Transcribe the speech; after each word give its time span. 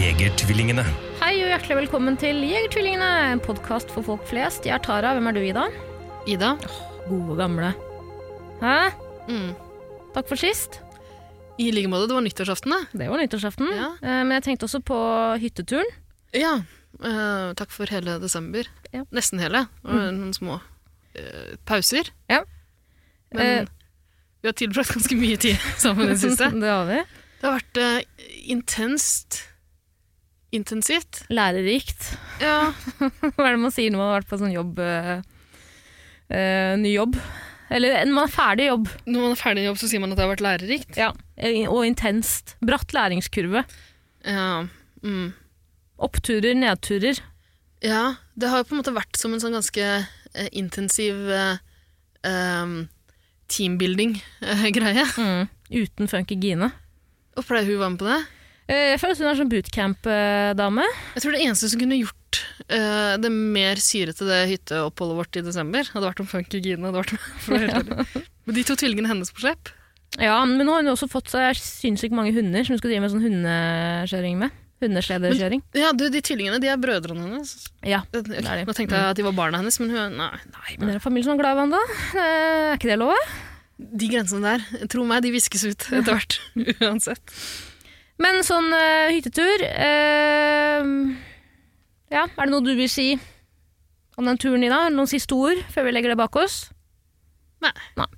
Jegertvillingene. 0.00 0.80
Hei 1.20 1.34
og 1.42 1.50
hjertelig 1.50 1.74
velkommen 1.82 2.14
til 2.16 2.38
Jegertvillingene, 2.48 3.08
en 3.34 3.40
podkast 3.44 3.90
for 3.92 4.06
folk 4.06 4.22
flest. 4.30 4.64
Jeg 4.64 4.72
er 4.78 4.80
Tara. 4.80 5.10
Hvem 5.12 5.26
er 5.28 5.34
du, 5.36 5.40
Ida? 5.44 5.64
Ida? 6.24 6.54
Gode, 7.04 7.34
gamle. 7.36 7.74
Hæ? 8.62 8.76
Mm. 9.28 9.50
Takk 10.14 10.30
for 10.30 10.40
sist. 10.40 10.78
I 11.60 11.66
like 11.76 11.90
måte. 11.92 12.06
Det 12.08 12.16
var 12.16 12.24
nyttårsaften, 12.24 12.72
det. 12.72 13.02
Det 13.02 13.10
var 13.10 13.20
nyttårsaften. 13.20 13.68
Ja. 13.76 13.90
Eh, 14.00 14.22
Men 14.24 14.32
jeg 14.38 14.46
tenkte 14.46 14.70
også 14.70 14.80
på 14.80 15.02
hytteturen. 15.42 15.92
Ja. 16.32 16.54
Uh, 16.96 17.52
takk 17.60 17.68
for 17.76 17.92
hele 17.92 18.16
desember. 18.24 18.72
Ja. 18.96 19.04
Nesten 19.12 19.44
hele. 19.44 19.66
Og 19.84 20.00
noen 20.00 20.32
små 20.32 20.62
uh, 20.62 21.52
pauser. 21.68 22.08
Ja. 22.32 22.40
Men 23.36 23.68
uh, 23.68 23.76
vi 24.40 24.48
har 24.48 24.56
tilbrakt 24.56 24.94
ganske 24.96 25.20
mye 25.20 25.36
tid 25.36 25.60
sammen 25.76 26.08
i 26.08 26.16
det 26.16 26.24
siste. 26.24 26.48
det 26.64 26.72
har 26.72 26.88
vi. 26.88 27.04
Det 27.36 27.50
har 27.50 27.60
vært 27.60 27.84
intenst. 28.48 29.42
Intensivt. 30.56 31.22
Lærerikt. 31.30 32.08
Ja. 32.42 32.72
Hva 33.36 33.46
er 33.46 33.54
det 33.54 33.60
man 33.62 33.74
sier 33.74 33.92
når 33.92 34.00
man 34.00 34.08
har 34.10 34.16
vært 34.20 34.30
på 34.32 34.38
sånn 34.40 34.54
jobb 34.54 34.80
eh, 34.82 35.20
Ny 36.80 36.90
jobb. 36.94 37.16
Eller 37.70 38.00
når 38.06 38.14
man 38.16 38.26
er 38.26 38.32
ferdig 38.34 38.64
i 38.66 38.70
jobb. 38.70 38.88
Når 39.06 39.20
man 39.22 39.34
er 39.36 39.38
ferdig 39.38 39.62
i 39.62 39.66
jobb, 39.68 39.78
så 39.78 39.86
sier 39.90 40.02
man 40.02 40.10
at 40.10 40.18
det 40.18 40.24
har 40.26 40.32
vært 40.32 40.42
lærerikt. 40.46 40.96
Ja. 40.98 41.12
Eh, 41.38 41.62
Og 41.70 41.84
intenst. 41.86 42.56
Bratt 42.66 42.90
læringskurve. 42.96 43.62
Ja. 44.26 44.48
Mm. 45.06 45.28
Oppturer, 46.02 46.54
nedturer. 46.58 47.20
ja. 47.84 48.16
Det 48.40 48.48
har 48.48 48.62
jo 48.62 48.64
på 48.70 48.72
en 48.74 48.80
måte 48.80 48.94
vært 48.96 49.18
som 49.20 49.34
en 49.36 49.40
sånn 49.42 49.52
ganske 49.52 49.84
eh, 49.84 50.46
intensiv 50.56 51.18
eh, 51.28 51.58
teambuilding-greie. 53.52 55.04
Mm. 55.20 55.48
Uten 55.70 56.08
funky 56.10 56.38
Gine. 56.40 56.70
Og 57.38 57.44
pleier 57.46 57.66
hun 57.68 57.76
å 57.76 57.82
være 57.84 57.92
med 57.94 58.00
på 58.02 58.08
det? 58.08 58.20
Eh, 58.70 58.92
Jeg 58.94 59.00
føler 59.02 59.16
at 59.16 59.20
hun 59.24 59.30
er 59.32 59.38
sånn 59.40 59.50
bootcamp-dame. 59.50 60.84
Jeg 61.16 61.24
tror 61.24 61.34
det 61.34 61.42
eneste 61.42 61.70
som 61.72 61.80
kunne 61.82 61.98
gjort 61.98 62.40
uh, 62.70 63.16
det 63.18 63.30
mer 63.34 63.80
syrete 63.82 64.28
det 64.28 64.40
hytteoppholdet 64.52 65.18
vårt 65.18 65.38
i 65.40 65.42
desember, 65.42 65.88
hadde 65.90 66.06
vært 66.06 66.22
om 66.22 66.28
Funky 66.30 66.60
Gine 66.62 66.86
hadde 66.86 67.02
vært 67.02 67.14
med. 67.50 68.16
Men 68.46 68.54
de 68.56 68.64
to 68.68 68.76
tvillingene 68.78 69.10
hennes 69.10 69.30
på 69.34 69.42
slep 69.42 69.72
Ja, 70.18 70.38
men 70.46 70.58
nå 70.66 70.72
har 70.74 70.82
hun 70.82 70.90
også 70.94 71.06
fått 71.10 71.28
seg 71.30 71.58
sinnssykt 71.58 72.14
mange 72.16 72.32
hunder 72.34 72.64
som 72.66 72.74
hun 72.74 72.80
skal 72.80 72.90
drive 72.90 73.02
med 73.04 73.12
sånn 73.12 73.22
hundekjøring 73.26 74.38
med. 74.40 74.54
Hundeslederkjøring. 74.80 75.60
Ja, 75.76 75.90
du, 75.92 76.06
de 76.10 76.22
tvillingene 76.24 76.58
de 76.62 76.70
er 76.72 76.78
brødrene 76.80 77.26
hennes. 77.26 77.52
Ja, 77.86 78.00
Det- 78.10 78.24
er 78.40 78.62
de. 78.62 78.64
Nå 78.66 78.74
tenkte 78.74 78.96
jeg 78.96 79.10
at 79.12 79.18
de 79.20 79.26
var 79.26 79.36
barna 79.36 79.60
hennes, 79.60 79.76
men 79.82 79.90
hun 79.92 80.16
Nei. 80.18 80.30
nei 80.54 80.72
Men 80.78 80.88
dere 80.88 80.98
er 81.02 81.04
familie 81.04 81.26
som 81.28 81.34
er 81.36 81.42
glad 81.42 81.52
i 81.52 81.58
hverandre. 81.60 81.82
da 82.14 82.24
Er 82.24 82.78
ikke 82.78 82.90
det 82.94 82.98
lov? 83.02 83.30
de 83.80 84.08
grensene 84.12 84.44
der, 84.44 84.86
tro 84.92 85.06
meg, 85.08 85.22
de 85.24 85.30
viskes 85.32 85.62
ut 85.64 85.86
etter 85.96 86.12
hvert. 86.12 86.34
Uansett. 86.84 87.32
Men 88.20 88.42
sånn 88.44 88.68
uh, 88.74 89.08
hyttetur 89.08 89.62
uh, 89.64 90.88
Ja, 92.12 92.26
er 92.26 92.42
det 92.42 92.50
noe 92.52 92.64
du 92.64 92.74
vil 92.76 92.90
si 92.92 93.14
om 94.20 94.26
den 94.28 94.40
turen, 94.40 94.60
Nina? 94.60 94.82
Noen 94.92 95.08
siste 95.08 95.32
ord 95.32 95.62
før 95.72 95.86
vi 95.86 95.94
legger 95.94 96.12
det 96.12 96.18
bak 96.20 96.36
oss? 96.36 96.66
Nei. 97.64 97.72
Nei. 97.96 98.08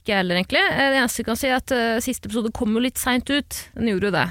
Ikke 0.00 0.12
jeg 0.12 0.18
heller, 0.20 0.36
egentlig. 0.36 0.60
Eh, 0.60 0.90
Det 0.92 0.98
eneste 0.98 1.22
jeg 1.22 1.28
kan 1.28 1.38
si, 1.40 1.48
er 1.48 1.60
at 1.60 1.72
uh, 1.72 2.00
siste 2.04 2.28
episode 2.28 2.52
kom 2.56 2.76
jo 2.76 2.82
litt 2.84 3.00
seint 3.00 3.28
ut. 3.32 3.60
Den 3.76 3.88
gjorde 3.92 4.10
jo 4.10 4.14
det. 4.18 4.26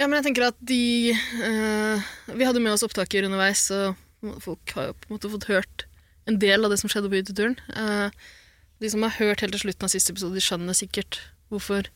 Ja, 0.00 0.08
men 0.08 0.16
jeg 0.18 0.26
tenker 0.26 0.48
at 0.48 0.58
de 0.58 1.14
Vi 1.14 2.46
hadde 2.46 2.62
med 2.62 2.72
oss 2.74 2.82
opptaker 2.82 3.26
underveis, 3.28 3.68
så 3.70 3.92
folk 4.42 4.72
har 4.74 4.88
jo 4.88 4.96
på 4.98 5.06
en 5.06 5.14
måte 5.14 5.30
fått 5.30 5.46
hørt 5.46 5.84
en 6.26 6.40
del 6.42 6.66
av 6.66 6.72
det 6.72 6.80
som 6.80 6.90
skjedde 6.90 7.12
på 7.12 7.20
hytteturen. 7.20 7.54
De 8.82 8.90
som 8.90 9.04
har 9.06 9.14
hørt 9.20 9.44
helt 9.44 9.54
til 9.54 9.62
slutten 9.68 9.86
av 9.86 9.92
siste 9.92 10.10
episode, 10.10 10.34
de 10.34 10.42
skjønner 10.42 10.74
sikkert 10.74 11.20
hvorfor 11.52 11.86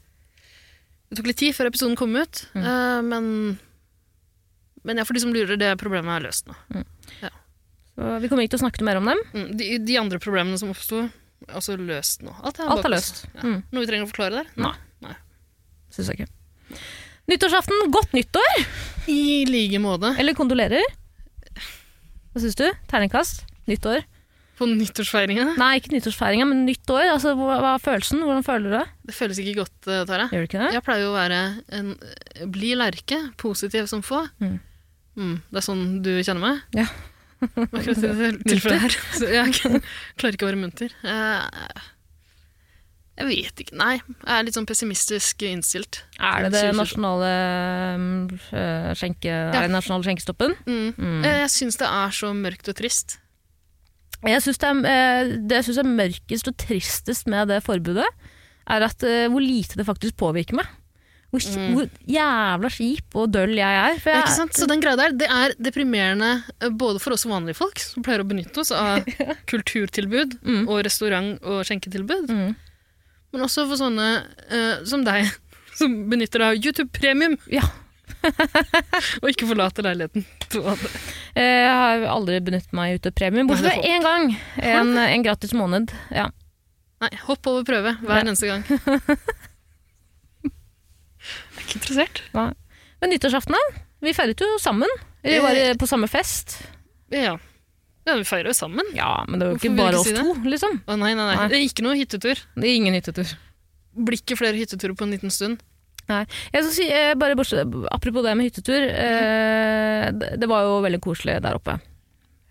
det 1.09 1.19
tok 1.19 1.31
litt 1.31 1.41
tid 1.41 1.57
før 1.57 1.71
episoden 1.71 1.97
kom 1.99 2.17
ut. 2.17 2.43
Mm. 2.55 2.65
uh, 2.65 3.01
men, 3.07 3.31
men 4.85 5.01
ja, 5.01 5.07
for 5.09 5.17
de 5.17 5.25
som 5.25 5.33
lurer, 5.35 5.57
det 5.61 5.73
problemet 5.81 6.19
er 6.19 6.27
løst 6.29 6.51
nå. 6.51 6.57
Så 7.99 8.09
vi 8.23 8.29
kommer 8.31 8.45
ikke 8.45 8.55
til 8.55 8.61
å 8.61 8.67
snakke 8.67 8.85
mer 8.87 9.01
om 9.01 9.09
dem. 9.11 9.23
Mm, 9.35 9.47
de, 9.59 9.71
de 9.83 9.97
andre 9.99 10.21
problemene 10.23 10.59
som 10.61 10.71
oppsto, 10.71 11.09
er 11.49 11.57
også 11.59 11.75
løst 11.81 12.23
nå. 12.23 12.35
Alt 12.47 12.61
er, 12.63 12.69
Alt 12.71 12.87
er 12.87 12.93
løst. 12.95 13.25
Ja. 13.33 13.41
Mm. 13.43 13.57
Noe 13.73 13.83
vi 13.83 13.89
trenger 13.91 14.07
å 14.07 14.11
forklare 14.13 14.43
der? 14.43 14.53
Nei. 14.61 14.77
Syns 15.95 16.11
jeg 16.13 16.21
ikke. 16.21 16.79
Nyttårsaften, 17.29 17.91
godt 17.93 18.15
nyttår! 18.17 18.63
I 19.11 19.45
like 19.49 19.81
måte. 19.83 20.13
Eller 20.21 20.37
kondolerer. 20.37 20.85
Hva 22.33 22.43
syns 22.43 22.57
du? 22.61 22.67
Terningkast? 22.91 23.43
Nyttår? 23.69 24.05
På 24.59 24.67
nyttårsfeiringa. 24.67 25.45
Nei, 25.61 25.73
ikke 25.79 25.93
nyttårsfeiringa, 25.95 26.47
men 26.51 26.65
nytt 26.67 26.91
år. 26.91 27.05
Altså, 27.13 27.35
hva, 27.39 27.59
hva 27.63 27.75
er 27.77 27.83
følelsen? 27.85 28.25
Hvordan 28.27 28.47
føler 28.47 28.65
du 28.67 28.75
det? 28.75 28.87
Det 29.11 29.15
føles 29.15 29.39
ikke 29.43 29.61
godt, 29.61 29.77
eh, 29.87 30.01
Tara. 30.09 30.25
Gjør 30.33 30.43
du 30.43 30.49
ikke 30.49 30.63
det? 30.65 30.73
Jeg 30.75 30.85
pleier 30.89 31.05
jo 31.05 31.13
å 31.13 31.19
være 31.19 31.43
en 31.79 31.93
blid 32.51 32.79
lerke, 32.81 33.21
positiv 33.39 33.87
som 33.91 34.03
få. 34.03 34.25
Mm. 34.43 34.57
Mm, 35.19 35.37
det 35.51 35.61
er 35.63 35.67
sånn 35.67 35.85
du 36.03 36.11
kjenner 36.23 36.43
meg? 36.43 36.65
Ja. 36.79 36.89
Akkurat 37.47 38.03
i 38.03 38.11
det 38.19 38.33
tilfellet 38.51 38.83
her. 38.89 38.97
Så 39.15 39.31
jeg 39.31 39.55
kan- 39.61 39.79
klarer 40.19 40.35
ikke 40.35 40.49
å 40.49 40.51
være 40.51 40.61
munter. 40.65 40.95
Jeg, 41.07 41.79
jeg 43.19 43.27
vet 43.31 43.63
ikke. 43.65 43.79
Nei, 43.79 43.93
jeg 43.99 44.35
er 44.35 44.45
litt 44.47 44.55
sånn 44.59 44.67
pessimistisk 44.67 45.43
innstilt. 45.47 46.01
Er 46.23 46.45
det 46.47 46.53
det 46.55 46.75
nasjonale, 46.79 47.31
um, 47.99 48.11
øh, 48.55 48.91
skjenke, 48.99 49.31
er 49.55 49.65
det 49.67 49.73
nasjonale 49.75 50.07
skjenkestoppen? 50.07 50.55
Mm. 50.67 50.93
Mm. 50.99 51.25
Jeg 51.27 51.49
syns 51.55 51.79
det 51.81 51.89
er 51.91 52.15
så 52.15 52.31
mørkt 52.35 52.71
og 52.71 52.79
trist. 52.79 53.19
Jeg 54.27 54.43
synes 54.43 54.59
det, 54.59 54.69
er, 54.69 54.89
eh, 54.91 55.37
det 55.47 55.57
jeg 55.61 55.65
synes 55.69 55.79
er 55.79 55.89
mørkest 55.95 56.49
og 56.51 56.57
tristest 56.59 57.27
med 57.31 57.49
det 57.53 57.61
forbudet, 57.63 58.07
er 58.69 58.83
at 58.89 59.03
eh, 59.07 59.29
hvor 59.31 59.41
lite 59.41 59.79
det 59.79 59.87
faktisk 59.87 60.17
påvirker 60.19 60.59
meg. 60.59 60.67
Hvor, 61.31 61.45
Mm. 61.45 61.75
hvor 61.77 61.89
jævla 62.09 62.69
kjip 62.73 63.15
og 63.21 63.31
døll 63.35 63.53
jeg 63.59 63.61
er. 63.69 63.99
Ja, 64.01 64.23
jeg, 64.25 64.29
sant? 64.33 64.55
Så 64.57 64.67
den 64.67 64.81
greia 64.81 64.97
der, 64.97 65.13
det 65.13 65.29
er 65.29 65.53
deprimerende 65.61 66.43
eh, 66.63 66.71
både 66.71 66.99
for 67.05 67.13
oss 67.13 67.27
vanlige 67.29 67.55
folk, 67.59 67.79
som 67.79 68.03
pleier 68.03 68.25
å 68.25 68.29
benytte 68.29 68.57
oss 68.63 68.73
av 68.73 69.05
kulturtilbud 69.51 70.39
Mm. 70.43 70.63
og 70.69 70.81
restaurant- 70.87 71.43
og 71.45 71.65
skjenketilbud, 71.69 72.31
Mm. 72.33 72.57
men 73.33 73.43
også 73.45 73.67
for 73.69 73.77
sånne 73.77 74.25
uh, 74.51 74.85
som 74.89 75.05
deg, 75.05 75.29
som 75.79 76.09
benytter 76.09 76.41
deg 76.41 76.49
av 76.57 76.65
YouTube 76.65 76.91
Premium, 76.97 77.37
Ja. 77.53 77.63
og 79.23 79.29
ikke 79.31 79.47
forlate 79.49 79.83
leiligheten. 79.85 80.25
Eh, 81.35 81.43
Jeg 81.43 81.73
har 81.79 82.05
aldri 82.13 82.41
benyttet 82.45 82.73
meg 82.77 82.97
ut 82.99 83.07
av 83.11 83.15
premium, 83.19 83.49
bortsett 83.51 83.69
Nei, 83.69 83.79
fra 83.79 83.89
én 83.95 84.03
gang. 84.07 84.29
En, 84.73 84.93
en 85.05 85.27
gratis 85.27 85.53
måned. 85.57 85.93
Ja. 86.15 86.29
Nei, 87.05 87.11
hopp 87.29 87.47
over 87.47 87.63
prøve 87.69 87.93
hver 88.01 88.17
Ja. 88.19 88.25
eneste 88.25 88.49
gang. 88.51 88.65
Jeg 88.69 90.49
er 91.59 91.63
ikke 91.67 91.79
interessert. 91.81 92.23
Men 92.35 93.13
nyttårsaften, 93.13 93.55
da? 93.55 93.85
Vi 94.03 94.15
feiret 94.17 94.41
jo 94.43 94.57
sammen. 94.63 94.91
Vi 95.23 95.39
var 95.43 95.55
Eh. 95.59 95.75
på 95.79 95.87
samme 95.91 96.09
fest. 96.11 96.57
Ja. 97.11 97.37
ja, 98.07 98.15
vi 98.19 98.25
feirer 98.27 98.51
jo 98.53 98.57
sammen. 98.57 98.85
Ja, 98.95 99.25
men 99.29 99.39
det 99.41 99.47
var 99.49 99.55
jo 99.55 99.59
ikke 99.63 99.77
bare 99.79 99.99
oss 99.99 100.07
si 100.09 100.15
to, 100.17 100.35
liksom. 100.45 100.81
Å 100.87 100.97
nei, 100.99 101.15
nei, 101.15 101.25
nei. 101.25 101.37
Nei. 101.37 101.49
Det 101.51 101.59
er 101.59 101.67
ikke 101.67 101.85
noe 101.87 101.97
hyttetur. 101.99 102.43
Det 102.57 102.67
er 102.69 102.75
ingen 102.79 102.95
hyttetur. 102.99 103.33
Blir 103.99 104.21
ikke 104.21 104.37
flere 104.39 104.59
hytteturer 104.59 104.95
på 104.99 105.07
en 105.07 105.15
liten 105.17 105.33
stund. 105.35 105.63
Jeg 106.09 106.63
skal 106.65 106.73
si, 106.73 106.89
eh, 106.89 107.15
bare 107.21 107.37
bortsett, 107.37 107.69
Apropos 107.93 108.25
det 108.25 108.35
med 108.39 108.49
hyttetur. 108.49 108.81
Eh, 108.89 110.09
det, 110.41 110.49
var 110.49 110.65
jo 110.65 110.79
veldig 110.85 111.01
koselig 111.05 111.39
der 111.45 111.59
oppe. 111.59 111.79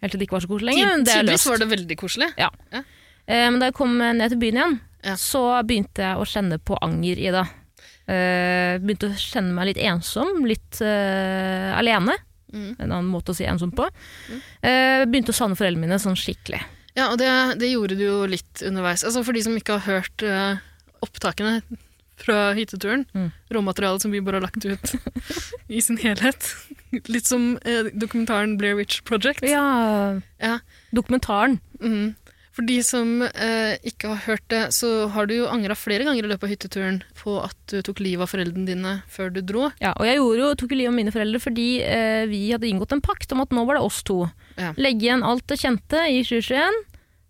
Helt 0.02 0.14
til 0.14 0.22
det 0.22 0.28
ikke 0.28 0.38
var 0.38 0.46
så 0.46 0.52
koselig 0.52 0.74
lenger. 0.74 0.92
Men 0.92 1.06
det 1.08 1.16
er 1.16 1.26
løst. 1.26 1.50
var 1.50 1.64
det 1.64 1.70
veldig 1.72 1.98
koselig. 1.98 2.30
Eh, 2.38 3.48
men 3.50 3.58
da 3.60 3.72
jeg 3.72 3.78
kom 3.80 3.98
ned 3.98 4.30
til 4.30 4.42
byen 4.44 4.62
igjen, 4.62 4.80
Ja. 5.04 5.16
så 5.16 5.42
begynte 5.66 6.06
jeg 6.06 6.18
å 6.18 6.28
kjenne 6.28 6.60
på 6.60 6.78
anger 6.82 7.18
i 7.18 7.32
det. 7.34 7.48
Eh, 8.08 8.78
begynte 8.80 9.10
å 9.10 9.18
kjenne 9.20 9.52
meg 9.56 9.74
litt 9.74 9.82
ensom, 9.84 10.46
litt 10.48 10.80
eh, 10.82 11.74
alene. 11.76 12.16
Mm. 12.54 12.76
En 12.80 12.92
annen 12.92 13.10
måte 13.12 13.34
å 13.34 13.36
si 13.36 13.44
ensom 13.44 13.74
på. 13.76 13.90
Eh, 14.62 15.04
begynte 15.10 15.34
å 15.34 15.36
savne 15.36 15.58
foreldrene 15.60 15.84
mine 15.84 16.00
sånn 16.00 16.16
skikkelig. 16.16 16.62
Ja, 16.96 17.10
og 17.12 17.18
det, 17.20 17.28
det 17.60 17.74
gjorde 17.74 17.98
du 17.98 18.06
jo 18.06 18.22
litt 18.30 18.64
underveis. 18.66 19.04
Altså 19.04 19.26
For 19.26 19.36
de 19.36 19.44
som 19.44 19.58
ikke 19.58 19.76
har 19.78 20.00
hørt 20.02 20.24
opptakene 21.04 21.60
fra 22.18 22.54
hytteturen, 22.58 23.06
Mm. 23.14 23.32
råmaterialet 23.54 24.02
som 24.02 24.12
vi 24.12 24.22
bare 24.22 24.40
har 24.42 24.48
lagt 24.48 24.66
ut 24.66 24.96
i 25.70 25.82
sin 25.82 25.98
helhet. 26.02 26.52
Litt 27.08 27.26
som 27.30 27.58
eh, 27.64 27.92
dokumentaren 27.94 28.58
Blair 28.58 28.76
Witch 28.80 29.02
Project. 29.04 29.44
Ja, 29.46 30.20
Ja. 30.42 30.60
dokumentaren. 30.94 31.60
Mm. 31.82 32.16
For 32.58 32.66
de 32.66 32.80
som 32.82 33.22
eh, 33.22 33.78
ikke 33.86 34.08
har 34.16 34.22
hørt 34.26 34.48
det, 34.50 34.64
så 34.74 35.08
har 35.14 35.28
du 35.30 35.36
jo 35.36 35.46
angra 35.46 35.76
flere 35.78 36.02
ganger 36.08 36.26
i 36.26 36.28
løpet 36.32 36.48
av 36.48 36.50
hytteturen 36.50 36.96
på 37.20 37.36
at 37.44 37.54
du 37.70 37.84
tok 37.86 38.00
livet 38.02 38.26
av 38.26 38.32
foreldrene 38.32 38.66
dine 38.66 38.94
før 39.14 39.30
du 39.36 39.44
dro. 39.46 39.68
Ja, 39.80 39.92
og 39.94 40.08
jeg 40.10 40.18
jo, 40.18 40.56
tok 40.58 40.74
jo 40.74 40.80
livet 40.80 40.90
av 40.90 40.98
mine 40.98 41.14
foreldre 41.14 41.38
fordi 41.44 41.68
eh, 41.86 42.26
vi 42.26 42.48
hadde 42.50 42.66
inngått 42.66 42.96
en 42.98 43.04
pakt 43.06 43.30
om 43.36 43.44
at 43.46 43.54
nå 43.54 43.62
var 43.70 43.78
det 43.78 43.84
oss 43.86 44.02
to. 44.10 44.24
Ja. 44.58 44.72
Legge 44.74 45.06
igjen 45.06 45.22
alt 45.22 45.46
det 45.54 45.60
kjente 45.62 46.02
i 46.10 46.24
2021. 46.26 46.82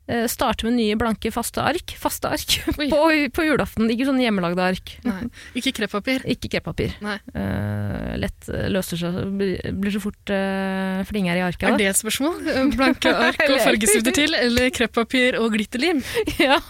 Eh, 0.07 0.23
starte 0.31 0.63
med 0.63 0.77
nye, 0.77 0.95
blanke, 0.95 1.29
faste 1.35 1.59
ark. 1.59 1.91
Faste 1.99 2.29
ark 2.31 2.53
på, 2.77 2.99
på 3.35 3.43
julaften. 3.43 3.89
Ikke 3.91 4.07
sånn 4.07 4.21
hjemmelagde 4.23 4.63
ark. 4.63 4.93
Nei. 5.03 5.25
Ikke 5.59 5.73
kreppapir. 5.75 6.23
Ikke 6.33 6.51
kreppapir. 6.53 6.95
Nei. 7.03 7.17
Eh, 7.35 8.13
lett 8.23 8.47
eh, 8.47 8.69
løser 8.71 9.01
seg, 9.01 9.17
blir 9.35 9.91
så 9.93 10.01
fort 10.03 10.31
uh, 10.31 11.03
flinger 11.07 11.39
i 11.39 11.43
arket. 11.43 11.67
Er 11.73 11.81
det 11.81 11.89
et 11.91 11.99
spørsmål? 11.99 12.39
Blanke 12.77 13.11
ark 13.27 13.43
og 13.49 13.59
fargestifter 13.65 14.15
til, 14.15 14.37
eller 14.37 14.71
kreppapir 14.75 15.39
og 15.41 15.51
glitterlim? 15.57 15.99
ja. 16.39 16.61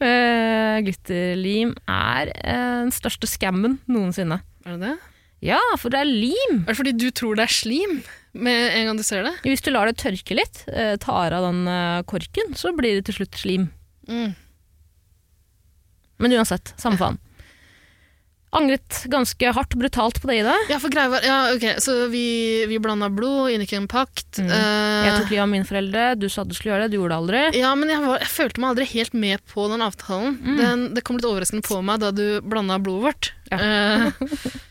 uh, 0.00 0.76
glitterlim 0.86 1.76
er 1.84 2.32
den 2.40 2.94
største 2.96 3.28
scammen 3.28 3.76
noensinne. 3.90 4.40
Er 4.64 4.76
det 4.78 4.88
det? 4.88 4.96
Ja, 5.52 5.60
for 5.80 5.92
det 5.92 6.00
er 6.00 6.08
lim. 6.08 6.64
Er 6.64 6.72
det 6.72 6.80
fordi 6.80 6.96
du 6.96 7.08
tror 7.16 7.36
det 7.36 7.46
er 7.46 7.52
slim 7.52 8.00
med 8.32 8.76
en 8.76 8.86
gang 8.90 9.00
du 9.00 9.02
ser 9.06 9.24
det? 9.26 9.32
Hvis 9.46 9.64
du 9.64 9.72
lar 9.74 9.90
det 9.90 9.98
tørke 10.00 10.36
litt, 10.38 10.62
eh, 10.70 10.94
tar 11.02 11.34
av 11.36 11.48
den 11.48 11.64
eh, 11.70 12.02
korken, 12.10 12.54
så 12.58 12.70
blir 12.76 12.98
det 13.00 13.08
til 13.08 13.20
slutt 13.22 13.40
slim. 13.40 13.66
Mm. 14.10 14.34
Men 16.20 16.36
uansett, 16.38 16.74
samme 16.80 17.00
faen. 17.00 17.18
Angret 18.50 19.04
ganske 19.06 19.52
hardt, 19.54 19.74
brutalt 19.78 20.16
på 20.18 20.26
det, 20.26 20.40
Ida. 20.40 20.56
Ja, 20.72 20.80
for 20.82 20.90
greia 20.90 21.10
var 21.12 21.22
Ja, 21.22 21.36
ok, 21.54 21.68
så 21.78 22.08
vi, 22.10 22.66
vi 22.66 22.80
blanda 22.82 23.06
blod, 23.14 23.52
inngikk 23.54 23.76
en 23.78 23.86
pakt. 23.90 24.40
Mm. 24.42 24.50
eh, 24.50 25.04
Jeg 25.06 25.12
tok 25.20 25.30
livet 25.30 25.44
av 25.44 25.50
mine 25.52 25.68
foreldre, 25.68 26.06
du 26.18 26.26
sa 26.28 26.42
du 26.42 26.54
skulle 26.58 26.74
gjøre 26.74 26.88
det, 26.88 26.90
du 26.90 26.98
gjorde 26.98 27.14
det 27.14 27.20
aldri. 27.22 27.42
Ja, 27.60 27.70
men 27.78 27.92
jeg, 27.94 28.02
var, 28.02 28.18
jeg 28.24 28.32
følte 28.32 28.62
meg 28.64 28.72
aldri 28.72 28.88
helt 28.90 29.14
med 29.26 29.44
på 29.52 29.68
den 29.70 29.86
avtalen. 29.86 30.34
Mm. 30.42 30.56
Den, 30.58 30.82
det 30.98 31.04
kom 31.06 31.20
litt 31.20 31.28
overraskende 31.30 31.66
på 31.66 31.78
meg 31.86 32.02
da 32.02 32.10
du 32.10 32.24
blanda 32.42 32.80
blodet 32.82 33.06
vårt. 33.06 33.30
Ja. 33.54 33.62
Eh, 33.62 34.58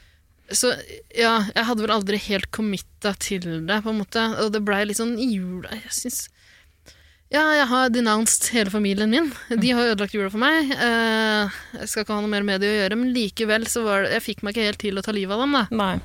så 0.56 0.72
ja, 1.16 1.34
jeg 1.56 1.66
hadde 1.68 1.84
vel 1.86 1.94
aldri 1.94 2.18
helt 2.30 2.50
committa 2.56 3.12
til 3.22 3.46
det, 3.68 3.80
på 3.86 3.92
en 3.94 4.00
måte. 4.02 4.24
Og 4.44 4.52
det 4.56 4.62
blei 4.66 4.84
litt 4.90 4.98
sånn 5.00 5.16
i 5.22 5.28
jula 5.36 5.70
Jeg 5.78 5.94
syns 5.94 6.20
Ja, 7.30 7.44
jeg 7.54 7.68
har 7.70 7.92
denounced 7.94 8.48
hele 8.56 8.72
familien 8.74 9.12
min. 9.14 9.28
De 9.62 9.70
har 9.78 9.92
ødelagt 9.92 10.16
jula 10.18 10.32
for 10.34 10.42
meg. 10.42 10.72
Eh, 10.74 11.58
jeg 11.78 11.90
skal 11.92 12.02
ikke 12.06 12.16
ha 12.18 12.24
noe 12.24 12.32
mer 12.32 12.48
med 12.48 12.64
det 12.64 12.72
å 12.72 12.78
gjøre, 12.80 12.98
men 12.98 13.12
likevel 13.14 13.68
så 13.70 13.84
var 13.86 14.08
det 14.08 14.16
Jeg 14.16 14.26
fikk 14.26 14.42
meg 14.42 14.56
ikke 14.58 14.66
helt 14.72 14.82
til 14.82 14.98
å 14.98 15.04
ta 15.06 15.14
livet 15.14 15.36
av 15.38 15.44
dem, 15.46 15.54
da. 15.60 15.66
Nei. 15.78 16.00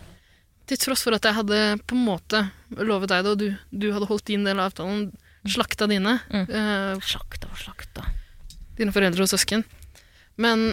Til 0.68 0.80
tross 0.80 1.04
for 1.04 1.16
at 1.16 1.24
jeg 1.24 1.36
hadde 1.38 1.62
på 1.88 1.96
en 1.96 2.04
måte 2.04 2.42
lovet 2.76 3.08
deg 3.12 3.24
det, 3.24 3.32
og 3.32 3.40
du, 3.40 3.48
du 3.72 3.88
hadde 3.96 4.08
holdt 4.10 4.28
din 4.28 4.44
del 4.44 4.60
av 4.60 4.70
avtalen. 4.72 5.10
Slakta 5.44 5.88
dine. 5.88 6.18
Mm. 6.32 6.44
Uh, 6.48 7.00
Slakta 7.04 7.48
og 7.52 7.58
slakta. 7.60 8.04
dine 8.78 8.92
foreldre 8.92 9.24
og 9.26 9.28
søsken. 9.32 9.64
Men, 10.40 10.70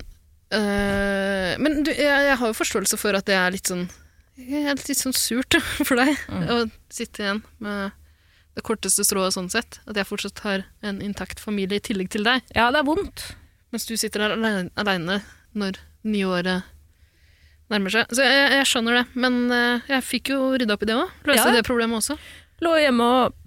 øh, 0.53 1.53
men 1.61 1.81
du, 1.83 1.91
jeg, 1.91 2.25
jeg 2.27 2.37
har 2.37 2.47
jo 2.51 2.57
forståelse 2.57 2.97
for 2.99 3.17
at 3.17 3.25
det 3.29 3.35
er 3.37 3.51
litt 3.55 3.67
sånn 3.71 3.87
jeg 4.41 4.63
er 4.71 4.77
litt 4.79 4.97
sånn 4.97 5.13
surt 5.15 5.57
for 5.87 5.99
deg 5.99 6.15
Mm. 6.31 6.45
å 6.49 6.55
sitte 6.91 7.21
igjen 7.23 7.41
med 7.61 7.91
det 8.55 8.63
korteste 8.67 9.03
strået 9.07 9.31
sånn 9.35 9.49
sett. 9.51 9.77
At 9.87 9.95
jeg 9.95 10.07
fortsatt 10.09 10.39
har 10.43 10.63
en 10.83 10.97
intakt 11.03 11.39
familie 11.39 11.77
i 11.79 11.83
tillegg 11.83 12.09
til 12.11 12.25
deg. 12.27 12.41
Ja, 12.55 12.65
det 12.73 12.81
er 12.81 12.87
vondt. 12.87 13.21
Mens 13.71 13.85
du 13.87 13.93
sitter 13.95 14.25
der 14.25 14.33
alene, 14.35 14.65
alene 14.75 15.19
når 15.55 15.77
nyåret 16.03 16.65
nærmer 17.71 17.93
seg. 17.93 18.09
Så 18.11 18.25
jeg, 18.25 18.49
jeg 18.57 18.67
skjønner 18.67 18.97
det. 18.99 19.03
Men 19.15 19.37
øh, 19.55 19.85
jeg 19.93 20.03
fikk 20.03 20.33
jo 20.33 20.39
rydda 20.59 20.75
opp 20.75 20.83
i 20.83 20.89
det 20.89 20.97
òg. 20.99 21.13
Løste 21.29 21.47
Ja. 21.47 21.53
det 21.55 21.63
problemet 21.69 22.01
også. 22.01 22.17
Lå 22.65 22.73
hjemme 22.81 23.07
og 23.21 23.37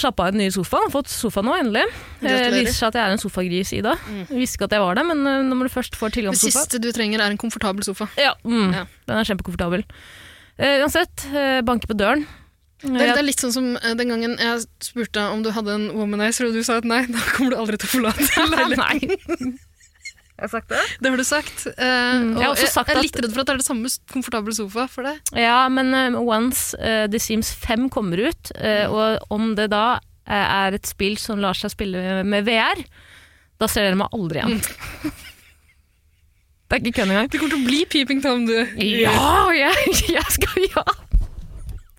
slappa 0.00 0.24
av 0.26 0.28
i 0.28 0.34
den 0.36 0.42
nye 0.44 0.52
sofaen. 0.54 0.90
Fått 0.92 1.08
sofa 1.12 1.42
nå, 1.44 1.54
endelig. 1.60 1.84
Eh, 1.86 2.24
Gratulerer. 2.24 2.56
viser 2.64 2.76
seg 2.78 2.88
at 2.90 2.98
jeg 2.98 3.04
er 3.04 3.14
en 3.16 3.22
sofagris, 3.22 3.72
Ida. 3.76 3.94
Mm. 4.08 4.22
Visste 4.34 4.58
ikke 4.58 4.68
at 4.70 4.76
jeg 4.76 4.84
var 4.84 4.98
det, 4.98 5.04
men 5.10 5.26
eh, 5.30 5.42
når 5.48 5.68
du 5.68 5.74
først 5.74 5.98
får 6.00 6.14
tilgang 6.16 6.36
Det 6.36 6.40
til 6.44 6.52
sofa 6.52 6.64
siste 6.66 6.80
du 6.82 6.88
trenger, 6.96 7.20
er 7.24 7.34
en 7.34 7.40
komfortabel 7.40 7.86
sofa. 7.86 8.08
Ja, 8.20 8.32
mm, 8.44 8.72
Ja. 8.74 8.84
den 9.08 9.16
er 9.20 9.28
kjempekomfortabel. 9.30 9.84
Uh, 10.54 10.84
uansett, 10.84 11.26
uh, 11.34 11.60
banke 11.66 11.88
på 11.90 11.96
døren. 11.98 12.26
Det 12.84 13.00
er, 13.00 13.14
det 13.14 13.20
er 13.22 13.26
litt 13.26 13.40
sånn 13.40 13.52
som 13.54 13.68
den 13.96 14.10
gangen 14.12 14.34
jeg 14.38 14.66
spurte 14.84 15.22
om 15.32 15.40
du 15.42 15.48
hadde 15.56 15.72
en 15.72 15.86
womanizer, 15.96 16.46
og 16.50 16.52
du 16.58 16.62
sa 16.66 16.76
at 16.82 16.84
nei, 16.84 17.00
da 17.08 17.22
kommer 17.32 17.54
du 17.54 17.60
aldri 17.62 17.78
til 17.80 17.88
å 17.88 17.92
forlate 18.12 18.74
leiligheten. 18.76 19.54
Jeg 20.34 20.48
har 20.48 20.50
sagt 20.50 20.72
det? 20.72 20.80
Det 20.98 21.10
har 21.12 21.20
du 21.20 21.24
sagt. 21.26 21.60
Uh, 21.78 21.82
Mm, 22.14 22.32
jeg 22.34 22.42
har 22.42 22.52
også 22.52 22.64
jeg, 22.66 22.72
sagt 22.72 22.90
jeg 22.90 22.96
er 22.96 23.04
litt 23.06 23.18
redd 23.22 23.32
for 23.34 23.42
at 23.42 23.46
det 23.48 23.54
er 23.54 23.60
det 23.60 23.66
samme 23.68 23.90
komfortable 24.10 24.54
sofa 24.56 24.86
for 24.90 25.06
deg. 25.06 25.20
Ja, 25.38 25.60
men 25.70 25.94
uh, 25.94 26.18
once 26.20 26.74
uh, 26.80 27.04
The 27.10 27.20
Sims 27.22 27.52
5 27.62 27.86
kommer 27.94 28.18
ut, 28.28 28.50
eh, 28.58 28.90
og 28.90 29.22
om 29.34 29.52
det 29.58 29.68
da 29.72 30.00
er 30.24 30.72
et 30.72 30.88
spill 30.88 31.18
som 31.20 31.38
lar 31.42 31.54
seg 31.58 31.74
spille 31.74 32.22
med 32.24 32.46
VR, 32.46 32.80
da 33.60 33.68
ser 33.68 33.86
dere 33.86 33.98
meg 34.00 34.14
aldri 34.16 34.40
igjen. 34.40 34.62
det 36.66 36.78
er 36.78 36.80
ikke 36.80 36.96
kødd 36.98 37.12
engang. 37.12 37.28
Det 37.30 37.40
kommer 37.42 37.54
til 37.54 37.60
å 37.62 37.68
bli 37.68 37.80
Peeping 37.92 38.22
Tom, 38.24 38.46
du. 38.48 38.56
Ja, 38.80 39.52
jeg, 39.54 39.96
jeg 40.16 40.28
skal 40.38 40.64
ja! 40.70 40.86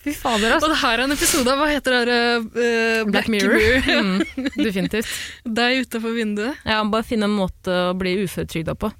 Fy 0.06 0.14
fader, 0.14 0.52
Og 0.54 0.60
altså. 0.60 0.70
det 0.70 0.78
her 0.84 1.00
er 1.00 1.04
en 1.08 1.16
episode 1.16 1.50
av 1.50 1.58
hva 1.60 1.68
heter 1.72 1.96
det 1.96 2.02
her, 2.06 2.44
eh, 2.62 3.04
Black, 3.10 3.28
Mirror. 3.34 3.58
Mm, 4.06 4.20
definitivt. 4.62 5.10
Deg 5.46 5.82
utafor 5.88 6.14
vinduet. 6.14 6.60
Ja, 6.66 6.84
bare 6.86 7.04
finne 7.08 7.26
en 7.26 7.34
måte 7.36 7.74
å 7.90 7.96
bli 7.98 8.16
uføretrygda 8.24 8.76
på. 8.78 8.92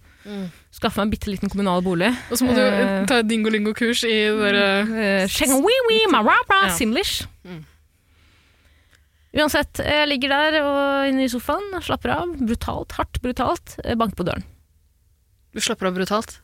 Skaffe 0.74 0.98
meg 0.98 1.06
en 1.06 1.12
bitte 1.14 1.30
liten 1.30 1.52
kommunal 1.54 1.84
bolig. 1.86 2.10
Og 2.34 2.40
så 2.40 2.48
må 2.48 2.56
du 2.58 2.62
Eh. 2.66 3.06
ta 3.06 3.20
et 3.22 3.28
dingolingo-kurs 3.30 4.02
i 4.10 4.16
dere 4.34 4.66
Uh, 4.90 6.10
marabra, 6.12 6.64
Ja. 6.66 6.74
simlish. 6.74 7.28
Mm. 7.46 7.62
Uansett, 9.36 9.82
jeg 9.84 10.08
ligger 10.08 10.30
der 10.32 10.62
og 10.64 11.10
inne 11.12 11.26
i 11.26 11.30
sofaen, 11.32 11.68
slapper 11.84 12.10
av. 12.16 12.36
Brutalt, 12.40 12.92
hardt 12.96 13.22
brutalt. 13.22 13.76
Banker 14.00 14.16
på 14.16 14.26
døren. 14.26 14.44
Du 15.54 15.60
slapper 15.62 15.88
av 15.88 15.94
brutalt. 15.98 16.40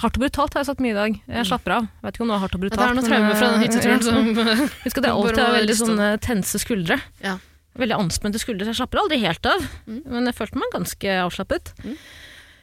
Hardt 0.00 0.16
og 0.16 0.22
brutalt 0.24 0.54
har 0.56 0.62
jeg 0.62 0.68
sagt 0.70 0.80
mye 0.82 0.94
i 0.94 0.96
dag. 0.96 1.16
Jeg 1.36 1.46
slapper 1.50 1.74
av. 1.76 1.84
Jeg 1.86 2.06
Vet 2.06 2.16
ikke 2.16 2.24
om 2.24 2.30
det 2.30 2.34
var 2.34 2.42
hardt 2.46 2.54
og 2.56 2.58
Ja, 2.58 2.62
brutalt. 2.64 2.80
det 2.80 2.88
er 2.88 2.96
noen 2.96 3.08
traumer 3.10 3.36
fra 3.38 3.48
den 3.52 3.58
eh, 3.58 3.64
hytteturen 3.66 4.02
som 4.06 4.16
Husk 4.86 4.98
at 4.98 5.06
jeg 5.06 5.12
alltid 5.12 5.40
har 5.42 5.56
veldig 5.58 5.76
sånne 5.78 6.08
tense 6.24 6.60
skuldre. 6.62 6.96
Ja. 7.22 7.36
Veldig 7.78 7.98
anspente 8.00 8.40
skuldre, 8.40 8.66
så 8.66 8.72
jeg 8.72 8.80
slapper 8.80 9.02
aldri 9.04 9.20
helt 9.22 9.48
av. 9.48 9.66
Mm. 9.86 10.00
Men 10.08 10.28
jeg 10.30 10.36
følte 10.40 10.60
meg 10.62 10.74
ganske 10.74 11.14
avslappet. 11.26 11.72
Mm. 11.84 11.94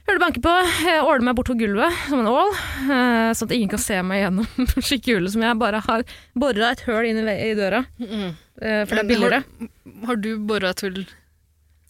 Hører 0.09 0.17
det 0.17 0.23
banke 0.25 0.41
på, 0.41 0.55
jeg 0.89 1.05
ordner 1.05 1.27
meg 1.29 1.37
bortover 1.37 1.59
gulvet 1.61 1.97
som 2.09 2.23
en 2.23 2.29
ål, 2.33 2.51
eh, 2.89 3.29
sånn 3.37 3.49
at 3.51 3.55
ingen 3.59 3.69
kan 3.69 3.81
se 3.83 4.01
meg 4.01 4.23
gjennom 4.23 4.67
skikkehullet 4.89 5.35
som 5.35 5.45
jeg 5.45 5.59
bare 5.61 5.83
har 5.85 6.05
bora 6.33 6.71
et 6.73 6.81
høl 6.89 7.11
inn 7.11 7.21
i, 7.29 7.53
døra. 7.57 7.83
Mm. 8.01 8.31
For 8.59 8.95
det 8.97 9.03
er 9.05 9.09
billigere. 9.13 9.43
Har, 9.45 10.07
har 10.09 10.19
du 10.25 10.31
bora 10.49 10.73
et 10.73 10.81
hull 10.83 11.03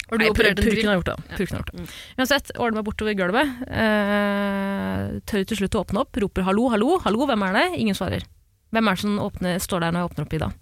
Har 0.10 0.18
du 0.18 0.24
Nei, 0.24 0.32
operert 0.34 0.58
en 0.58 0.66
purken 0.66 0.90
har 0.90 0.98
gjort 0.98 1.10
det. 1.12 1.18
Ja. 1.30 1.38
Purken 1.38 1.56
har 1.56 1.62
gjort 1.64 1.72
det. 1.72 1.84
Mm. 1.84 1.90
Uansett, 2.18 2.52
ordner 2.58 2.80
meg 2.80 2.88
bortover 2.88 3.18
gulvet. 3.20 3.52
Eh, 3.70 5.04
tør 5.30 5.46
til 5.52 5.62
slutt 5.62 5.78
å 5.78 5.84
åpne 5.86 6.02
opp. 6.02 6.18
Roper 6.24 6.48
'hallo, 6.48 6.70
hallo, 6.74 6.98
hallo, 7.04 7.28
hvem 7.30 7.46
er 7.46 7.54
det?' 7.60 7.80
Ingen 7.84 7.98
svarer. 7.98 8.26
Hvem 8.74 8.88
er 8.88 8.98
det 8.98 9.02
som 9.02 9.20
åpner, 9.22 9.60
står 9.62 9.86
der 9.86 9.94
når 9.94 10.02
jeg 10.02 10.10
åpner 10.10 10.26
opp 10.26 10.34
i 10.34 10.42
dag? 10.46 10.58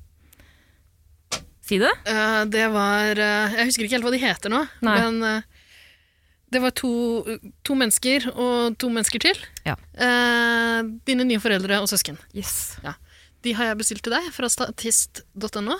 Si 1.67 1.77
det? 1.79 1.93
Uh, 2.07 2.43
det 2.47 2.67
var 2.71 3.19
uh, 3.19 3.55
Jeg 3.55 3.67
husker 3.67 3.83
ikke 3.83 3.97
helt 3.97 4.07
hva 4.07 4.13
de 4.15 4.23
heter 4.23 4.53
nå, 4.53 4.61
Nei. 4.87 4.95
men 5.03 5.23
uh, 5.23 5.41
det 6.47 6.61
var 6.63 6.71
to, 6.71 6.91
to 7.67 7.75
mennesker 7.75 8.29
og 8.31 8.77
to 8.79 8.87
mennesker 8.87 9.19
til. 9.19 9.39
Ja. 9.67 9.75
Eh, 9.99 10.79
dine 11.07 11.25
nye 11.27 11.41
foreldre 11.43 11.81
og 11.83 11.89
søsken. 11.91 12.15
Yes. 12.31 12.77
De 13.43 13.51
har 13.57 13.67
jeg 13.67 13.79
bestilt 13.81 14.03
til 14.05 14.15
deg 14.15 14.29
fra 14.31 14.47
statist.no. 14.51 15.75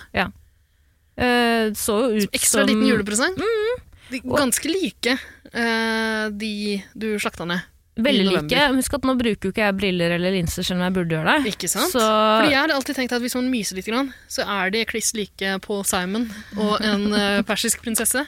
Eh, 1.18 1.72
så 1.74 1.96
ut 2.14 2.22
som 2.22 2.36
Ekstra 2.38 2.62
som 2.62 2.70
liten 2.70 2.86
julepresang. 2.86 3.34
Mm. 3.34 3.84
De, 4.08 4.20
ganske 4.24 4.70
like 4.70 5.18
uh, 5.52 6.28
de 6.32 6.78
du 6.94 7.10
slakta 7.20 7.44
ned. 7.44 7.66
Veldig 7.98 8.28
like. 8.30 8.60
Husk 8.76 8.94
at 8.94 9.06
nå 9.08 9.16
bruker 9.18 9.50
jo 9.50 9.52
ikke 9.52 9.64
jeg 9.64 9.74
briller 9.80 10.14
eller 10.14 10.32
linser, 10.32 10.62
selv 10.62 10.78
om 10.78 10.84
jeg 10.86 10.94
burde 11.00 11.16
gjøre 11.16 11.34
det. 11.34 11.52
Ikke 11.56 11.68
sant? 11.68 11.90
Så 11.90 11.98
Fordi 12.00 12.52
jeg 12.52 12.60
har 12.60 12.72
alltid 12.72 13.00
tenkt 13.00 13.16
at 13.16 13.24
hvis 13.24 13.34
man 13.34 13.50
myser 13.50 13.80
litt, 13.80 13.90
så 14.30 14.46
er 14.46 14.70
de 14.70 14.84
kliss 14.86 15.10
like 15.18 15.56
Paul 15.66 15.82
Simon 15.88 16.28
og 16.56 16.78
en 16.78 17.10
eh, 17.10 17.40
persisk 17.50 17.82
prinsesse. 17.82 18.22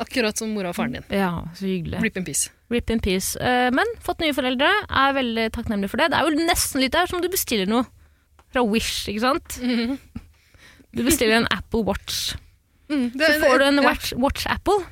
Akkurat 0.00 0.40
som 0.40 0.56
mora 0.56 0.72
og 0.72 0.78
faren 0.78 0.96
din. 0.96 1.04
Ja, 1.12 1.44
så 1.54 1.68
hyggelig. 1.68 2.00
Rip 2.02 2.16
in 2.16 2.24
peace. 2.26 2.48
Rip 2.72 2.88
in 2.90 3.04
peace. 3.04 3.36
Men 3.76 3.92
fått 4.02 4.24
nye 4.24 4.34
foreldre, 4.34 4.72
er 4.88 5.14
veldig 5.20 5.50
takknemlig 5.54 5.92
for 5.92 6.00
det. 6.00 6.08
Det 6.10 6.18
er 6.18 6.26
jo 6.26 6.48
nesten 6.48 6.82
litt 6.82 6.96
der 6.96 7.12
som 7.12 7.20
du 7.22 7.28
bestiller 7.30 7.68
noe 7.70 7.84
fra 8.56 8.64
Wish, 8.64 9.04
ikke 9.12 9.22
sant? 9.22 9.60
Mhm. 9.60 10.00
Du 10.94 11.02
bestiller 11.04 11.36
en 11.42 11.48
Apple 11.50 11.84
Watch, 11.84 12.34
Mm, 12.90 13.10
det- 13.16 13.26
så 13.40 13.40
får 13.48 13.58
du 13.58 13.64
en. 13.64 13.78
Watch, 13.82 14.12
Watch 14.20 14.46
Apple. 14.46 14.84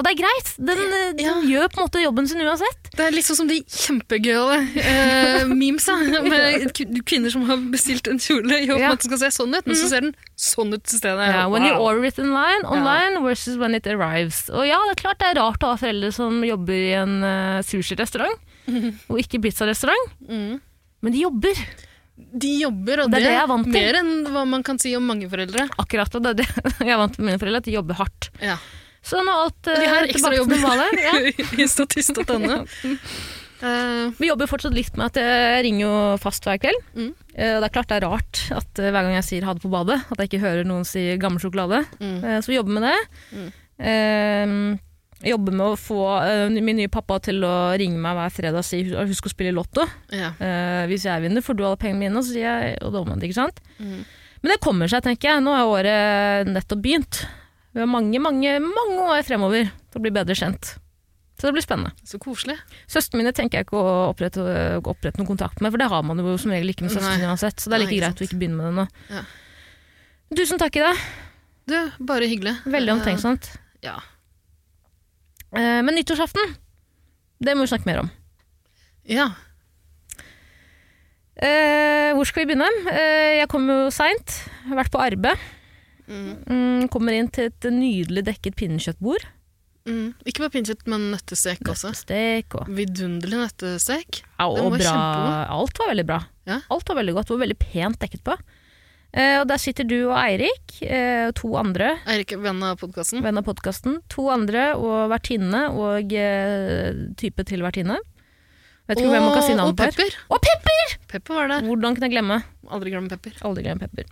Og 0.00 0.04
det 0.04 0.12
er 0.12 0.22
greit, 0.22 0.50
den, 0.56 0.78
eh, 0.78 1.12
den 1.12 1.26
Ja. 1.26 1.34
gjør 1.44 1.68
på 1.72 1.78
en 1.80 1.84
måte 1.88 2.02
jobben 2.02 2.26
sin 2.28 2.40
uansett. 2.40 2.90
Det 2.96 3.00
er 3.00 3.12
sånn 3.20 3.36
som 3.36 3.46
de 3.48 3.62
kjempegøyale 3.64 4.56
uh, 5.44 5.44
memesa 5.48 5.92
med 6.24 6.72
kvinner 7.04 7.30
som 7.30 7.42
har 7.48 7.56
bestilt 7.72 8.06
en 8.08 8.18
kjole 8.18 8.62
i 8.62 8.66
håp 8.66 8.76
om 8.76 8.80
Ja. 8.80 8.92
at 8.92 9.00
den 9.00 9.10
skal 9.10 9.18
se 9.30 9.42
sånn 9.42 9.54
ut, 9.56 9.66
men 9.66 9.76
så 9.76 9.88
ser 9.88 10.00
den 10.00 10.14
sånn 10.38 10.72
ut 10.72 10.84
til 10.84 10.98
stedet. 11.00 11.26
Ja, 11.32 11.48
when 11.48 11.64
you 11.64 11.72
order 11.74 12.04
it 12.04 12.18
online, 12.18 12.64
online 12.64 13.22
versus 13.24 13.58
when 13.58 13.74
it 13.74 13.86
arrives. 13.86 14.48
Og 14.48 14.64
ja, 14.66 14.78
det 14.88 14.98
er 14.98 15.02
klart 15.02 15.18
det 15.18 15.36
er 15.36 15.40
rart 15.40 15.60
å 15.60 15.72
ha 15.72 15.76
foreldre 15.76 16.12
som 16.12 16.40
jobber 16.44 16.72
i 16.72 16.92
en 16.96 17.22
uh, 17.24 17.60
sushi-restaurant, 17.62 18.38
og 19.10 19.18
ikke 19.18 19.40
pizza-restaurant, 19.42 20.12
Mm. 20.28 20.60
men 21.02 21.12
de 21.12 21.22
jobber. 21.26 21.56
De 22.32 22.50
jobber, 22.60 23.04
og 23.04 23.10
Det 23.10 23.20
er 23.20 23.26
det 23.26 23.32
jeg 23.34 23.42
er 23.42 23.48
vant 23.50 23.64
til. 23.70 23.72
mer 23.78 23.98
enn 24.00 24.12
hva 24.34 24.44
man 24.48 24.62
kan 24.66 24.78
si 24.82 24.94
om 24.96 25.04
mange 25.06 25.28
foreldre. 25.32 25.68
Akkurat, 25.78 26.14
og 26.14 26.22
det 26.24 26.30
er 26.30 26.38
det 26.42 26.48
jeg 26.86 26.94
er 26.94 27.00
vant 27.00 27.14
til 27.16 27.24
med 27.24 27.32
mine 27.32 27.40
foreldre, 27.42 27.62
at 27.64 27.68
de 27.70 27.74
jobber 27.78 27.98
hardt. 28.00 28.30
Ja. 28.44 28.56
Så 29.02 29.22
nå 29.24 29.32
alt 29.32 29.62
De 29.64 29.72
uh, 29.72 29.88
har 29.88 30.04
ekstra 30.10 30.28
tilbake 30.28 30.40
jobb. 30.42 30.50
til 30.50 30.60
normale. 30.60 30.88
Ja. 31.08 31.14
I 31.64 31.68
statist.no. 31.68 32.64
Eh, 33.60 34.06
Vi 34.16 34.24
jobber 34.30 34.48
fortsatt 34.48 34.72
litt 34.72 34.94
med 34.96 35.10
at 35.10 35.18
jeg 35.20 35.64
ringer 35.66 35.82
jo 35.84 35.96
fast 36.16 36.46
hver 36.48 36.56
kveld. 36.62 36.78
Mm. 36.96 37.10
Uh, 37.36 37.58
det 37.60 37.66
er 37.66 37.72
klart 37.74 37.90
det 37.90 37.98
er 37.98 38.06
rart 38.08 38.38
at 38.56 38.80
uh, 38.80 38.86
hver 38.88 39.04
gang 39.04 39.12
jeg 39.18 39.26
sier 39.26 39.44
ha 39.44 39.52
det 39.52 39.60
på 39.60 39.68
badet, 39.68 39.98
at 40.08 40.16
jeg 40.22 40.30
ikke 40.30 40.40
hører 40.46 40.64
noen 40.64 40.86
si 40.88 41.02
gammel 41.20 41.42
sjokolade. 41.44 41.82
mm. 42.00 42.14
Eh, 42.24 42.38
så 42.40 42.48
vi 42.48 42.56
jobber 42.56 42.78
med 42.78 42.86
det. 42.88 42.94
Mm. 43.36 43.50
Jeg 45.20 45.34
jobber 45.34 45.52
med 45.52 45.66
å 45.66 45.76
få 45.76 45.98
uh, 46.24 46.46
min 46.48 46.78
nye 46.78 46.90
pappa 46.92 47.18
til 47.24 47.44
å 47.44 47.54
ringe 47.80 48.00
meg 48.00 48.16
hver 48.16 48.32
fredag 48.32 48.62
og 48.62 48.66
si 48.66 48.80
husk 48.88 49.28
å 49.28 49.32
spille 49.32 49.52
Lotto. 49.52 49.84
ja. 50.14 50.32
Uh, 50.40 50.86
hvis 50.88 51.04
jeg 51.04 51.26
vinner, 51.26 51.44
får 51.44 51.58
du 51.58 51.64
alle 51.66 51.80
pengene 51.80 52.06
mine, 52.06 52.22
så 52.24 52.32
sier 52.32 52.46
jeg 52.48 52.78
og 52.80 52.94
det 52.94 53.02
omvendt, 53.02 53.26
ikke 53.28 53.36
sant. 53.36 53.60
Mm. 53.78 54.00
Men 54.40 54.54
det 54.54 54.62
kommer 54.64 54.88
seg, 54.88 55.04
tenker 55.04 55.34
jeg. 55.34 55.44
Nå 55.44 55.52
er 55.52 55.68
året 55.68 56.48
nettopp 56.48 56.80
begynt. 56.80 57.24
Vi 57.76 57.82
har 57.82 57.90
mange, 57.90 58.16
mange, 58.22 58.54
mange 58.64 59.08
år 59.12 59.26
fremover 59.26 59.68
til 59.68 60.00
å 60.00 60.04
bli 60.06 60.12
bedre 60.14 60.36
kjent. 60.38 60.72
Så 61.40 61.48
det 61.48 61.54
blir 61.56 61.64
spennende. 61.64 61.92
Så 62.04 62.18
koselig. 62.20 62.56
Søstrene 62.90 63.22
mine 63.22 63.32
tenker 63.36 63.60
jeg 63.60 63.68
ikke 63.68 63.80
å 63.80 63.92
opprette, 64.10 64.42
opprette 64.80 65.20
noen 65.20 65.28
kontakt 65.30 65.62
med, 65.64 65.72
for 65.72 65.80
det 65.80 65.88
har 65.88 66.02
man 66.04 66.20
jo 66.20 66.34
som 66.40 66.52
regel 66.52 66.72
ikke 66.72 66.84
med 66.84 66.92
søstrene 66.92 67.30
uansett. 67.30 67.60
Så 67.60 67.72
det 67.72 67.78
er 67.78 67.84
like 67.84 67.94
Nei, 67.94 68.00
greit 68.02 68.20
å 68.20 68.26
ikke 68.26 68.40
begynne 68.40 68.58
med 68.58 68.68
det 68.68 68.74
nå. 68.76 68.86
Ja. 69.12 69.22
Tusen 70.40 70.60
takk 70.60 70.76
i 70.76 70.84
deg. 70.84 71.04
Du, 71.70 71.78
bare 72.10 72.28
hyggelig. 72.28 72.58
Veldig 72.68 72.96
omtenksomt. 72.98 73.48
Uh, 73.54 73.78
ja. 73.88 73.96
Eh, 75.52 75.80
Men 75.82 75.94
nyttårsaften, 75.96 76.56
det 77.42 77.54
må 77.56 77.64
vi 77.66 77.72
snakke 77.72 77.86
mer 77.90 78.00
om. 78.04 78.10
ja. 79.04 79.30
Eh, 81.40 82.12
hvor 82.12 82.26
skal 82.28 82.42
vi 82.44 82.50
begynne? 82.52 82.68
Eh, 82.92 83.38
jeg 83.40 83.48
kom 83.48 83.64
jo 83.70 83.88
seint. 83.94 84.34
Har 84.68 84.76
vært 84.82 84.92
på 84.92 85.00
arbeid. 85.00 85.38
Mm. 86.10 86.32
Mm, 86.44 86.88
kommer 86.92 87.16
inn 87.16 87.30
til 87.32 87.48
et 87.48 87.68
nydelig 87.72 88.24
dekket 88.26 88.56
pinnekjøttbord. 88.60 89.24
Mm. 89.88 90.10
Ikke 90.28 90.42
bare 90.44 90.52
pinnekjøtt, 90.58 90.84
men 90.90 91.06
nøttestek 91.14 91.62
også. 91.64 91.94
Nøttestek 91.94 92.58
og 92.60 92.68
Vidunderlig 92.76 93.40
nøttestek. 93.40 94.20
Ja, 94.36 94.50
Den 94.52 94.68
var 94.74 94.82
bra. 94.82 94.96
Alt 95.56 95.80
var 95.80 95.88
veldig 95.94 96.06
bra. 96.10 96.18
Ja. 96.50 96.60
Alt 96.68 96.88
var 96.92 96.98
veldig 97.00 97.14
godt. 97.16 97.30
Det 97.30 97.36
var 97.38 97.44
veldig 97.46 97.58
pent 97.62 98.00
dekket 98.04 98.24
på. 98.26 98.36
Eh, 99.12 99.40
og 99.40 99.48
der 99.50 99.58
sitter 99.58 99.86
du 99.90 99.96
og 100.06 100.14
Eirik, 100.20 100.76
eh, 100.86 101.32
to 101.34 101.50
andre, 101.58 101.96
Eirik, 102.06 102.36
venn 102.38 102.62
av 102.62 102.76
podkasten. 102.78 103.22
venn 103.24 103.38
av 103.40 103.44
podkasten. 103.48 103.96
To 104.14 104.28
andre 104.30 104.68
og 104.78 105.08
vertinne 105.10 105.64
og 105.74 106.12
eh, 106.14 106.92
type 107.18 107.42
til 107.48 107.64
vertinne. 107.66 107.98
Vet 108.86 108.98
ikke 109.02 109.10
hvem 109.10 109.22
man 109.26 109.34
kan 109.34 109.42
si 109.46 109.52
og 109.54 109.58
navn 109.60 109.74
på 109.78 109.82
Og 109.86 109.90
Pepper. 109.94 110.14
Og 110.30 110.40
Pepper! 110.46 110.94
Pepper 111.10 111.34
var 111.40 111.48
der. 111.50 111.66
Hvordan 111.66 111.94
kunne 111.94 112.06
jeg 112.08 112.14
glemme? 112.16 112.40
Aldri 112.70 112.90
glemme 112.94 113.10
Pepper. 113.10 113.34
Aldri 113.46 113.62
glemme 113.66 113.82
Pepper. 113.86 114.06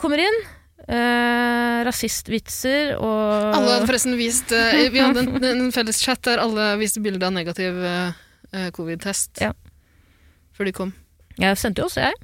Kommer 0.00 0.20
inn. 0.24 0.38
Eh, 0.86 1.78
rasistvitser 1.88 2.92
og 3.00 3.54
Alle 3.56 3.72
hadde 3.74 3.86
forresten 3.88 4.14
vist 4.20 4.52
eh, 4.54 4.84
Vi 4.92 5.00
hadde 5.02 5.24
en, 5.24 5.32
en 5.48 5.72
felles 5.74 5.98
chat 6.04 6.20
der 6.28 6.38
alle 6.38 6.66
viste 6.78 7.00
bilde 7.02 7.26
av 7.26 7.32
negativ 7.34 7.80
eh, 7.82 8.68
covid-test 8.76 9.40
Ja. 9.42 9.50
før 10.54 10.68
de 10.68 10.74
kom. 10.76 10.92
Jeg 11.42 11.58
sendte 11.58 11.82
jo 11.82 11.88
også, 11.90 12.04
jeg. 12.06 12.14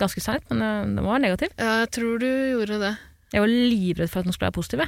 Ganske 0.00 0.20
seint, 0.24 0.46
men 0.50 0.62
eh, 0.62 0.80
den 0.96 1.04
var 1.06 1.20
negativ. 1.22 1.52
Ja, 1.58 1.80
jeg 1.84 1.90
tror 1.94 2.18
du 2.22 2.26
gjorde 2.28 2.80
det. 2.82 2.94
Jeg 3.34 3.42
var 3.44 3.50
livredd 3.50 4.10
for 4.10 4.20
at 4.22 4.28
den 4.28 4.34
skulle 4.36 4.50
være 4.50 4.58
positiv. 4.60 4.84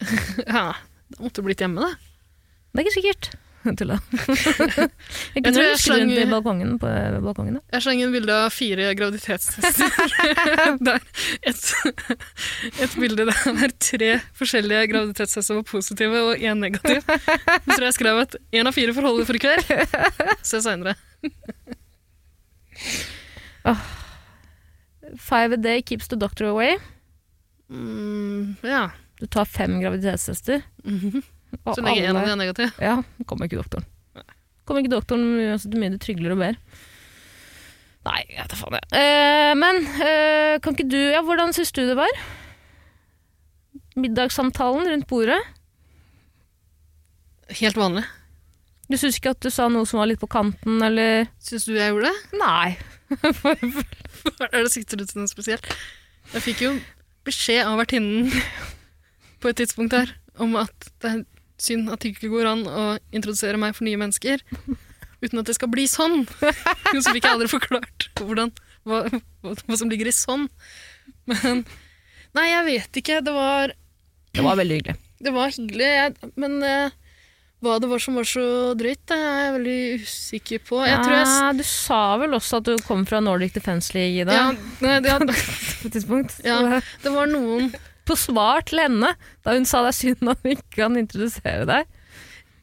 Ja, 0.48 0.72
Da 1.10 1.18
måtte 1.24 1.42
du 1.42 1.46
blitt 1.50 1.60
hjemme, 1.60 1.82
da. 1.82 1.94
Det 2.70 2.80
er 2.80 2.86
ikke 2.86 2.94
sikkert. 3.00 3.30
Tulla. 3.76 3.98
jeg 5.34 5.42
kunne 5.44 5.60
jeg 5.60 5.74
rusket 5.74 5.92
rundt 5.92 6.14
i 6.14 6.22
slang- 6.22 6.30
balkongen. 6.32 6.70
På 6.80 6.88
balkongen 7.26 7.58
da. 7.58 7.60
Jeg 7.74 7.84
slang 7.84 8.00
inn 8.00 8.14
bilde 8.14 8.32
av 8.46 8.54
fire 8.54 8.86
graviditetstester. 8.96 9.90
et, 11.44 11.60
et 12.86 12.94
bilde 13.02 13.26
der 13.28 13.74
tre 13.84 14.10
forskjellige 14.40 14.86
graviditetstester 14.94 15.58
var 15.60 15.66
positive 15.68 16.22
og 16.30 16.40
én 16.40 16.62
negativ. 16.64 17.02
Så 17.04 17.68
tror 17.74 17.88
jeg 17.90 17.98
skrev 17.98 18.22
at 18.24 18.38
én 18.56 18.70
av 18.70 18.78
fire 18.78 18.96
får 18.96 19.10
holde 19.10 19.28
for 19.28 19.36
i 19.36 19.42
kveld. 19.44 19.64
Se 20.40 20.62
seinere. 20.64 20.96
Five 25.18 25.54
a 25.54 25.56
day 25.56 25.82
keeps 25.82 26.08
the 26.08 26.16
doctor 26.16 26.50
away. 26.50 26.76
Mm, 27.70 28.56
ja. 28.62 28.90
Du 29.20 29.26
tar 29.26 29.44
fem 29.44 29.80
graviditetstester. 29.80 30.62
Mm 30.84 30.98
-hmm. 30.98 31.22
Så 31.74 31.80
lenge 31.80 32.06
en 32.06 32.16
av 32.16 32.22
dem 32.22 32.30
er 32.30 32.36
negativ. 32.36 32.70
Ja, 32.78 33.02
kommer 33.26 33.44
ikke 33.44 33.56
doktoren. 33.56 33.84
Kommer 34.64 34.84
ikke 34.84 34.94
doktoren 34.94 35.24
uansett 35.50 35.72
hvor 35.72 35.80
mye 35.82 35.90
du 35.90 35.98
trygler 35.98 36.30
og 36.32 36.38
ber. 36.38 36.54
Nei, 38.06 38.20
jeg 38.30 38.38
vet 38.38 38.52
da 38.52 38.56
faen 38.56 38.76
jeg. 38.78 38.86
Eh, 38.96 39.54
men 39.60 39.80
eh, 40.00 40.60
kan 40.64 40.76
ikke 40.76 40.88
du 40.88 41.00
Ja, 41.10 41.20
hvordan 41.26 41.52
syns 41.52 41.72
du 41.72 41.82
det 41.84 41.96
var? 41.98 42.08
Middagssamtalen 43.96 44.88
rundt 44.88 45.08
bordet. 45.10 45.40
Helt 47.60 47.76
vanlig. 47.76 48.06
Du 48.90 48.96
syns 48.98 49.18
ikke 49.18 49.34
at 49.34 49.42
du 49.42 49.50
sa 49.52 49.68
noe 49.70 49.86
som 49.86 50.00
var 50.00 50.08
litt 50.10 50.22
på 50.22 50.30
kanten, 50.30 50.80
eller 50.82 51.28
Syns 51.42 51.66
du 51.68 51.74
jeg 51.76 51.92
gjorde 51.92 52.08
det? 52.08 52.38
Nei. 52.40 52.78
Er 53.10 54.62
det 54.62 54.70
Sikter 54.72 55.00
du 55.00 55.04
til 55.08 55.20
noe 55.22 55.30
spesielt? 55.30 55.66
Jeg 56.34 56.44
fikk 56.44 56.62
jo 56.66 56.72
beskjed 57.26 57.64
av 57.66 57.78
vertinnen 57.80 58.30
på 59.42 59.50
et 59.50 59.58
tidspunkt 59.60 59.96
her 59.96 60.12
om 60.40 60.54
at 60.60 60.88
det 61.02 61.10
er 61.10 61.22
synd 61.60 61.90
at 61.92 62.00
det 62.00 62.14
ikke 62.14 62.30
går 62.32 62.48
an 62.48 62.62
å 62.70 62.84
introdusere 63.12 63.58
meg 63.60 63.74
for 63.76 63.84
nye 63.88 63.98
mennesker 64.00 64.40
uten 65.20 65.40
at 65.42 65.48
det 65.50 65.56
skal 65.58 65.68
bli 65.72 65.84
sånn. 65.90 66.22
Så 66.30 67.12
fikk 67.12 67.26
jeg 67.26 67.34
aldri 67.34 67.50
forklart 67.52 68.06
hvordan, 68.22 68.52
hva, 68.88 69.02
hva, 69.44 69.52
hva 69.66 69.76
som 69.76 69.90
ligger 69.92 70.08
i 70.08 70.16
sånn. 70.16 70.46
Men 71.28 71.64
Nei, 72.30 72.46
jeg 72.46 72.62
vet 72.68 72.98
ikke. 73.00 73.16
Det 73.26 73.32
var, 73.34 73.72
Det 74.38 74.42
var 74.46 74.54
veldig 74.60 74.76
hyggelig. 74.78 74.94
det 75.26 75.32
var 75.34 75.50
hyggelig, 75.50 75.88
jeg, 75.98 76.30
men 76.38 76.52
eh, 76.62 76.92
hva 77.60 77.74
det 77.82 77.88
var 77.90 78.00
som 78.00 78.14
var 78.16 78.24
så 78.24 78.42
drøyt, 78.78 79.00
det 79.10 79.16
er 79.20 79.38
jeg 79.44 79.52
veldig 79.58 79.78
usikker 80.04 80.62
på. 80.64 80.78
Jeg 80.88 81.00
tror 81.04 81.12
jeg 81.16 81.26
Ja, 81.28 81.52
du 81.58 81.62
sa 81.68 82.00
vel 82.22 82.36
også 82.38 82.60
at 82.62 82.68
du 82.70 82.76
kom 82.86 83.02
fra 83.08 83.20
Nordic 83.20 83.52
Defence 83.56 83.92
League 83.96 84.22
i 84.22 84.24
dag? 84.24 84.56
ja, 84.80 84.98
det, 85.04 85.18
på 85.82 85.88
et 85.90 85.92
tidspunkt. 85.98 86.38
Ja. 86.46 86.80
Det 87.04 87.12
var 87.12 87.28
noen 87.28 87.68
På 88.08 88.16
svar 88.16 88.64
til 88.66 88.80
henne, 88.80 89.12
da 89.44 89.52
hun 89.58 89.68
sa 89.68 89.82
det 89.84 89.92
er 89.92 89.98
synd 89.98 90.30
at 90.32 90.40
hun 90.42 90.54
ikke 90.56 90.78
kan 90.80 90.96
introdusere 90.96 91.66
deg. 91.68 91.84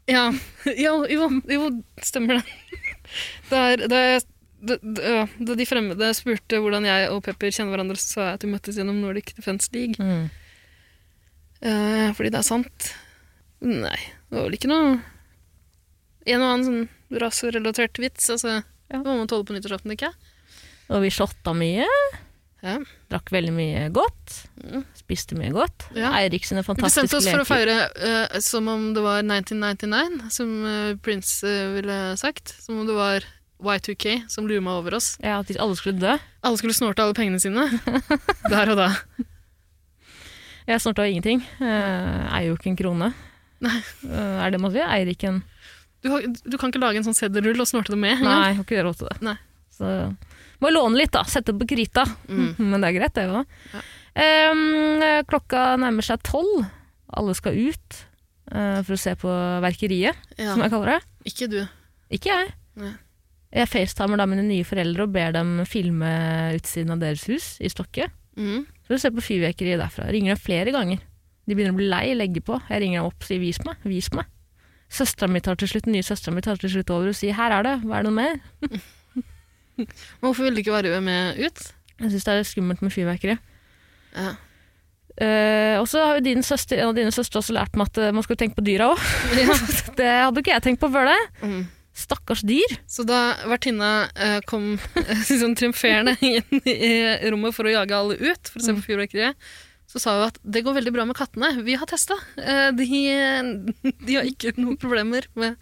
Ja, 0.09 0.25
jo, 0.85 0.95
jo, 1.11 1.29
jo 1.51 1.69
stemmer 2.01 2.39
det. 2.41 2.81
Da, 3.51 3.61
da, 3.85 4.01
jeg- 4.15 4.25
da, 4.57 5.53
de 5.53 5.65
fremmede 5.69 6.09
spurte 6.17 6.57
hvordan 6.57 6.83
jeg 6.89 7.11
og 7.13 7.21
Pepper 7.23 7.53
kjenner 7.53 7.75
hverandre, 7.75 7.95
så 8.01 8.07
sa 8.17 8.21
jeg 8.31 8.39
at 8.39 8.43
vi 8.47 8.49
møttes 8.55 8.79
gjennom 8.81 8.97
Nordic 9.03 9.35
Defence 9.37 9.69
League. 9.75 10.01
Eh, 11.61 12.09
fordi 12.17 12.31
det 12.33 12.39
er 12.41 12.47
sant. 12.47 12.87
Nei, 13.61 13.97
det 14.27 14.37
var 14.37 14.47
vel 14.47 14.57
ikke 14.57 14.71
noe 14.71 14.95
En 16.27 16.43
og 16.43 16.49
annen 16.51 16.65
sånn 16.67 17.21
raserelatert 17.23 17.99
vits. 18.03 18.29
Altså, 18.33 18.61
Ja. 18.87 19.01
Det 19.01 19.07
må 19.07 19.17
man 19.19 19.27
tåle 19.27 19.43
på 19.47 19.55
nyttårsaften, 19.55 19.91
ikke 19.95 20.13
Og 20.91 21.01
vi 21.03 21.11
shotta 21.11 21.51
mye. 21.55 21.87
Ja. 22.63 22.77
Drakk 23.11 23.31
veldig 23.31 23.53
mye 23.53 23.81
godt. 23.95 24.35
Mm. 24.63 24.83
Spiste 24.97 25.37
mye 25.37 25.51
godt. 25.55 25.87
Ja. 25.95 26.13
Eirik 26.19 26.47
sine 26.47 26.63
Vi 26.63 26.67
fantastiske 26.69 27.03
bestemte 27.03 27.19
oss 27.19 27.27
for 27.29 27.43
å 27.43 27.47
feire 27.47 27.75
uh, 27.99 28.39
som 28.43 28.67
om 28.71 28.89
det 28.95 29.03
var 29.03 29.21
1999, 29.23 30.31
som 30.33 30.53
uh, 30.65 30.95
Prince 31.03 31.45
uh, 31.45 31.75
ville 31.75 31.97
sagt. 32.19 32.55
Som 32.63 32.81
om 32.81 32.87
det 32.89 32.95
var 32.97 33.27
Y2K 33.59 34.29
som 34.31 34.47
luma 34.49 34.77
over 34.79 34.97
oss. 34.97 35.15
Ja, 35.23 35.39
at 35.39 35.51
alle 35.59 35.77
skulle 35.77 35.99
dø. 36.01 36.17
Alle 36.41 36.59
skulle 36.59 36.77
snorte 36.77 37.03
alle 37.03 37.17
pengene 37.17 37.39
sine. 37.41 37.67
Der 38.51 38.73
og 38.73 38.79
da. 38.79 38.91
Jeg 40.67 40.83
snorta 40.83 41.05
ingenting. 41.07 41.45
Uh, 41.61 42.27
eier 42.31 42.49
jo 42.51 42.57
ikke 42.57 42.73
en 42.73 42.79
krone. 42.79 43.13
Nei. 43.65 43.77
Eh, 44.05 44.37
er 44.45 44.53
det 44.53 44.61
man 44.61 44.73
vil? 44.73 44.85
Eier 44.85 45.09
ikke 45.11 45.31
en 45.31 45.39
Du, 46.03 46.11
har, 46.13 46.25
du 46.27 46.57
kan 46.61 46.69
ikke 46.71 46.81
lage 46.83 46.99
en 47.01 47.07
sånn 47.07 47.17
seddelrull 47.17 47.63
og 47.63 47.69
snorte 47.69 47.93
det 47.95 47.99
med. 47.99 48.21
Nei, 48.21 48.35
jeg 48.51 48.57
har 48.59 48.65
ikke 48.65 48.83
råd 48.85 48.99
til 48.99 49.09
det. 49.09 49.17
Nei. 49.25 49.37
Så 49.73 49.93
må 50.61 50.71
låne 50.73 50.97
litt, 50.99 51.13
da. 51.13 51.23
Sette 51.29 51.53
på 51.57 51.67
krita. 51.69 52.05
Mm. 52.29 52.51
Men 52.71 52.81
det 52.83 52.91
er 52.91 52.97
greit, 52.99 53.17
det 53.17 53.25
òg. 53.29 53.57
Ja. 53.73 55.23
klokka 55.29 55.63
nærmer 55.81 56.05
seg 56.05 56.21
tolv. 56.25 56.67
Alle 57.17 57.33
skal 57.37 57.57
ut 57.57 57.99
uh, 58.51 58.79
for 58.83 58.93
å 58.97 58.99
se 58.99 59.13
på 59.19 59.33
Verkeriet, 59.63 60.17
Ja. 60.37 60.53
som 60.53 60.63
jeg 60.65 60.73
kaller 60.73 60.97
det. 60.97 61.01
Ikke 61.31 61.49
du. 61.51 61.59
Ikke 62.13 62.33
jeg. 62.33 62.55
Nei. 62.79 62.93
Jeg 63.57 63.69
facetimer 63.71 64.19
da 64.19 64.25
mine 64.27 64.43
nye 64.43 64.65
foreldre 64.67 65.05
og 65.07 65.13
ber 65.15 65.31
dem 65.37 65.61
filme 65.69 66.09
utsiden 66.57 66.91
av 66.93 66.99
deres 67.01 67.23
hus 67.31 67.53
i 67.63 67.69
Stokke. 67.71 68.09
Mm. 68.37 68.65
For 68.85 68.97
å 68.97 69.01
se 69.01 69.11
på 69.13 69.23
fyrverkeriet 69.23 69.79
derfra. 69.81 70.09
Ringer 70.13 70.35
dem 70.35 70.41
flere 70.43 70.73
ganger. 70.75 70.99
De 71.47 71.55
begynner 71.55 71.75
å 71.75 71.79
bli 71.79 71.87
lei, 71.87 72.05
legge 72.17 72.43
på. 72.43 72.59
Jeg 72.67 72.83
ringer 72.83 73.01
dem 73.01 73.07
opp 73.07 73.21
og 73.23 73.29
sier 73.29 73.39
'vis 73.39 73.61
meg', 73.63 73.87
vis 73.87 74.11
meg'. 74.11 74.27
Søstera 74.91 75.27
mi 75.31 75.39
tar 75.43 75.55
til 75.59 75.67
slutt, 75.67 75.87
nye 75.87 76.03
søstera 76.03 76.35
mi 76.35 76.43
tar 76.43 76.59
til 76.59 76.71
slutt 76.71 76.91
over 76.91 77.11
og 77.11 77.15
sier 77.15 77.33
'her 77.35 77.51
er 77.51 77.63
det, 77.63 77.75
hva 77.83 77.99
er 77.99 78.03
det 78.03 78.11
noe 78.11 78.19
mer'? 78.19 78.39
Hvorfor 80.21 80.43
ville 80.43 80.57
du 80.57 80.63
ikke 80.63 80.73
være 80.73 81.01
med 81.01 81.37
ut? 81.37 81.73
Jeg 81.99 82.11
syns 82.11 82.25
det 82.25 82.33
er 82.33 82.43
skummelt 82.43 82.81
med 82.81 82.93
fyrverkeri. 82.93 83.37
Ja. 84.15 84.35
Uh, 85.17 85.81
og 85.81 85.87
så 85.89 86.03
har 86.05 86.19
jo 86.19 86.25
din 86.27 86.43
søster, 86.45 86.77
en 86.77 86.91
av 86.91 86.97
dine 86.97 87.13
søstre 87.13 87.39
også 87.41 87.55
lært 87.55 87.73
meg 87.73 87.89
at 87.89 87.97
eh, 87.97 88.13
man 88.13 88.21
skal 88.21 88.37
tenke 88.37 88.59
på 88.59 88.65
dyra 88.65 88.91
òg. 88.93 89.01
Ja. 89.41 89.55
det 89.99 90.11
hadde 90.13 90.43
ikke 90.43 90.53
jeg 90.53 90.65
tenkt 90.65 90.81
på 90.83 90.91
før 90.93 91.09
det. 91.09 91.17
Mm. 91.41 91.63
Stakkars 91.97 92.43
dyr. 92.45 92.75
Så 92.85 93.01
da 93.07 93.21
vertinna 93.49 94.11
uh, 94.13 94.37
kom 94.45 94.75
sånn 95.25 95.57
triumferende 95.57 96.13
inn 96.21 96.61
i 96.69 96.91
rommet 97.31 97.57
for 97.57 97.65
å 97.65 97.73
jage 97.73 97.97
alle 97.97 98.19
ut, 98.21 98.51
for 98.51 98.61
å 98.61 98.67
se 98.67 98.77
på 98.77 98.85
fyrverkeriet, 98.91 99.49
så 99.87 100.01
sa 100.03 100.17
hun 100.17 100.27
at 100.27 100.39
det 100.43 100.63
går 100.65 100.75
veldig 100.81 100.91
bra 100.95 101.05
med 101.07 101.15
kattene. 101.15 101.53
Vi 101.63 101.77
har 101.79 101.87
testa. 101.87 102.17
Eh, 102.35 102.69
de, 102.75 102.87
de 104.07 104.17
har 104.17 104.27
ikke 104.27 104.57
noen 104.59 104.79
problemer 104.79 105.29
med 105.39 105.55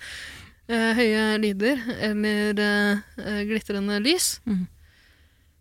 eh, 0.67 0.91
høye 0.97 1.25
lyder 1.43 1.83
eller 2.09 2.63
eh, 2.63 3.43
glitrende 3.45 3.99
lys. 4.01 4.39
Mm. 4.49 4.65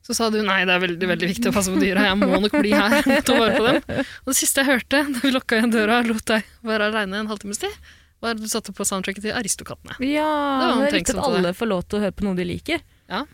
Så 0.05 0.17
sa 0.17 0.29
du 0.29 0.43
nei, 0.45 0.63
det 0.69 0.73
er 0.75 0.83
veldig 0.83 1.09
veldig 1.09 1.29
viktig 1.31 1.49
å 1.49 1.55
passe 1.57 1.73
på 1.73 1.81
dyra, 1.81 2.03
jeg 2.11 2.17
må 2.21 2.37
nok 2.37 2.57
bli 2.59 2.75
her 2.77 2.99
og 3.19 3.23
ta 3.25 3.37
vare 3.39 3.55
på 3.57 3.69
dem. 3.69 4.01
Og 4.25 4.33
det 4.33 4.37
siste 4.37 4.61
jeg 4.61 4.69
hørte 4.69 5.01
da 5.15 5.23
vi 5.23 5.33
lukka 5.33 5.61
igjen 5.61 5.73
døra 5.73 6.01
og 6.03 6.11
lot 6.11 6.27
deg 6.29 6.51
være 6.65 6.91
aleine 6.91 7.23
en 7.23 7.31
halvtimes 7.31 7.63
tid, 7.63 7.79
var 8.21 8.37
at 8.37 8.43
du 8.43 8.49
satte 8.49 8.73
på 8.77 8.85
soundtracket 8.89 9.25
til 9.25 9.37
Aristokattene. 9.37 9.97
Ja, 10.05 10.29
Det 10.29 10.67
var 10.69 10.83
det 10.83 10.91
er 10.91 10.99
riktig 10.99 11.01
viktig 11.01 11.17
at 11.17 11.25
alle 11.31 11.55
får 11.57 11.73
lov 11.73 11.87
til 11.89 12.01
å 12.01 12.05
høre 12.05 12.17
på 12.17 12.27
noe 12.29 12.37
de 12.37 12.47
liker. 12.49 12.85
Ja. 13.13 13.25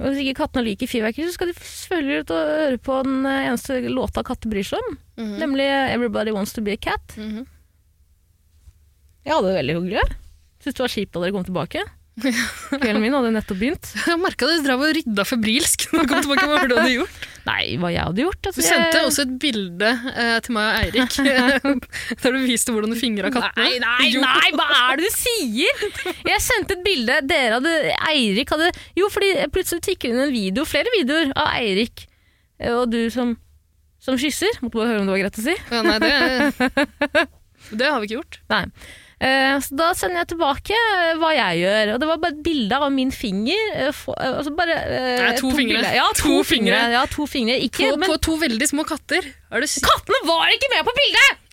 Hvis 0.00 0.20
ikke 0.22 0.38
kattene 0.40 0.64
liker 0.64 0.88
fyrverkeri, 0.88 1.26
så 1.28 1.34
skal 1.36 1.50
de 1.50 1.54
selvfølgelig 1.60 2.20
ut 2.24 2.30
og 2.32 2.50
høre 2.56 2.78
på 2.80 2.98
den 3.04 3.26
eh, 3.28 3.46
eneste 3.50 3.80
låta 3.92 4.22
katter 4.24 4.48
bryr 4.52 4.64
seg 4.64 4.80
om, 4.88 4.98
Mhm. 5.20 5.34
nemlig 5.42 5.66
'Everybody 5.68 6.32
Wants 6.32 6.52
To 6.56 6.62
Be 6.64 6.72
a 6.72 6.76
Cat'. 6.80 7.16
Mhm. 7.20 7.46
Jeg 9.26 9.34
hadde 9.34 9.50
det 9.50 9.58
veldig 9.60 9.74
hyggelig. 9.76 10.04
Syns 10.64 10.74
det 10.76 10.84
var 10.84 10.94
kjipt 10.94 11.12
da 11.12 11.20
dere 11.20 11.32
kom 11.36 11.44
tilbake. 11.44 11.82
Kvelden 12.80 13.00
min 13.04 13.12
hadde 13.16 13.32
nettopp 13.36 13.60
begynt. 13.60 13.90
Jeg 14.06 14.18
merka 14.20 14.48
dere 14.48 14.64
drev 14.64 14.82
og 14.84 14.94
rydda 14.96 15.24
febrilsk 15.28 15.86
når 15.92 16.00
dere 16.04 16.08
kom 16.10 16.24
tilbake. 16.24 16.46
Hva 16.48 16.56
var 16.56 16.64
det 16.66 16.72
du 16.72 16.80
hadde 16.80 16.96
gjort? 16.96 17.20
Nei, 17.46 17.76
hva 17.80 17.88
jeg 17.92 18.02
hadde 18.04 18.20
gjort? 18.24 18.38
Du 18.44 18.48
Altså, 18.50 18.62
sendte 18.66 18.98
jeg... 18.98 19.06
også 19.08 19.24
et 19.24 19.34
bilde 19.40 19.90
eh, 20.12 20.34
til 20.44 20.54
meg 20.56 20.66
og 20.68 20.80
Eirik 20.84 21.14
der 22.20 22.34
du 22.36 22.38
viste 22.44 22.74
hvordan 22.74 22.92
du 22.92 22.98
fingra 23.00 23.30
kattene. 23.32 23.64
Nei, 23.64 23.78
nei, 23.80 24.08
Jo. 24.12 24.20
nei, 24.24 24.50
hva 24.58 24.66
er 24.90 25.00
det 25.00 25.08
du 25.08 25.16
sier? 25.16 25.84
Jeg 26.28 26.42
sendte 26.44 26.76
et 26.76 26.84
bilde, 26.84 27.16
dere 27.30 27.56
hadde, 27.58 27.74
Eirik 28.10 28.52
hadde 28.52 28.68
Jo, 28.98 29.08
fordi 29.12 29.32
plutselig 29.54 29.84
tikker 29.88 30.12
inn 30.12 30.20
en 30.26 30.34
video, 30.34 30.66
flere 30.68 30.92
videoer 30.98 31.32
av 31.34 31.54
Eirik 31.60 32.04
eh, 32.60 32.74
og 32.74 32.90
du 32.92 33.00
som, 33.14 33.32
som 34.04 34.18
kysser. 34.20 34.60
Måtte 34.60 34.76
bare 34.82 34.92
høre 34.92 35.02
om 35.04 35.08
det 35.08 35.16
var 35.16 35.22
greit 35.24 35.40
å 35.40 35.46
si. 35.48 35.56
Ja, 35.72 35.80
nei, 35.86 35.98
det, 36.02 36.90
det 37.80 37.88
har 37.88 38.00
vi 38.02 38.10
ikke 38.10 38.18
gjort. 38.20 38.40
Nei. 38.52 38.64
Eh, 39.20 39.56
så 39.60 39.76
da 39.76 39.90
sender 39.92 40.22
jeg 40.22 40.30
tilbake 40.32 40.72
eh, 40.76 41.10
hva 41.20 41.34
jeg 41.36 41.58
gjør. 41.60 41.90
Og 41.94 41.98
det 42.00 42.06
var 42.08 42.20
bare 42.22 42.32
et 42.38 42.42
bilde 42.46 42.78
av 42.80 42.86
min 42.94 43.10
finger. 43.12 43.66
eh, 43.76 44.00
altså 44.16 44.54
bare, 44.56 44.78
Nei, 45.20 45.34
to 45.36 45.50
to 45.50 45.56
fingre. 45.58 45.82
Ja, 45.92 46.06
to, 46.16 46.22
To 46.22 46.38
fingre. 46.40 46.78
fingre. 46.78 46.80
Ja, 46.96 47.02
to 47.12 47.26
fingre. 47.28 47.58
Ikke, 47.66 47.90
På, 47.92 48.00
men 48.00 48.08
på 48.14 48.16
to 48.24 48.38
veldig 48.40 48.70
små 48.72 48.86
katter. 48.88 49.28
Er 49.52 49.66
kattene 49.84 50.22
var 50.24 50.48
ikke 50.56 50.72
med 50.72 50.88
på 50.88 50.96
bildet! 50.96 51.46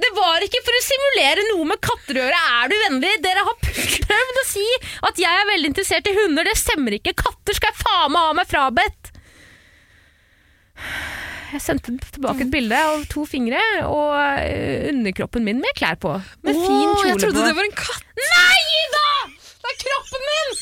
Det 0.00 0.08
var 0.16 0.40
ikke 0.40 0.62
for 0.64 0.72
å 0.72 0.80
simulere 0.80 1.42
noe 1.50 1.66
med 1.68 1.80
katter 1.84 2.16
å 2.16 2.22
gjøre. 2.24 2.38
Er 2.56 2.70
du 2.72 2.76
vennlig? 2.86 3.10
Dere 3.20 3.42
har 3.44 3.56
prøvd 3.60 4.38
å 4.40 4.44
si 4.48 4.64
at 5.10 5.20
jeg 5.20 5.42
er 5.42 5.50
veldig 5.50 5.70
interessert 5.74 6.08
i 6.08 6.14
hunder. 6.16 6.48
Det 6.48 6.56
stemmer 6.56 6.96
ikke. 6.96 7.12
Katter 7.20 7.58
skal 7.58 7.68
jeg 7.74 7.82
faen 7.84 8.14
meg 8.14 8.30
ha 8.30 8.36
meg 8.38 8.48
frabedt. 8.48 9.12
Jeg 11.50 11.60
sendte 11.64 11.92
tilbake 12.14 12.44
et 12.46 12.50
bilde 12.52 12.78
av 12.78 13.00
to 13.10 13.24
fingre 13.26 13.60
og 13.88 14.12
eh, 14.44 14.88
underkroppen 14.92 15.42
min 15.46 15.58
med 15.62 15.72
klær 15.78 15.96
på. 16.02 16.12
Med 16.46 16.54
fin 16.54 16.86
Åh, 16.86 16.92
på. 17.00 17.06
jeg 17.08 17.18
trodde 17.24 17.40
på. 17.40 17.46
det 17.48 17.56
var 17.58 17.66
en 17.66 17.78
katt! 17.80 18.04
Nei 18.20 18.60
Ida! 18.76 19.06
Det 19.64 19.72
er 19.72 19.78
kroppen 19.84 20.28
min! 20.28 20.60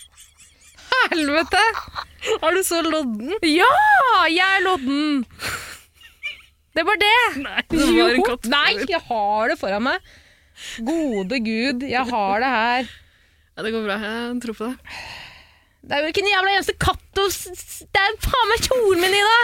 Helvete! 1.10 1.64
Er 2.40 2.56
du 2.56 2.62
så 2.66 2.80
lodden? 2.84 3.34
Ja, 3.48 3.68
jeg 4.28 4.44
er 4.58 4.64
lodden. 4.64 5.22
Det 6.76 6.84
var 6.86 6.98
det. 7.00 7.12
Nei, 7.44 7.62
det 7.72 7.86
var 7.96 8.14
en 8.16 8.26
katt. 8.28 8.48
Nei, 8.52 8.72
jeg 8.88 9.00
har 9.08 9.50
det 9.52 9.56
foran 9.60 9.84
meg. 9.88 10.10
Gode 10.84 11.40
gud, 11.44 11.84
jeg 11.88 12.04
har 12.12 12.42
det 12.44 12.50
her. 12.52 12.90
Ja, 13.56 13.64
det 13.66 13.72
går 13.74 13.86
bra. 13.88 13.96
Jeg 14.04 14.36
tror 14.44 14.58
på 14.60 14.68
det. 14.70 14.96
Det 15.80 15.96
er 15.96 16.04
jo 16.04 16.10
ikke 16.12 16.20
en 16.26 16.28
jævla 16.34 16.50
eneste 16.58 16.74
katt 16.76 17.20
s- 17.32 17.84
Det 17.88 18.00
er 18.00 18.16
faen 18.20 18.50
meg 18.52 18.66
kjolen 18.68 19.00
min, 19.00 19.16
Ida! 19.16 19.38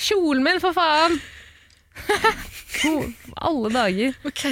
Kjolen 0.00 0.44
min, 0.46 0.60
for 0.62 0.76
faen. 0.76 1.18
Alle 3.50 3.70
dager. 3.74 4.16
Ok. 4.26 4.44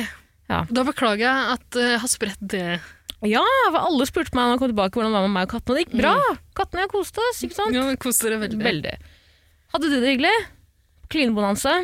Ja. 0.48 0.62
Da 0.72 0.84
beklager 0.88 1.24
jeg 1.26 1.56
at 1.56 1.78
eh, 1.78 1.90
jeg 1.94 2.02
har 2.04 2.10
spredt 2.12 2.44
det. 2.54 2.68
Ja, 3.26 3.42
for 3.72 3.80
alle 3.82 4.06
spurte 4.06 4.36
meg 4.36 4.44
når 4.46 4.52
jeg 4.54 4.60
kom 4.60 4.70
tilbake 4.70 4.94
hvordan 4.94 5.10
det 5.10 5.18
var 5.18 5.26
med 5.26 5.34
meg 5.34 5.48
og 5.48 5.54
kattene. 5.56 5.74
Og 5.74 5.78
det 5.78 5.84
gikk 5.84 5.96
bra. 5.98 6.12
Kattene 6.56 6.84
og 6.84 6.86
jeg 6.86 6.92
koste 6.92 7.24
oss, 7.24 7.40
ikke 7.44 7.56
sant? 7.56 7.74
Ja, 7.74 7.82
Kos 8.00 8.20
dere 8.22 8.38
veldig. 8.44 8.60
Veldig. 8.62 8.94
Hadde 9.74 9.90
du 9.90 9.96
det 9.98 10.12
hyggelig? 10.14 10.34
Klinebonanza? 11.12 11.74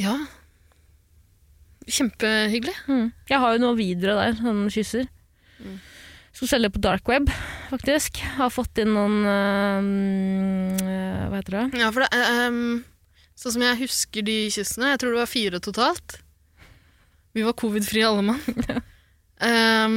Ja. 0.00 0.16
Kjempehyggelig. 1.86 2.74
Mm. 2.88 3.10
Jeg 3.30 3.42
har 3.42 3.54
jo 3.54 3.62
noen 3.62 3.78
videoer 3.78 4.22
der, 4.22 4.38
sånne 4.40 4.72
kysser. 4.72 5.06
Skal 6.36 6.50
selge 6.50 6.68
på 6.74 6.82
dark 6.84 7.08
web, 7.08 7.30
faktisk. 7.70 8.18
Har 8.36 8.50
fått 8.52 8.76
inn 8.82 8.92
noen 8.92 9.22
øh, 9.24 10.82
Hva 11.30 11.38
heter 11.38 11.54
det? 11.56 11.64
Ja, 11.80 11.88
for 11.94 12.04
det 12.04 12.10
ehm, 12.12 12.82
Sånn 13.36 13.54
som 13.54 13.64
jeg 13.64 13.78
husker 13.80 14.24
de 14.24 14.34
kyssene, 14.52 14.90
jeg 14.94 15.00
tror 15.00 15.12
det 15.14 15.20
var 15.22 15.28
fire 15.28 15.60
totalt. 15.64 16.18
Vi 17.36 17.42
var 17.44 17.56
covid-frie 17.60 18.04
alle 18.08 18.22
mann. 18.24 18.40
um, 19.84 19.96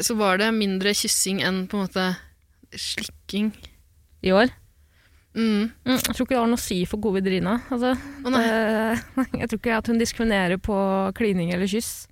så 0.00 0.16
var 0.16 0.40
det 0.40 0.48
mindre 0.56 0.94
kyssing 0.96 1.42
enn 1.44 1.66
på 1.68 1.76
en 1.76 1.84
måte 1.84 2.06
slikking. 2.72 3.50
I 4.24 4.32
år. 4.32 4.48
Mm. 5.36 5.68
Mm, 5.84 5.98
jeg 5.98 6.14
tror 6.14 6.24
ikke 6.24 6.32
det 6.32 6.40
har 6.40 6.48
noe 6.48 6.60
å 6.60 6.64
si 6.64 6.78
for 6.88 7.04
covid-Rina. 7.04 7.58
Altså, 7.68 7.92
oh, 8.24 8.32
det- 8.32 9.28
jeg 9.42 9.50
tror 9.52 9.60
ikke 9.60 9.76
at 9.82 9.92
hun 9.92 10.00
diskriminerer 10.00 10.60
på 10.64 10.78
klining 11.20 11.52
eller 11.52 11.68
kyss. 11.68 12.06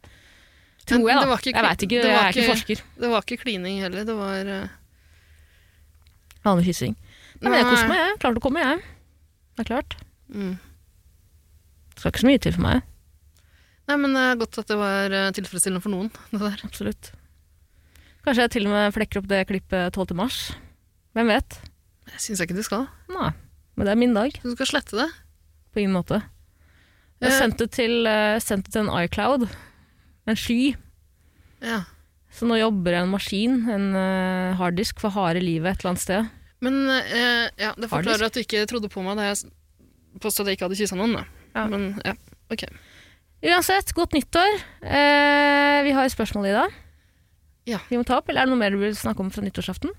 Tror 0.83 1.07
jeg, 1.09 1.18
det 1.23 1.29
da. 1.31 1.37
ikke 1.38 1.53
jeg 1.53 1.64
veit 1.64 1.83
ikke, 1.87 1.99
jeg 2.03 2.16
er 2.18 2.33
ikke 2.35 2.47
forsker. 2.51 2.81
Det 3.03 3.11
var 3.12 3.23
ikke 3.27 3.38
klining 3.45 3.81
heller, 3.85 4.05
det 4.09 4.16
var 4.18 4.49
eh, 4.51 4.68
Vanlig 6.42 6.66
kyssing. 6.73 6.97
Nei, 7.42 7.51
men 7.51 7.59
jeg 7.61 7.68
koser 7.71 7.90
meg, 7.90 8.01
jeg. 8.03 8.16
Klart 8.23 8.38
å 8.40 8.42
komme, 8.42 8.62
jeg. 8.64 8.81
Det 9.57 9.62
er 9.64 9.68
klart. 9.68 9.97
mm. 10.33 10.55
Det 11.92 12.01
skal 12.03 12.11
ikke 12.14 12.23
så 12.25 12.27
mye 12.31 12.40
til 12.42 12.55
for 12.57 12.64
meg. 12.64 12.83
Nei, 13.90 13.97
men 14.01 14.14
det 14.16 14.23
er 14.27 14.38
godt 14.40 14.59
at 14.62 14.71
det 14.73 14.79
var 14.81 15.14
eh, 15.14 15.29
tilfredsstillende 15.37 15.83
for 15.85 15.92
noen, 15.95 16.11
det 16.33 16.40
der. 16.42 16.64
Absolutt. 16.66 17.12
Kanskje 18.27 18.47
jeg 18.47 18.53
til 18.57 18.66
og 18.68 18.75
med 18.75 18.95
flekker 18.95 19.21
opp 19.23 19.29
det 19.31 19.42
klippet 19.51 19.95
12. 19.99 20.14
mars. 20.18 20.40
Hvem 21.14 21.31
vet? 21.31 21.59
Jeg 22.12 22.23
syns 22.27 22.42
ikke 22.42 22.57
du 22.59 22.62
skal. 22.66 22.87
Nei, 23.12 23.31
men 23.77 23.87
det 23.87 23.95
er 23.95 24.01
min 24.03 24.14
dag. 24.16 24.35
Du 24.42 24.51
skal 24.57 24.71
slette 24.75 24.99
det. 24.99 25.09
På 25.75 25.83
ingen 25.83 25.95
måte. 25.95 26.23
Jeg 27.23 27.31
Eh. 27.31 27.38
sendte 27.38 27.68
til, 27.71 28.07
eh, 28.07 28.38
til 28.42 28.81
en 28.83 28.90
iCloud, 29.05 29.47
en 30.29 30.39
sky. 30.39 30.75
Ja. 31.63 31.83
Så 32.33 32.47
nå 32.49 32.57
jobber 32.61 32.97
en 33.01 33.11
maskin, 33.13 33.59
en 33.71 33.91
uh, 33.97 34.55
harddisk, 34.61 35.03
for 35.03 35.13
harde 35.15 35.43
livet 35.45 35.75
et 35.75 35.83
eller 35.83 35.93
annet 35.93 36.05
sted. 36.05 36.31
Men 36.63 36.79
eh, 36.95 37.49
ja, 37.59 37.73
det 37.75 37.89
forklarer 37.91 38.29
at 38.29 38.37
du 38.37 38.43
ikke 38.45 38.63
trodde 38.71 38.87
på 38.93 39.03
meg 39.03 39.19
da 39.19 39.33
jeg 39.33 39.51
påstod 40.23 40.47
at 40.47 40.53
jeg 40.53 40.61
ikke 40.61 40.69
hadde 40.69 40.79
kyssa 40.79 40.99
noen. 40.99 41.17
Ja. 41.57 41.65
Men 41.67 41.89
ja, 42.07 42.15
ok. 42.55 42.63
Uansett, 43.43 43.91
godt 43.97 44.15
nyttår. 44.15 44.61
Eh, 44.87 45.81
vi 45.83 45.95
har 45.97 46.07
et 46.07 46.15
spørsmål 46.15 46.47
i 46.47 46.55
dag. 46.55 46.77
Ja. 47.67 47.81
Vi 47.91 47.99
må 47.99 48.07
ta 48.07 48.21
opp, 48.21 48.31
eller 48.31 48.45
er 48.45 48.47
det 48.47 48.55
noe 48.55 48.61
mer 48.63 48.75
du 48.75 48.79
vil 48.79 48.95
snakke 48.95 49.25
om 49.25 49.33
fra 49.35 49.43
nyttårsaften? 49.43 49.91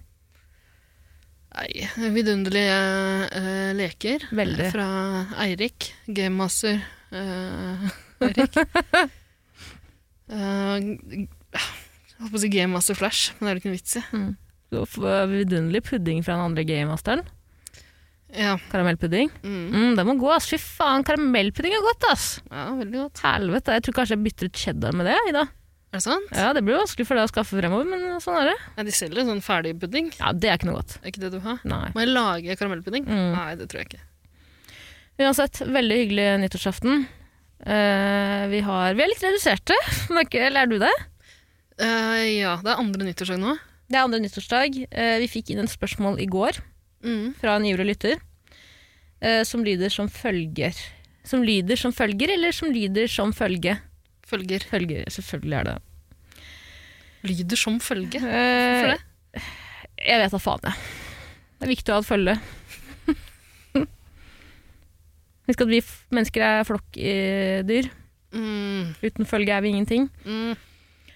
Nei, 1.54 1.84
vidunderlige 2.16 2.78
eh, 3.38 3.74
leker 3.78 4.24
Veldig. 4.34 4.70
fra 4.74 4.88
Eirik, 5.44 5.92
gamemaster 6.08 6.80
eh, 7.14 7.84
Eirik. 8.26 8.58
Eh, 10.94 11.70
jeg 12.14 12.20
holdt 12.20 12.34
på 12.34 12.40
å 12.40 12.44
si 12.44 12.50
gamemaster 12.54 12.98
Flash, 12.98 13.32
men 13.40 13.48
det 13.48 13.52
er 13.52 13.56
det 13.58 13.64
ikke 13.64 13.72
noe 13.72 13.80
vits 13.80 13.96
i. 14.00 14.04
Du 14.74 14.80
får 14.90 15.28
Vidunderlig 15.30 15.84
pudding 15.86 16.22
fra 16.26 16.38
den 16.38 16.46
andre 16.50 16.64
Game 16.66 16.90
Masteren. 16.92 17.26
Ja, 18.34 18.56
Karamellpudding. 18.72 19.28
mm. 19.44 19.66
Mm, 19.70 19.90
den 20.00 20.08
må 20.08 20.16
gå, 20.18 20.30
ass. 20.34 20.48
Fy 20.50 20.58
faen, 20.58 21.04
karamellpudding 21.06 21.76
er 21.78 21.84
godt, 21.86 22.08
ass. 22.10 22.24
ja 22.50 22.64
veldig 22.80 22.98
godt. 23.04 23.22
Helvete. 23.22 23.76
Jeg 23.78 23.84
tror 23.86 23.98
kanskje 24.00 24.16
jeg 24.18 24.24
bytter 24.26 24.50
ut 24.50 24.62
cheddar 24.64 24.96
med 24.98 25.06
det, 25.06 25.18
Ida. 25.30 25.44
Er 25.94 26.00
det 26.00 26.02
sant? 26.08 26.32
Ja, 26.34 26.48
det 26.58 26.64
blir 26.66 26.80
vanskelig 26.80 27.06
for 27.06 27.20
deg 27.20 27.28
å 27.28 27.30
skaffe 27.30 27.60
fremover, 27.60 27.86
men 27.86 28.18
sånn 28.24 28.40
er 28.40 28.48
det. 28.50 28.56
Ja, 28.80 28.86
de 28.88 28.96
selger 28.98 29.28
sånn 29.28 29.44
ferdig 29.46 29.76
pudding. 29.84 30.10
Ja, 30.18 30.32
det 30.34 30.50
er 30.50 30.58
ikke 30.58 30.72
noe 30.72 30.80
godt. 30.80 30.96
Er 31.04 31.12
ikke 31.12 31.22
det 31.28 31.30
du 31.36 31.40
har? 31.46 31.60
Nei. 31.70 31.84
Må 31.94 32.02
jeg 32.02 32.10
lage 32.16 32.56
karamellpudding? 32.58 33.06
Mm. 33.06 33.28
Nei, 33.38 33.52
det 33.60 33.68
tror 33.70 33.84
jeg 33.84 33.92
ikke. 33.92 34.02
Uansett, 35.22 35.62
veldig 35.70 36.00
hyggelig 36.02 36.26
nyttårsaften. 36.42 37.06
Eh, 37.64 38.44
vi, 38.52 38.60
har, 38.66 38.94
vi 38.98 39.04
er 39.06 39.12
litt 39.12 39.24
reduserte. 39.24 39.76
Eller 40.34 40.64
er 40.66 40.72
du 40.72 40.78
det? 40.82 40.94
Uh, 41.82 42.20
ja, 42.38 42.58
det 42.62 42.70
er 42.74 42.82
andre 42.82 43.08
nyttårsdag 43.08 43.40
nå. 43.42 43.56
Det 43.90 43.98
er 43.98 44.04
andre 44.06 44.20
nyttårsdag. 44.24 44.76
Uh, 44.94 45.16
vi 45.24 45.30
fikk 45.32 45.50
inn 45.54 45.64
en 45.64 45.72
spørsmål 45.72 46.20
i 46.24 46.30
går 46.32 46.62
Mm. 47.04 47.34
fra 47.36 47.58
en 47.58 47.66
ivrig 47.68 47.84
lytter, 47.90 48.14
eh, 49.20 49.42
som 49.44 49.60
lyder 49.68 49.92
som 49.92 50.08
følger. 50.08 50.72
Som 51.28 51.42
lyder 51.44 51.76
som 51.76 51.92
følger, 51.92 52.32
eller 52.32 52.56
som 52.56 52.70
lyder 52.72 53.10
som 53.12 53.34
følge? 53.36 53.74
Følger. 54.24 54.64
Følger, 54.72 55.04
selvfølgelig 55.12 55.58
er 55.60 55.68
det. 55.68 55.74
Lyder 57.28 57.60
som 57.60 57.82
følge. 57.84 58.22
Eh, 58.24 58.24
Hvorfor 58.24 58.94
det? 58.94 59.44
Jeg 60.08 60.22
vet 60.24 60.32
da 60.32 60.40
faen, 60.46 60.64
jeg. 60.64 60.74
Det 61.60 61.68
er 61.68 61.74
viktig 61.74 61.92
å 61.92 61.98
ha 61.98 62.06
et 62.06 62.08
følge. 62.08 62.38
Husk 65.50 65.64
at 65.66 65.72
vi 65.72 65.82
mennesker 66.16 66.46
er 66.48 66.68
flokkdyr. 66.68 67.90
Mm. 68.34 68.94
Uten 69.04 69.28
følge 69.30 69.54
er 69.56 69.62
vi 69.66 69.74
ingenting. 69.74 70.08
Mm. 70.26 70.54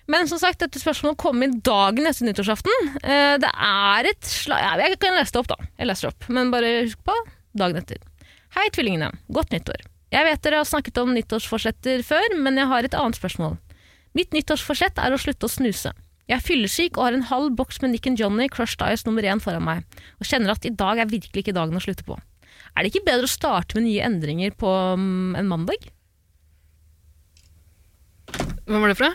Men 0.07 0.27
som 0.29 0.39
sagt, 0.39 0.61
dette 0.63 0.79
spørsmålet 0.79 1.19
kom 1.19 1.41
inn 1.43 1.57
dagen 1.65 2.07
etter 2.07 2.27
nyttårsaften. 2.27 2.91
Eh, 3.03 3.35
Det 3.43 3.49
er 3.51 4.07
et 4.11 4.23
slag... 4.29 4.61
Ja, 4.63 4.75
jeg 4.87 4.99
kan 5.03 5.17
lese 5.17 5.35
det 5.35 5.41
opp, 5.41 5.49
da. 5.51 5.57
Jeg 5.79 5.89
leser 5.89 6.07
det 6.07 6.13
opp, 6.13 6.27
men 6.31 6.51
bare 6.53 6.73
husk 6.85 7.01
på 7.07 7.15
dagen 7.59 7.79
etter. 7.81 7.99
Hei, 8.55 8.69
tvillingene. 8.71 9.11
Godt 9.35 9.51
nyttår. 9.51 9.83
Jeg 10.15 10.23
vet 10.23 10.43
dere 10.45 10.61
har 10.61 10.67
snakket 10.67 10.99
om 11.01 11.11
nyttårsforsetter 11.15 12.03
før, 12.07 12.37
men 12.39 12.55
jeg 12.59 12.69
har 12.71 12.87
et 12.87 12.95
annet 12.95 13.19
spørsmål. 13.19 13.57
Mitt 14.15 14.31
nyttårsforsett 14.35 15.01
er 15.03 15.11
å 15.13 15.19
slutte 15.19 15.49
å 15.49 15.51
snuse. 15.51 15.91
Jeg 16.27 16.37
er 16.39 16.43
fyllesyk 16.43 16.95
og 16.97 17.05
har 17.07 17.15
en 17.17 17.27
halv 17.27 17.51
boks 17.59 17.81
med 17.83 17.91
Nick 17.93 18.07
and 18.07 18.19
Johnny 18.19 18.47
Crushed 18.51 18.81
Ice 18.87 19.03
nummer 19.07 19.23
én 19.27 19.39
foran 19.43 19.63
meg, 19.67 19.83
og 20.19 20.27
kjenner 20.27 20.55
at 20.55 20.65
i 20.67 20.71
dag 20.75 20.99
er 21.03 21.11
virkelig 21.11 21.43
ikke 21.43 21.55
dagen 21.55 21.75
å 21.75 21.83
slutte 21.83 22.07
på. 22.07 22.15
Er 22.77 22.85
det 22.85 22.91
ikke 22.91 23.07
bedre 23.07 23.25
å 23.25 23.31
starte 23.31 23.73
med 23.73 23.87
nye 23.87 24.05
endringer 24.05 24.51
på 24.53 24.69
mm, 24.69 25.33
en 25.39 25.47
mandag? 25.49 25.87
Hvem 28.67 28.83
var 28.83 28.91
det 28.91 28.97
fra? 28.99 29.09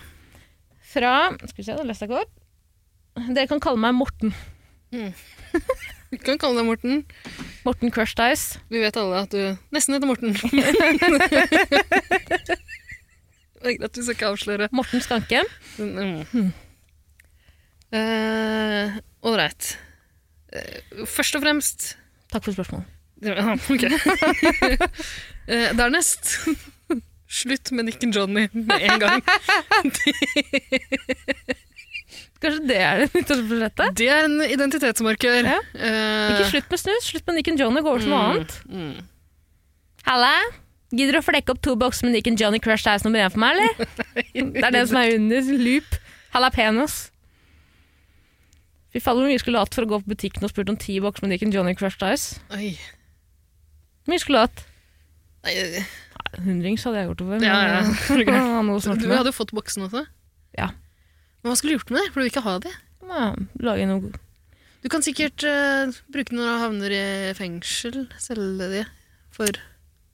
Fra 0.92 1.12
Skal 1.38 1.60
vi 1.60 1.66
se, 1.68 1.76
da 1.78 1.84
leste 1.86 2.08
jeg 2.08 2.10
ikke 2.10 2.24
opp. 2.24 2.32
Dere 3.36 3.46
kan 3.46 3.62
kalle 3.62 3.78
meg 3.84 3.94
Morten. 3.94 4.34
Vi 4.90 6.18
kan 6.20 6.40
kalle 6.42 6.58
deg 6.58 6.66
Morten. 6.66 7.04
Morten 7.62 7.92
Crushed 7.94 8.18
Ice. 8.32 8.58
Vi 8.72 8.82
vet 8.82 8.98
alle 8.98 9.22
at 9.28 9.30
du 9.30 9.54
nesten 9.72 9.94
heter 9.94 10.10
Morten. 10.10 10.34
det 10.42 10.58
er 13.62 13.78
greit, 13.78 13.94
vi 13.94 14.02
skal 14.02 14.16
ikke 14.16 14.32
avsløre. 14.32 14.68
Morten 14.74 15.04
Skanke. 15.04 15.44
Mm. 15.78 16.50
Ålreit. 19.22 19.74
Eh, 20.50 21.06
først 21.06 21.38
og 21.38 21.46
fremst 21.46 21.92
Takk 22.32 22.48
for 22.48 22.56
spørsmålet. 22.56 22.91
Ja, 23.28 23.54
ok. 23.54 23.84
Eh, 25.52 25.72
Dernest 25.74 26.36
Slutt 27.32 27.70
med 27.74 27.84
Nick 27.88 28.02
and 28.04 28.14
Johnny 28.14 28.44
med 28.52 28.82
en 28.86 29.00
gang. 29.02 29.22
Kanskje 32.42 32.60
det 32.68 32.76
er 32.82 33.00
det 33.02 33.08
nyttårsforsettet? 33.14 33.94
Det 33.98 34.08
er 34.10 34.26
en 34.26 34.36
identitetsmarkør. 34.44 35.38
Ja. 35.46 35.56
Eh, 35.78 36.32
Ikke 36.34 36.48
slutt 36.50 36.70
med 36.74 36.80
snus, 36.82 37.06
slutt 37.12 37.26
med 37.30 37.38
Nick 37.38 37.48
and 37.52 37.62
Johnny, 37.62 37.82
gå 37.84 37.90
over 37.92 38.02
til 38.04 38.10
noe 38.12 38.22
annet. 38.32 38.56
mm. 38.68 38.92
Halla? 40.08 40.32
Gidder 40.92 41.16
du 41.16 41.20
å 41.22 41.24
flekke 41.24 41.54
opp 41.54 41.60
to 41.64 41.76
bokser 41.80 42.04
med 42.08 42.16
Nick 42.18 42.26
and 42.28 42.40
Johnny 42.42 42.58
Crushed 42.60 42.90
Ice 42.90 43.06
nummer 43.06 43.22
én 43.22 43.32
for 43.32 43.40
meg, 43.40 43.56
eller? 43.56 43.72
Det 44.34 44.64
er 44.66 44.74
den 44.74 44.88
som 44.90 44.98
er 45.00 45.14
under 45.16 45.52
loop. 45.62 45.94
Jalapenos. 46.34 46.96
Fy 48.92 49.00
fader, 49.00 49.22
hvor 49.22 49.30
mye 49.30 49.40
skulle 49.40 49.62
hatt 49.62 49.72
for 49.78 49.86
å 49.86 49.92
gå 49.94 50.02
på 50.02 50.12
butikken 50.12 50.44
og 50.44 50.52
spurt 50.52 50.68
om 50.68 50.76
ti 50.76 50.98
bokser 51.00 51.24
med 51.24 51.32
Nick 51.36 51.46
and 51.46 51.54
Johnny 51.56 51.72
Crushed 51.78 52.02
Ice? 52.12 52.42
Oi. 52.52 52.74
Mye 54.10 54.38
hatt? 54.38 54.64
Nei, 55.42 55.54
Hundrings 56.42 56.84
hadde 56.86 57.02
jeg 57.02 57.08
gjort 57.10 57.20
det 57.20 57.26
for. 57.28 57.44
Ja, 57.44 57.56
ja. 57.68 57.80
men, 57.84 58.70
ja, 58.72 58.94
du 59.02 59.08
hadde 59.12 59.32
jo 59.32 59.36
fått 59.36 59.52
boksen 59.54 59.84
også. 59.88 60.04
Ja. 60.56 60.70
Men 61.42 61.52
hva 61.52 61.58
skulle 61.58 61.74
du 61.74 61.80
gjort 61.80 61.92
med 61.92 62.00
det? 62.00 62.06
For 62.12 62.20
du 62.20 62.24
vil 62.24 62.32
ikke 62.32 62.44
ha 62.46 62.54
det. 62.62 62.72
Ja, 63.02 63.24
lage 63.66 63.86
noe 63.90 64.12
Du 64.84 64.88
kan 64.92 65.02
sikkert 65.04 65.42
uh, 65.44 65.90
bruke 66.14 66.34
når 66.34 66.46
du 66.46 66.62
havner 66.62 66.94
i 66.94 67.04
fengsel, 67.36 68.06
selge 68.22 68.70
de 68.72 68.82
for 69.34 69.58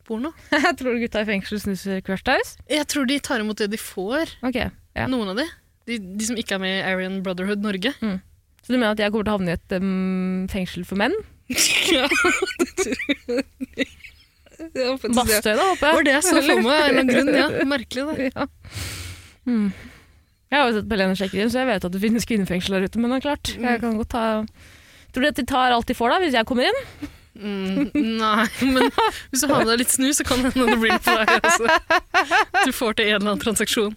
porno. 0.08 0.32
Jeg 0.56 0.74
tror 0.80 0.98
gutta 1.00 1.22
i 1.22 1.28
fengsel 1.28 1.60
snuser 1.62 2.02
Ice. 2.02 2.56
Jeg 2.68 2.88
tror 2.90 3.08
de 3.08 3.20
tar 3.20 3.44
imot 3.44 3.60
det 3.60 3.70
de 3.74 3.80
får, 3.80 4.38
Ok, 4.42 4.58
ja. 4.58 5.06
noen 5.10 5.34
av 5.34 5.40
de. 5.42 5.46
de. 5.88 6.00
De 6.18 6.28
som 6.30 6.40
ikke 6.40 6.56
er 6.56 6.64
med 6.64 6.74
i 6.80 6.84
Aryan 6.88 7.20
Brotherhood 7.22 7.62
Norge. 7.64 7.92
Så 8.64 8.72
du 8.72 8.78
mener 8.78 8.92
at 8.96 9.00
jeg 9.00 9.12
kommer 9.12 9.28
til 9.28 9.32
å 9.32 9.38
havne 9.38 9.52
i 9.52 9.58
et 9.58 9.76
um, 9.80 10.46
fengsel 10.52 10.88
for 10.88 11.00
menn? 11.00 11.14
Ja, 11.96 12.08
det 12.60 12.70
tror 12.76 12.96
jeg. 12.98 13.88
Bastøy, 14.58 15.52
da, 15.54 15.64
håper 15.70 15.86
jeg. 15.86 15.94
var 15.94 16.06
det 16.06 16.14
jeg 16.16 16.24
så 16.26 16.40
for 16.42 16.64
meg 16.64 16.72
av 16.72 16.88
en 16.88 16.88
eller 16.88 16.98
annen 16.98 17.12
grunn. 17.12 17.30
Ja, 17.38 17.66
merkelig, 17.68 18.06
det. 18.08 18.30
Ja. 18.34 18.48
Hmm. 19.48 19.68
Jeg 20.48 20.56
har 20.58 20.70
jo 20.70 20.78
sett 20.78 20.88
på 20.88 20.96
Helene 20.96 21.16
sjekker 21.18 21.42
inn, 21.42 21.52
så 21.52 21.60
jeg 21.62 21.68
vet 21.68 21.86
at 21.88 21.94
det 21.94 22.00
finnes 22.02 22.26
kvinnefengsel 22.28 22.76
der 22.78 22.88
ute. 22.88 23.00
Men 23.00 23.12
det 23.12 23.20
er 23.20 23.26
klart, 23.28 23.52
jeg 23.54 23.80
kan 23.84 24.00
godt 24.00 24.12
ta 24.16 24.24
Tror 25.08 25.24
du 25.24 25.28
at 25.30 25.38
de 25.38 25.44
tar 25.48 25.72
alt 25.72 25.88
de 25.88 25.94
får 25.96 26.12
da, 26.12 26.18
hvis 26.20 26.34
jeg 26.36 26.48
kommer 26.48 26.68
inn? 26.68 26.80
Mm, 27.38 27.86
nei, 27.94 28.44
men 28.66 28.90
hvis 29.30 29.44
du 29.44 29.46
har 29.48 29.62
med 29.62 29.70
deg 29.70 29.80
litt 29.84 29.94
snus, 29.94 30.18
så 30.18 30.26
kan 30.26 30.42
det 30.42 30.50
hende 30.52 30.74
det 30.74 30.80
blir 30.82 30.92
litt 30.92 31.06
for 31.06 31.22
deg. 31.22 31.28
Altså. 31.38 31.64
Du 32.66 32.72
får 32.76 32.98
til 32.98 33.08
en 33.08 33.14
eller 33.16 33.30
annen 33.30 33.44
transaksjon. 33.44 33.94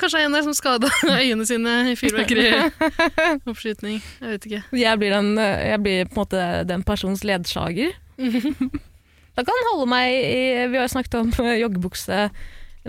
Kanskje 0.00 0.22
en 0.24 0.32
der 0.36 0.42
som 0.46 0.54
skada 0.56 0.88
øynene 1.20 1.44
sine 1.48 1.74
i 1.92 1.96
fyrverkerioppskyting. 2.00 3.98
Jeg 4.22 4.28
vet 4.34 4.46
ikke. 4.48 4.62
Jeg 4.80 4.98
blir, 5.02 5.10
den, 5.16 5.34
jeg 5.40 5.82
blir 5.84 6.04
på 6.08 6.14
en 6.16 6.22
måte 6.22 6.44
den 6.68 6.82
persons 6.86 7.24
ledsager. 7.26 7.92
da 9.36 9.44
kan 9.44 9.54
han 9.56 9.68
holde 9.72 9.86
meg 9.88 10.12
i 10.12 10.40
Vi 10.68 10.76
har 10.80 10.84
jo 10.88 10.94
snakket 10.94 11.14
om 11.20 11.30
joggebukse 11.56 12.30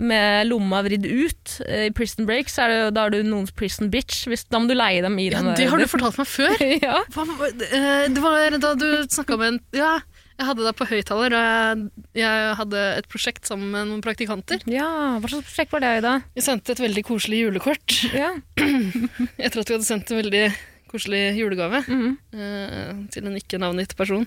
med 0.02 0.46
lomma 0.48 0.78
vridd 0.86 1.04
ut. 1.04 1.58
I 1.68 1.90
Prison 1.92 2.24
Break 2.28 2.48
så 2.48 2.62
er 2.64 2.68
det, 2.72 2.78
da 2.96 3.02
er 3.06 3.12
du 3.12 3.18
noens 3.28 3.52
prison 3.52 3.90
bitch. 3.92 4.22
Hvis, 4.30 4.46
da 4.48 4.56
må 4.62 4.70
du 4.70 4.74
leie 4.76 5.02
dem 5.04 5.18
i 5.20 5.26
Ja, 5.28 5.42
den. 5.42 5.52
det 5.58 5.66
har 5.68 5.76
du 5.82 5.84
fortalt 5.90 6.16
meg 6.16 6.28
før. 6.32 6.56
ja. 6.80 7.02
Hva, 7.12 7.26
eh, 7.68 8.06
det 8.08 8.22
var 8.24 8.56
da 8.56 8.70
du 8.80 8.86
snakka 9.12 9.36
med 9.40 9.48
en 9.52 9.60
Ja, 9.76 9.98
jeg 10.42 10.48
hadde 10.50 10.66
deg 10.66 10.76
på 10.78 10.88
høyttaler, 10.90 11.36
og 11.38 11.46
jeg, 11.46 11.86
jeg 12.18 12.56
hadde 12.58 12.82
et 12.98 13.08
prosjekt 13.10 13.46
sammen 13.48 13.70
med 13.70 13.88
noen 13.92 14.02
praktikanter. 14.04 14.64
ja, 14.70 14.90
hva 15.22 15.30
slags 15.30 15.46
prosjekt 15.48 15.72
var 15.74 15.84
det, 15.84 15.94
Ida? 16.02 16.16
Vi 16.34 16.44
sendte 16.44 16.74
et 16.74 16.82
veldig 16.82 17.06
koselig 17.06 17.44
julekort 17.44 17.96
Ja. 18.10 18.34
etter 19.44 19.62
at 19.62 19.70
vi 19.70 19.76
hadde 19.76 19.86
sendt 19.86 20.10
en 20.10 20.22
veldig 20.22 20.44
koselig 20.92 21.22
julegave. 21.38 21.84
mm 21.86 22.18
-hmm. 22.34 23.08
til 23.10 23.26
en 23.26 23.36
ikke 23.36 23.58
navngitt 23.58 23.96
person. 23.96 24.26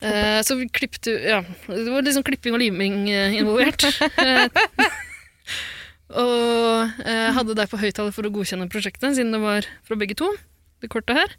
Eh, 0.00 0.42
så 0.42 0.54
vi 0.54 0.68
klippte 0.68 1.10
Ja, 1.10 1.40
det 1.66 1.90
var 1.90 2.02
liksom 2.04 2.22
klipping 2.22 2.52
og 2.54 2.60
liming 2.60 3.08
eh, 3.10 3.38
involvert. 3.38 3.84
Og 6.06 7.00
eh, 7.02 7.32
hadde 7.34 7.56
deg 7.58 7.70
på 7.70 7.80
høyttaler 7.80 8.14
for 8.14 8.28
å 8.28 8.30
godkjenne 8.30 8.68
prosjektet, 8.70 9.16
siden 9.16 9.32
det 9.34 9.40
var 9.42 9.66
fra 9.88 9.96
begge 9.98 10.14
to. 10.14 10.28
Det 10.80 10.90
kortet 10.92 11.18
her. 11.18 11.34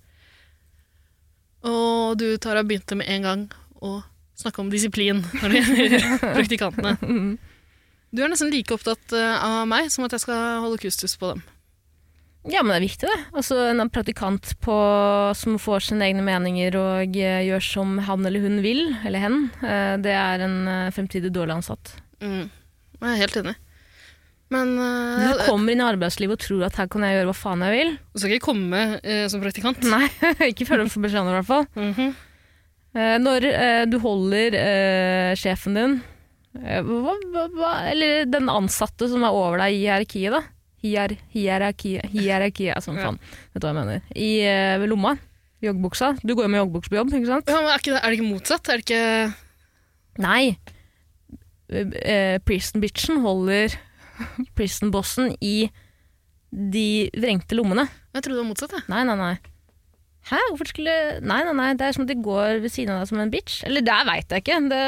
Og 1.67 2.17
du, 2.19 2.29
Tara, 2.41 2.63
begynte 2.63 2.97
med 2.99 3.09
en 3.11 3.27
gang 3.27 3.43
å 3.83 3.99
snakke 4.37 4.61
om 4.61 4.71
disiplin 4.71 5.21
når 5.41 5.53
det 5.53 5.61
gjelder 5.65 6.09
praktikantene. 6.37 6.97
Mhm. 7.03 7.37
Du 8.15 8.21
er 8.23 8.31
nesten 8.31 8.47
like 8.53 8.71
opptatt 8.71 9.11
eh, 9.11 9.43
av 9.43 9.65
meg 9.67 9.89
som 9.91 10.05
at 10.05 10.13
jeg 10.15 10.23
skal 10.23 10.61
holde 10.63 10.79
kustus 10.79 11.17
på 11.19 11.33
dem. 11.33 11.41
Ja, 12.47 12.61
men 12.63 12.71
det 12.71 12.77
er 12.77 12.85
viktig, 12.85 13.09
det. 13.11 13.17
Altså, 13.35 13.57
en 13.67 13.89
praktikant 13.91 14.53
på, 14.63 14.77
som 15.35 15.57
får 15.59 15.89
sine 15.89 16.07
egne 16.07 16.23
meninger 16.23 16.77
og 16.79 17.19
eh, 17.19 17.41
gjør 17.49 17.65
som 17.67 17.97
han 18.07 18.23
eller 18.25 18.45
hun 18.45 18.61
vil, 18.63 18.85
eller 19.03 19.25
hen, 19.25 19.37
eh, 19.59 19.97
det 19.99 20.15
er 20.15 20.45
en 20.47 20.57
fremtidig 20.95 21.33
dårlig 21.35 21.57
ansatt. 21.59 21.97
Mm. 22.23 22.47
Jeg 22.47 23.11
er 23.11 23.21
helt 23.25 23.39
enig. 23.43 23.57
Men 24.53 24.77
uh, 24.79 25.19
du 25.19 25.41
kommer 25.43 25.73
inn 25.73 25.81
i 25.83 25.87
arbeidslivet 25.87 26.37
og 26.37 26.43
tror 26.45 26.61
at 26.69 26.77
her 26.79 26.87
kan 26.91 27.03
jeg 27.03 27.17
gjøre 27.17 27.27
hva 27.27 27.35
faen 27.35 27.63
jeg 27.65 27.73
vil 27.73 27.89
Du 27.99 28.21
skal 28.21 28.35
ikke 28.37 28.47
komme 28.47 28.83
uh, 28.95 29.25
som 29.27 29.41
praktikant. 29.43 29.81
Nei, 29.93 30.07
ikke 30.47 30.67
før 30.69 30.83
du 30.83 30.91
får 30.93 31.03
beskjed 31.03 31.23
om 31.23 31.27
det, 31.27 31.33
i 31.33 31.39
hvert 31.41 31.49
fall. 31.49 31.65
Mm 31.75 31.93
-hmm. 31.97 32.13
uh, 32.95 33.17
når 33.23 33.47
eh, 33.51 33.85
du 33.91 33.99
holder 33.99 34.55
eh, 34.55 35.35
sjefen 35.35 35.73
din, 35.75 36.01
eh, 36.63 36.81
hva, 36.81 37.15
hva, 37.33 37.47
hva, 37.57 37.71
eller 37.91 38.25
den 38.25 38.49
ansatte 38.49 39.09
som 39.09 39.23
er 39.23 39.35
over 39.35 39.57
deg 39.57 39.73
i 39.73 39.83
hierarkiet, 39.83 40.31
da. 40.31 40.41
Hier, 40.81 41.17
hierarkiet, 41.33 42.05
hierarkiet, 42.13 42.75
altså, 42.75 42.93
Ja. 42.95 43.03
faen, 43.03 43.19
vet 43.53 43.61
du 43.61 43.67
hva 43.67 43.73
jeg 43.73 43.85
mener. 43.85 44.01
I 44.15 44.31
eh, 44.45 44.87
lomma, 44.87 45.17
joggebuksa. 45.61 46.17
Du 46.23 46.35
går 46.35 46.45
jo 46.45 46.47
med 46.53 46.59
joggebukse 46.61 46.89
på 46.89 46.99
jobb, 47.01 47.13
ikke 47.13 47.33
sant? 47.33 47.49
Ja, 47.49 47.59
men 47.61 47.69
er, 47.69 47.77
ikke 47.81 47.93
det, 47.93 48.01
er 48.03 48.09
det 48.09 48.19
ikke 48.19 48.33
motsatt? 48.33 48.69
Er 48.69 48.77
det 48.77 48.85
ikke 48.85 49.33
Nei. 50.17 50.57
Eh, 51.69 51.91
eh, 52.01 52.37
prison 52.45 52.81
bitchen 52.81 53.21
holder 53.21 53.75
prison 54.57 54.91
bossen 54.93 55.35
i 55.41 55.69
de 56.51 57.09
vrengte 57.17 57.55
lommene. 57.59 57.87
Jeg 58.15 58.23
trodde 58.23 58.37
det 58.39 58.43
var 58.45 58.49
motsatt. 58.53 58.71
Jeg. 58.77 58.83
Nei, 58.89 59.03
nei, 59.07 59.15
nei. 59.19 59.35
Hæ? 60.27 60.35
Hvorfor 60.49 60.67
skulle 60.67 60.93
Nei, 61.23 61.37
nei, 61.47 61.53
nei. 61.55 61.67
Det 61.79 61.85
er 61.87 61.93
som 61.95 62.03
at 62.03 62.09
de 62.11 62.15
går 62.19 62.57
ved 62.59 62.71
siden 62.73 62.91
av 62.91 62.99
deg 63.03 63.07
som 63.11 63.19
en 63.23 63.29
bitch. 63.31 63.61
Eller 63.67 63.79
det 63.85 63.95
veit 64.09 64.27
jeg 64.33 64.43
ikke. 64.43 64.57
Det 64.71 64.79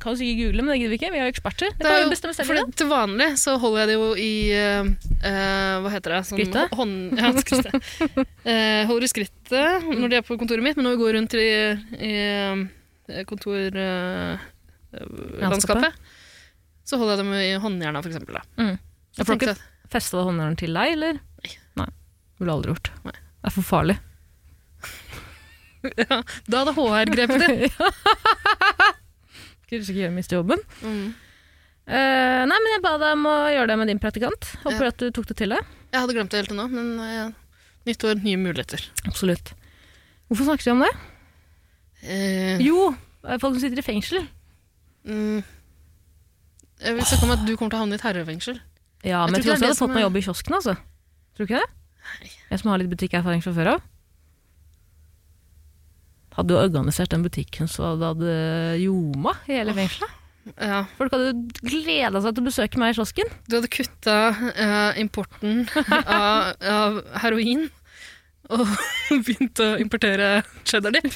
kan 0.00 0.12
jo 0.14 0.16
sikkert 0.20 0.40
google, 0.40 0.62
men 0.64 0.70
det 0.72 0.78
gidder 0.80 0.92
vi 0.94 0.98
ikke. 1.00 1.10
Vi 1.12 1.18
er 1.20 1.26
jo 1.26 1.32
eksperter. 1.34 1.68
Det 1.74 1.78
Det 1.82 1.88
kan 1.90 1.98
jo- 2.00 2.06
vi 2.06 2.14
bestemme 2.14 2.34
selv. 2.36 2.46
for 2.48 2.54
det, 2.56 2.76
til 2.80 2.88
vanlig 2.88 3.28
så 3.42 3.56
holder 3.60 3.78
jeg 3.82 3.88
det 3.90 3.96
jo 3.96 4.06
i 4.16 4.32
eh, 4.56 5.74
Hva 5.84 5.90
heter 5.92 6.14
det? 6.16 6.20
Sånn 6.30 6.38
Skrittet? 6.40 6.72
Hånd, 6.80 6.96
ja, 7.20 7.32
skrittet. 7.44 7.76
uh, 8.48 8.82
holder 8.88 9.04
i 9.04 9.12
skrittet 9.12 9.84
når 10.00 10.08
de 10.08 10.16
er 10.16 10.24
på 10.24 10.38
kontoret 10.40 10.64
mitt, 10.64 10.76
men 10.80 10.84
når 10.88 10.96
vi 10.96 11.02
går 11.04 11.12
rundt 11.18 11.34
i, 11.36 11.48
i 12.00 13.24
kontorlandskapet, 13.28 14.40
kontorlandskapet, 14.96 15.92
så 16.86 16.98
holder 17.00 17.16
jeg 17.16 17.22
dem 17.24 17.32
i 17.34 17.52
håndjerna, 17.62 18.02
for 18.04 18.12
eksempel. 18.12 18.38
Da. 18.38 18.44
Mm. 18.62 18.76
Ja, 19.18 19.24
for 19.26 19.34
ikke- 19.38 19.56
Festa 19.90 20.22
håndjern 20.26 20.56
til 20.58 20.74
deg, 20.74 20.92
eller? 20.96 21.18
Nei. 21.42 21.52
Nei. 21.78 21.88
Ville 22.40 22.54
aldri 22.56 22.72
gjort. 22.74 22.90
Nei. 23.06 23.12
Det 23.16 23.50
er 23.50 23.54
for 23.54 23.66
farlig. 23.66 23.96
ja, 26.02 26.18
da 26.50 26.62
hadde 26.64 26.74
HR 26.76 27.12
grepet 27.14 27.44
det. 27.44 27.70
Skulle 29.66 29.82
ikke 29.82 30.10
miste 30.14 30.36
jobben. 30.38 30.60
Mm. 30.82 31.06
Uh, 31.86 32.42
nei, 32.50 32.56
men 32.58 32.70
jeg 32.72 32.82
ba 32.82 32.96
deg 32.98 33.14
om 33.14 33.26
å 33.30 33.34
gjøre 33.54 33.70
det 33.70 33.76
med 33.80 33.90
din 33.92 34.00
praktikant. 34.02 34.48
Håper 34.64 34.88
at 34.90 34.98
du 35.02 35.08
tok 35.14 35.28
det 35.30 35.36
til 35.38 35.54
deg. 35.54 35.74
Jeg 35.94 36.02
hadde 36.02 36.16
glemt 36.16 36.32
det 36.34 36.40
helt 36.42 36.50
til 36.50 36.58
nå, 36.58 36.66
men 36.72 36.88
uh, 36.98 37.28
nytt 37.86 38.06
år, 38.10 38.18
nye 38.26 38.40
muligheter. 38.42 38.82
Absolutt. 39.06 39.52
Hvorfor 40.26 40.48
snakker 40.50 40.66
vi 40.66 40.74
om 40.74 40.82
det? 40.82 40.92
Uh, 42.06 42.56
Jo, 42.62 42.88
folk 43.38 43.54
som 43.56 43.62
sitter 43.62 43.82
i 43.82 43.86
fengsel. 43.86 44.26
mm, 45.06 45.44
jeg 46.82 46.96
vil 46.96 47.08
snakke 47.08 47.26
om 47.26 47.34
at 47.36 47.44
du 47.46 47.52
kommer 47.56 47.72
til 47.72 47.78
å 47.78 47.82
havne 47.84 47.96
i 47.96 48.00
et 48.00 48.06
herrefengsel. 48.06 48.60
Ja, 49.06 49.24
men 49.24 49.38
tror 49.38 49.38
jeg 49.38 49.44
tror 49.44 49.46
ikke 49.46 49.54
også 49.54 49.64
jeg 49.64 49.70
hadde 49.70 49.80
fått 49.80 49.94
meg 49.96 50.04
jobb 50.06 50.16
i 50.18 50.24
kiosken, 50.26 50.56
altså. 50.58 50.74
Tror 51.36 51.46
du 51.46 51.50
ikke 51.50 51.62
det? 51.62 51.70
Nei. 52.06 52.32
Jeg 52.50 52.62
som 52.62 52.70
har 52.72 52.80
litt 52.82 52.92
butikkerfaring 52.92 53.44
fra 53.44 53.54
før 53.56 53.72
av. 53.76 53.86
Hadde 56.36 56.52
du 56.52 56.58
organisert 56.60 57.12
den 57.14 57.24
butikken 57.24 57.70
så 57.70 57.94
det 57.96 58.10
hadde 58.12 58.36
ljoma 58.82 59.32
i 59.48 59.56
hele 59.56 59.72
fengselet? 59.76 60.22
Ja. 60.60 60.84
Folk 60.98 61.14
hadde 61.16 61.32
gleda 61.64 62.20
seg 62.22 62.36
til 62.36 62.44
å 62.44 62.46
besøke 62.46 62.80
meg 62.80 62.92
i 62.92 62.98
kiosken. 62.98 63.32
Du 63.48 63.56
hadde 63.56 63.72
kutta 63.72 64.18
uh, 64.36 64.92
importen 65.00 65.64
av, 66.04 66.52
av 66.60 67.00
heroin 67.24 67.66
og 68.52 68.62
begynt 69.26 69.58
å 69.64 69.72
importere 69.82 70.44
cheddar 70.68 70.94
dip 70.94 71.08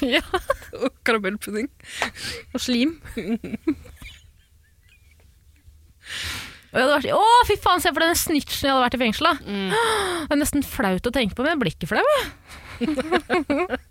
og 0.81 0.89
karamellpudding. 1.07 1.69
Og 2.51 2.63
slim. 2.63 2.97
Og 6.71 6.79
jeg 6.79 6.85
hadde 6.85 6.97
vært, 6.97 7.15
å, 7.17 7.45
fy 7.49 7.57
faen, 7.59 7.81
se 7.83 7.91
for 7.91 7.99
deg 7.99 8.13
den 8.13 8.19
snitchen 8.19 8.69
jeg 8.69 8.71
hadde 8.71 8.85
vært 8.85 8.95
i 8.95 9.01
fengsel. 9.01 9.27
da. 9.27 9.33
Mm. 9.43 9.73
Det 10.27 10.35
er 10.35 10.39
nesten 10.39 10.63
flaut 10.63 11.09
å 11.09 11.13
tenke 11.15 11.35
på, 11.35 11.43
men 11.43 11.53
jeg 11.55 11.61
blir 11.63 11.75
ikke 11.75 11.89
flau. 11.91 12.05
jeg. 12.79 13.79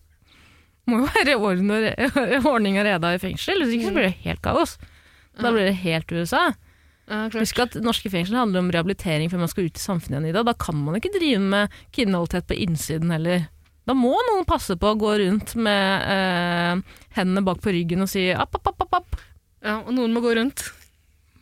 Må 0.90 1.02
jo 1.02 1.10
være 1.12 1.36
orden 1.36 1.70
og 1.74 1.84
re 1.84 2.40
ordning 2.54 2.80
og 2.80 2.86
reda 2.88 3.12
i 3.14 3.20
fengsel, 3.22 3.60
hvis 3.62 3.76
ikke 3.76 3.90
så 3.90 3.94
blir 3.98 4.08
det 4.08 4.16
helt 4.24 4.42
kaos. 4.44 4.74
Da 5.40 5.52
blir 5.52 5.68
det 5.68 5.76
helt 5.84 6.10
USA. 6.12 6.48
Ja, 7.10 7.24
klart. 7.26 7.40
Husk 7.42 7.60
at 7.62 7.76
norske 7.82 8.10
fengsel 8.12 8.38
handler 8.38 8.62
om 8.62 8.72
rehabilitering 8.72 9.30
før 9.32 9.42
man 9.42 9.50
skal 9.50 9.68
ut 9.68 9.78
i 9.78 9.82
samfunnet 9.82 10.20
igjen. 10.20 10.30
Ida. 10.32 10.44
Da 10.46 10.54
kan 10.58 10.78
man 10.78 10.98
ikke 10.98 11.12
drive 11.14 11.40
med 11.42 11.80
kriminalitet 11.94 12.48
på 12.48 12.58
innsiden 12.64 13.12
heller. 13.12 13.48
Da 13.88 13.96
må 13.98 14.12
noen 14.28 14.46
passe 14.48 14.76
på 14.78 14.92
å 14.92 14.98
gå 14.98 15.14
rundt 15.22 15.56
med 15.58 16.10
eh, 16.14 16.98
hendene 17.16 17.44
bak 17.46 17.62
på 17.64 17.74
ryggen 17.74 18.04
og 18.04 18.10
si 18.12 18.28
app, 18.30 18.54
app, 18.56 18.70
app, 18.72 18.84
app, 18.86 19.00
app. 19.00 19.24
Ja, 19.66 19.80
og 19.82 19.92
noen 19.96 20.14
må 20.14 20.22
gå 20.24 20.36
rundt 20.38 20.62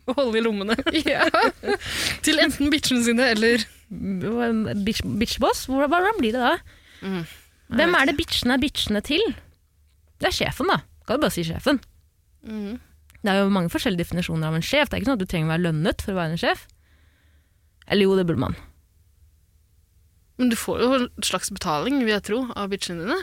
og 0.08 0.16
holde 0.20 0.40
i 0.40 0.44
lommene. 0.44 0.76
Til 2.26 2.40
enten 2.42 2.72
bitchene 2.72 3.04
sine 3.06 3.30
eller 3.34 3.64
Bitch, 3.88 5.00
bitchboss? 5.04 5.62
Hvordan 5.70 6.18
blir 6.20 6.34
det 6.36 6.42
da? 6.42 6.56
Mm. 7.00 7.22
Hvem 7.78 7.94
er 7.96 8.10
det 8.10 8.16
bitchene 8.18 8.56
er 8.58 8.60
bitchene 8.60 9.00
til? 9.04 9.22
Det 10.20 10.28
er 10.28 10.34
sjefen, 10.36 10.68
da. 10.68 10.80
Kan 11.08 11.16
du 11.16 11.24
bare 11.24 11.32
si 11.36 11.44
sjefen. 11.48 11.80
mm. 12.44 12.76
Det 13.18 13.32
er 13.32 13.40
jo 13.42 13.48
mange 13.50 13.70
forskjellige 13.72 14.04
definisjoner 14.04 14.46
av 14.46 14.54
en 14.54 14.62
sjef. 14.62 14.86
Det 14.86 14.94
er 14.94 15.00
ikke 15.00 15.08
sånn 15.08 15.16
at 15.18 15.22
du 15.24 15.30
trenger 15.30 15.48
å 15.48 15.52
være 15.56 15.64
lønnet 15.64 16.02
for 16.04 16.14
å 16.14 16.18
være 16.20 16.36
en 16.36 16.38
sjef. 16.38 16.60
Eller 17.90 18.06
jo, 18.06 18.12
det 18.14 18.26
burde 18.28 18.44
man. 18.44 18.54
Men 20.38 20.52
du 20.52 20.56
får 20.60 20.84
jo 20.84 20.90
en 21.00 21.08
slags 21.26 21.50
betaling, 21.50 21.98
vil 22.04 22.12
jeg 22.14 22.22
tro, 22.28 22.38
av 22.54 22.70
bitchene 22.70 23.02
dine. 23.08 23.16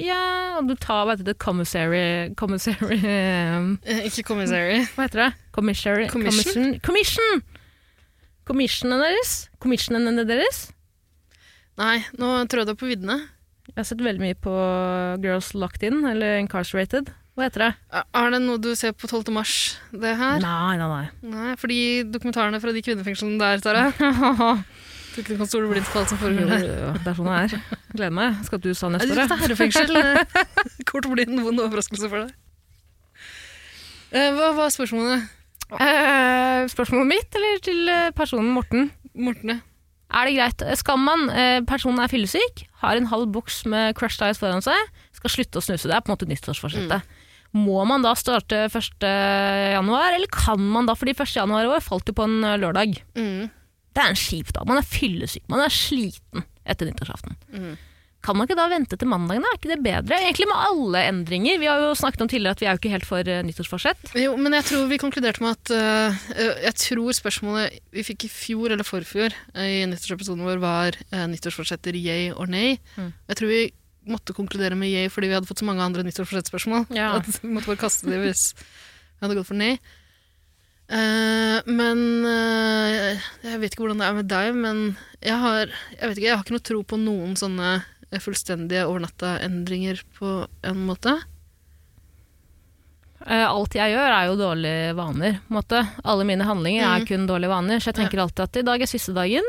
Ja, 0.00 0.58
og 0.58 0.68
du 0.68 0.74
tar 0.80 1.04
hva 1.06 1.14
heter 1.14 1.30
det, 1.30 1.36
commissary, 1.42 2.32
commissary 2.38 2.98
Eh, 3.00 4.02
ikke 4.08 4.26
commissary. 4.32 4.82
Hva 4.96 5.06
heter 5.06 5.22
det? 5.24 5.28
Commissary, 5.56 6.08
Commission? 6.12 6.76
Commission! 6.80 6.80
Commission! 6.84 7.44
Commissionene 8.46 9.02
deres? 9.02 9.36
Commissionene 9.62 10.22
deres? 10.28 10.66
Nei, 11.80 11.98
nå 12.20 12.28
jeg 12.62 12.70
du 12.70 12.76
på 12.78 12.88
viddene. 12.88 13.18
Jeg 13.72 13.80
har 13.80 13.88
sett 13.88 14.04
veldig 14.04 14.22
mye 14.22 14.36
på 14.38 14.52
Girls 15.24 15.50
Locked 15.58 15.82
In, 15.84 16.04
eller 16.06 16.38
Incarcerated. 16.40 17.10
Hva 17.36 17.48
heter 17.50 17.64
det? 17.66 17.70
Er 18.16 18.30
det 18.32 18.38
noe 18.46 18.60
du 18.62 18.70
ser 18.78 18.94
på 18.96 19.10
12. 19.10 19.28
mars, 19.34 19.54
det 19.92 20.14
her? 20.16 20.38
Nei, 20.40 20.76
nei, 20.80 20.86
nei. 20.88 21.06
Nei, 21.34 21.50
fordi 21.60 21.80
dokumentarene 22.08 22.60
fra 22.62 22.72
de 22.72 22.84
kvinnefengslene 22.86 23.36
der, 23.42 23.60
Tara 23.64 23.90
Tror 25.16 25.24
ikke 25.24 25.32
du 25.32 25.38
kan 25.40 25.48
stole 25.48 25.68
blindt 25.70 25.88
på 25.88 25.96
alt 26.02 26.10
som 26.12 26.18
foregår 26.20 26.50
der. 26.50 26.64
Det 27.00 27.08
er 27.08 27.14
sånn 27.16 27.28
det 27.30 27.36
er. 27.40 27.76
Gleder 27.96 28.12
meg. 28.12 28.34
Skal 28.44 28.60
til 28.60 28.74
USA 28.74 28.90
neste 28.92 29.14
år. 29.14 29.20
Er 29.22 29.38
herrefengsel. 29.40 29.96
Kort 30.90 31.08
blir 31.08 31.30
en 31.32 31.40
vond 31.46 31.62
overraskelse 31.64 32.10
for 32.12 32.26
deg. 32.26 32.34
Eh, 34.12 34.28
Hva 34.36 34.50
var 34.58 34.68
spørsmålet? 34.74 35.24
Eh, 35.72 36.66
spørsmålet 36.68 37.08
mitt, 37.14 37.32
eller 37.40 37.64
til 37.64 37.80
eh, 37.88 38.10
personen 38.18 38.52
Morten? 38.52 38.90
Morten, 39.16 39.56
ja. 39.56 39.62
Er 40.20 40.28
det 40.28 40.36
greit? 40.36 40.62
Skal 40.84 41.00
man, 41.00 41.24
eh, 41.32 41.58
personen 41.66 42.04
er 42.04 42.12
fyllesyk, 42.12 42.66
har 42.84 43.00
en 43.00 43.08
halv 43.10 43.32
boks 43.34 43.64
med 43.72 43.96
Crushed 43.98 44.28
Ice 44.28 44.38
foran 44.44 44.62
seg, 44.62 44.78
skal 45.16 45.32
slutte 45.32 45.58
å 45.58 45.64
snuse, 45.64 45.88
det 45.88 45.96
er 45.96 46.04
på 46.04 46.12
en 46.12 46.18
måte 46.18 46.28
nyttårsforsettet. 46.30 47.08
Må 47.56 47.80
man 47.88 48.04
da 48.04 48.12
starte 48.20 48.66
1. 48.68 49.08
januar, 49.80 50.12
eller 50.12 50.28
kan 50.30 50.60
man 50.60 50.86
da, 50.86 50.94
fordi 50.94 51.16
1. 51.16 51.32
januar 51.40 51.64
i 51.64 51.72
år 51.72 51.82
falt 51.88 52.12
jo 52.12 52.14
på 52.20 52.28
en 52.28 52.36
eh, 52.44 52.58
lørdag. 52.60 53.00
Mm. 53.16 53.48
Det 53.96 54.04
er 54.04 54.12
en 54.12 54.20
kjip 54.20 54.52
dag, 54.52 54.68
man 54.68 54.80
er 54.82 54.86
fyllesyk, 54.86 55.46
man 55.48 55.64
er 55.64 55.72
sliten 55.72 56.44
etter 56.68 56.88
nyttårsaften. 56.88 57.38
Mm. 57.54 57.76
Kan 58.26 58.34
man 58.34 58.48
ikke 58.48 58.58
da 58.58 58.66
vente 58.66 58.96
til 58.98 59.08
mandagen. 59.08 59.44
Er 59.46 59.54
ikke 59.54 59.70
det 59.70 59.82
bedre? 59.84 60.16
Egentlig 60.18 60.48
med 60.50 60.58
alle 60.66 61.02
endringer. 61.12 61.60
Vi 61.62 61.68
har 61.70 61.82
jo 61.84 61.92
snakket 61.94 62.24
om 62.24 62.30
tidligere 62.30 62.56
at 62.56 62.62
vi 62.62 62.66
er 62.66 62.74
jo 62.74 62.80
ikke 62.80 62.90
helt 62.90 63.06
for 63.06 63.30
eh, 63.30 63.42
nyttårsforsett. 63.46 64.10
Jo, 64.18 64.32
men 64.40 64.56
jeg 64.56 64.66
tror 64.66 64.88
vi 64.90 64.98
konkluderte 64.98 65.44
med 65.44 65.54
at 65.54 65.72
øh, 65.76 66.56
Jeg 66.64 66.74
tror 66.82 67.14
spørsmålet 67.14 67.76
vi 67.94 68.04
fikk 68.08 68.26
i 68.26 68.32
fjor 68.32 68.74
eller 68.74 68.86
forfjor 68.86 69.36
uh, 69.54 69.62
i 69.62 69.84
nyttårsepisoden 69.86 70.42
vår, 70.48 70.58
var 70.64 70.98
uh, 71.12 71.26
nyttårsforsetter 71.30 71.94
yay 72.00 72.32
or 72.34 72.50
nay. 72.50 72.80
Mm. 72.96 73.12
Jeg 73.30 73.40
tror 73.40 73.52
vi 73.52 73.62
måtte 74.10 74.34
konkludere 74.34 74.78
med 74.78 74.90
yay 74.90 75.12
fordi 75.12 75.30
vi 75.30 75.38
hadde 75.38 75.48
fått 75.48 75.62
så 75.62 75.68
mange 75.68 75.86
andre 75.86 76.02
nyttårsforsettspørsmål. 76.08 76.88
Ja. 76.98 77.12
At 77.20 77.30
vi 77.30 77.52
måtte 77.52 77.70
bare 77.70 77.84
kaste 77.84 78.10
det 78.10 78.24
hvis 78.24 78.48
vi 78.58 79.22
hadde 79.22 79.38
gått 79.38 79.52
for 79.52 79.60
nei. 79.60 79.76
Eh, 80.88 81.60
men 81.66 82.00
uh, 82.24 83.18
jeg 83.42 83.58
vet 83.58 83.72
ikke 83.74 83.82
hvordan 83.82 83.98
det 84.02 84.06
er 84.06 84.14
med 84.20 84.28
deg, 84.30 84.54
men 84.54 84.82
jeg 85.24 85.38
har, 85.42 85.72
jeg 85.96 86.08
vet 86.08 86.16
ikke, 86.20 86.26
jeg 86.28 86.36
har 86.36 86.44
ikke 86.44 86.54
noe 86.56 86.66
tro 86.68 86.82
på 86.92 86.98
noen 87.02 87.32
sånne 87.38 87.70
eh, 88.12 88.20
fullstendige 88.22 88.84
overnatta-endringer 88.86 90.04
på 90.18 90.36
en 90.62 90.84
måte. 90.86 91.16
Alt 93.26 93.74
jeg 93.74 93.90
gjør 93.90 94.12
er 94.14 94.26
jo 94.28 94.36
dårlige 94.38 94.90
vaner. 94.94 95.38
på 95.42 95.50
en 95.50 95.56
måte. 95.58 95.80
Alle 96.06 96.24
mine 96.28 96.44
handlinger 96.46 96.84
er 96.84 97.00
Mhm. 97.00 97.06
kun 97.08 97.26
dårlige 97.26 97.50
vaner. 97.50 97.80
Så 97.82 97.90
jeg 97.90 97.96
tenker 97.96 98.20
alltid 98.22 98.44
at 98.44 98.56
i 98.56 98.62
dag 98.62 98.80
er 98.82 98.86
siste 98.86 99.12
dagen, 99.14 99.42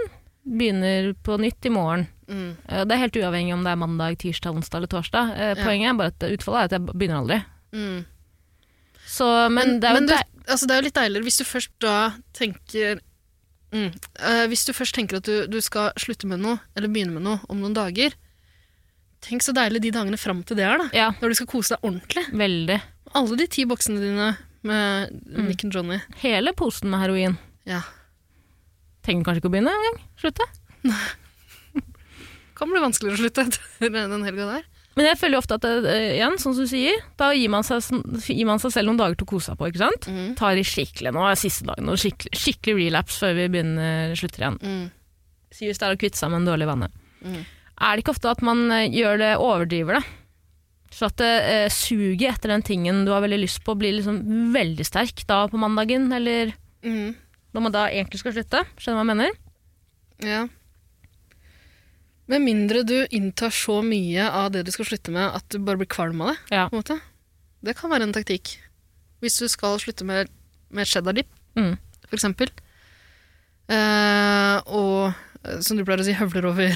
begynner 0.48 1.14
på 1.22 1.38
nytt 1.38 1.66
i 1.66 1.70
morgen. 1.70 2.08
Mm. 2.28 2.58
Det 2.66 2.92
er 2.92 2.98
helt 3.04 3.14
uavhengig 3.14 3.54
om 3.54 3.64
det 3.64 3.72
er 3.72 3.76
mandag, 3.78 4.18
tirsdag, 4.18 4.56
onsdag 4.56 4.78
eller 4.78 4.88
torsdag. 4.88 5.36
Poenget 5.62 5.86
Ja. 5.86 5.90
Er 5.94 5.94
bare 5.94 6.08
at 6.08 6.20
utfallet 6.40 6.58
er 6.58 6.64
at 6.64 6.72
jeg 6.72 6.86
begynner 6.98 7.22
aldri. 7.22 7.46
Mm. 7.74 8.06
Så, 9.08 9.28
men, 9.54 9.78
det 9.82 9.88
er 9.88 9.96
jo 9.96 10.02
men 10.02 10.10
du, 10.10 10.16
altså 10.52 10.68
det 10.68 10.76
er 10.76 10.82
jo 10.82 10.88
litt 10.90 10.98
deiligere 10.98 11.28
hvis 11.28 11.40
du 11.40 11.46
først 11.48 11.72
da 11.84 11.96
tenker 12.36 13.00
mm, 13.72 13.92
uh, 14.20 14.46
Hvis 14.52 14.66
du 14.68 14.74
først 14.76 14.98
tenker 14.98 15.22
at 15.22 15.30
du, 15.30 15.46
du 15.48 15.62
skal 15.64 15.94
slutte 16.00 16.28
med 16.28 16.42
noe, 16.44 16.60
eller 16.76 16.92
begynne 16.92 17.16
med 17.16 17.24
noe 17.24 17.40
om 17.48 17.62
noen 17.64 17.78
dager 17.78 18.16
Tenk 19.24 19.46
så 19.46 19.56
deilig 19.56 19.82
de 19.86 19.94
dagene 19.96 20.20
fram 20.20 20.44
til 20.46 20.60
det 20.60 20.68
er, 20.68 20.78
da. 20.78 20.90
Ja, 20.94 21.08
Når 21.22 21.34
du 21.34 21.38
skal 21.40 21.50
kose 21.50 21.74
deg 21.74 21.88
ordentlig. 21.88 22.22
veldig. 22.38 22.76
Alle 23.18 23.38
de 23.40 23.48
ti 23.50 23.64
boksene 23.66 23.98
dine 24.04 24.28
med 24.68 25.16
Nick 25.48 25.64
and 25.66 25.74
Johnny. 25.74 25.98
Hele 26.22 26.54
posen 26.54 26.92
med 26.92 27.02
heroin. 27.02 27.38
Ja. 27.68 27.82
Trenger 29.08 29.26
kanskje 29.26 29.42
ikke 29.42 29.50
å 29.50 29.56
begynne 29.56 29.74
engang. 29.74 29.98
Slutte. 30.22 30.46
Kan 32.58 32.72
bli 32.72 32.82
vanskeligere 32.84 33.18
å 33.18 33.22
slutte 33.24 33.48
etter 33.48 33.94
den 34.14 34.26
helga 34.28 34.52
der. 34.54 34.68
Men 34.98 35.06
jeg 35.12 35.18
føler 35.22 35.38
jo 35.38 35.42
ofte 35.44 35.58
at 35.60 35.62
det, 35.68 35.72
eh, 35.94 36.16
igjen, 36.18 36.38
sånn 36.42 36.56
som 36.58 36.66
du 36.66 36.70
sier, 36.72 36.96
da 37.22 37.28
gir 37.38 37.52
man, 37.54 37.62
seg, 37.64 37.86
gir 38.26 38.48
man 38.50 38.58
seg 38.64 38.72
selv 38.74 38.90
noen 38.90 38.98
dager 38.98 39.16
til 39.20 39.28
å 39.28 39.30
kose 39.30 39.52
seg 39.52 39.60
på. 39.60 39.68
ikke 39.70 39.84
sant? 39.84 40.08
Mm. 40.10 40.32
Tar 40.40 40.58
i 40.58 40.64
skikkelig 40.66 41.12
nå 41.14 41.26
er 41.30 41.38
siste 41.38 41.68
dagen, 41.70 41.92
og 41.94 42.00
skikkelig, 42.02 42.34
skikkelig 42.42 42.76
relapse 42.88 43.20
før 43.22 43.36
vi 43.38 43.46
begynner 43.54 44.16
slutter 44.18 44.42
igjen. 44.48 44.58
Mm. 44.64 44.88
hvis 45.54 45.78
det 45.80 45.86
er 45.88 45.94
å 45.96 46.00
kvitte 46.02 46.18
seg 46.20 46.32
med 46.34 46.42
en 46.42 46.50
dårlig 46.50 46.68
vane. 46.68 46.90
Mm. 47.22 47.44
Er 47.78 47.94
det 47.96 48.04
ikke 48.04 48.16
ofte 48.16 48.32
at 48.34 48.42
man 48.42 48.66
eh, 48.74 48.88
gjør 48.90 49.22
det, 49.22 49.32
overdriver 49.38 50.00
det? 50.00 50.04
Så 50.98 51.12
at 51.12 51.22
eh, 51.22 51.68
suget 51.70 52.34
etter 52.40 52.50
den 52.56 52.64
tingen 52.66 53.06
du 53.06 53.12
har 53.14 53.22
veldig 53.22 53.40
lyst 53.44 53.62
på, 53.68 53.76
blir 53.78 53.94
liksom 54.00 54.18
veldig 54.56 54.86
sterk 54.88 55.22
da 55.30 55.44
på 55.52 55.62
mandagen, 55.62 56.10
eller 56.12 56.56
Mm. 56.86 57.14
når 57.54 57.62
man 57.66 57.74
da 57.74 57.88
egentlig 57.90 58.20
skal 58.22 58.34
slutte? 58.34 58.60
Skjønner 58.78 58.98
du 58.98 59.02
hva 59.02 59.06
jeg 59.06 59.18
mener? 59.18 59.32
Ja. 60.26 60.42
Med 62.28 62.42
mindre 62.44 62.82
du 62.84 62.96
inntar 63.16 63.50
så 63.56 63.80
mye 63.86 64.26
av 64.30 64.52
det 64.52 64.66
du 64.68 64.72
skal 64.76 64.86
slutte 64.90 65.12
med, 65.16 65.32
at 65.38 65.46
du 65.50 65.60
bare 65.64 65.78
blir 65.80 65.88
kvalm 65.88 66.22
av 66.26 66.34
det. 66.34 66.38
Ja. 66.52 66.66
på 66.70 66.76
en 66.76 66.82
måte. 66.84 66.98
Det 67.64 67.76
kan 67.80 67.90
være 67.90 68.04
en 68.04 68.14
taktikk. 68.14 68.58
Hvis 69.24 69.40
du 69.40 69.48
skal 69.50 69.80
slutte 69.80 70.04
med, 70.06 70.28
med 70.70 70.86
cheddar 70.88 71.14
dip, 71.18 71.28
Mm. 71.58 71.78
for 72.06 72.16
eksempel, 72.20 72.52
eh, 73.72 74.58
og 74.68 75.14
eh, 75.44 75.60
som 75.66 75.78
du 75.80 75.84
pleier 75.88 76.04
å 76.04 76.06
si, 76.06 76.14
høvler 76.14 76.46
over 76.52 76.76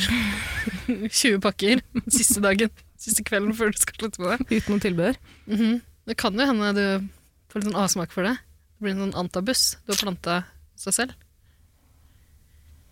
20 1.22 1.40
pakker 1.44 1.84
siste 2.10 2.42
dagen, 2.44 2.72
siste 3.02 3.24
kvelden 3.28 3.54
før 3.58 3.72
du 3.74 3.78
skal 3.82 4.00
slutte 4.00 4.22
med 4.24 4.40
det. 4.40 4.58
Uten 4.62 4.74
noe 4.76 4.84
tilbehør. 4.88 5.20
Mhm. 5.52 5.82
Det 6.10 6.16
kan 6.18 6.34
jo 6.34 6.48
hende 6.50 6.72
du 6.74 7.10
får 7.52 7.62
litt 7.62 7.70
sånn 7.70 7.78
avsmak 7.84 8.12
for 8.16 8.26
det. 8.26 8.34
Det 8.42 8.82
blir 8.88 8.96
en 8.96 9.04
sånn 9.12 9.20
antabus 9.22 9.76
du 9.86 9.92
har 9.94 10.00
planta 10.02 10.40
seg 10.82 10.96
selv. 10.98 11.14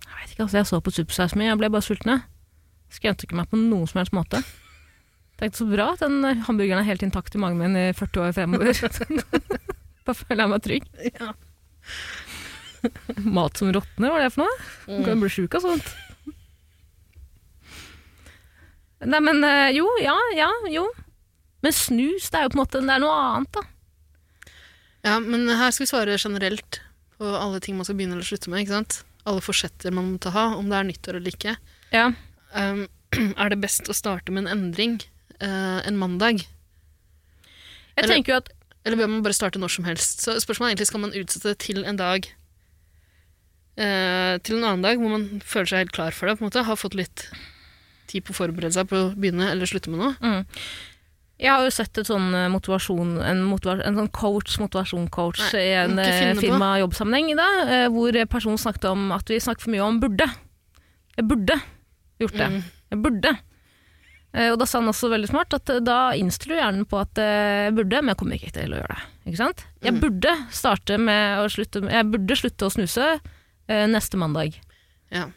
Jeg 0.06 0.13
vet 0.19 0.34
ikke, 0.36 0.45
altså 0.45 0.60
jeg 0.60 0.67
så 0.69 0.80
på 0.86 0.93
Supersize 0.93 1.38
Me, 1.39 1.48
jeg 1.50 1.58
ble 1.58 1.69
bare 1.74 1.86
sulten. 1.86 2.12
jeg. 2.13 2.22
Skremte 2.93 3.28
ikke 3.28 3.38
meg 3.38 3.49
på 3.52 3.60
noen 3.60 3.88
som 3.89 4.02
helst 4.02 4.15
måte. 4.15 4.41
Tenkte 5.39 5.62
så 5.62 5.67
bra 5.69 5.91
at 5.93 6.04
den 6.04 6.19
eh, 6.28 6.41
hamburgeren 6.47 6.82
er 6.82 6.89
helt 6.89 7.06
intakt 7.06 7.36
i 7.36 7.41
magen 7.41 7.62
min 7.62 7.78
i 7.78 7.89
40 7.95 8.25
år 8.25 8.36
fremover. 8.36 8.73
da 10.08 10.15
føler 10.17 10.43
jeg 10.43 10.52
meg 10.54 10.65
trygg. 10.65 10.89
Ja. 11.13 11.32
Mat 13.38 13.60
som 13.60 13.71
råtner, 13.75 14.10
hva 14.10 14.19
er 14.19 14.28
det 14.28 14.34
for 14.36 14.45
noe? 14.45 14.60
Du 14.89 15.04
kan 15.08 15.21
bli 15.21 15.32
sjuk 15.34 15.58
av 15.60 15.65
sånt. 15.67 15.91
Nei, 19.06 19.21
men 19.23 19.45
eh, 19.47 19.69
jo, 19.78 19.88
ja, 20.04 20.17
ja, 20.36 20.49
jo. 20.73 20.88
Men 21.63 21.75
snus, 21.75 22.28
det 22.32 22.39
er 22.39 22.47
jo 22.47 22.54
på 22.56 22.60
en 22.60 22.63
måte 22.65 22.82
det 22.84 22.95
er 22.95 23.04
noe 23.04 23.19
annet, 23.19 23.60
da. 23.60 24.56
Ja, 25.08 25.19
men 25.23 25.47
her 25.47 25.71
skal 25.71 25.86
vi 25.86 25.91
svare 25.93 26.17
generelt 26.19 26.82
på 27.19 27.30
alle 27.36 27.62
ting 27.63 27.78
man 27.78 27.88
skal 27.88 27.95
begynne 27.99 28.17
eller 28.17 28.28
slutte 28.28 28.52
med. 28.52 28.65
ikke 28.65 28.75
sant? 28.75 29.04
alle 29.30 29.43
forsetter 29.43 29.93
man 29.93 30.13
måtte 30.13 30.34
ha, 30.34 30.49
om 30.58 30.69
det 30.69 30.78
er 30.78 30.88
nyttår 30.88 31.19
eller 31.19 31.36
ikke. 31.36 31.56
Ja. 31.93 32.10
Um, 32.55 32.88
er 33.41 33.51
det 33.51 33.59
best 33.62 33.89
å 33.89 33.95
starte 33.97 34.33
med 34.33 34.45
en 34.45 34.53
endring 34.55 34.97
uh, 35.41 35.81
en 35.85 35.97
mandag? 35.99 36.41
Jeg 36.41 38.03
Eller- 38.03 38.15
tenker 38.15 38.33
jo 38.33 38.41
at 38.43 38.49
Eller 38.85 38.97
bør 38.97 39.09
man 39.12 39.23
bare 39.23 39.35
starte 39.35 39.59
når 39.59 39.73
som 39.75 39.85
helst? 39.85 40.21
Så 40.23 40.38
spørsmålet 40.39 40.69
er 40.69 40.75
egentlig 40.75 40.89
skal 40.89 41.03
man 41.03 41.15
utsette 41.19 41.51
det 41.51 41.59
til 41.65 41.83
en 41.83 41.99
dag 41.99 42.25
uh, 43.77 44.38
Til 44.39 44.57
en 44.57 44.63
annen 44.63 44.85
dag 44.85 45.01
hvor 45.01 45.12
man 45.13 45.41
føler 45.43 45.67
seg 45.71 45.83
helt 45.83 45.97
klar 45.97 46.15
for 46.15 46.29
det, 46.29 46.38
på 46.38 46.45
en 46.45 46.49
måte, 46.49 46.63
har 46.65 46.79
fått 46.79 46.97
litt 46.97 47.27
tid 48.09 48.25
på 48.25 48.33
å 48.33 48.39
forberede 48.39 48.73
seg 48.73 48.88
på 48.89 48.95
å 48.97 49.12
begynne 49.13 49.51
eller 49.51 49.69
slutte 49.69 49.91
med 49.93 50.01
noe. 50.01 50.15
mm. 50.17 50.45
Jeg 51.39 51.53
har 51.53 51.63
jo 51.63 51.71
sett 51.71 51.95
et 51.95 52.09
sånn 52.09 52.33
eh, 52.35 52.49
motivasjon, 52.51 53.13
en, 53.23 53.43
motiva 53.47 53.77
en 53.88 53.95
sånn 53.95 54.09
coach, 54.12 54.57
motivasjon-coach 54.59 55.53
i 55.55 55.69
en 55.85 55.95
firma-jobbsammenheng 56.35 57.29
hvor 57.93 58.17
personen 58.27 58.59
snakket 58.59 58.89
om 58.89 59.13
at 59.15 59.31
vi 59.31 59.38
snakker 59.39 59.63
for 59.63 59.71
mye 59.71 59.85
om 59.85 60.01
burde. 60.03 60.27
Jeg 61.15 61.29
burde 61.29 61.55
gjort 62.19 62.38
det. 62.39 62.49
Mm. 62.53 62.60
Jeg 62.93 63.01
burde. 63.05 63.32
Eh, 64.34 64.51
Og 64.51 64.60
da 64.62 64.65
sa 64.69 64.79
han 64.82 64.91
også 64.91 65.10
veldig 65.10 65.29
smart 65.32 65.53
at 65.58 65.69
eh, 65.73 65.79
da 65.82 65.97
innstiller 66.13 66.55
du 66.55 66.62
hjernen 66.62 66.86
på 66.89 66.99
at 67.01 67.17
eh, 67.17 67.65
jeg 67.69 67.75
burde, 67.79 68.01
men 68.03 68.13
jeg 68.13 68.19
kommer 68.21 68.38
ikke 68.38 68.53
til 68.60 68.75
å 68.75 68.79
gjøre 68.82 68.95
det. 68.95 69.03
Ikke 69.32 69.41
sant? 69.43 69.65
Jeg 69.82 69.93
Mm. 69.95 69.99
burde 70.03 70.36
starte 70.51 70.97
med 71.01 71.39
å 71.43 71.49
slutte 71.49 71.82
Jeg 71.89 72.05
burde 72.12 72.36
slutte 72.38 72.65
å 72.67 72.73
snuse 72.73 73.19
neste 73.69 74.17
mandag. 74.17 74.55
Ja. 75.13 75.27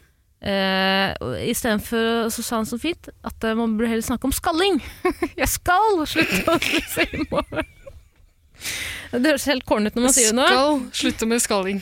Eh, 0.40 1.12
Istedenfor 1.53 2.31
så 2.33 2.42
sa 2.42 2.57
han 2.57 2.64
så 2.66 2.79
fint 2.81 3.09
at 3.23 3.45
man 3.55 3.77
burde 3.77 3.90
heller 3.92 4.03
snakke 4.03 4.25
om 4.25 4.33
skalling. 4.33 4.81
jeg 5.37 5.49
skal 5.49 6.01
slutte 6.09 6.49
å 6.49 6.57
snuse 6.59 7.05
i 7.12 7.27
morgen. 7.31 7.68
Det 9.12 9.27
høres 9.29 9.45
helt 9.51 9.64
corny 9.68 9.90
ut 9.90 9.97
når 9.99 10.07
man 10.07 10.14
sier 10.16 10.31
det 10.33 10.38
nå. 10.38 10.47
Skal 10.49 10.81
slutte 11.03 11.27
med 11.29 11.42
skalling. 11.45 11.81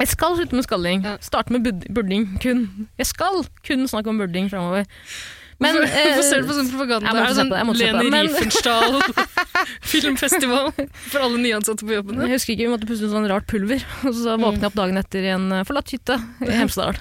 Jeg 0.00 0.08
skal 0.10 0.34
slutte 0.36 0.58
med 0.58 0.66
skalling. 0.66 1.04
Ja. 1.06 1.16
Starte 1.22 1.54
med 1.54 1.62
bud 1.64 1.84
burding. 1.94 2.26
Kun. 2.42 2.64
Jeg 2.98 3.06
skal 3.06 3.44
kun 3.66 3.86
snakke 3.88 4.10
om 4.10 4.18
burding 4.18 4.50
framover. 4.50 4.84
Men 5.62 5.76
Hvorfor, 5.78 5.94
eh, 6.02 6.20
ser 6.26 6.40
du 6.42 6.48
på 6.48 6.54
sånn 6.56 6.66
propaganda? 6.72 7.06
jeg 7.06 7.14
måtte 7.14 7.34
se 7.36 7.42
på 7.44 7.52
det, 7.52 7.58
jeg 7.60 7.66
måtte 7.68 7.78
se 7.78 7.92
Leni 7.92 8.10
men- 8.10 8.26
Riefenstahl 8.26 8.96
filmfestival 9.92 10.72
for 11.12 11.18
alle 11.22 11.38
nyansatte 11.38 11.86
på 11.86 11.94
jobben? 11.94 12.18
Jeg 12.26 12.32
husker 12.34 12.52
ikke, 12.56 12.64
vi 12.66 12.72
måtte 12.72 12.88
puste 12.90 13.06
ut 13.06 13.12
sånn 13.14 13.28
rart 13.30 13.46
pulver, 13.46 13.84
og 14.02 14.16
så 14.18 14.34
våkne 14.34 14.58
jeg 14.64 14.70
opp 14.72 14.78
dagen 14.80 14.98
etter 14.98 15.28
i 15.28 15.30
en 15.36 15.46
eh, 15.54 15.62
forlatt 15.68 15.94
hytte 15.94 16.16
i 16.42 16.50
Hemsedal. 16.58 16.98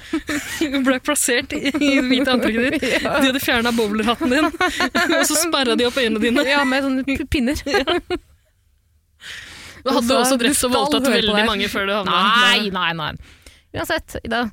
Du 0.61 0.77
ble 0.87 0.99
plassert 1.01 1.55
i 1.57 1.63
det 1.73 2.03
hvite 2.05 2.29
antrekket 2.35 2.77
ditt. 2.77 2.85
ja. 3.07 3.15
De 3.17 3.31
hadde 3.31 3.41
fjerna 3.41 3.73
bowlerhatten 3.73 4.29
din, 4.37 4.45
og 4.53 5.25
så 5.25 5.39
sperra 5.41 5.73
de 5.75 5.89
opp 5.89 5.97
øynene 5.97 6.21
dine. 6.21 6.45
ja, 6.53 6.61
med 6.63 6.85
sånne 6.85 7.25
pinner. 7.25 7.57
pinner. 7.65 8.21
Du 9.83 9.91
hadde 9.91 10.15
også 10.19 10.37
Du 10.37 10.45
drept 10.45 10.63
og 10.67 10.71
voldtatt 10.77 11.09
veldig 11.11 11.45
mange 11.49 11.67
før 11.71 11.87
du 11.89 11.93
havna 11.97 12.19
Nei, 12.23 12.69
nei, 12.71 12.89
nei. 12.97 13.11
Uansett, 13.75 14.15
Ida. 14.23 14.45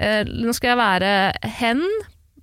Eh, 0.00 0.22
nå 0.28 0.52
skal 0.56 0.72
jeg 0.74 0.78
være 0.80 1.12
hen, 1.60 1.80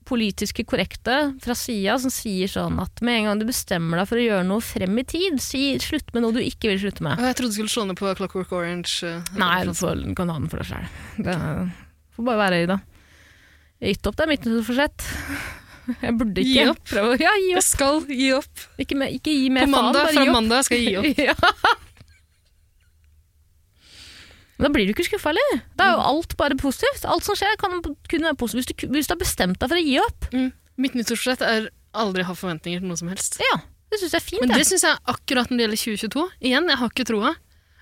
politiske 0.07 0.63
korrekte, 0.67 1.15
fra 1.43 1.55
sida, 1.57 1.97
som 1.99 2.11
sier 2.13 2.47
sånn 2.51 2.77
at 2.79 3.01
med 3.03 3.19
en 3.21 3.25
gang 3.29 3.39
du 3.41 3.45
bestemmer 3.49 3.99
deg 4.01 4.07
for 4.09 4.19
å 4.21 4.25
gjøre 4.25 4.45
noe 4.47 4.63
frem 4.63 4.97
i 5.01 5.03
tid, 5.07 5.39
si 5.43 5.63
slutt 5.83 6.13
med 6.15 6.23
noe 6.23 6.35
du 6.35 6.39
ikke 6.43 6.69
vil 6.71 6.79
slutte 6.79 7.03
med. 7.05 7.19
Jeg 7.19 7.35
trodde 7.39 7.51
du 7.53 7.57
skulle 7.59 7.73
slå 7.73 7.85
ned 7.89 7.99
på 7.99 8.13
Clockwork 8.19 8.51
Orange. 8.55 9.01
eh, 9.07 9.21
Nei, 9.39 9.63
du 9.67 10.13
kan 10.17 10.29
ha 10.31 10.37
den 10.39 10.49
for 10.51 10.61
deg 10.63 10.69
sjøl. 10.71 10.87
Det 11.27 11.37
får 12.17 12.27
bare 12.31 12.41
være 12.45 12.61
Ida. 12.65 12.79
Jeg 13.83 13.97
gitt 13.97 14.07
opp, 14.09 14.15
det 14.17 14.25
er 14.25 14.31
mitt 14.31 14.47
forsett. 14.67 15.09
Jeg 16.01 16.15
burde 16.19 16.41
ikke 16.43 16.53
Gi 16.55 16.63
opp. 16.71 16.79
prøve 16.89 17.17
Ja, 17.21 17.31
gi 17.39 17.51
Jeg 17.53 17.63
skal 17.63 18.01
gi 18.09 18.31
opp. 18.35 18.63
Ikke, 18.81 18.95
med, 18.99 19.13
ikke 19.19 19.31
gi 19.37 19.51
mer 19.53 19.67
faen, 19.69 19.93
bare 19.95 20.09
gi 20.11 20.17
opp. 20.17 20.25
Fra 20.25 20.33
mandag 20.33 20.65
skal 20.67 20.81
jeg 20.81 20.87
gi 20.87 20.97
opp. 20.99 21.21
Ja. 21.29 21.35
Men 24.57 24.67
da 24.67 24.71
blir 24.73 24.87
du 24.89 24.93
ikke 24.95 25.05
skuffa, 25.05 25.29
heller. 25.33 25.61
Da 25.77 25.85
er 25.91 25.95
jo 25.97 26.03
alt 26.11 26.35
bare 26.39 26.55
positivt. 26.57 27.05
Alt 27.05 27.23
som 27.27 27.37
skjer, 27.37 27.55
kan 27.61 27.77
kun 27.83 28.25
være 28.25 28.37
positivt. 28.41 28.65
Hvis 28.65 28.69
du, 28.73 28.87
hvis 28.95 29.07
du 29.09 29.13
har 29.13 29.21
bestemt 29.21 29.59
deg 29.61 29.69
for 29.69 29.77
å 29.77 29.83
gi 29.85 29.97
opp, 30.01 30.29
Mm. 30.33 30.51
Mitt 30.77 30.93
nyttårsforsett 30.93 31.41
er 31.41 31.69
aldri 31.97 32.21
ha 32.27 32.33
forventninger 32.37 32.79
til 32.83 32.87
noe 32.89 32.97
som 32.99 33.07
helst. 33.09 33.39
ja, 33.41 33.55
det 33.89 33.97
syns 34.01 34.11
jeg 34.13 34.21
er 34.21 34.25
fint. 34.27 34.41
Men 34.45 34.51
det 34.57 34.65
syns 34.69 34.83
jeg 34.85 34.97
akkurat 35.09 35.49
når 35.49 35.57
det 35.57 35.63
gjelder 35.65 35.81
2022. 35.81 36.25
Igjen, 36.51 36.67
jeg 36.69 36.77
har 36.77 36.89
ikke 36.93 37.05
troa. 37.09 37.31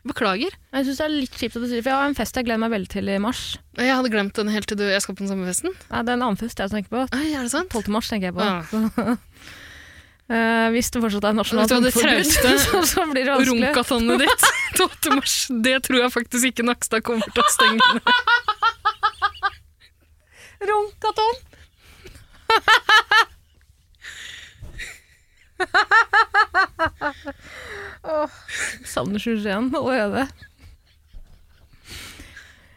Beklager. 0.06 0.54
Jeg 0.72 0.86
syns 0.86 1.00
det 1.02 1.06
er 1.08 1.10
litt 1.16 1.34
kjipt 1.36 1.56
at 1.58 1.64
du 1.64 1.68
sier 1.68 1.82
for 1.82 1.90
jeg 1.90 1.98
har 1.98 2.08
en 2.12 2.16
fest 2.16 2.36
jeg 2.38 2.46
gleder 2.46 2.62
meg 2.62 2.72
veldig 2.76 2.90
til 2.94 3.10
i 3.10 3.18
mars. 3.18 3.58
Jeg 3.76 3.90
hadde 3.90 4.12
glemt 4.14 4.36
den 4.38 4.52
helt 4.54 4.68
til 4.70 4.78
du, 4.78 4.84
jeg 4.86 5.02
skal 5.02 5.16
på 5.18 5.24
den 5.26 5.32
samme 5.32 5.48
festen. 5.50 5.74
Nei, 5.90 6.04
det 6.06 6.14
er 6.14 6.20
en 6.20 6.26
annen 6.28 6.38
fest 6.38 6.60
jeg 6.62 6.70
tenker 6.76 6.92
på. 6.94 7.06
Ai, 7.18 7.34
er 7.34 7.42
det 7.48 7.52
sant? 7.56 7.72
12. 7.74 7.90
mars 7.96 8.08
tenker 8.12 8.30
jeg 8.30 8.36
på. 8.38 8.46
Ah. 8.46 9.18
Eh, 10.26 10.68
hvis 10.74 10.88
det 10.90 11.02
fortsatt 11.04 11.28
er 11.30 11.36
nasjonalt 11.38 11.70
det 11.86 11.92
trauste 12.00 12.54
så, 12.64 12.80
så 12.90 13.04
blir 13.12 13.28
det 13.28 13.34
vanskelig. 13.36 13.70
Runkatonet 13.70 14.24
ditt 14.24 14.46
12. 14.80 15.14
mars, 15.14 15.36
det 15.68 15.76
tror 15.86 16.00
jeg 16.02 16.14
faktisk 16.16 16.50
ikke 16.50 16.66
Nakstad 16.66 17.06
kommer 17.06 17.30
til 17.30 17.44
å 17.44 17.52
stenge 17.54 17.78
ned. 17.94 18.02
Runkaton! 20.66 21.44
oh, 28.04 28.30
savner 28.96 29.22
sujeen 29.22 29.70
allerede. 29.76 30.26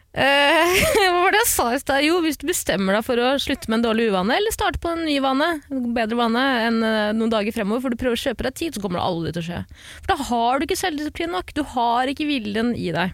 Eh, 0.09 0.79
hva 1.05 1.19
var 1.21 1.35
det 1.35 1.41
jeg 1.43 1.49
sa 1.51 1.67
i 1.75 1.79
stad? 1.81 2.01
Jo, 2.01 2.15
hvis 2.25 2.39
du 2.41 2.47
bestemmer 2.49 2.97
deg 2.97 3.05
for 3.05 3.21
å 3.21 3.35
slutte 3.41 3.69
med 3.69 3.79
en 3.79 3.85
dårlig 3.91 4.07
uvane, 4.09 4.39
eller 4.39 4.55
starte 4.55 4.81
på 4.81 4.89
en 4.95 5.03
ny 5.05 5.19
vane, 5.21 5.49
en 5.69 5.83
bedre 5.93 6.17
vane 6.17 6.45
enn 6.65 6.79
eh, 6.81 7.11
noen 7.17 7.33
dager 7.33 7.53
fremover, 7.53 7.83
for 7.85 7.93
du 7.93 7.99
prøver 8.01 8.17
å 8.17 8.23
kjøpe 8.23 8.47
deg 8.47 8.57
tid, 8.57 8.73
så 8.75 8.81
kommer 8.83 8.97
det 9.01 9.05
aldri 9.05 9.35
til 9.35 9.43
å 9.43 9.47
skje. 9.49 9.61
For 10.01 10.09
da 10.15 10.17
har 10.31 10.57
du 10.59 10.65
ikke 10.65 10.79
selvdisiplin 10.81 11.33
nok, 11.35 11.53
du 11.53 11.61
har 11.75 12.09
ikke 12.09 12.25
viljen 12.29 12.73
i 12.73 12.89
deg. 12.95 13.13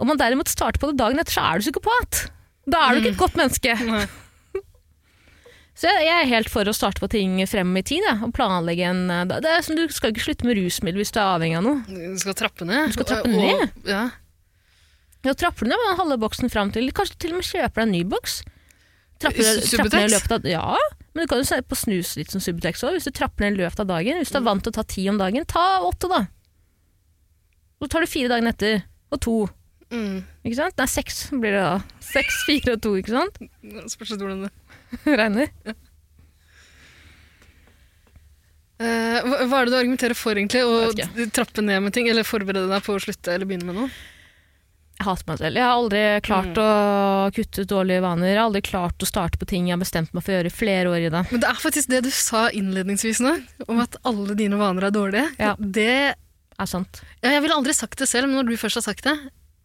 Om 0.00 0.08
man 0.14 0.18
derimot 0.18 0.48
starter 0.50 0.80
på 0.82 0.90
det 0.90 0.98
dagen 1.02 1.20
etter, 1.20 1.36
så 1.36 1.44
er 1.50 1.60
du 1.60 1.66
psykopat. 1.68 2.24
Da 2.72 2.86
er 2.88 2.96
du 2.96 3.02
ikke 3.02 3.12
et 3.12 3.20
godt 3.20 3.38
menneske. 3.38 3.76
Mm. 3.76 4.02
Så 5.82 5.88
jeg, 5.88 6.04
jeg 6.04 6.16
er 6.24 6.28
helt 6.28 6.50
for 6.52 6.68
å 6.68 6.74
starte 6.76 7.00
på 7.00 7.08
ting 7.12 7.38
frem 7.48 7.70
i 7.80 7.82
tid, 7.86 8.04
ja, 8.04 8.16
og 8.24 8.32
planlegge 8.36 8.88
en 8.90 9.06
eh, 9.12 9.22
det 9.44 9.48
er 9.48 9.62
som 9.64 9.76
Du 9.78 9.84
skal 9.92 10.12
ikke 10.12 10.24
slutte 10.26 10.48
med 10.48 10.58
rusmiddel 10.60 11.00
hvis 11.00 11.12
du 11.14 11.20
er 11.20 11.30
avhengig 11.36 11.56
av 11.60 11.64
noe. 11.64 11.84
Du 11.88 12.20
skal 12.20 12.36
trappe 12.38 12.66
ned. 12.68 12.90
Du 12.92 12.96
skal 12.98 13.08
trappe 13.08 13.30
Og- 13.30 13.38
ned? 13.40 13.62
Og, 13.68 13.88
ja. 13.88 14.02
Ja, 15.22 15.34
trapper 15.38 15.64
du 15.64 15.70
ned 15.70 15.78
med 15.78 15.92
den 15.92 16.00
halve 16.00 16.18
boksen 16.24 16.50
fram 16.50 16.72
til 16.74 16.88
Kanskje 16.94 17.18
til 17.22 17.34
og 17.34 17.40
med 17.40 17.46
kjøper 17.46 17.78
deg 17.78 17.86
en 17.86 17.94
ny 17.94 18.02
boks. 18.10 18.40
Trapper, 19.22 19.38
trapper 19.38 19.54
ned 19.54 19.62
i 19.62 19.70
Subutex? 19.70 20.14
løpet 20.16 20.32
av 20.34 20.48
Ja, 20.50 20.76
men 21.14 21.24
du 21.24 21.30
kan 21.30 21.42
jo 21.42 21.46
se 21.46 21.60
på 21.62 21.78
snus 21.78 22.14
litt 22.18 22.32
som 22.34 22.42
Subutex 22.42 22.82
òg. 22.82 22.96
Hvis 22.96 23.06
du 23.06 23.14
trapper 23.14 23.46
ned 23.46 23.60
i 23.60 23.62
løpet 23.62 23.84
av 23.84 23.90
dagen. 23.92 24.18
Hvis 24.18 24.32
du 24.34 24.40
er 24.40 24.46
vant 24.48 24.64
til 24.64 24.72
å 24.72 24.78
ta 24.80 24.84
ti 24.88 25.04
om 25.12 25.20
dagen, 25.20 25.46
ta 25.46 25.66
åtte, 25.86 26.10
da. 26.10 26.24
Så 27.78 27.90
tar 27.92 28.02
du 28.02 28.10
fire 28.10 28.32
dagen 28.32 28.50
etter. 28.50 28.82
Og 29.12 29.20
to. 29.22 29.36
Mm. 29.92 30.22
Ikke 30.42 30.58
sant? 30.58 30.78
Nei, 30.80 30.88
seks 30.90 31.22
blir 31.30 31.54
det 31.54 31.62
da. 31.62 31.78
Seks, 32.02 32.42
fire 32.48 32.76
og 32.76 32.82
to, 32.82 32.96
ikke 32.98 33.14
sant? 33.14 33.40
Spørs 33.92 34.14
litt 34.14 34.24
hvordan 34.24 34.46
det 34.48 34.52
Regner. 35.06 35.52
Ja. 35.68 35.74
hva, 38.82 39.36
hva 39.46 39.60
er 39.60 39.68
det 39.68 39.72
du 39.72 39.78
argumenterer 39.78 40.18
for, 40.18 40.36
egentlig? 40.36 40.64
Å 40.66 41.28
trappe 41.36 41.62
ned 41.64 41.84
med 41.84 41.94
ting? 41.94 42.08
Eller 42.10 42.26
forberede 42.26 42.66
deg 42.72 42.82
på 42.84 42.96
å 42.96 43.04
slutte 43.04 43.36
eller 43.36 43.48
begynne 43.48 43.68
med 43.68 43.78
noe? 43.78 43.92
Jeg 44.98 45.06
hater 45.08 45.28
meg 45.28 45.38
selv. 45.40 45.58
Jeg 45.58 45.64
har 45.66 45.74
aldri 45.74 46.00
klart 46.26 46.58
å 46.62 46.66
kutte 47.34 47.64
ut 47.64 47.70
dårlige 47.72 48.02
vaner. 48.04 48.28
Jeg 48.30 48.38
har 48.38 48.48
aldri 48.48 48.62
klart 48.66 49.02
å 49.02 49.08
starte 49.08 49.40
på 49.40 49.48
ting 49.50 49.66
jeg 49.66 49.74
har 49.74 49.82
bestemt 49.82 50.12
meg 50.14 50.22
for 50.22 50.34
å 50.34 50.36
gjøre 50.36 50.52
i 50.52 50.54
flere 50.54 50.92
år 50.92 51.06
i 51.06 51.12
det. 51.14 51.22
Men 51.32 51.42
det 51.42 51.48
er 51.48 51.62
faktisk 51.62 51.90
det 51.90 52.02
du 52.06 52.10
sa 52.14 52.44
innledningsvis 52.54 53.22
nå, 53.24 53.32
om 53.66 53.80
at 53.82 53.96
alle 54.08 54.36
dine 54.38 54.60
vaner 54.60 54.88
er 54.88 54.94
dårlige. 54.94 55.24
Ja. 55.42 55.54
Det, 55.58 55.96
er 56.14 56.70
sant. 56.70 57.02
ja, 57.22 57.32
jeg 57.32 57.42
ville 57.44 57.56
aldri 57.56 57.74
sagt 57.74 57.98
det 57.98 58.10
selv, 58.10 58.30
men 58.30 58.42
når 58.42 58.52
du 58.52 58.60
først 58.60 58.78
har 58.78 58.86
sagt 58.86 59.08
det, 59.08 59.16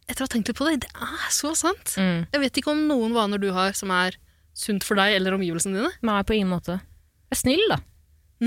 etter 0.07 0.23
å 0.23 0.29
ha 0.29 0.31
tenkt 0.31 0.49
litt 0.49 0.57
på 0.57 0.69
det, 0.69 0.87
det 0.87 0.91
er 0.95 1.29
så 1.35 1.51
sant. 1.59 1.93
Mm. 1.99 2.25
Jeg 2.31 2.43
vet 2.45 2.59
ikke 2.61 2.73
om 2.73 2.87
noen 2.89 3.13
vaner 3.15 3.41
du 3.41 3.51
har 3.55 3.75
som 3.77 3.91
er 3.93 4.17
sunt 4.57 4.87
for 4.87 4.97
deg 4.97 5.19
eller 5.19 5.35
omgivelsene 5.37 5.77
dine. 5.77 5.93
Nei, 6.07 6.21
på 6.25 6.37
ingen 6.37 6.49
måte. 6.55 6.79
Jeg 7.27 7.37
er 7.37 7.41
snill, 7.43 7.65
da. 7.69 7.81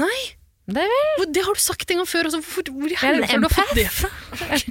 Nei, 0.00 0.18
Det 0.70 0.84
Hvor- 1.18 1.32
det 1.34 1.44
har 1.46 1.54
du 1.54 1.60
sagt 1.60 1.90
en 1.90 2.00
gang 2.00 2.08
før. 2.08 2.28
Altså, 2.30 2.40
hvor, 2.40 2.62
hvor 2.70 2.86
i 2.86 2.94
Jeg 2.94 3.02
er 3.02 3.18
en 3.18 3.28
helvete 3.28 3.32
har 3.32 3.40
du 3.40 3.48
fått 3.54 3.74
det 3.74 3.90
fra? 3.90 4.08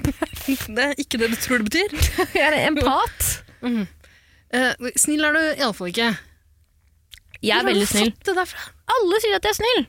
Det 0.76 0.84
er 0.84 0.94
ikke 0.98 1.18
det 1.20 1.28
du 1.30 1.36
tror 1.36 1.60
det 1.62 1.68
betyr. 1.70 1.94
Jeg 2.38 2.42
er 2.48 2.56
en 2.58 2.76
empat. 2.78 3.28
Mhm. 3.62 3.86
Eh, 4.52 4.90
snill 4.98 5.22
er 5.28 5.32
du 5.36 5.40
iallfall 5.62 5.92
ikke. 5.92 6.08
Jeg 7.40 7.54
er 7.54 7.62
Hvor 7.62 7.62
har 7.62 7.68
veldig 7.70 7.86
du 7.86 7.90
snill. 7.92 8.10
fått 8.12 8.24
det 8.30 8.34
derfra? 8.40 8.64
Alle 8.96 9.20
sier 9.22 9.36
at 9.38 9.46
jeg 9.46 9.54
er 9.54 9.58
snill. 9.60 9.84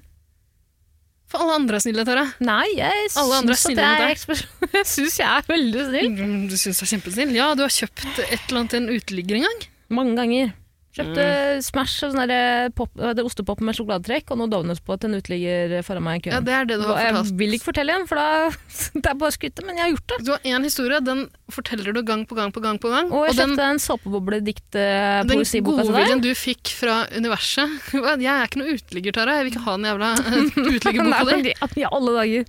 For 1.32 1.42
alle 1.46 1.54
andre 1.62 1.78
er 1.80 1.84
snille, 1.86 2.04
Tara. 2.06 2.26
Nei, 2.44 2.68
jeg 2.76 3.08
Alle 3.18 3.38
andre 3.40 3.56
er 3.56 3.60
syns 3.62 3.80
at 3.80 3.82
jeg, 3.82 4.02
er 4.04 4.14
ekspres- 4.14 4.46
jeg 4.76 4.86
syns 4.92 5.18
jeg 5.22 5.28
er 5.32 5.46
veldig 5.48 5.86
snill. 5.88 6.10
Mm, 6.12 6.50
Du 6.52 6.56
syns 6.60 6.82
du 6.82 6.84
er 6.86 6.90
kjempesnill? 6.92 7.32
Ja, 7.40 7.48
du 7.56 7.64
har 7.64 7.72
kjøpt 7.72 8.04
et 8.28 8.36
eller 8.50 8.60
annet 8.60 8.74
til 8.76 8.82
en 8.84 8.90
uteligger 9.00 9.40
en 9.40 9.46
gang. 9.48 9.62
Mange 9.96 10.16
ganger. 10.20 10.52
Kjøpte 10.92 11.26
Smash 11.64 12.04
og 12.04 12.16
sånn 12.18 13.24
ostepop 13.24 13.62
med 13.64 13.78
sjokoladetrekk 13.78 14.34
og 14.34 14.42
noe 14.42 14.52
donuts 14.52 14.82
på 14.84 14.98
til 15.00 15.08
en 15.08 15.22
uteligger 15.22 15.78
foran 15.88 16.04
meg 16.04 16.20
i 16.20 16.24
køen. 16.26 16.36
Ja, 16.36 16.42
det 16.44 16.56
er 16.58 16.68
det 16.68 16.80
du 16.82 16.88
har 16.90 17.00
jeg 17.06 17.36
vil 17.40 17.56
ikke 17.56 17.70
fortelle 17.70 17.94
igjen, 17.94 18.08
for 18.10 18.20
da 18.20 18.50
det 19.00 19.14
er 19.14 19.18
bare 19.22 19.36
skrytet, 19.36 19.64
men 19.68 19.80
jeg 19.80 19.86
har 19.86 19.94
gjort 19.94 20.12
det. 20.12 20.20
Du 20.28 20.32
har 20.34 20.50
én 20.52 20.68
historie, 20.68 21.00
den 21.08 21.24
forteller 21.52 21.96
du 21.96 22.02
gang 22.08 22.26
på 22.28 22.36
gang 22.36 22.52
på 22.52 22.64
gang. 22.64 22.80
på 22.82 22.92
gang. 22.92 23.12
Og 23.16 23.30
jeg 23.30 23.38
og 23.38 23.40
kjøpte 23.40 23.70
en 23.72 23.82
såpebobledikk 23.86 24.62
den 24.76 25.32
poesiboka 25.32 25.86
til 25.86 25.94
deg. 25.94 25.96
godviljen 25.96 26.26
du 26.28 26.32
fikk 26.38 26.74
fra 26.76 27.02
universet 27.16 27.92
Jeg 28.22 28.32
er 28.36 28.48
ikke 28.50 28.62
noe 28.62 28.76
uteligger, 28.76 29.16
Tara. 29.16 29.40
Jeg 29.40 29.48
vil 29.48 29.54
ikke 29.56 29.66
ha 29.66 29.78
den 29.78 29.90
jævla 29.92 30.14
eh, 30.20 30.40
uteliggerboka 30.76 31.42
di. 31.48 31.56
I 31.82 31.88
alle 31.88 32.18
dager. 32.20 32.44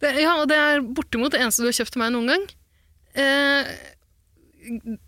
Det, 0.00 0.10
ja, 0.16 0.34
og 0.40 0.46
det 0.48 0.56
er 0.56 0.80
bortimot 0.80 1.34
det 1.34 1.42
eneste 1.42 1.64
du 1.64 1.68
har 1.68 1.76
kjøpt 1.76 1.92
til 1.96 2.00
meg 2.00 2.14
noen 2.14 2.30
gang. 2.32 2.44
Eh, 3.20 3.72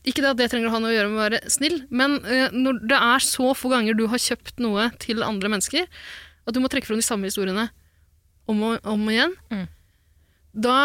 Ikke 0.09 0.23
det 0.25 0.31
at 0.33 0.39
det 0.41 0.49
trenger 0.53 0.71
å 0.71 0.75
ha 0.75 0.81
noe 0.83 0.91
å 0.93 0.95
gjøre 0.97 1.11
med 1.13 1.19
å 1.21 1.25
være 1.27 1.41
snill, 1.53 1.79
men 1.93 2.19
eh, 2.25 2.49
når 2.57 2.81
det 2.89 2.99
er 2.99 3.25
så 3.25 3.53
få 3.59 3.71
ganger 3.73 3.97
du 3.99 4.07
har 4.11 4.21
kjøpt 4.23 4.61
noe 4.65 4.89
til 5.03 5.23
andre 5.27 5.51
mennesker, 5.53 5.87
at 6.47 6.57
du 6.57 6.61
må 6.63 6.71
trekke 6.73 6.89
fram 6.89 6.99
de 7.01 7.07
samme 7.07 7.29
historiene 7.29 7.69
om 8.51 8.63
og 8.73 8.89
om 8.89 9.05
igjen, 9.13 9.35
Mm. 9.53 9.67
da 10.67 10.79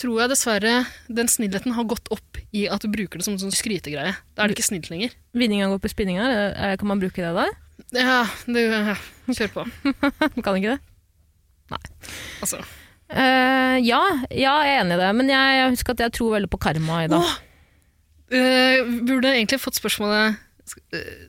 tror 0.00 0.20
jeg 0.22 0.30
dessverre 0.32 0.74
den 1.12 1.28
snillheten 1.28 1.74
har 1.76 1.84
gått 1.84 2.06
opp 2.14 2.38
i 2.56 2.62
at 2.72 2.80
du 2.80 2.88
bruker 2.88 3.18
det 3.20 3.24
som 3.26 3.34
en 3.34 3.42
sånn 3.42 3.52
skrytegreie. 3.52 4.14
Da 4.34 4.42
er 4.44 4.48
det 4.48 4.56
ikke 4.56 4.68
snilt 4.70 4.88
lenger. 4.92 5.12
Vinninga 5.36 5.66
går 5.68 5.82
på 5.84 5.90
spinninga, 5.92 6.28
kan 6.80 6.88
man 6.88 7.02
bruke 7.02 7.20
det 7.20 7.34
da? 7.36 7.48
Ja, 7.92 8.22
det, 8.46 8.62
ja, 8.70 8.94
kjør 9.28 9.52
på. 9.58 9.66
kan 10.44 10.56
ikke 10.56 10.76
det? 10.76 10.80
Altså. 12.40 12.62
Uh, 13.10 13.76
ja, 13.82 14.00
ja, 14.30 14.54
jeg 14.64 14.76
er 14.78 14.80
enig 14.84 14.96
i 14.96 15.00
det, 15.02 15.10
men 15.18 15.30
jeg, 15.32 15.54
jeg 15.58 15.70
husker 15.74 15.96
at 15.96 16.02
jeg 16.06 16.14
tror 16.16 16.34
veldig 16.36 16.50
på 16.52 16.60
karma 16.62 17.04
i 17.04 17.10
dag. 17.10 17.24
Åh! 17.26 17.38
Eh, 18.30 18.84
burde 19.08 19.32
egentlig 19.34 19.58
fått 19.58 19.74
spørsmålet 19.80 20.36
eh, 20.94 21.26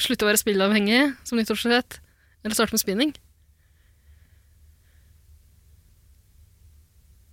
Slutte 0.00 0.24
å 0.24 0.28
være 0.30 0.40
spillavhengig 0.40 1.00
som 1.28 1.36
nyttårsforsett, 1.36 1.98
eller 2.44 2.54
starte 2.56 2.72
med 2.76 2.80
spinning? 2.80 3.10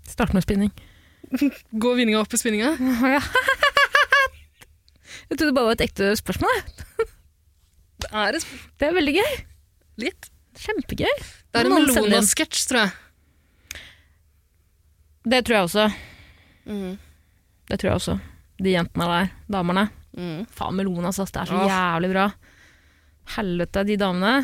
Starte 0.09 0.34
med 0.36 0.43
spinning. 0.45 0.72
Gå 1.84 1.93
vinninga 1.97 2.20
opp 2.24 2.34
i 2.34 2.39
spinninga? 2.41 2.74
jeg 5.30 5.38
trodde 5.38 5.49
det 5.51 5.55
bare 5.57 5.70
var 5.70 5.78
et 5.78 5.86
ekte 5.88 6.11
spørsmål. 6.20 6.61
Det 8.01 8.09
er 8.11 8.38
et 8.39 8.43
sp- 8.45 8.68
Det 8.82 8.89
er 8.89 8.97
veldig 8.97 9.16
gøy. 9.20 9.34
litt. 10.05 10.30
Kjempegøy. 10.55 11.16
Det 11.51 11.61
er 11.61 11.68
en. 11.68 11.74
Melona-sketsj, 11.86 12.61
tror 12.70 12.80
jeg. 12.86 13.82
Det 15.26 15.41
tror 15.47 15.55
jeg 15.57 15.66
også. 15.70 15.86
Mm. 16.70 16.93
Det 17.70 17.80
tror 17.82 17.89
jeg 17.89 17.97
også. 18.01 18.16
De 18.62 18.72
jentene 18.72 19.08
der, 19.12 19.32
damene. 19.51 19.89
Mm. 20.16 20.45
Faen, 20.56 20.78
Melonas, 20.78 21.20
ass. 21.20 21.34
Det 21.34 21.41
er 21.43 21.49
så 21.49 21.58
oh. 21.60 21.66
jævlig 21.68 22.12
bra. 22.14 22.30
Helvete, 23.36 23.84
de 23.88 23.97
damene. 23.99 24.38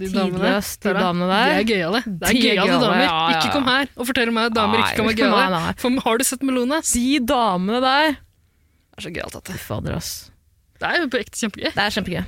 De 0.00 0.08
Tidløs, 0.08 0.76
de 0.80 0.92
damene 0.96 1.28
der. 1.28 1.52
De 1.52 1.60
er 1.60 1.68
gøyale. 1.68 2.02
Det 2.06 2.28
er 2.30 2.36
gøyale 2.38 2.66
gøyale, 2.66 2.82
damer. 2.86 3.02
ja, 3.04 3.14
ja, 3.14 3.38
Ikke 3.38 3.52
kom 3.52 3.66
her 3.68 3.90
og 3.92 4.08
fortell 4.08 4.32
meg 4.32 4.48
at 4.48 4.56
damer 4.56 4.80
ikke 4.80 4.94
kan 4.96 5.08
være 5.10 5.18
gøyale. 5.20 5.48
nei, 5.52 5.64
nei. 5.68 5.74
For 5.82 6.04
har 6.06 6.20
du 6.20 6.24
sett 6.26 6.46
Melonas? 6.48 6.92
De 6.96 7.18
damene 7.32 7.80
der. 7.84 8.14
Det 8.16 9.00
er 9.00 9.06
så 9.06 9.12
gøyalt 9.12 9.40
at 9.40 9.50
det. 9.50 9.58
Fader, 9.60 9.98
ass. 9.98 10.12
Det 10.80 10.88
er 10.88 11.04
jo 11.04 11.10
på 11.12 11.20
ekte 11.20 11.42
kjempegøy. 11.44 11.68
Det 11.68 11.84
er 11.84 11.96
kjempegøy. 11.98 12.22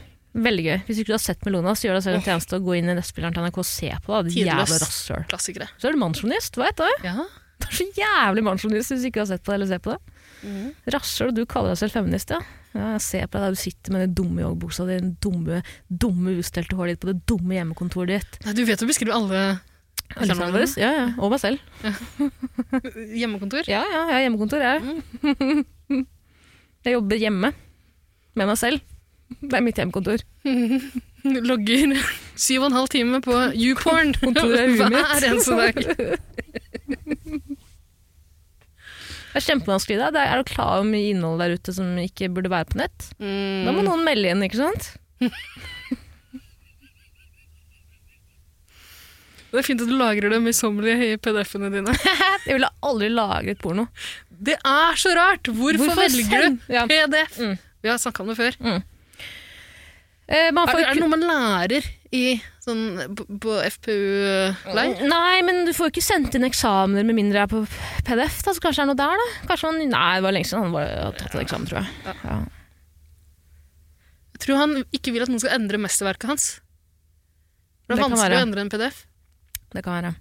Veldig 0.44 0.64
gøy. 0.66 0.76
Hvis 0.88 1.00
ikke 1.00 1.12
du 1.12 1.14
har 1.14 1.22
sett 1.22 1.46
Melonas, 1.46 1.82
gjør 1.84 1.96
deg 1.98 2.04
selv 2.06 2.18
en 2.18 2.26
tjeneste 2.26 2.58
og 2.58 2.68
gå 2.68 2.76
inn 2.78 2.90
i 2.90 2.96
nettspilleren 2.98 3.34
til 3.36 3.46
NRK 3.46 3.58
og 3.62 3.66
se 3.68 3.90
på 4.04 4.20
det. 4.20 4.34
Det 4.34 4.44
jævla 4.44 4.78
rasshøl. 4.82 5.26
Så 5.38 5.88
er 5.88 5.94
du 5.94 6.00
mannsjonist, 6.00 6.58
veit 6.60 6.80
du. 6.80 6.88
Ja. 7.06 7.26
Det 7.62 7.70
er 7.70 7.78
så 7.78 7.86
jævlig 7.96 8.44
mannsjonist 8.44 8.92
hvis 8.92 9.04
du 9.06 9.10
ikke 9.12 9.22
har 9.22 9.30
sett 9.30 9.44
på 9.46 9.54
det 9.54 9.60
eller 9.60 9.70
ser 9.70 9.82
på 9.84 9.94
det. 9.94 10.13
Mm. 10.44 10.70
Rasshøl, 10.94 11.34
du 11.34 11.42
kaller 11.48 11.72
deg 11.72 11.80
selv 11.80 11.96
feminist, 11.96 12.32
ja. 12.34 12.40
ja. 12.74 12.94
Jeg 12.94 13.04
ser 13.04 13.28
på 13.28 13.40
deg 13.40 13.46
der 13.46 13.56
du 13.56 13.60
sitter 13.64 13.94
med 13.94 14.04
den 14.04 14.16
dumme 14.20 14.44
joggebuksa 14.44 14.88
di, 14.88 14.98
den 15.00 15.14
dumme, 15.24 15.62
dumme 15.88 16.38
ustelte 16.42 16.76
håret 16.78 16.96
ditt 16.96 17.04
på 17.04 17.12
det 17.12 17.20
dumme 17.30 17.56
hjemmekontoret 17.56 18.18
ditt. 18.18 18.42
Nei, 18.44 18.56
du 18.58 18.66
vet 18.68 18.82
du 18.82 18.90
beskriver 18.90 19.16
alle 19.16 19.44
Kjernene 20.14 20.52
våre. 20.52 20.66
Ja, 20.78 20.90
ja. 20.94 21.04
Og 21.18 21.32
meg 21.32 21.40
selv. 21.42 21.58
hjemmekontor. 23.20 23.66
Ja, 23.70 23.82
ja, 23.88 24.02
jeg 24.10 24.12
har 24.12 24.24
hjemmekontor, 24.26 24.60
jeg. 24.62 26.04
Jeg 26.84 26.98
jobber 26.98 27.16
hjemme. 27.16 27.48
Med 28.36 28.48
meg 28.50 28.58
selv. 28.60 28.82
Det 29.40 29.56
er 29.56 29.62
mitt 29.64 29.78
hjemmekontor. 29.80 30.20
Logger 31.48 31.94
syv 32.36 32.66
og 32.66 32.66
en 32.68 32.76
halv 32.76 32.90
time 32.92 33.20
på 33.24 33.38
YouPorn 33.56 34.12
er 34.12 34.74
hver 34.76 35.24
eneste 35.30 35.56
dag. 35.56 35.74
Det 39.34 39.40
er 39.42 39.46
kjempevanskelig. 39.50 39.96
Da. 39.98 40.08
Det 40.14 40.22
er, 40.22 40.38
du 40.38 40.46
klar 40.52 40.76
over 40.78 40.86
mye 40.86 41.10
innhold 41.10 41.40
der 41.42 41.56
ute 41.58 41.72
som 41.74 41.88
ikke 41.98 42.28
burde 42.30 42.52
være 42.52 42.68
på 42.70 42.78
nett? 42.78 43.08
Da 43.18 43.72
må 43.74 43.80
Mm. 43.82 43.88
noen 43.88 44.04
melde 44.06 44.28
igjen, 44.30 44.44
ikke 44.46 44.60
sant? 44.62 44.92
Det 49.54 49.60
er 49.60 49.66
fint 49.68 49.82
at 49.84 49.90
du 49.90 49.94
lagrer 49.94 50.32
det 50.34 50.40
møysommelig 50.42 50.94
i 51.06 51.10
PDF-ene 51.22 51.68
dine. 51.70 51.92
Jeg 52.48 52.56
ville 52.56 52.70
aldri 52.82 53.10
lagret 53.14 53.60
porno. 53.62 53.84
Det 54.34 54.56
er 54.66 54.98
så 54.98 55.12
rart! 55.14 55.46
Hvorfor, 55.46 55.92
Hvorfor 55.92 56.00
velger 56.02 56.48
du 56.48 56.72
Ja. 56.74 56.86
PDF? 56.90 57.36
Mm. 57.38 57.54
Vi 57.84 57.88
har 57.92 58.00
snakka 58.02 58.24
om 58.24 58.32
det 58.32 58.36
før. 58.40 58.56
Eh, 60.26 60.50
man 60.56 60.68
Er, 60.72 60.80
er 60.88 60.94
det 60.96 61.02
noe 61.04 61.12
man 61.12 61.22
lærer 61.28 61.86
i, 62.14 62.22
sånn, 62.62 62.82
på, 63.42 63.54
FPU-leir? 63.74 65.00
Nei, 65.10 65.38
men 65.46 65.62
du 65.66 65.72
får 65.74 65.88
jo 65.88 65.92
ikke 65.96 66.04
sendt 66.06 66.36
inn 66.38 66.46
eksamener 66.46 67.06
med 67.06 67.16
mindre 67.18 67.40
jeg 67.42 67.48
er 67.48 67.52
på 67.52 67.62
PDF. 68.06 68.40
Da, 68.46 68.54
så 68.54 68.62
kanskje 68.64 68.82
det 68.82 68.84
er 68.86 68.90
noe 68.92 69.00
der, 69.02 69.22
da? 69.22 69.46
Kanskje 69.50 69.70
han 69.70 69.80
nei, 69.92 70.10
det 70.18 70.26
var 70.26 70.36
lenge 70.36 70.50
siden 70.50 70.68
han 70.68 70.76
har 70.78 71.16
tatt 71.20 71.34
en 71.34 71.42
eksamen, 71.44 71.70
tror 71.70 71.80
jeg. 71.80 72.18
Ja. 72.24 72.36
Jeg 74.34 74.42
tror 74.44 74.60
han 74.60 74.76
ikke 74.96 75.14
vil 75.14 75.24
at 75.24 75.30
noen 75.32 75.42
skal 75.42 75.56
endre 75.58 75.80
mesterverket 75.82 76.30
hans. 76.30 76.46
Det 77.84 77.94
er 77.94 78.00
det 78.00 78.06
vanskelig 78.06 78.38
å 78.38 78.44
endre 78.46 78.64
en 78.64 78.72
PDF. 78.72 79.02
Det 79.74 79.82
kan 79.84 79.98
være. 79.98 80.14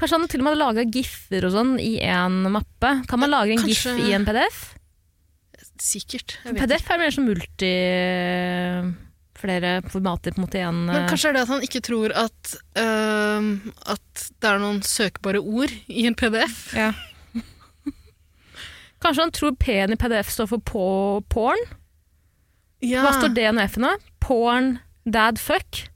Kanskje 0.00 0.18
han 0.18 0.28
til 0.30 0.40
og 0.40 0.46
med 0.46 0.54
hadde 0.54 0.62
laga 0.62 0.84
giffer 0.96 1.46
og 1.48 1.52
sånn 1.54 1.72
i 1.82 1.94
en 2.06 2.38
mappe. 2.54 2.92
Kan 3.10 3.20
man 3.22 3.32
lage 3.32 3.54
en 3.56 3.62
Kanskje- 3.64 3.96
gif 3.96 4.08
i 4.08 4.14
en 4.16 4.24
PDF? 4.28 4.62
Sikkert. 5.82 6.36
PDF 6.46 6.90
er 6.94 7.00
mer 7.02 7.10
som 7.14 7.26
multi... 7.26 7.72
Flere 9.38 9.78
formater 9.88 10.34
på 10.34 10.40
en 10.40 10.44
måte 10.44 10.58
igjen. 10.60 10.82
Men 10.90 11.06
kanskje 11.10 11.30
er 11.30 11.36
det 11.36 11.44
at 11.46 11.52
han 11.54 11.64
ikke 11.64 11.80
tror 11.84 12.12
at, 12.20 12.52
øhm, 12.78 13.48
at 13.88 14.24
det 14.42 14.50
er 14.50 14.60
noen 14.60 14.82
søkbare 14.84 15.40
ord 15.40 15.72
i 15.88 16.04
en 16.06 16.16
PDF. 16.18 16.58
Ja. 16.76 16.90
Kanskje 19.02 19.24
han 19.24 19.34
tror 19.34 19.56
P-en 19.58 19.96
i 19.96 19.98
PDF 19.98 20.30
står 20.30 20.50
for 20.52 20.62
på 20.68 20.84
porn? 21.32 21.64
Ja. 22.84 23.06
Hva 23.06 23.16
står 23.16 23.32
D-en 23.34 23.58
og 23.58 23.64
F-en 23.70 23.88
av? 23.88 24.04
Porn, 24.22 24.70
dad, 25.08 25.40
fuck? 25.42 25.86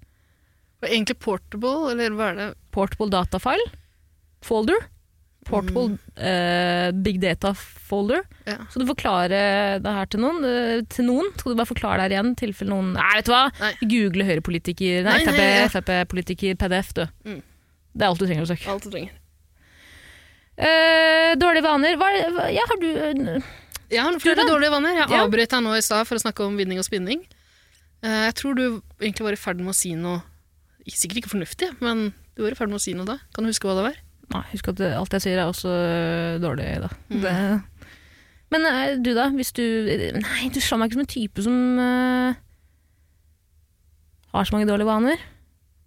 Egentlig 0.87 1.19
portable, 1.23 1.93
eller 1.93 2.15
hva 2.17 2.31
er 2.33 2.41
det? 2.41 2.51
Portable 2.75 3.11
data 3.13 3.41
file? 3.43 3.69
Folder? 4.45 4.89
Portable 5.47 5.97
uh, 6.19 6.91
big 7.07 7.21
data 7.23 7.53
folder? 7.57 8.25
Ja. 8.49 8.57
Skal 8.71 8.83
du 8.83 8.89
forklare 8.91 9.41
det 9.83 9.93
her 9.99 10.09
til 10.11 10.21
noen? 10.25 10.41
Uh, 10.43 10.81
til 10.91 11.07
noen? 11.07 11.29
Skal 11.39 11.53
du 11.55 11.59
bare 11.61 11.71
forklare 11.71 11.99
det 12.03 12.07
her 12.09 12.15
igjen? 12.17 12.33
tilfelle 12.41 12.73
noen 12.75 12.93
Nei, 12.97 13.11
vet 13.21 13.29
du 13.29 13.33
hva? 13.35 13.45
Nei. 13.63 13.71
Google 13.93 14.27
høyrepolitiker 14.27 15.07
Nei, 15.07 15.19
Nei, 15.23 15.29
nei, 15.29 15.37
Frp, 15.37 15.45
ja. 15.47 15.69
Frp-politiker, 15.77 16.57
PDF, 16.61 16.91
du. 16.99 17.05
Mm. 17.29 17.39
Det 17.97 18.05
er 18.05 18.11
alt 18.11 18.21
du 18.21 18.27
trenger 18.27 18.45
å 18.45 18.51
søke. 18.51 18.69
Alt 18.75 18.85
du 18.89 18.91
trenger. 18.93 19.15
Uh, 20.57 21.33
dårlige 21.37 21.67
vaner 21.67 21.99
hva, 22.01 22.07
hva, 22.33 22.47
Ja, 22.55 22.63
har 22.65 22.79
du 22.81 22.87
Jeg 23.93 24.01
har 24.03 24.17
flere 24.23 24.41
da? 24.41 24.47
dårlige 24.51 24.73
vaner. 24.73 24.95
Jeg 25.03 25.11
Ja. 25.13 25.25
avbrøt 25.27 25.53
deg 25.53 25.63
nå 25.63 25.75
i 25.77 25.83
stad 25.85 26.07
for 26.09 26.17
å 26.17 26.23
snakke 26.23 26.45
om 26.47 26.57
vinning 26.57 26.79
og 26.81 26.85
spinning. 26.89 27.23
Jeg 28.03 28.35
tror 28.39 28.55
du 28.57 28.65
egentlig 29.01 29.25
var 29.25 29.33
i 29.33 29.41
ferd 29.41 29.59
med 29.61 29.73
å 29.73 29.77
si 29.77 29.95
noe 29.95 30.23
Sikkert 30.87 31.19
ikke 31.25 31.33
fornuftig, 31.33 31.69
men 31.83 32.13
du 32.37 32.43
var 32.45 32.53
i 32.55 32.55
ferd 32.55 32.71
med 32.71 32.79
å 32.79 32.83
si 32.85 32.93
noe 32.95 33.05
da. 33.09 33.17
Kan 33.35 33.43
du 33.43 33.51
huske 33.51 33.67
hva 33.67 33.75
det 33.75 33.87
var? 33.89 33.97
Nei, 34.35 34.43
husk 34.53 34.69
at 34.73 34.81
alt 34.89 35.13
jeg 35.15 35.23
sier 35.23 35.39
er 35.39 35.47
også 35.47 35.71
øh, 35.71 36.41
dårlig, 36.43 36.67
da. 36.83 36.89
Mm. 37.13 37.21
Det. 37.23 37.35
Men 38.51 38.67
øh, 38.71 38.97
du, 39.05 39.13
da? 39.15 39.29
Hvis 39.35 39.53
du 39.55 39.63
Nei, 40.19 40.49
du 40.55 40.59
slår 40.63 40.79
meg 40.83 40.91
ikke 40.91 40.99
som 40.99 41.05
en 41.07 41.13
type 41.15 41.43
som 41.47 41.57
uh, 41.79 42.35
har 44.35 44.45
så 44.49 44.55
mange 44.57 44.69
dårlige 44.69 44.89
vaner. 44.89 45.19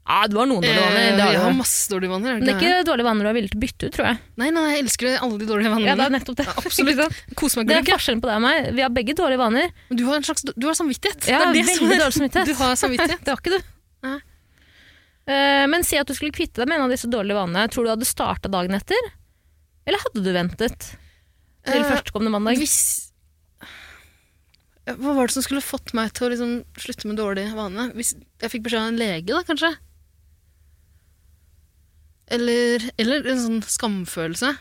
Ja, 0.10 0.24
du 0.26 0.40
har 0.40 0.48
noen 0.50 0.64
dårlige 0.64 0.82
vaner. 0.82 1.04
Eh, 1.06 1.16
Det 1.20 1.22
har 1.22 1.34
jeg 1.36 1.42
har 1.44 1.54
masse 1.54 1.92
dårlige 1.92 2.10
vaner. 2.10 2.40
Men 2.40 2.48
det 2.48 2.54
er 2.56 2.62
ikke 2.64 2.86
dårlige 2.88 3.06
vaner 3.06 3.28
du 3.28 3.30
er 3.30 3.36
villig 3.38 3.52
til 3.52 3.60
å 3.60 3.64
bytte 3.66 3.90
ut, 3.90 3.94
tror 3.94 4.08
jeg. 4.10 4.20
Nei, 4.42 4.48
nei, 4.56 4.64
jeg 4.74 4.84
elsker 4.88 5.18
alle 5.20 5.38
de 5.38 5.50
dårlige 5.52 5.70
vanene 5.76 5.86
Ja, 5.92 5.98
det 6.00 6.08
er 6.08 6.14
nettopp 6.16 6.40
det. 6.40 6.46
Ja, 6.48 6.56
absolutt. 6.64 7.02
Meg, 7.04 7.68
Det 7.70 7.76
er 7.78 7.86
forskjellen 7.92 8.24
på 8.24 8.32
deg 8.32 8.40
og 8.40 8.46
meg. 8.48 8.72
Vi 8.80 8.86
har 8.88 8.96
begge 8.96 9.14
dårlige 9.20 9.42
vaner. 9.44 9.70
Men 9.92 10.00
Du 10.02 10.06
har 10.10 10.18
en 10.18 10.26
slags 10.26 10.48
Du 10.50 10.66
har 10.66 10.80
samvittighet. 10.80 11.28
Ja, 11.30 11.44
det 11.44 11.52
er 11.52 11.54
det 11.60 11.76
som 11.76 11.86
veldig 11.86 12.00
er- 12.00 12.02
dårlig 12.08 12.18
samvittighet. 12.18 12.50
Du 12.50 12.56
har 12.64 12.80
samvittighet. 12.82 13.22
Det 13.28 13.36
har 13.36 13.44
ikke 13.44 13.54
du. 13.60 13.70
Eh, 15.30 15.66
men 15.70 15.86
si 15.86 16.00
at 16.00 16.10
du 16.10 16.16
skulle 16.18 16.34
kvitte 16.34 16.64
deg 16.64 16.70
med 16.70 16.80
en 16.80 16.88
av 16.88 16.94
disse 16.94 17.10
dårlige 17.10 17.38
vanene. 17.38 17.70
Tror 17.70 17.86
du 17.86 17.90
du 17.90 17.94
hadde 17.94 18.10
starta 18.10 18.50
dagen 18.52 18.78
etter? 18.78 19.12
Eller 19.86 20.02
hadde 20.06 20.24
du 20.26 20.32
ventet 20.34 20.90
til 20.90 21.84
Eh, 21.84 21.86
førstkommende 21.86 22.34
mandag? 22.34 22.58
Hvis 22.58 23.12
Hva 24.90 25.14
var 25.14 25.28
det 25.28 25.36
som 25.36 25.46
skulle 25.46 25.62
fått 25.62 25.94
meg 25.94 26.16
til 26.18 26.26
å 26.26 26.30
liksom 26.34 26.54
slutte 26.82 27.06
med 27.06 27.20
dårlige 27.20 27.54
vaner? 27.54 27.92
Hvis 27.94 28.16
jeg 28.42 28.54
fikk 28.56 28.64
beskjed 28.66 28.82
av 28.82 28.88
en 28.90 28.98
lege, 28.98 29.30
da, 29.30 29.44
kanskje? 29.46 29.70
Eller, 32.34 32.88
eller 32.98 33.30
en 33.30 33.44
sånn 33.44 33.62
skamfølelse. 33.62 34.56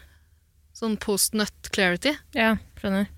Sånn 0.77 0.99
post-nut 1.01 1.71
clarity. 1.73 2.13
Ja, 2.37 2.59
skjønner. 2.81 3.09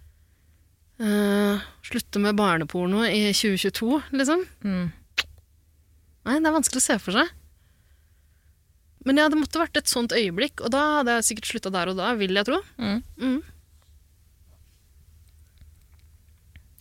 Uh, 1.01 1.59
slutte 1.83 2.23
med 2.23 2.39
barneporno 2.39 3.03
i 3.09 3.33
2022, 3.35 4.03
liksom. 4.15 4.47
Mm. 4.63 4.91
Nei, 6.29 6.39
det 6.39 6.47
er 6.47 6.55
vanskelig 6.55 6.83
å 6.83 6.87
se 6.87 6.99
for 7.03 7.17
seg. 7.17 7.31
Men 9.09 9.17
ja, 9.17 9.29
det 9.33 9.39
måtte 9.41 9.63
vært 9.63 9.79
et 9.81 9.89
sånt 9.89 10.13
øyeblikk, 10.13 10.61
og 10.61 10.73
da 10.75 10.81
hadde 10.99 11.15
jeg 11.19 11.29
sikkert 11.31 11.49
slutta 11.55 11.73
der 11.73 11.89
og 11.93 11.97
da, 11.97 12.11
vil 12.21 12.37
jeg 12.37 12.45
tro. 12.51 12.59
Mm. 12.77 12.99
Mm. 13.17 13.39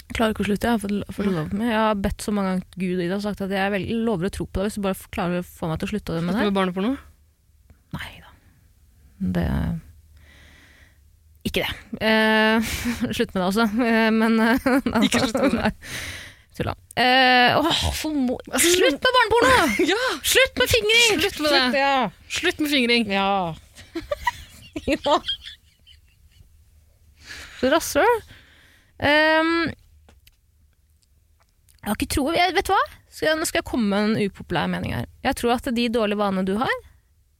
Jeg 0.09 0.17
klarer 0.17 0.33
ikke 0.33 0.43
å 0.43 0.47
slutte. 0.49 0.67
Jeg 0.67 0.73
har 0.75 0.81
fått, 0.83 1.15
fått 1.15 1.29
lov 1.31 1.51
med. 1.53 1.67
Jeg 1.69 1.79
har 1.79 1.99
bedt 2.03 2.25
så 2.25 2.33
mange 2.35 2.49
ganger 2.55 2.79
Gud 2.81 3.03
Ida 3.05 3.19
og 3.19 3.23
sagt 3.23 3.43
at 3.45 3.53
jeg 3.53 3.83
lover 4.03 4.27
å 4.27 4.33
tro 4.35 4.47
på 4.49 4.59
deg 4.59 4.67
hvis 4.67 4.79
du 4.79 4.83
bare 4.83 5.11
klarer 5.15 5.43
å 5.43 5.47
få 5.47 5.69
meg 5.69 5.79
til 5.79 5.87
å 5.87 5.91
slutte 5.93 6.17
med 6.17 6.19
det 6.19 6.25
Slutte 6.25 6.41
her. 6.41 6.49
med 6.49 6.57
barneporno. 6.57 6.95
Nei 7.95 8.11
da. 8.23 8.33
Det 9.37 9.45
Ikke 11.49 11.63
det. 11.63 11.73
Eh, 12.03 12.73
slutt 13.15 13.31
med 13.31 13.39
det 13.39 13.47
også. 13.47 13.69
Eh, 13.85 14.09
men 14.17 14.39
eh, 14.43 14.67
Ikke 15.07 15.23
slutt 15.23 15.39
med 15.45 15.55
det. 15.61 15.71
Tulla. 16.59 16.73
Uh, 16.99 17.55
oh, 17.61 17.83
for 17.95 18.11
mo 18.11 18.35
slutt 18.59 18.97
med 18.99 19.13
barneporno! 19.15 19.59
Ja! 19.93 19.99
Slutt 20.27 20.59
med 20.59 20.67
fingring! 20.67 21.21
Slutt 21.21 21.39
med 21.45 21.53
det. 21.55 21.79
Ja. 21.79 22.09
Slutt 22.27 22.59
med 22.59 22.71
fingring. 22.73 23.11
ja. 23.13 23.55
ja. 24.91 25.15
Så 27.61 27.71
rasshøl. 27.71 28.19
Um, 28.99 29.69
jeg 31.79 31.87
har 31.87 31.95
ikke 31.95 32.11
tro 32.11 32.25
jeg, 32.35 32.51
Vet 32.57 32.67
du 32.67 32.73
hva? 32.73 32.83
Skal, 33.07 33.37
nå 33.39 33.47
skal 33.47 33.61
jeg 33.61 33.69
komme 33.69 33.87
med 33.87 34.09
en 34.09 34.27
upopulær 34.27 34.67
mening 34.71 34.97
her. 34.97 35.07
Jeg 35.23 35.39
tror 35.39 35.55
at 35.55 35.69
de 35.75 35.87
dårlige 35.91 36.19
vanene 36.19 36.43
du 36.47 36.57
har, 36.59 36.75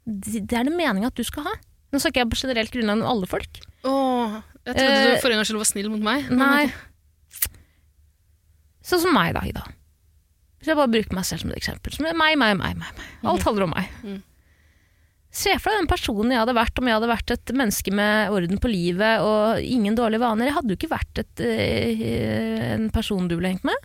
de, 0.07 0.39
det 0.39 0.55
er 0.55 0.63
det 0.65 0.73
meninga 0.73 1.11
at 1.11 1.19
du 1.19 1.27
skal 1.27 1.43
ha. 1.49 1.59
Nå 1.91 1.99
snakker 1.99 2.23
jeg 2.23 2.31
på 2.31 2.39
generelt 2.39 2.71
grunnlag 2.71 3.03
om 3.03 3.11
alle 3.11 3.27
folk. 3.27 3.59
Åh, 3.83 4.39
jeg 4.63 4.77
trodde 4.77 4.95
uh, 4.95 5.03
du 5.03 5.19
for 5.19 5.33
en 5.33 5.41
gangs 5.41 5.51
skyld 5.51 5.59
var 5.59 5.69
snill 5.69 5.91
mot 5.91 6.07
meg. 6.07 6.31
Nei. 6.31 6.69
Sånn 8.89 9.03
som 9.05 9.13
meg, 9.13 9.35
da, 9.37 9.43
Ida. 9.45 9.65
Hvis 10.59 10.71
jeg 10.71 10.79
bare 10.79 10.91
bruker 10.91 11.15
meg 11.15 11.27
selv 11.27 11.43
som 11.43 11.51
et 11.53 11.59
eksempel. 11.61 11.93
Som 11.95 12.07
meg, 12.09 12.17
meg, 12.39 12.57
meg. 12.59 12.79
meg. 12.81 13.03
Alt 13.23 13.45
handler 13.47 13.67
om 13.69 13.75
meg. 13.77 13.91
Mhm. 14.03 14.17
Se 15.31 15.51
for 15.61 15.69
deg 15.69 15.83
den 15.83 15.87
personen 15.91 16.31
jeg 16.33 16.39
hadde 16.41 16.55
vært 16.57 16.79
om 16.81 16.87
jeg 16.89 16.95
hadde 16.97 17.07
vært 17.11 17.31
et 17.35 17.51
menneske 17.53 17.91
med 17.93 18.31
orden 18.33 18.57
på 18.57 18.71
livet 18.71 19.21
og 19.21 19.59
ingen 19.61 19.93
dårlige 19.95 20.23
vaner. 20.23 20.49
Jeg 20.49 20.55
hadde 20.55 20.73
jo 20.73 20.77
ikke 20.79 20.89
vært 20.89 21.21
et, 21.21 21.43
eh, 21.45 22.73
en 22.73 22.89
person 22.89 23.27
du 23.29 23.35
ville 23.37 23.51
hengt 23.53 23.63
med. 23.63 23.77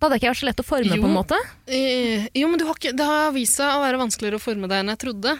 Da 0.00 0.08
hadde 0.08 0.18
jeg 0.18 0.24
ikke 0.24 0.32
vært 0.34 0.42
så 0.42 0.48
lett 0.50 0.60
å 0.60 0.66
forme, 0.66 0.96
Jo. 0.96 1.02
på 1.02 1.08
en 1.08 1.14
måte. 1.16 1.38
Eh, 1.70 2.26
jo, 2.34 2.48
men 2.50 2.58
du 2.58 2.66
har 2.66 2.74
ikke, 2.74 2.96
det 2.98 3.06
har 3.06 3.30
vist 3.32 3.56
seg 3.56 3.70
å 3.72 3.80
være 3.80 4.00
vanskeligere 4.02 4.36
å 4.36 4.42
forme 4.42 4.68
deg 4.68 4.82
enn 4.82 4.90
jeg 4.92 4.98
trodde. 5.06 5.38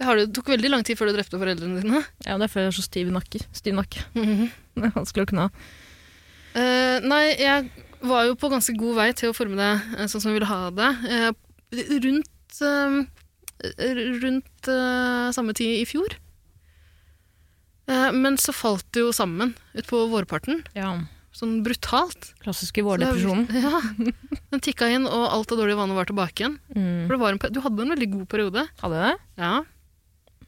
Det, 0.00 0.26
tok 0.34 0.48
veldig 0.54 0.70
lang 0.72 0.82
tid 0.86 0.98
før 0.98 1.10
du 1.10 1.16
drepte 1.18 1.38
foreldrene 1.38 1.82
dine. 1.82 2.00
Ja, 2.26 2.34
det 2.40 2.46
er 2.48 2.50
fordi 2.52 2.64
jeg 2.64 2.72
er 2.72 2.76
så 2.78 2.84
stiv 2.86 3.10
i 3.10 3.14
nakke. 3.14 3.40
Stiv 3.54 3.74
nakke. 3.78 4.04
Mhm. 4.18 4.50
Det 4.78 4.86
er 4.88 4.94
vanskelig 4.96 5.26
å 5.26 5.30
kna. 5.34 5.46
Uh, 6.56 6.98
nei, 7.04 7.24
jeg 7.36 7.66
var 8.08 8.24
jo 8.26 8.34
på 8.40 8.48
ganske 8.52 8.72
god 8.80 8.96
vei 8.96 9.08
til 9.16 9.30
å 9.30 9.36
forme 9.36 9.56
deg 9.58 9.98
eh, 9.98 10.08
sånn 10.08 10.20
som 10.24 10.30
jeg 10.32 10.38
ville 10.40 10.48
ha 10.48 10.70
det. 10.72 10.88
Uh, 11.04 11.98
rundt 12.06 12.62
uh, 12.64 13.02
rundt 14.24 14.70
samme 15.36 15.52
tid 15.54 15.82
i 15.82 15.86
fjor. 15.86 16.16
Men 17.86 18.38
så 18.40 18.50
falt 18.56 18.86
det 18.94 19.02
jo 19.04 19.12
sammen 19.14 19.52
utpå 19.78 20.00
vårparten, 20.10 20.62
Ja. 20.74 20.94
sånn 21.36 21.60
brutalt. 21.62 22.32
Klassiske 22.42 22.82
vårdepresjonen. 22.82 23.46
Ja, 23.62 23.78
Den 24.50 24.62
tikka 24.64 24.88
inn, 24.90 25.06
og 25.06 25.28
alt 25.28 25.52
av 25.52 25.60
dårlige 25.60 25.78
vaner 25.78 25.94
var 25.98 26.08
tilbake 26.10 26.42
igjen. 26.42 26.56
Mm. 26.74 27.06
For 27.06 27.14
det 27.14 27.20
var 27.22 27.36
en, 27.36 27.42
du 27.54 27.60
hadde 27.62 27.84
en 27.86 27.94
veldig 27.94 28.10
god 28.16 28.26
periode. 28.32 28.64
Hadde 28.82 29.04
det? 29.04 29.14
Ja, 29.44 29.52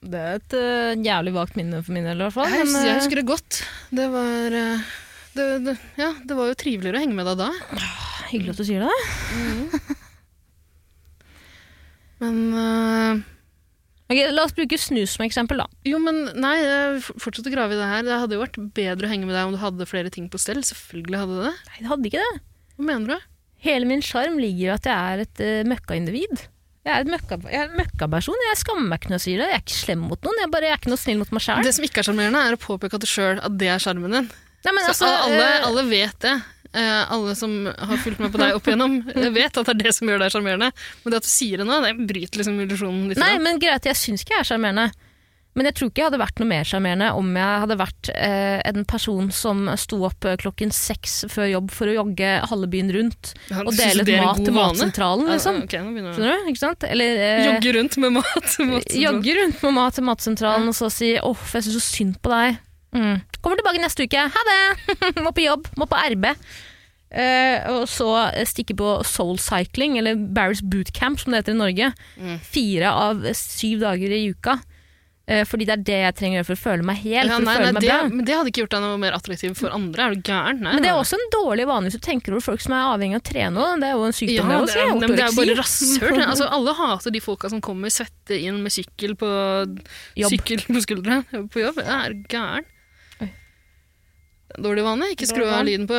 Det 0.05 0.21
er 0.21 0.39
et 0.39 0.55
uh, 0.59 0.93
jævlig 1.01 1.33
vagt 1.35 1.57
minne 1.57 1.81
for 1.85 1.97
min 1.97 2.05
del, 2.05 2.21
i 2.21 2.27
hvert 2.27 2.37
fall. 2.37 2.53
jeg, 2.53 2.69
øh, 2.69 2.97
husker 2.99 3.21
det 3.21 3.27
godt. 3.29 3.61
Det 3.95 4.07
var 4.13 4.57
uh, 4.61 4.89
det, 5.35 5.47
det, 5.65 5.75
ja, 5.99 6.11
det 6.23 6.37
var 6.39 6.51
jo 6.51 6.57
triveligere 6.61 7.01
å 7.01 7.05
henge 7.05 7.17
med 7.17 7.29
deg 7.31 7.41
da. 7.41 7.51
Hyggelig 8.31 8.55
at 8.55 8.61
du 8.61 8.67
sier 8.69 8.85
det. 8.85 8.95
Men 12.23 12.37
uh, 12.55 13.23
okay, 14.07 14.29
La 14.33 14.45
oss 14.47 14.55
bruke 14.57 14.79
snus 14.81 15.17
som 15.17 15.25
eksempel, 15.27 15.61
da. 15.65 15.67
Jo, 15.89 15.99
men 16.01 16.23
nei, 16.41 16.55
jeg 16.63 17.03
å 17.03 17.53
grave 17.53 17.75
i 17.75 17.81
det 17.81 17.91
her. 17.91 18.07
Det 18.07 18.21
hadde 18.23 18.39
jo 18.39 18.45
vært 18.45 18.61
bedre 18.77 19.09
å 19.09 19.11
henge 19.11 19.29
med 19.29 19.37
deg 19.37 19.49
om 19.49 19.57
du 19.57 19.61
hadde 19.61 19.89
flere 19.91 20.13
ting 20.15 20.31
på 20.33 20.41
stell. 20.41 20.63
Selvfølgelig 20.65 21.23
hadde 21.25 21.43
det. 21.49 21.55
Nei, 21.71 21.79
det 21.81 21.91
hadde 21.91 22.11
ikke 22.11 22.23
det. 22.23 22.43
Hva 22.79 22.89
mener 22.93 23.17
du? 23.17 23.31
Hele 23.65 23.89
min 23.89 24.05
sjarm 24.05 24.39
ligger 24.41 24.69
i 24.69 24.75
at 24.77 24.89
jeg 24.89 25.15
er 25.15 25.25
et 25.25 25.45
uh, 25.45 25.69
møkkaindivid. 25.73 26.47
Jeg 26.85 27.01
er, 27.01 27.07
møkka, 27.09 27.39
jeg 27.49 27.61
er 27.63 27.71
en 27.71 27.79
møkkaperson. 27.81 28.41
Jeg 28.51 28.59
skammer 28.61 28.89
meg 28.91 29.01
ikke 29.01 29.13
når 29.13 29.17
jeg 29.17 29.25
sier 29.25 29.39
det. 29.41 29.47
Jeg 29.49 29.57
er 29.57 29.63
ikke 29.65 29.77
slem 29.79 30.03
mot 30.05 30.27
noen. 30.27 30.41
Jeg, 30.43 30.51
bare, 30.53 30.69
jeg 30.69 30.77
er 30.77 30.83
ikke 30.83 30.91
noe 30.93 31.01
snill 31.01 31.21
mot 31.23 31.31
meg 31.33 31.45
sjæl. 31.45 31.63
Det 31.65 31.73
som 31.77 31.87
ikke 31.87 32.03
er 32.03 32.09
sjarmerende, 32.11 32.43
er 32.45 32.57
å 32.57 32.61
påpeke 32.61 32.99
at 32.99 33.07
du 33.07 33.09
sjøl 33.09 33.41
at 33.41 33.55
det 33.61 33.71
er 33.73 33.81
sjarmen 33.81 34.19
din. 34.19 34.27
Nei, 34.65 34.73
men 34.73 34.85
Så 34.85 34.93
altså, 34.93 35.09
alle, 35.29 35.47
alle 35.71 35.87
vet 35.89 36.19
det. 36.25 36.35
Eh, 36.75 37.13
alle 37.15 37.35
som 37.39 37.55
har 37.71 38.01
fulgt 38.03 38.21
med 38.21 38.33
på 38.35 38.41
deg 38.43 38.57
opp 38.59 38.69
igjennom, 38.69 38.99
eh, 39.15 39.31
vet 39.33 39.61
at 39.61 39.69
det 39.71 39.75
er 39.77 39.81
det 39.87 39.95
som 39.97 40.11
gjør 40.11 40.25
deg 40.25 40.35
sjarmerende. 40.35 40.71
Men 41.05 41.15
det 41.15 41.21
at 41.23 41.29
du 41.29 41.31
sier 41.31 41.63
det 41.63 41.69
nå, 41.69 41.81
det 41.85 41.95
bryter 42.05 42.43
liksom 42.43 42.61
illusjonen 42.67 43.09
litt. 43.13 43.21
Nei, 43.23 43.33
men 43.41 43.61
greit, 43.63 43.89
jeg 43.89 44.01
syns 44.01 44.25
ikke 44.27 44.37
jeg 44.37 44.45
er 44.45 44.51
sjarmerende. 44.53 44.89
Men 45.55 45.69
jeg 45.69 45.77
tror 45.79 45.91
ikke 45.91 46.03
jeg 46.03 46.09
hadde 46.09 46.19
vært 46.19 46.41
noe 46.43 46.51
mer 46.51 46.67
sjarmerende 46.67 47.09
om 47.15 47.29
jeg 47.39 47.61
hadde 47.63 47.77
vært 47.79 48.11
eh, 48.15 48.59
en 48.67 48.87
person 48.91 49.29
som 49.35 49.69
sto 49.79 50.01
opp 50.09 50.27
eh, 50.27 50.35
klokken 50.43 50.75
seks 50.75 51.21
før 51.31 51.47
jobb 51.47 51.71
for 51.75 51.91
å 51.91 51.95
jogge 52.01 52.33
halve 52.51 52.69
byen 52.73 52.91
rundt 52.97 53.33
Ja, 53.53 53.63
og 53.63 53.71
dele 53.79 54.03
mat 54.19 54.43
til? 54.43 54.51
Matsentralen, 54.57 55.31
Ja, 55.31 55.39
liksom. 55.39 55.63
ok, 55.69 55.77
nå. 55.79 56.17
Skjønner 56.17 56.43
du? 56.43 56.51
Ikke 56.51 56.63
sant? 56.65 56.87
Eller 56.91 57.23
eh, 57.29 57.45
Jogge 57.53 57.77
rundt 57.79 57.99
med 58.03 58.17
mat. 58.19 58.43
til 58.51 58.67
matsentralen. 58.73 59.07
jogge 59.07 59.39
rundt 59.41 59.65
med 59.69 59.77
mat 59.79 59.99
til 59.99 60.09
Matsentralen 60.11 60.69
og 60.75 60.79
så 60.79 60.91
si 60.91 61.15
'åh, 61.15 61.31
oh, 61.31 61.49
jeg 61.55 61.69
syns 61.69 61.79
så 61.79 61.87
synd 61.87 62.19
på 62.19 62.35
deg'. 62.35 62.59
Mm. 62.95 63.17
Kommer 63.43 63.59
tilbake 63.59 63.83
neste 63.83 64.07
uke. 64.07 64.27
Ha 64.35 64.43
det! 64.51 64.97
må 65.25 65.31
på 65.35 65.47
jobb. 65.47 65.71
Må 65.79 65.87
på 65.91 65.99
RB. 66.15 66.31
Uh, 67.15 67.59
og 67.71 67.83
så 67.87 68.11
stikke 68.43 68.75
på 68.75 68.91
soul 69.07 69.39
cycling, 69.39 69.99
eller 70.01 70.19
Barry's 70.19 70.63
bootcamp, 70.67 71.21
som 71.21 71.31
det 71.31 71.45
heter 71.45 71.55
i 71.55 71.61
Norge. 71.61 71.91
Mm. 72.19 72.39
Fire 72.43 72.91
av 72.91 73.23
syv 73.39 73.85
dager 73.87 74.15
i 74.15 74.25
uka. 74.35 74.59
Eh, 75.25 75.41
fordi 75.49 75.65
det 75.65 75.73
er 75.73 75.83
det 75.89 75.99
jeg 76.03 76.15
trenger 76.19 76.37
å 76.37 76.39
gjøre 76.43 76.47
for 76.51 76.55
å 76.59 76.61
føle 76.61 76.85
meg 76.85 76.99
hel. 77.01 77.31
Ja, 77.31 77.39
nei, 77.41 77.55
nei, 77.57 77.69
meg 77.73 77.81
det, 77.81 77.89
bra. 77.89 78.09
men 78.13 78.27
det 78.29 78.35
hadde 78.37 78.51
ikke 78.51 78.61
gjort 78.61 78.75
deg 78.75 78.83
noe 78.85 78.99
mer 79.01 79.15
attraktiv 79.17 79.55
for 79.57 79.73
andre. 79.73 80.05
Er 80.05 80.17
du 80.19 80.27
gæren? 80.29 80.61
Nei, 80.61 80.75
Men 80.77 80.85
det 80.85 80.91
er 80.91 80.99
også 81.01 81.17
en 81.17 81.31
dårlig 81.33 81.65
vane 81.71 81.89
hvis 81.89 81.97
du 81.97 82.03
tenker 82.05 82.35
over 82.37 82.45
folk 82.45 82.61
som 82.61 82.75
er 82.77 82.91
avhengig 82.91 83.17
av 83.17 83.23
å 83.23 83.27
trene. 83.31 83.69
Det 83.81 83.89
er 83.89 83.95
jo 83.95 84.05
en 84.05 84.17
sykdom, 84.19 84.37
ja, 84.37 84.43
det 84.45 84.53
det, 84.53 84.67
også. 84.67 84.83
er, 84.83 84.93
men 85.01 85.17
det 85.17 85.25
er 85.25 85.39
bare 85.39 85.57
rasshøl. 85.63 86.21
Altså, 86.35 86.49
alle 86.59 86.75
hater 86.77 87.15
de 87.15 87.23
folka 87.25 87.49
som 87.53 87.63
kommer 87.65 87.93
svette 87.95 88.37
inn 88.37 88.61
med 88.65 88.75
sykkel 88.75 89.17
på, 89.17 89.31
Jobb. 90.21 90.35
sykkel 90.37 90.65
på 90.69 90.85
skuldra 90.85 91.23
på 91.55 91.65
jobb. 91.65 91.81
Jeg 91.81 91.97
er 91.97 92.17
gæren. 92.29 92.71
Dårlig 94.61 94.85
vane. 94.87 95.09
Ikke 95.17 95.27
skru 95.31 95.47
av 95.49 95.65
lyden 95.67 95.89
på 95.89 95.99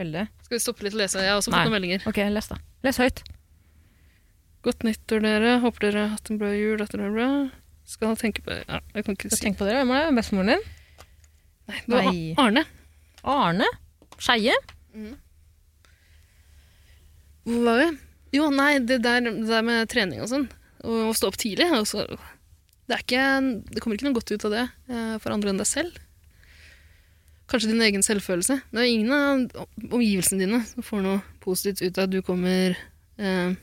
Veldig. 0.00 0.26
Skal 0.46 0.56
vi 0.56 0.62
stoppe 0.64 0.86
litt 0.86 0.96
og 0.96 1.02
lese? 1.02 1.22
Jeg 1.22 1.30
har 1.30 1.38
også 1.38 1.52
fått 1.52 1.66
noen 1.68 1.76
meldinger. 1.76 2.04
Ok, 2.08 2.18
les 2.32 2.50
da. 2.50 2.58
Les 2.86 2.98
høyt. 3.00 3.22
Godt 4.66 4.84
nyttår, 4.84 5.22
dere. 5.24 5.56
Håper 5.62 5.86
dere 5.86 6.04
har 6.06 6.14
hatt 6.16 6.30
en 6.32 6.40
bra 6.40 6.50
jul. 6.56 6.80
Er 6.80 7.10
bra. 7.14 7.30
Skal 7.90 8.14
tenke 8.18 8.44
på 8.46 8.54
ja, 8.54 8.78
Jeg 8.94 9.06
kan 9.06 9.16
ikke 9.16 9.30
si 9.32 9.40
tenke 9.42 9.58
på 9.60 9.66
dere. 9.66 9.82
Hvem 9.82 9.94
er 9.96 10.06
det? 10.06 10.16
Bestemoren 10.20 10.52
din? 10.54 10.68
Nei, 11.70 11.80
det 11.80 11.94
var 11.94 12.06
Nei. 12.06 12.20
Arne. 12.38 12.62
Arne? 13.26 13.66
Skeie? 14.20 14.54
Hvor 17.44 17.64
var 17.66 17.80
vi? 17.80 17.88
Jo, 18.36 18.50
nei, 18.54 18.72
det 18.86 19.00
der, 19.02 19.24
det 19.26 19.48
der 19.48 19.64
med 19.66 19.88
trening 19.90 20.22
og 20.22 20.30
sånn, 20.30 20.44
og 20.86 21.08
å 21.08 21.14
stå 21.18 21.32
opp 21.32 21.38
tidlig 21.40 21.66
også, 21.74 22.04
det, 22.06 22.94
er 22.94 23.02
ikke, 23.02 23.24
det 23.74 23.82
kommer 23.82 23.98
ikke 23.98 24.06
noe 24.06 24.18
godt 24.20 24.30
ut 24.30 24.46
av 24.46 24.54
det 24.54 24.62
eh, 24.90 25.16
for 25.22 25.34
andre 25.34 25.50
enn 25.50 25.58
deg 25.58 25.66
selv. 25.66 25.98
Kanskje 27.50 27.72
din 27.72 27.82
egen 27.82 28.04
selvfølelse. 28.06 28.60
Det 28.70 28.82
er 28.84 28.86
ingen 28.86 29.10
av 29.14 29.66
omgivelsene 29.90 30.44
dine 30.44 30.60
som 30.68 30.86
får 30.86 31.02
noe 31.02 31.18
positivt 31.42 31.82
ut 31.82 31.98
av 31.98 32.06
at 32.06 32.14
du 32.14 32.20
kommer 32.26 32.76
eh, 33.18 33.56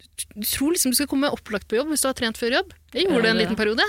du, 0.00 0.44
tror 0.46 0.74
liksom 0.74 0.92
du 0.92 0.98
skal 0.98 1.08
komme 1.10 1.30
opplagt 1.32 1.68
på 1.70 1.76
jobb 1.78 1.90
hvis 1.92 2.02
du 2.04 2.08
har 2.10 2.16
trent 2.18 2.38
før 2.40 2.58
jobb. 2.60 2.74
Jeg 2.94 3.06
gjorde 3.08 3.22
det 3.26 3.30
en 3.34 3.40
liten 3.40 3.58
periode. 3.58 3.86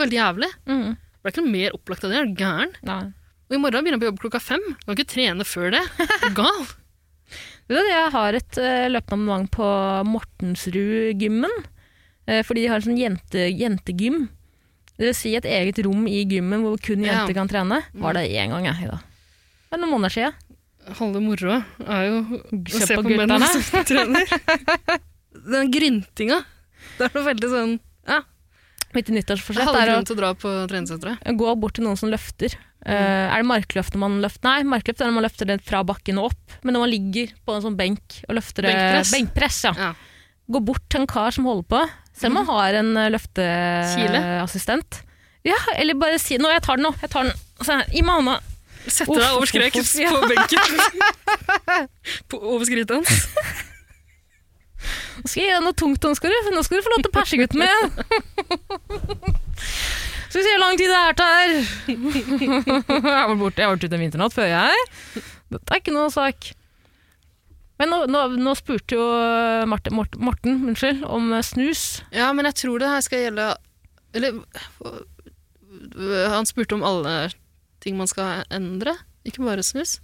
Veldig 0.00 0.18
jævlig. 0.18 0.48
Mm. 0.68 0.96
Ble 1.22 1.32
ikke 1.32 1.42
noe 1.44 1.52
mer 1.54 1.76
opplagt 1.76 2.04
av 2.06 2.12
det. 2.12 2.18
Er 2.20 2.26
du 2.30 2.40
gæren? 2.42 2.74
Nei. 2.86 3.02
Og 3.46 3.54
i 3.56 3.60
morgen 3.62 3.84
begynner 3.86 3.96
jeg 3.98 4.04
på 4.04 4.10
jobb 4.10 4.20
klokka 4.24 4.40
fem. 4.42 4.64
Du 4.80 4.84
kan 4.88 4.96
ikke 4.98 5.12
trene 5.14 5.46
før 5.46 5.70
det. 5.76 5.82
Gal? 6.38 6.62
Jeg 7.66 8.10
har 8.14 8.36
et 8.38 8.58
uh, 8.62 8.86
løpende 8.92 9.02
abonnement 9.02 9.50
på 9.50 9.66
Mortensrud-gymmen. 10.06 11.50
eh, 12.26 12.42
fordi 12.46 12.62
de 12.64 12.70
har 12.70 12.78
en 12.80 12.86
sånn 12.86 12.98
jente, 13.00 13.46
jentegym. 13.54 14.28
Det 14.96 15.10
vil 15.10 15.14
si 15.14 15.34
et 15.36 15.44
eget 15.44 15.78
rom 15.84 16.06
i 16.08 16.22
gymmen 16.24 16.62
hvor 16.64 16.78
kun 16.80 17.04
Ja. 17.04 17.20
jenter 17.26 17.34
kan 17.34 17.48
trene. 17.50 17.82
Var 17.94 18.12
det 18.14 18.30
én 18.30 18.50
gang, 18.54 18.64
jeg. 18.64 18.90
Det 18.90 19.74
er 19.74 19.78
noen 19.82 19.92
måneder 19.92 20.14
siden. 20.14 20.32
Halve 20.86 21.20
moroa 21.22 21.58
er 21.82 22.06
jo 22.06 22.18
å 22.22 22.38
Se 22.70 22.94
på 22.94 23.02
på 23.02 23.16
menn 23.18 23.42
som 23.50 23.84
trener. 23.88 24.30
Den 25.52 25.70
gryntinga. 25.74 26.40
Det 26.96 27.08
er 27.08 27.16
noe 27.16 27.26
veldig 27.26 27.48
sånn 27.50 27.72
ja, 28.08 28.20
Mitt 28.94 29.10
nyttårsforsett 29.12 29.68
er 29.68 29.90
å 29.92 29.98
til 30.06 30.14
å 30.14 30.18
dra 30.20 30.30
på 30.38 30.50
treningssenteret. 30.70 31.24
gå 31.36 31.54
bort 31.60 31.76
til 31.76 31.84
noen 31.84 31.98
som 32.00 32.08
løfter. 32.12 32.54
Eh, 32.86 33.26
er 33.26 33.42
det 33.42 33.48
markløft 33.48 33.96
når 33.96 34.02
man 34.04 34.20
løfter? 34.22 34.46
Nei, 34.46 34.66
markløft 34.70 35.02
er 35.02 35.10
når 35.10 35.16
man 35.18 35.26
løfter 35.26 35.50
det 35.50 35.56
fra 35.66 35.82
bakken 35.86 36.20
og 36.22 36.30
opp. 36.30 36.56
Men 36.62 36.76
når 36.76 36.84
man 36.86 36.92
ligger 36.94 37.34
på 37.44 37.56
en 37.56 37.64
sånn 37.64 37.76
benk 37.78 38.20
og 38.28 38.38
løfter 38.38 38.68
Benkpress. 38.70 39.12
Benkpress, 39.16 39.58
ja. 39.66 39.74
Ja. 39.76 39.90
Gå 40.54 40.62
bort 40.64 40.86
til 40.92 41.02
en 41.02 41.10
kar 41.10 41.34
som 41.34 41.48
holder 41.50 41.66
på, 41.74 41.82
selv 42.14 42.32
om 42.32 42.40
han 42.40 42.50
har 42.54 42.80
en 42.80 42.92
eh, 43.02 43.10
løfteassistent. 43.12 45.02
Ja, 45.46 45.58
eller 45.76 45.98
bare 45.98 46.18
si 46.22 46.38
'nå, 46.38 46.48
jeg 46.50 46.62
tar 46.62 46.78
den 46.78 46.86
nå', 46.88 46.94
jeg 47.02 47.10
tar 47.10 47.26
den. 47.26 47.34
Så 47.62 47.76
I 47.92 48.02
meg 48.02 48.22
hånda. 48.22 48.38
Sette 48.86 49.16
deg 49.18 49.34
over 49.34 49.48
skreket 49.50 49.92
ja. 49.98 50.12
på 50.14 50.28
benken. 50.30 50.80
på, 52.30 52.38
over 52.38 52.64
skrittet 52.68 52.94
hans. 52.96 53.10
Nå 55.16 55.26
skal 55.26 55.42
jeg 55.42 55.48
gi 55.48 55.54
deg 55.56 55.64
noe 55.64 55.76
tungt, 55.76 56.04
nå 56.04 56.18
skal, 56.18 56.30
du, 56.30 56.50
nå 56.54 56.62
skal 56.66 56.78
du 56.78 56.86
få 56.86 56.92
lov 56.92 57.02
til 57.02 57.10
å 57.10 57.16
perse 57.16 57.40
gutten 57.40 57.64
min. 57.64 57.80
Skal 60.26 60.42
vi 60.42 60.50
se 60.50 60.52
hvor 60.52 60.60
lang 60.60 60.76
tid 60.76 60.90
det 60.90 60.96
er 61.00 61.14
tar. 61.16 61.52
jeg 61.88 63.14
har 63.14 63.28
vært 63.30 63.38
borte, 63.40 63.62
jeg 63.62 63.70
vært 63.70 63.84
ute 63.86 63.96
en 63.96 64.02
vinternatt 64.02 64.34
før 64.34 64.48
jeg. 64.50 64.88
Dette 65.54 65.72
er 65.72 65.80
ikke 65.80 65.94
noe 65.94 66.10
sak. 66.12 66.50
Men 67.80 67.92
nå, 67.92 68.02
nå, 68.10 68.20
nå 68.40 68.52
spurte 68.58 68.98
jo 68.98 69.06
Martin, 69.70 69.96
Morten, 69.96 70.20
Morten 70.26 70.68
unnskyld, 70.72 71.06
om 71.08 71.30
eh, 71.36 71.44
snus. 71.46 71.86
Ja, 72.12 72.28
men 72.36 72.48
jeg 72.50 72.58
tror 72.60 72.82
det 72.82 72.90
her 72.92 73.02
skal 73.04 73.22
gjelde 73.22 73.48
Eller 74.16 74.38
Han 76.34 76.48
spurte 76.48 76.76
om 76.76 76.84
alle 76.84 77.16
ting 77.86 77.96
man 77.98 78.10
skal 78.10 78.44
endre, 78.52 78.96
ikke 79.26 79.44
bare 79.46 79.64
snus. 79.66 80.00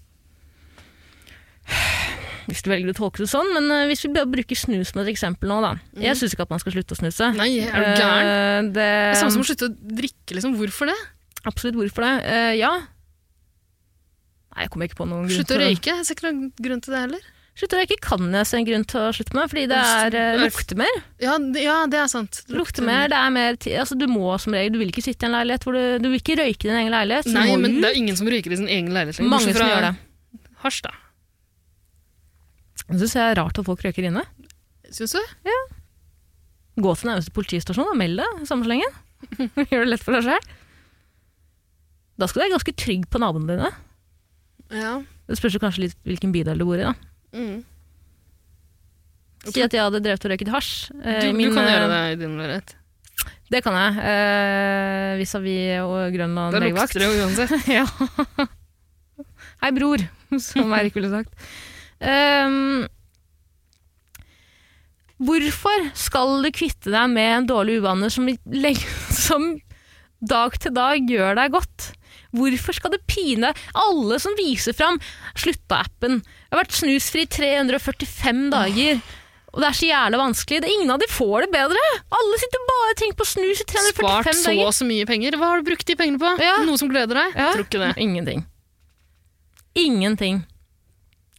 Hvis 2.49 2.65
du 2.65 2.73
velger 2.73 2.91
å 2.91 2.97
tolke 2.97 3.23
det 3.23 3.29
sånn, 3.31 3.53
men 3.55 3.69
eh, 3.71 3.85
hvis 3.91 4.03
vi 4.05 4.11
bare 4.17 4.29
bruker 4.31 4.59
snus 4.59 4.91
som 4.91 5.03
et 5.05 5.13
eksempel 5.13 5.51
nå, 5.51 5.61
da. 5.63 5.77
Jeg 6.03 6.19
syns 6.19 6.35
ikke 6.35 6.47
at 6.49 6.55
man 6.55 6.63
skal 6.63 6.75
slutte 6.75 6.97
å 6.97 6.99
snuse. 6.99 7.29
Nei, 7.39 7.51
er 7.63 7.77
du 7.79 8.03
gæren? 8.03 8.31
Uh, 8.31 8.73
det, 8.73 8.73
Det 8.75 8.89
er 9.13 9.21
samme 9.21 9.35
som 9.37 9.45
å 9.45 9.47
slutte 9.47 9.69
å 9.69 9.75
drikke, 10.03 10.35
liksom. 10.35 10.57
Hvorfor 10.59 10.91
det? 10.91 10.99
Absolutt, 11.47 11.79
hvorfor 11.79 12.07
det? 12.07 12.15
Uh, 12.27 12.53
ja. 12.59 12.73
Nei, 14.53 14.67
jeg 14.67 14.73
kommer 14.75 14.91
ikke 14.91 14.99
på 14.99 15.07
noen 15.09 15.29
grunn 15.29 15.31
til 15.31 15.39
det. 15.39 15.47
Slutte 15.47 15.59
å 15.61 15.63
røyke? 15.63 15.97
Jeg 16.01 16.09
ser 16.09 16.19
ikke 16.19 16.29
noen 16.29 16.51
grunn 16.67 16.83
til 16.85 16.97
det 16.97 17.05
heller. 17.07 17.31
Slutte 17.53 17.77
å 17.77 17.83
røyke 17.83 17.99
kan 18.01 18.31
jeg 18.33 18.49
se 18.49 18.57
en 18.57 18.65
grunn 18.65 18.85
til 18.89 18.99
å 19.03 19.09
slutte 19.13 19.37
med, 19.37 19.51
fordi 19.53 19.67
det 19.69 19.77
er, 19.77 20.15
uh, 20.17 20.41
lukter 20.41 20.79
mer. 20.81 20.95
Ja, 21.21 21.35
ja, 21.61 21.75
det 21.93 21.99
er 22.01 22.09
sant. 22.09 22.39
Lukter 22.49 22.87
mer, 22.87 23.11
det 23.13 23.19
er 23.19 23.35
mer 23.35 23.59
altså, 23.77 23.99
Du 24.01 24.07
må 24.09 24.31
som 24.41 24.57
regel, 24.57 24.73
du 24.73 24.81
vil 24.81 24.93
ikke 24.93 25.05
sitte 25.05 25.27
i 25.27 25.29
en 25.29 25.37
leilighet 25.37 25.67
hvor 25.67 25.77
du, 25.77 25.83
du 26.01 26.09
vil 26.09 26.17
ikke 26.23 26.39
røyke 26.41 26.65
i 26.65 26.71
din 26.71 26.79
egen 26.81 26.97
leilighet. 26.97 27.29
Nei, 27.35 27.51
men 27.61 27.77
ut. 27.77 27.83
det 27.85 27.91
er 27.91 28.01
ingen 28.01 28.17
som 28.17 28.31
røyker 28.33 28.57
i 28.57 28.61
sin 28.63 28.73
egen 28.73 28.89
leilighet 28.97 29.21
lenger. 29.21 29.35
Mange 29.35 29.53
som 29.53 29.69
gjør 29.69 29.87
det. 29.91 29.93
Hasj, 30.65 30.81
da. 30.89 30.95
Jeg 32.87 33.03
synes 33.03 33.19
det 33.19 33.23
er 33.27 33.39
rart 33.43 33.61
at 33.61 33.69
folk 33.69 33.85
røyker 33.85 34.09
inne. 34.09 34.25
Syns 34.89 35.13
du? 35.19 35.21
Ja. 35.49 35.61
Gå 36.81 36.97
til 36.97 37.13
nærmeste 37.13 37.37
politistasjon 37.37 37.93
og 37.93 38.01
meld 38.01 38.17
det, 38.23 38.33
samme 38.49 38.65
slengen. 38.65 38.97
Gjør 39.69 39.85
det 39.85 39.93
lett 39.93 40.09
for 40.09 40.17
deg 40.17 40.25
sjøl. 40.25 40.51
Da 42.17 42.29
skal 42.29 42.41
du 42.41 42.45
være 42.47 42.57
ganske 42.57 42.79
trygg 42.81 43.07
på 43.13 43.21
naboene 43.21 43.57
dine. 43.59 43.73
Ja. 44.73 44.99
Det 45.29 45.37
spørs 45.37 45.61
kanskje 45.61 45.91
litt 45.91 45.97
hvilken 46.09 46.33
bydel 46.33 46.61
du 46.61 46.65
bor 46.69 46.81
i. 46.81 46.89
da. 46.89 47.12
Mm. 47.33 47.63
Si 49.49 49.63
at 49.65 49.75
jeg 49.75 49.83
hadde 49.83 50.01
drevet 50.05 50.25
og 50.27 50.31
røyket 50.33 50.51
hasj. 50.53 50.73
eh, 51.03 51.21
Du, 51.25 51.33
min, 51.35 51.51
du 51.51 51.57
kan 51.57 51.67
eh, 51.67 51.73
gjøre 51.75 51.91
det 51.93 52.01
i 52.13 52.19
din 52.21 52.37
leilighet. 52.39 52.75
Det 53.53 53.61
kan 53.65 53.75
jeg. 53.77 54.05
Eh, 54.13 55.13
Vis-à-vis 55.21 55.83
og 55.85 56.15
Grønland 56.15 56.55
Da 56.55 56.61
lukter 56.63 57.03
det 57.03 57.09
jo 57.11 57.27
uansett. 57.27 57.69
ja. 57.79 57.85
Hei, 59.63 59.71
bror, 59.77 60.03
som 60.47 60.73
Eirik 60.77 60.95
ville 60.97 61.11
sagt. 61.13 61.35
Um, 62.03 62.87
hvorfor 65.23 65.85
skal 65.99 66.41
du 66.43 66.49
kvitte 66.55 66.91
deg 66.91 67.13
med 67.13 67.29
en 67.37 67.47
dårlig 67.51 67.77
uvane 67.83 68.09
som, 68.11 68.27
som 69.27 69.51
dag 70.23 70.57
til 70.63 70.75
dag 70.75 71.11
gjør 71.11 71.39
deg 71.39 71.55
godt? 71.55 71.91
Hvorfor 72.33 72.75
skal 72.79 72.95
det 72.95 73.03
pine 73.11 73.53
alle 73.77 74.19
som 74.23 74.35
viser 74.39 74.75
fram 74.77 74.99
slutta-appen? 75.39 76.23
Jeg 76.53 76.59
har 76.59 76.67
vært 76.67 76.77
snusfri 76.77 77.23
345 77.33 78.41
dager. 78.53 78.99
Og 79.53 79.61
det 79.61 79.69
er 79.71 79.77
så 79.77 79.87
jævla 79.89 80.19
vanskelig. 80.21 80.59
Det 80.61 80.69
er 80.69 80.75
ingen 80.77 80.93
av 80.93 81.01
de 81.01 81.09
får 81.09 81.47
det 81.47 81.51
bedre. 81.55 81.81
Alle 82.13 82.39
sitter 82.41 82.63
bare 82.69 82.93
og 82.93 82.99
tenker 83.01 83.19
på 83.21 83.27
snus 83.29 83.61
i 83.65 83.67
345 83.69 83.97
Spart 83.97 84.29
så 84.37 84.51
dager. 84.53 84.69
og 84.69 84.77
så 84.77 84.87
mye 84.89 85.09
penger. 85.09 85.37
Hva 85.41 85.49
har 85.49 85.61
du 85.61 85.69
brukt 85.71 85.89
de 85.89 85.97
pengene 85.97 86.21
på? 86.21 86.31
Ja. 86.45 86.59
Noe 86.69 86.81
som 86.81 86.93
gleder 86.93 87.17
deg? 87.23 87.37
Ja. 87.41 87.51
Tror 87.57 87.65
ikke 87.65 87.81
det. 87.81 87.91
Ingenting. 88.05 88.45
Ingenting. 89.81 90.43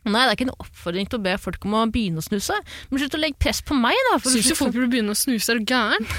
Nei, 0.04 0.20
det 0.26 0.30
er 0.32 0.36
ikke 0.36 0.50
en 0.50 0.58
oppfordring 0.66 1.08
til 1.10 1.22
å 1.22 1.24
be 1.30 1.34
folk 1.40 1.66
om 1.70 1.78
å 1.80 1.84
begynne 1.94 2.22
å 2.22 2.26
snuse. 2.26 2.58
Men 2.90 3.02
slutt 3.02 3.18
å 3.18 3.22
legge 3.22 3.40
press 3.42 3.62
på 3.66 3.78
meg, 3.78 3.98
da. 4.10 4.18
Syns 4.26 4.50
du 4.50 4.58
folk 4.60 4.74
burde 4.76 4.90
begynne 4.92 5.14
å 5.14 5.20
snuse? 5.22 5.54
Er 5.54 5.62
du 5.62 5.70
gæren? 5.70 6.10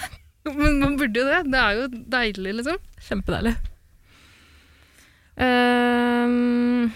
Men 0.58 0.80
man 0.82 0.98
burde 1.00 1.22
jo 1.22 1.28
det. 1.30 1.44
Det 1.54 1.62
er 1.62 1.78
jo 1.78 1.86
deilig, 2.18 2.56
liksom. 2.60 2.82
Kjempedeilig. 3.06 3.54
Ehm. 5.40 6.90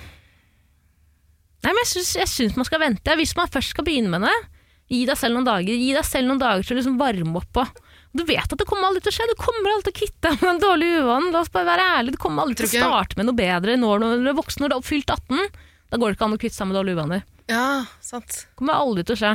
Nei, 1.64 1.72
men 1.72 1.86
jeg 1.88 2.28
syns, 2.28 2.56
man 2.58 2.66
skal 2.68 2.82
vente. 2.82 3.16
Hvis 3.18 3.34
man 3.38 3.50
først 3.52 3.72
skal 3.72 3.86
begynne 3.86 4.12
med 4.12 4.26
det, 4.28 4.34
gi 4.92 5.02
deg 5.08 5.16
selv 5.18 5.38
noen 5.38 5.48
dager. 5.48 5.72
Gi 5.80 5.92
deg 5.96 6.06
selv 6.06 6.28
noen 6.28 6.42
dager 6.42 6.64
til 6.66 6.76
å 6.76 6.80
liksom 6.80 6.98
varme 7.00 7.40
opp 7.40 7.50
på. 7.56 7.64
Du 8.14 8.22
vet 8.28 8.44
at 8.46 8.58
det 8.60 8.66
kommer 8.68 8.90
aldri 8.90 9.02
til 9.02 9.10
å 9.10 9.16
skje. 9.16 9.26
Du 9.32 9.38
kommer 9.40 9.72
aldri 9.72 9.88
til 9.88 9.94
å 9.94 9.98
kvitte 10.02 10.30
deg 10.30 10.42
med 10.44 10.50
en 10.52 10.60
dårlig 10.62 10.90
uvane. 11.00 11.32
La 11.34 11.40
oss 11.42 11.50
bare 11.54 11.66
være 11.72 11.86
ærlige. 11.96 12.14
Du 12.14 12.20
kommer 12.22 12.44
aldri 12.44 12.60
til 12.60 12.68
å 12.68 12.84
starte 12.84 13.18
med 13.18 13.26
noe 13.26 13.38
bedre 13.38 13.74
når 13.80 14.04
du 14.04 14.28
er 14.30 14.36
voksen. 14.38 14.62
Når 14.62 14.70
du 14.70 14.76
er 14.76 14.82
oppfylt 14.84 15.10
18, 15.16 15.48
da 15.90 15.98
går 15.98 16.12
det 16.12 16.18
ikke 16.18 16.28
an 16.28 16.36
å 16.36 16.40
kvitte 16.44 16.58
seg 16.60 16.70
med 16.70 16.78
dårlige 16.78 17.00
uvaner. 17.00 17.24
Ja, 17.50 17.64
sant. 18.04 18.44
Kommer 18.60 18.78
aldri 18.78 19.02
til 19.08 19.16
å 19.16 19.20
skje. 19.24 19.32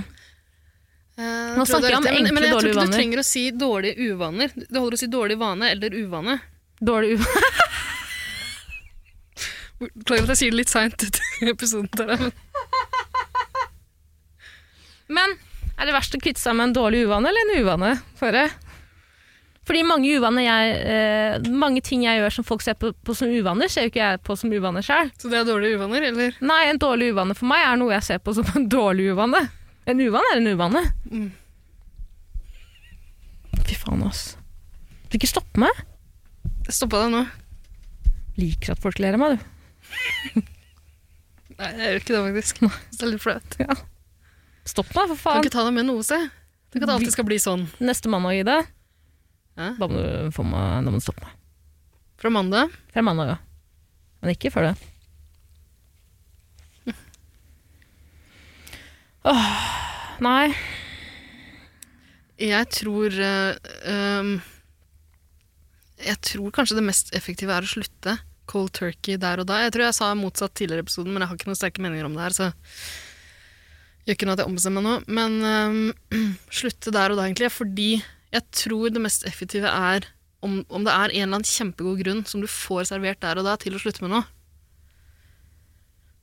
Eh, 1.20 1.58
Nå 1.60 1.66
snakker 1.68 1.92
jeg 1.92 2.00
om 2.00 2.08
enkle, 2.08 2.16
i, 2.16 2.24
men, 2.24 2.30
enkle, 2.30 2.36
men 2.38 2.46
jeg 2.48 2.54
tror 2.56 2.70
ikke 2.72 2.86
du 2.88 2.96
trenger 2.96 3.20
å 3.22 3.26
si 3.28 3.44
dårlige 3.52 4.14
uvaner. 4.14 4.54
Det 4.56 4.78
holder 4.80 4.96
å 4.96 5.02
si 5.02 5.10
dårlig 5.12 5.38
vane 5.42 5.74
eller 5.74 5.98
uvane. 6.00 6.38
Dårlig 6.80 7.18
uvane. 7.18 7.52
Beklager 9.80 10.26
at 10.28 10.34
jeg 10.34 10.42
sier 10.42 10.54
det 10.54 10.60
litt 10.60 10.72
seint 10.72 11.04
ut 11.04 11.20
i 11.42 11.52
episoden. 11.54 12.32
Men 15.10 15.20
Men 15.20 15.38
er 15.80 15.88
det 15.88 15.96
verst 15.96 16.16
å 16.16 16.20
kvitte 16.22 16.42
seg 16.42 16.58
med 16.58 16.70
en 16.70 16.76
dårlig 16.76 17.06
uvane 17.08 17.30
eller 17.32 17.48
en 17.48 17.64
uvane? 17.64 17.94
Føre? 18.20 18.50
Fordi 19.70 19.84
mange, 19.86 20.10
jeg, 20.44 20.78
eh, 20.92 21.48
mange 21.54 21.82
ting 21.86 22.04
jeg 22.04 22.18
gjør 22.20 22.34
som 22.34 22.46
folk 22.48 22.64
ser 22.66 22.74
på, 22.74 22.90
på 23.06 23.14
som 23.16 23.30
uvaner, 23.30 23.70
ser 23.70 23.86
jo 23.86 23.92
ikke 23.92 24.02
jeg 24.02 24.22
på 24.26 24.36
som 24.40 24.52
uvaner 24.52 24.82
sjøl. 24.86 25.12
Så 25.22 25.30
det 25.30 25.38
er 25.40 25.46
dårlige 25.46 25.78
uvaner, 25.78 26.08
eller? 26.10 26.40
Nei, 26.42 26.64
en 26.72 26.82
dårlig 26.82 27.12
uvane 27.14 27.36
for 27.38 27.48
meg 27.52 27.62
er 27.68 27.78
noe 27.78 27.94
jeg 27.94 28.08
ser 28.08 28.22
på 28.26 28.34
som 28.34 28.50
en 28.58 28.66
dårlig 28.70 29.12
uvane. 29.14 29.44
En 29.90 30.02
uvane 30.02 30.34
er 30.34 30.42
en 30.42 30.50
uvane. 30.50 30.82
Mm. 31.14 31.30
Fy 33.70 33.78
faen, 33.78 34.04
ass. 34.10 34.24
Du 35.06 35.14
vil 35.14 35.22
ikke 35.22 35.32
stoppe 35.36 35.62
meg? 35.62 35.86
Jeg 36.66 36.76
stoppa 36.80 37.06
deg 37.06 37.14
nå. 37.14 37.24
Liker 38.42 38.74
at 38.74 38.82
folk 38.82 39.00
ler 39.02 39.16
av 39.20 39.22
meg, 39.22 39.38
du. 39.38 39.59
Nei, 41.60 41.70
jeg 41.76 41.86
gjør 41.90 41.98
ikke 42.00 42.14
det, 42.16 42.20
faktisk. 42.28 42.60
Det 42.96 43.04
er 43.04 43.10
litt 43.14 43.24
flaut. 43.24 43.58
Stopp 44.70 44.92
meg, 44.96 45.10
for 45.10 45.16
Kan 45.16 45.22
faen. 45.24 45.42
ikke 45.44 45.56
ta 45.56 45.66
deg 45.68 45.76
med 45.76 45.88
noe 45.90 46.04
se. 46.06 46.20
Tenk 46.70 46.84
at 46.84 46.88
det 46.92 46.96
alltid 47.00 47.16
skal 47.16 47.28
bli 47.28 47.40
sånn. 47.42 47.66
Neste 47.82 48.12
mandag, 48.12 48.38
Ida. 48.44 48.58
Ja. 49.60 49.74
Da 49.80 49.88
må 49.90 49.98
du, 49.98 50.30
få 50.36 50.46
meg, 50.48 50.86
da 50.86 50.94
må 50.94 51.02
du 51.02 51.04
stoppe 51.04 51.26
meg. 51.26 51.36
Fra 52.20 52.32
mandag. 52.32 52.72
Fra 52.94 53.04
mandag, 53.04 53.34
ja. 53.34 53.38
Men 54.22 54.36
ikke 54.36 54.52
før 54.54 54.70
det. 54.70 54.76
Åh, 59.30 59.48
nei. 60.24 60.46
Jeg 62.40 62.70
tror 62.72 63.12
eh, 63.20 63.58
um, 63.92 64.30
Jeg 66.00 66.16
tror 66.24 66.54
kanskje 66.56 66.78
det 66.78 66.86
mest 66.88 67.12
effektive 67.18 67.52
er 67.52 67.68
å 67.68 67.72
slutte 67.74 68.16
cold 68.50 68.74
turkey 68.78 69.20
der 69.22 69.42
og 69.44 69.50
da. 69.50 69.62
Jeg 69.66 69.76
tror 69.76 69.88
jeg 69.88 69.98
sa 69.98 70.10
motsatt 70.18 70.56
tidligere 70.58 70.84
i 70.84 70.88
episoden, 70.88 71.14
men 71.14 71.24
jeg 71.24 71.32
har 71.32 71.40
ikke 71.40 71.50
noen 71.52 71.60
sterke 71.60 71.86
meninger 71.86 72.08
om 72.08 72.18
det 72.18 72.26
her, 72.26 72.38
så 72.38 72.50
gjør 74.06 74.18
ikke 74.18 74.30
noe 74.30 74.38
at 74.38 74.44
jeg 74.44 74.52
ombestemmer 74.52 74.86
meg 74.86 74.90
nå. 74.90 75.18
Men 75.20 75.38
um, 75.46 76.34
slutte 76.62 76.94
der 76.96 77.14
og 77.14 77.22
da, 77.22 77.28
egentlig, 77.28 77.52
fordi 77.54 77.92
jeg 78.00 78.46
tror 78.64 78.90
det 78.94 79.04
mest 79.04 79.26
effektive 79.30 79.70
er 79.70 80.10
om, 80.46 80.62
om 80.72 80.86
det 80.86 80.94
er 80.94 81.12
en 81.12 81.24
eller 81.24 81.40
annen 81.42 81.48
kjempegod 81.48 82.00
grunn 82.04 82.22
som 82.30 82.44
du 82.44 82.48
får 82.50 82.92
servert 82.94 83.20
der 83.24 83.42
og 83.42 83.48
da 83.48 83.58
til 83.60 83.76
å 83.76 83.82
slutte 83.82 84.06
med 84.06 84.14
noe. 84.14 84.26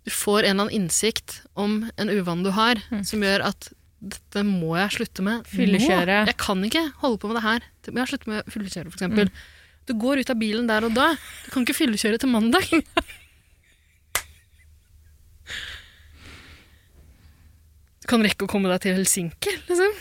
Du 0.07 0.13
får 0.15 0.45
en 0.45 0.53
eller 0.53 0.69
annen 0.69 0.77
innsikt 0.85 1.41
om 1.59 1.81
en 1.99 2.13
uvane 2.13 2.47
du 2.47 2.53
har, 2.55 2.79
som 3.05 3.25
gjør 3.27 3.43
at 3.49 3.69
dette 4.07 4.43
må 4.47 4.77
jeg 4.79 4.95
slutte 5.01 5.25
med. 5.27 5.47
Fyllekjøre. 5.51 6.21
Jeg 6.29 6.37
kan 6.39 6.63
ikke 6.65 6.85
holde 7.03 7.19
på 7.21 7.31
med 7.31 7.41
det 7.41 7.45
her. 7.47 7.67
Jeg 7.89 7.99
har 7.99 8.11
sluttet 8.11 8.31
med 8.31 8.51
fyllekjøre, 8.55 8.93
for 8.93 8.99
eksempel. 9.01 9.33
Du 9.87 9.95
går 9.95 10.19
ut 10.19 10.31
av 10.31 10.37
bilen 10.41 10.67
der 10.67 10.85
og 10.89 10.95
da. 10.97 11.13
Du 11.47 11.53
kan 11.55 11.63
ikke 11.63 11.77
fyllekjøre 11.79 12.19
til 12.23 12.31
mandag. 12.33 12.67
Du 18.03 18.09
kan 18.11 18.23
rekke 18.23 18.45
å 18.47 18.51
komme 18.51 18.71
deg 18.71 18.81
til 18.83 18.95
Helsinki, 18.99 19.53
liksom. 19.67 19.93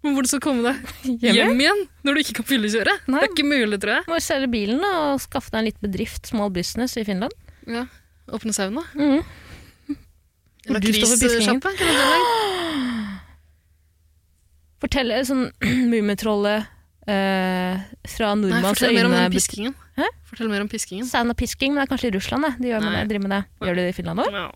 Men 0.00 0.14
hvordan 0.16 0.30
skal 0.30 0.40
du 0.40 0.44
komme 0.44 0.62
deg 0.64 0.76
hjem 1.20 1.60
igjen 1.60 1.80
når 2.04 2.16
du 2.16 2.20
ikke 2.22 2.36
kan 2.40 2.48
fyllekjøre? 2.48 2.94
Det 3.04 3.20
er 3.20 3.28
ikke 3.28 3.48
mulig, 3.48 3.78
tror 3.80 3.92
jeg. 3.98 4.04
Må 4.08 4.14
jo 4.16 4.24
selge 4.24 4.48
bilen 4.52 4.80
og 4.88 5.20
skaffe 5.20 5.52
deg 5.52 5.58
en 5.60 5.68
liten 5.68 5.84
bedrift, 5.84 6.22
small 6.28 6.50
business, 6.52 6.96
i 6.96 7.04
Finland. 7.04 7.32
Ja. 7.68 7.84
Åpne 8.32 8.52
sauna. 8.56 8.82
Mm. 8.96 9.22
Du 10.64 10.74
du 10.76 10.92
det? 10.92 11.60
Fortell 14.80 15.10
eh, 15.12 15.24
sånn 15.28 15.50
Mummitrollet 15.92 16.79
eh, 17.08 17.84
fra 18.14 18.32
Nei, 18.36 18.50
øyne 18.50 18.72
fortell 18.74 18.96
mer 18.96 19.08
om 19.08 19.34
piskingen. 19.34 19.76
Hæ? 19.98 20.08
Fortell 20.30 20.50
mer 20.52 20.64
om 20.64 20.70
piskingen. 20.70 21.08
Saunapisking, 21.08 21.74
men 21.74 21.82
det 21.82 21.86
er 21.88 21.92
kanskje 21.94 22.10
i 22.10 22.16
Russland 22.16 22.46
det. 22.46 22.52
De 22.60 22.72
gjør 22.72 22.84
med 22.84 22.96
det, 22.96 23.04
driver 23.12 23.26
med 23.28 23.36
det. 23.36 23.42
Gjør 23.66 23.78
de 23.78 23.84
det 23.86 23.92
i 23.92 23.96
Finland 23.96 24.24
òg? 24.24 24.36
Ja. 24.36 24.46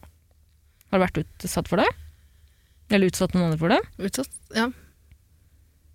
Har 0.90 1.00
du 1.00 1.04
vært 1.04 1.20
utsatt 1.24 1.70
for 1.70 1.82
det? 1.82 1.88
Eller 2.92 3.10
utsatt 3.10 3.34
noen 3.34 3.48
andre 3.48 3.60
for 3.60 3.72
det? 3.72 3.80
Utsatt? 4.10 4.30
Ja. 4.54 4.68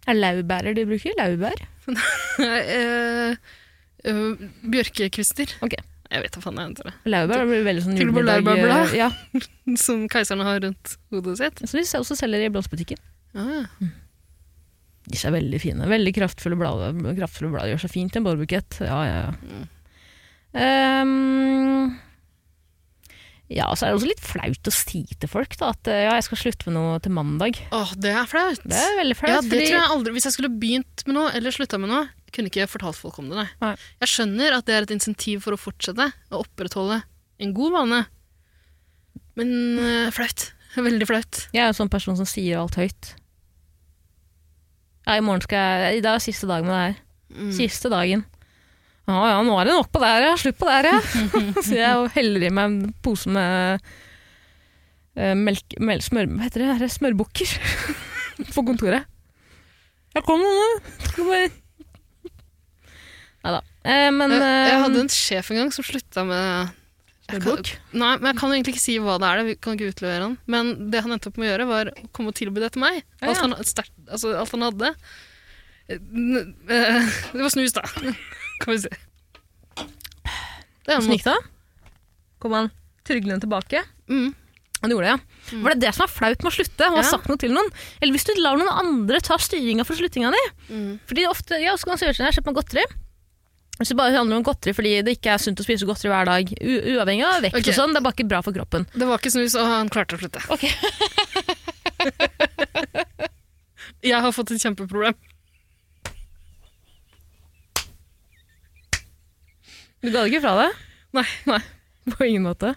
Er 0.10 0.18
det 0.18 0.22
laurbærer 0.24 0.76
de 0.78 0.88
bruker? 0.90 1.14
Laurbær? 1.20 1.62
uh, 1.90 3.38
uh, 4.10 4.50
bjørkekvister. 4.74 5.54
Ok. 5.66 5.78
Jeg 6.10 6.24
vet 6.26 6.34
da 6.34 6.42
faen. 6.42 6.58
jeg 6.58 6.86
det. 6.88 6.94
Laurbær 7.14 7.46
blir 7.46 7.66
veldig 7.68 7.86
sånn 7.86 8.00
julemiddag, 8.00 8.96
Ja, 8.98 9.12
Som 9.86 10.08
keiserne 10.10 10.48
har 10.48 10.62
rundt 10.66 10.96
hodet 11.14 11.38
sitt. 11.38 11.62
så 11.62 11.78
de 11.78 11.86
også 12.02 12.18
selger 12.18 12.48
i 12.48 12.54
blomsterbutikken. 12.54 13.02
Ah, 13.38 13.60
ja. 13.62 13.90
De 15.08 15.18
er 15.26 15.32
veldig 15.34 15.60
fine. 15.62 15.88
Veldig 15.90 16.14
kraftfulle 16.18 16.58
blader. 16.60 16.98
Kraftfulle 17.18 17.54
blader 17.54 17.72
gjør 17.74 17.82
seg 17.86 17.92
fint 17.96 18.16
i 18.16 18.20
en 18.20 18.26
bårbukett. 18.28 18.82
Ja, 18.84 19.00
ja, 19.08 19.22
ja. 19.24 19.66
Ehm, 20.60 21.98
Ja, 23.50 23.66
så 23.74 23.88
er 23.88 23.90
det 23.90 23.98
også 23.98 24.10
litt 24.12 24.22
flaut 24.22 24.68
å 24.70 24.72
si 24.74 25.00
til 25.18 25.30
folk 25.32 25.56
da, 25.58 25.72
at 25.74 25.88
ja, 25.90 26.12
jeg 26.20 26.26
skal 26.28 26.38
slutte 26.38 26.68
med 26.70 26.76
noe 26.78 27.00
til 27.02 27.10
mandag. 27.16 27.58
Åh, 27.74 27.96
det 27.98 28.12
er 28.14 28.28
flaut. 28.30 28.62
Det 28.62 28.78
er 28.78 28.94
veldig 29.00 29.16
flaut. 29.18 29.32
ja, 29.34 29.40
det 29.42 29.50
fordi- 29.50 29.70
tror 29.72 29.80
jeg 29.80 29.90
aldri. 29.96 30.14
Hvis 30.14 30.28
jeg 30.30 30.34
skulle 30.36 30.52
begynt 30.62 31.04
med 31.08 31.16
noe, 31.16 31.32
eller 31.34 31.50
slutta 31.50 31.80
med 31.82 31.90
noe, 31.90 32.10
kunne 32.32 32.46
ikke 32.52 32.68
fortalt 32.70 32.96
folk 32.96 33.18
om 33.18 33.30
det, 33.30 33.38
nei. 33.42 33.48
Nei. 33.60 33.76
Jeg 34.06 34.10
skjønner 34.14 34.54
at 34.54 34.66
det 34.70 34.76
er 34.76 34.82
et 34.86 34.94
insentiv 34.94 35.42
for 35.42 35.54
å 35.54 35.58
fortsette 35.58 36.14
å 36.30 36.44
opprettholde 36.46 37.02
en 37.40 37.54
god 37.58 37.72
vane. 37.74 38.06
Men 39.36 39.80
eh, 39.80 40.12
flaut. 40.12 40.52
Veldig 40.78 41.08
flaut. 41.10 41.48
Jeg 41.52 41.64
er 41.64 41.68
en 41.74 41.74
sånn 41.74 41.90
person 41.90 42.16
som 42.16 42.26
sier 42.30 42.60
alt 42.62 42.76
høyt. 42.78 43.16
Ja, 45.10 45.16
i 45.18 45.24
morgen 45.26 45.42
skal 45.42 45.58
jeg 45.58 45.98
I 45.98 46.02
dag 46.06 46.20
er 46.20 46.22
siste 46.22 46.46
dag 46.46 46.62
med 46.62 46.70
det 46.70 46.82
her. 46.84 46.98
Mm. 47.34 47.54
Siste 47.58 47.90
dagen. 47.90 48.22
Ja, 49.10 49.22
ja, 49.32 49.38
nå 49.42 49.56
er 49.58 49.66
det 49.66 49.74
nok 49.74 49.88
på 49.90 50.02
det 50.04 50.12
her, 50.12 50.26
ja. 50.28 50.36
Slutt 50.38 50.60
på 50.60 50.68
det 50.70 50.76
her, 50.76 50.88
ja. 50.92 51.00
Så 51.66 51.80
jeg 51.80 52.12
heller 52.14 52.46
i 52.46 52.52
meg 52.54 52.70
en 52.70 52.92
pose 53.02 53.32
med 53.34 53.88
uh, 55.18 55.34
melk, 55.34 55.74
melk, 55.82 56.06
smør, 56.06 56.30
hva 56.30 56.46
heter 56.46 56.62
det, 56.62 56.76
er 56.78 56.94
smørbukker 56.94 57.56
på 58.54 58.66
kontoret. 58.68 59.10
Jeg 60.14 60.26
kom 60.30 60.46
nå. 60.46 60.68
Nei 63.40 63.56
da. 63.56 63.64
Eh, 63.90 64.10
men 64.14 64.36
Jeg, 64.36 64.46
jeg 64.46 64.76
eh, 64.76 64.82
hadde 64.84 65.04
en 65.08 65.14
sjef 65.14 65.50
en 65.50 65.64
gang 65.64 65.74
som 65.74 65.86
slutta 65.90 66.26
med 66.28 66.78
jeg 67.32 67.42
kan. 67.46 67.64
Nei, 68.02 68.12
men 68.18 68.28
jeg 68.32 68.38
kan 68.40 68.52
egentlig 68.56 68.74
ikke 68.76 68.84
si 68.84 68.96
hva 69.04 69.18
det 69.22 69.28
er. 69.30 69.38
det, 69.42 69.46
Vi 69.50 69.56
kan 69.62 69.78
ikke 69.78 69.92
utlevere 69.94 70.22
han. 70.28 70.38
Men 70.50 70.72
det 70.92 71.02
han 71.06 71.12
endte 71.16 71.30
opp 71.32 71.38
med 71.38 71.48
å 71.48 71.52
gjøre, 71.54 71.68
var 71.70 71.92
å 71.94 72.08
komme 72.16 72.34
og 72.34 72.38
tilby 72.40 72.64
det 72.64 72.72
til 72.76 72.82
meg. 72.84 73.02
Ja, 73.22 73.30
Alt, 73.32 73.42
han, 73.44 73.56
stert, 73.70 73.92
altså, 74.10 74.34
alt 74.40 74.52
han 74.56 74.66
hadde. 74.68 74.94
Eh, 75.90 76.00
Det 77.34 77.42
var 77.42 77.50
snus, 77.54 77.74
da. 77.78 77.84
Kan 78.64 78.74
vi 78.76 78.80
si. 78.84 78.92
Hvordan 80.90 81.12
gikk 81.14 81.26
det? 81.28 81.38
Kom 82.42 82.56
han 82.56 82.70
tryglende 83.08 83.44
tilbake? 83.44 83.84
Mm. 84.10 84.32
Han 84.82 84.94
gjorde 84.94 85.06
det, 85.10 85.12
ja. 85.12 85.60
Var 85.64 85.74
det 85.76 85.82
det 85.84 85.92
som 85.96 86.06
er 86.06 86.12
flaut 86.14 86.44
med 86.46 86.52
å 86.52 86.56
slutte? 86.56 86.88
Ha 86.94 87.02
Ja. 87.02 87.04
sagt 87.04 87.28
noe 87.30 87.38
til 87.42 87.52
noen? 87.52 87.68
Eller 88.00 88.16
hvis 88.16 88.26
du 88.30 88.34
lar 88.40 88.56
noen 88.58 88.70
andre 88.72 89.20
ta 89.20 89.36
styringa 89.42 89.84
for 89.86 90.00
sluttinga 90.00 90.32
di? 90.32 90.44
Mm. 90.72 91.00
Fordi 91.10 91.26
ofte, 91.28 91.60
ja, 91.62 91.74
så 91.76 91.84
kan 91.86 91.94
man 91.94 92.00
sånn, 92.00 92.14
jeg 92.16 92.38
kjøper 92.38 92.54
meg 92.54 92.60
godteri. 92.62 92.86
Det 93.80 93.96
bare 93.96 94.12
handler 94.12 94.42
om 94.42 94.44
godteri 94.44 94.74
fordi 94.76 94.90
det 95.08 95.14
ikke 95.16 95.32
er 95.32 95.40
sunt 95.40 95.62
å 95.62 95.64
spise 95.64 95.88
godteri 95.88 96.10
hver 96.12 96.28
dag, 96.28 96.50
uavhengig 96.60 97.24
av 97.24 97.46
vekt 97.46 97.56
okay. 97.56 97.72
og 97.72 97.78
sånn, 97.78 97.94
det 97.96 98.02
er 98.02 98.06
bare 98.10 98.18
ikke 98.18 98.28
bra 98.28 98.42
for 98.44 98.56
kroppen. 98.56 98.84
Det 98.92 99.08
var 99.08 99.22
ikke 99.22 99.32
snus, 99.32 99.56
og 99.56 99.70
han 99.72 99.92
klarte 99.94 100.18
å 100.18 100.20
slutte. 100.20 100.42
Okay. 100.52 100.74
jeg 104.12 104.20
har 104.26 104.36
fått 104.36 104.52
et 104.52 104.66
kjempeproblem. 104.66 105.16
Du 110.00 110.12
ga 110.12 110.24
det 110.24 110.32
ikke 110.32 110.44
fra 110.44 110.56
deg? 110.60 110.76
Nei, 111.16 111.26
nei. 111.50 111.60
På 112.12 112.28
ingen 112.28 112.46
måte. 112.48 112.74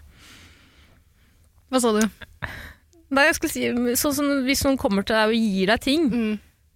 Hva 1.71 1.81
sa 1.83 1.91
du? 1.95 2.01
Nei, 3.13 3.27
jeg 3.27 3.37
skulle 3.37 3.53
si, 3.53 3.67
sånn 3.99 4.15
som 4.15 4.31
Hvis 4.47 4.63
noen 4.65 4.79
kommer 4.81 5.05
til 5.05 5.17
deg 5.17 5.31
og 5.31 5.37
gir 5.37 5.73
deg 5.73 5.83
ting, 5.83 6.09
Mm. 6.13 6.33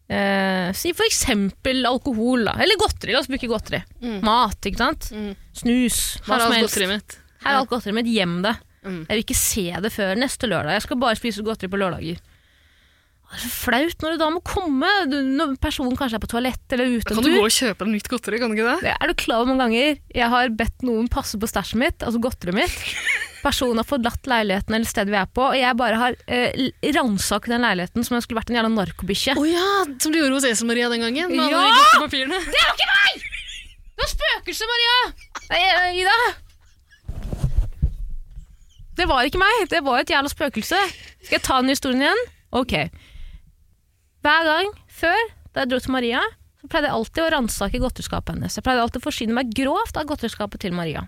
Eh, 0.09 0.69
si 0.77 0.93
for 0.97 1.07
eksempel 1.07 1.85
alkohol, 1.89 2.47
da. 2.47 2.57
eller 2.63 2.79
godteri. 2.79 3.15
La 3.15 3.21
oss 3.23 3.31
bruke 3.31 3.49
godteri. 3.51 3.81
Mm. 4.03 4.19
Mat, 4.25 4.59
ikke 4.69 4.81
sant? 4.81 5.09
Mm. 5.15 5.33
Snus, 5.57 5.99
hva 6.27 6.41
som 6.43 6.55
helst. 6.55 7.19
Her 7.43 7.53
er 7.53 7.61
alt 7.61 7.71
godteriet 7.71 7.99
mitt, 7.99 8.09
gjem 8.11 8.39
det. 8.45 8.55
Mm. 8.87 9.03
Jeg 9.03 9.13
vil 9.13 9.25
ikke 9.25 9.39
se 9.39 9.67
det 9.83 9.91
før 9.93 10.19
neste 10.19 10.49
lørdag. 10.49 10.77
Jeg 10.77 10.87
skal 10.87 10.99
bare 11.01 11.19
spise 11.19 11.45
godteri 11.45 11.71
på 11.71 11.79
lørdager. 11.81 12.21
Det 13.27 13.35
er 13.35 13.41
så 13.43 13.49
flaut 13.51 14.03
når 14.03 14.13
du 14.15 14.21
da 14.21 14.27
må 14.31 14.39
komme. 14.47 14.89
Du, 15.11 15.17
når 15.35 15.57
personen 15.59 15.97
kanskje 15.99 16.15
er 16.15 16.23
på 16.23 16.29
toalett 16.31 16.73
eller 16.73 16.93
ute 16.95 17.11
Kan 17.11 17.25
du 17.25 17.33
gå 17.33 17.41
og 17.43 17.51
kjøpe 17.51 17.83
deg 17.83 17.91
nytt 17.97 18.07
godteri? 18.11 18.39
Kan 18.39 18.53
du 18.53 18.55
ikke 18.55 18.75
det? 18.79 18.93
Er 18.93 19.11
du 19.11 19.15
klar 19.19 19.41
over 19.43 19.51
mange 19.51 19.65
ganger 19.65 19.99
jeg 20.15 20.29
har 20.31 20.53
bedt 20.55 20.85
noen 20.87 21.09
passe 21.11 21.39
på 21.39 21.49
stæsjet 21.51 21.81
mitt, 21.81 22.05
altså 22.07 22.21
godteriet 22.23 22.55
mitt? 22.55 22.77
Personen 23.45 23.81
har 23.81 23.87
forlatt 23.87 24.27
leiligheten 24.31 24.73
eller 24.77 24.89
stedet 24.89 25.11
vi 25.13 25.19
er 25.19 25.27
på, 25.29 25.43
og 25.51 25.57
jeg 25.59 25.77
bare 25.79 25.99
har 25.99 26.15
eh, 26.25 26.71
ransaket 26.95 27.53
den 27.53 27.63
leiligheten 27.67 28.03
som 28.07 28.15
om 28.15 28.17
jeg 28.17 28.25
skulle 28.25 28.39
vært 28.41 28.49
en 28.53 28.57
jævla 28.57 28.71
narkobikkje. 28.73 29.35
Å 29.37 29.45
ja, 29.47 29.67
som 30.01 30.15
du 30.15 30.17
gjorde 30.19 30.39
hos 30.39 30.47
Esel 30.49 30.71
Maria 30.71 30.89
den 30.91 31.03
gangen? 31.05 31.35
Med 31.35 31.43
alle 31.45 31.51
Ja! 31.51 32.07
de 32.07 32.17
det 32.17 32.31
er 32.31 32.65
jo 32.65 32.73
ikke 32.73 32.89
meg! 32.95 33.27
Det 33.97 34.03
var 34.05 34.11
spøkelset, 34.13 34.71
Maria! 34.71 34.97
Nei, 35.51 35.61
eh, 35.67 36.01
Ida. 36.01 36.17
Det 38.97 39.05
var 39.09 39.27
ikke 39.29 39.41
meg, 39.41 39.67
det 39.69 39.83
var 39.85 40.01
et 40.01 40.11
jævla 40.15 40.29
spøkelse. 40.31 40.79
Skal 41.27 41.37
jeg 41.37 41.45
ta 41.45 41.59
den 41.61 41.69
historien 41.75 42.07
igjen? 42.07 42.23
Ok. 42.55 42.73
Hver 44.27 44.43
gang 44.43 44.73
før, 44.91 45.29
da 45.55 45.63
jeg 45.63 45.69
dro 45.71 45.77
til 45.79 45.93
Maria, 45.93 46.19
så 46.59 46.67
pleide 46.67 46.89
jeg 46.89 46.97
alltid 46.97 47.21
å 47.23 47.27
ransake 47.31 47.79
godteriskapet 47.79 48.33
hennes. 48.35 48.57
Jeg 48.57 48.65
pleide 48.65 48.81
alltid 48.83 48.99
å 48.99 49.05
forsyne 49.05 49.35
meg 49.37 49.53
grovt 49.55 49.95
av 49.95 50.09
godteriskapet 50.09 50.65
til 50.65 50.75
Maria. 50.75 51.05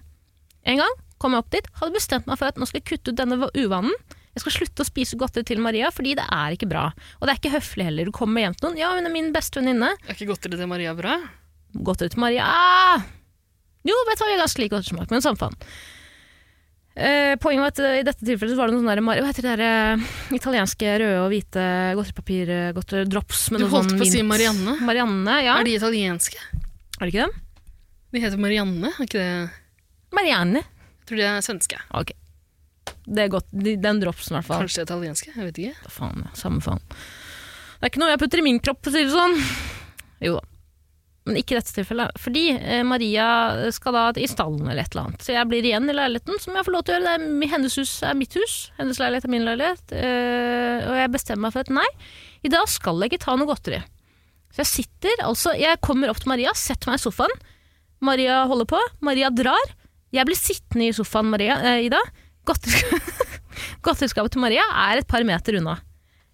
En 0.63 0.79
gang 0.79 0.93
kom 1.19 1.35
jeg 1.35 1.43
opp 1.43 1.49
dit, 1.51 1.67
hadde 1.81 1.97
bestemt 1.97 2.29
meg 2.29 2.39
for 2.39 2.47
at 2.47 2.61
nå 2.61 2.69
skal 2.69 2.79
jeg 2.79 2.87
kutte 2.93 3.11
ut 3.11 3.19
denne 3.19 3.49
uvanen. 3.57 3.91
Jeg 4.37 4.45
skal 4.45 4.55
slutte 4.55 4.85
å 4.85 4.87
spise 4.87 5.19
godteri 5.19 5.49
til 5.49 5.59
Maria, 5.59 5.89
fordi 5.91 6.15
det 6.15 6.29
er 6.31 6.55
ikke 6.55 6.69
bra. 6.71 6.85
Og 7.19 7.27
det 7.27 7.33
er 7.33 7.41
ikke 7.41 7.55
høflig 7.57 7.89
heller. 7.89 8.07
Du 8.07 8.15
kommer 8.15 8.45
hjem 8.45 8.55
til 8.55 8.69
noen, 8.69 8.79
ja, 8.79 8.93
hun 8.95 9.11
er 9.11 9.11
min 9.11 9.33
beste 9.35 9.59
venninne 9.59 9.91
Er 9.97 10.15
ikke 10.15 10.29
godteri 10.31 10.61
til 10.61 10.71
Maria 10.71 10.95
bra? 10.95 11.19
godteri 11.75 12.15
til 12.15 12.23
Maria 12.23 12.47
ah! 12.47 13.03
Jo, 13.83 13.99
vet 14.07 14.15
du 14.15 14.23
hva, 14.23 14.29
vi 14.29 14.37
har 14.37 14.45
ganske 14.45 14.63
lik 14.63 14.71
godterismak, 14.71 15.11
men 15.11 15.23
samme 15.23 15.39
faen. 15.43 15.59
Eh, 16.99 17.33
poenget 17.39 17.63
var 17.63 17.71
at 17.71 17.79
eh, 17.79 17.97
i 18.01 18.03
dette 18.03 18.25
tilfellet 18.27 18.51
så 18.51 18.59
var 18.59 18.67
det 18.67 18.75
noen 18.75 18.83
sånne 18.83 18.95
der, 18.97 19.21
hva 19.23 19.29
heter 19.29 19.45
det 19.45 19.51
der, 19.55 19.61
eh, 19.63 20.33
italienske 20.35 20.95
røde 20.99 21.19
og 21.21 21.29
hvite 21.31 21.67
godteripapir, 21.95 22.51
eh, 22.51 22.71
godteridrops 22.75 23.43
med 23.53 23.61
Du 23.61 23.65
noe 23.65 23.71
holdt 23.77 23.93
sånn 23.93 24.01
på 24.01 24.07
å 24.07 24.09
si 24.09 24.19
mint. 24.19 24.31
Marianne. 24.33 24.73
Marianne, 24.83 25.37
ja. 25.45 25.53
Er 25.61 25.69
de 25.69 25.77
italienske? 25.79 26.41
Er 26.99 27.05
det 27.05 27.13
ikke 27.13 27.27
dem? 27.29 27.37
De 28.11 28.23
heter 28.25 28.41
Marianne, 28.43 28.91
er 28.91 29.07
ikke 29.07 29.21
det? 29.21 29.31
Marianne. 30.19 30.65
Jeg 30.65 31.07
tror 31.07 31.21
de 31.21 31.27
er 31.29 31.45
svenske. 31.45 31.79
Ok. 32.01 32.11
Det 33.09 33.23
er 33.23 33.31
godt, 33.31 33.47
de, 33.55 33.77
den 33.79 34.03
dropsen 34.03 34.35
i 34.35 34.39
hvert 34.41 34.49
fall. 34.49 34.65
Kanskje 34.67 34.83
italienske? 34.89 35.31
Jeg 35.37 35.47
vet 35.53 35.63
ikke. 35.63 35.91
Faen, 35.95 36.25
ja, 36.27 36.35
samme 36.37 36.59
faen. 36.65 36.83
Det 37.79 37.87
er 37.87 37.93
ikke 37.93 38.03
noe 38.03 38.11
jeg 38.11 38.21
putter 38.25 38.43
i 38.43 38.47
min 38.49 38.59
kropp, 38.59 38.83
for 38.83 38.91
å 38.91 38.97
si 38.97 39.05
det 39.07 39.15
sånn. 39.15 39.39
Jo 40.27 40.35
da. 40.35 40.48
Men 41.27 41.37
ikke 41.39 41.53
i 41.53 41.59
dette 41.59 41.73
tilfellet. 41.75 42.15
Fordi 42.21 42.45
eh, 42.55 42.81
Maria 42.87 43.27
skal 43.75 43.95
da 43.95 44.05
i 44.17 44.29
stallen 44.29 44.63
eller 44.65 44.81
et 44.85 44.93
eller 44.95 45.09
annet. 45.09 45.25
Så 45.25 45.35
jeg 45.35 45.49
blir 45.51 45.67
igjen 45.67 45.91
i 45.91 45.95
leiligheten, 45.95 46.39
som 46.41 46.55
jeg 46.55 46.65
får 46.65 46.75
lov 46.75 46.85
til 46.87 46.95
å 46.95 46.99
gjøre. 46.99 47.15
Er, 47.19 47.51
hennes 47.53 47.77
hus 47.81 47.93
er 48.07 48.17
mitt 48.17 48.37
hus. 48.39 48.57
Hennes 48.79 49.01
leilighet 49.01 49.27
er 49.27 49.33
min 49.33 49.47
leilighet. 49.47 49.95
Eh, 49.95 50.87
og 50.87 50.95
jeg 51.01 51.13
bestemmer 51.13 51.47
meg 51.47 51.55
for 51.55 51.67
at 51.67 51.73
nei, 51.81 51.87
i 52.47 52.53
dag 52.53 52.69
skal 52.71 53.03
jeg 53.03 53.11
ikke 53.11 53.25
ta 53.27 53.35
noe 53.37 53.49
godteri. 53.49 53.81
Så 54.49 54.63
jeg 54.63 54.69
sitter, 54.69 55.19
altså 55.27 55.53
Jeg 55.59 55.77
kommer 55.85 56.09
opp 56.09 56.23
til 56.23 56.31
Maria, 56.31 56.55
setter 56.57 56.89
meg 56.89 56.97
i 56.97 57.03
sofaen. 57.03 57.35
Maria 58.01 58.41
holder 58.49 58.69
på. 58.71 58.79
Maria 59.05 59.29
drar. 59.29 59.75
Jeg 60.15 60.25
blir 60.25 60.39
sittende 60.39 60.87
i 60.87 60.95
sofaen, 60.95 61.29
Maria, 61.29 61.59
eh, 61.61 61.85
Ida. 61.89 62.01
Godteriskapet 63.85 64.33
til 64.33 64.41
Maria 64.41 64.63
er 64.87 65.03
et 65.03 65.09
par 65.09 65.21
meter 65.27 65.59
unna. 65.59 65.77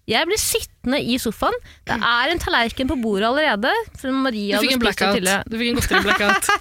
Jeg 0.06 0.28
blir 0.28 0.38
sittende 0.38 1.00
i 1.02 1.16
sofaen. 1.18 1.56
Det 1.86 1.96
er 1.98 2.30
en 2.30 2.38
tallerken 2.42 2.86
på 2.90 2.96
bordet 3.02 3.26
allerede. 3.26 3.72
For 3.98 4.12
Du 4.12 4.60
fikk 4.62 4.76
en 4.76 4.82
blackout. 4.84 5.24
Du 5.50 5.56
fikk 5.58 5.72
en 5.72 5.80
godteri-blackout. 5.80 6.50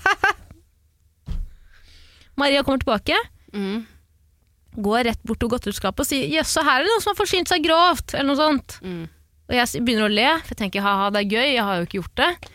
Maria 2.42 2.64
kommer 2.64 2.82
tilbake, 2.82 3.16
Mm. 3.56 3.86
går 4.76 5.06
rett 5.08 5.22
bort 5.24 5.40
til 5.40 5.48
godteriskapet 5.48 6.00
og 6.04 6.08
sier 6.10 6.28
'jøss, 6.28 6.58
her 6.60 6.82
er 6.82 6.84
det 6.84 6.90
noen 6.92 7.02
som 7.04 7.14
har 7.14 7.22
forsynt 7.22 7.48
seg 7.48 7.64
grovt', 7.64 8.14
eller 8.14 8.28
noe 8.28 8.36
sånt. 8.36 8.80
Mm. 8.84 9.08
Og 9.48 9.56
jeg 9.56 9.86
begynner 9.86 10.10
å 10.10 10.12
le, 10.12 10.28
for 10.42 10.52
jeg 10.52 10.58
tenker 10.58 10.82
ha-ha, 10.82 11.10
det 11.12 11.22
er 11.22 11.32
gøy, 11.32 11.54
jeg 11.54 11.64
har 11.64 11.78
jo 11.78 11.86
ikke 11.86 12.02
gjort 12.02 12.16
det. 12.16 12.50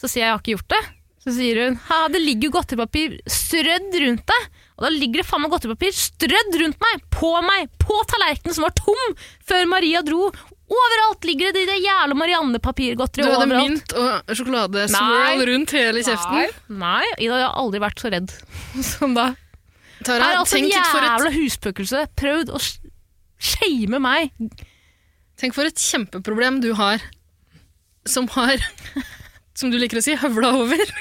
Så 0.00 0.08
sier 0.08 0.22
jeg 0.22 0.28
jeg 0.28 0.32
har 0.32 0.40
ikke 0.40 0.54
gjort 0.56 0.68
det. 0.72 0.82
Så 1.20 1.34
sier 1.36 1.64
hun 1.66 1.76
ha, 1.90 2.08
det 2.08 2.22
ligger 2.22 2.48
jo 2.48 2.54
godteripapir 2.56 3.18
strødd 3.28 3.92
rundt 4.00 4.24
deg. 4.32 4.46
Og 4.80 4.86
da 4.86 4.90
ligger 4.94 5.20
det 5.20 5.26
faen 5.28 5.42
meg 5.44 5.52
godteripapir 5.52 5.92
strødd 5.92 6.54
rundt 6.62 6.78
meg, 6.80 7.02
på 7.12 7.30
meg, 7.44 7.68
på 7.82 7.98
tallerkenen 8.08 8.56
som 8.56 8.64
var 8.64 8.72
tom 8.78 9.12
før 9.44 9.66
Maria 9.68 10.00
dro. 10.06 10.30
Overalt 10.70 11.26
ligger 11.26 11.50
det 11.52 11.66
det 11.68 11.76
jævla 11.82 12.14
Du 12.14 12.16
Marianne-papirgodteri 12.16 13.26
hadde 13.26 13.36
overalt. 13.42 13.68
mynt 13.74 13.94
og 13.98 14.32
sjokoladeswirl 14.38 15.36
Nei. 15.36 15.46
rundt 15.50 15.74
hele 15.74 16.04
kjeften. 16.06 16.54
Nei, 16.80 17.04
Ida, 17.18 17.40
jeg 17.42 17.48
har 17.48 17.58
aldri 17.60 17.80
vært 17.82 18.00
så 18.00 18.12
redd 18.14 18.32
som 18.94 19.16
da. 19.18 19.26
Tara, 20.06 20.30
er 20.30 20.38
altså 20.40 20.56
en 20.62 20.70
for 20.70 21.02
et, 21.04 21.10
jævla 21.10 21.32
husspøkelse 21.36 22.04
prøvd 22.16 22.54
å 22.56 22.60
sh- 22.62 22.78
shame 23.50 23.98
meg. 24.00 24.30
tenk 25.36 25.52
for 25.58 25.68
et 25.68 25.76
kjempeproblem 25.76 26.62
du 26.64 26.70
har, 26.78 27.02
som 28.08 28.30
har, 28.38 28.62
som 29.58 29.68
du 29.74 29.76
liker 29.76 30.00
å 30.00 30.06
si, 30.06 30.16
høvla 30.22 30.54
over. 30.62 30.80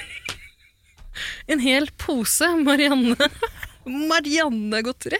En 1.51 1.59
hel 1.59 1.89
pose 1.99 2.47
Marianne 2.63 3.15
Marianne-godteri. 3.87 5.19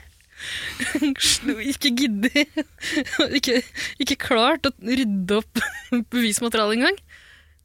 Ikke 1.71 1.91
giddet. 1.99 2.59
Ikke, 3.35 3.59
ikke 3.99 4.17
klart 4.21 4.67
å 4.69 4.71
rydde 4.79 5.41
opp 5.41 5.61
bevismaterialet 6.13 6.79
engang. 6.79 6.99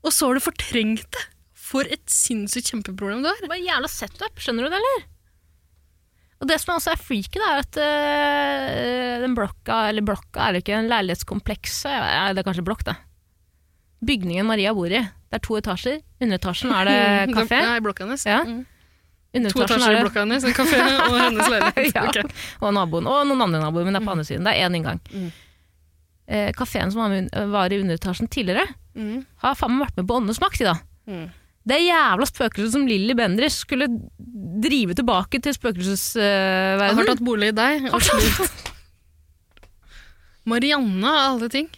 Og 0.05 0.13
så 0.13 0.29
har 0.29 0.37
du 0.39 0.45
fortrengt 0.45 1.07
det. 1.15 1.25
For 1.65 1.89
et 1.91 2.05
sinnssykt 2.13 2.71
kjempeproblem 2.71 3.23
du 3.25 3.31
har. 3.31 3.39
Det 3.41 3.51
var 3.51 3.63
jævla 3.63 3.89
setup, 3.91 4.43
skjønner 4.43 4.67
du 4.67 4.75
det, 4.75 4.81
eller? 4.83 5.07
Og 6.43 6.51
det 6.51 6.59
som 6.61 6.75
også 6.75 6.93
er 6.93 7.01
freaky, 7.01 7.41
er 7.41 7.63
at 7.63 7.79
øh, 7.81 9.23
den 9.23 9.37
blokka, 9.39 9.79
eller 9.89 10.05
blokka 10.05 10.45
er 10.45 10.55
det 10.55 10.65
ikke, 10.65 10.77
en 10.77 10.91
leilighetskompleks, 10.93 11.79
ja, 11.89 12.27
det 12.35 12.43
er 12.43 12.47
kanskje 12.47 12.67
blokk 12.67 12.85
det. 12.91 12.99
Bygningen 14.05 14.47
Maria 14.51 14.75
bor 14.77 14.93
i, 14.93 15.01
det 15.01 15.39
er 15.39 15.43
to 15.47 15.57
etasjer, 15.57 16.03
underetasjen 16.21 16.75
er 16.75 16.91
det 16.91 16.99
kafé. 17.39 17.63
Ja, 17.65 17.79
i 17.79 17.85
blokka 17.87 18.05
hennes. 18.05 18.27
Ja. 18.29 18.43
Mm. 18.45 18.61
To 19.35 19.65
etasjer 19.65 19.91
er 19.91 19.99
i 19.99 20.03
blokka 20.05 20.23
hennes, 20.23 20.45
en 20.47 20.55
kafé 20.55 20.79
og 21.09 21.17
hennes 21.25 21.49
leilighet. 21.51 21.95
ja. 21.97 22.05
okay. 22.09 22.23
Og 22.63 22.75
naboen. 22.77 23.09
Og 23.11 23.25
noen 23.27 23.43
andre 23.49 23.61
naboer, 23.65 23.85
men 23.89 23.97
det 23.97 24.03
er 24.03 24.07
på 24.07 24.13
andre 24.15 24.27
siden. 24.29 24.45
Det 24.47 24.53
er 24.55 24.69
én 24.69 24.77
inngang. 24.79 25.01
Mm. 25.11 25.31
Eh, 26.27 26.51
Kafeen 26.57 26.93
som 26.95 27.03
var, 27.53 27.73
i 27.75 27.81
underetasjen 27.83 28.31
tidligere, 28.31 28.67
Mm. 28.95 29.25
har 29.43 29.57
faen 29.59 29.73
meg 29.75 29.89
vært 29.89 29.97
med 29.99 30.07
på 30.07 30.15
Åndenes 30.21 30.39
makt 30.39 30.61
i 30.63 30.67
dag. 30.69 30.79
Mm. 31.11 31.25
Det 31.67 31.79
jævla 31.83 32.27
spøkelset 32.31 32.71
som 32.77 32.85
Lilly 32.87 33.15
Bendriss 33.19 33.57
skulle 33.65 33.89
drive 34.63 34.95
tilbake 34.95 35.41
til 35.43 35.51
Jeg 35.51 36.95
har 36.95 37.09
tatt 37.09 37.23
bolig 37.25 37.49
i 37.51 37.57
deg. 37.59 37.89
Marianne 40.47 41.09
av 41.09 41.35
alle 41.41 41.49
ting. 41.51 41.69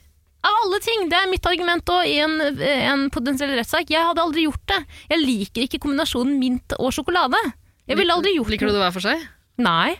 Av 0.47 0.57
alle 0.62 0.78
ting! 0.84 1.09
Det 1.11 1.18
er 1.18 1.30
mitt 1.30 1.47
argument 1.49 1.90
òg 1.90 2.07
i 2.07 2.18
en, 2.22 2.36
en 2.66 3.07
potensiell 3.14 3.55
rettssak. 3.59 3.90
Jeg 3.90 4.05
hadde 4.07 4.22
aldri 4.22 4.47
gjort 4.47 4.62
det. 4.70 4.78
Jeg 5.11 5.22
liker 5.22 5.66
ikke 5.66 5.80
kombinasjonen 5.82 6.38
mint 6.38 6.76
og 6.78 6.92
sjokolade. 6.94 7.40
Jeg 7.86 7.99
ville 7.99 8.14
aldri 8.14 8.36
gjort 8.36 8.53
Liker 8.53 8.70
du 8.70 8.76
det 8.76 8.82
hver 8.84 8.94
for 8.94 9.07
seg? 9.07 9.26
Nei. 9.68 9.97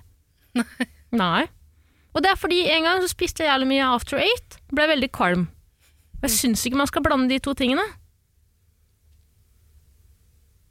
Nei. 1.17 1.45
Og 2.17 2.23
det 2.25 2.33
er 2.33 2.41
fordi 2.41 2.63
en 2.73 2.87
gang 2.87 3.03
så 3.03 3.11
spiste 3.11 3.45
jeg 3.45 3.51
jævlig 3.51 3.71
mye 3.75 3.91
After 3.93 4.21
Eight. 4.23 4.59
Ble 4.73 4.89
veldig 4.93 5.11
kvalm. 5.15 5.47
Jeg 6.23 6.33
syns 6.33 6.65
ikke 6.67 6.81
man 6.81 6.89
skal 6.89 7.05
blande 7.05 7.29
de 7.31 7.41
to 7.45 7.53
tingene. 7.59 7.85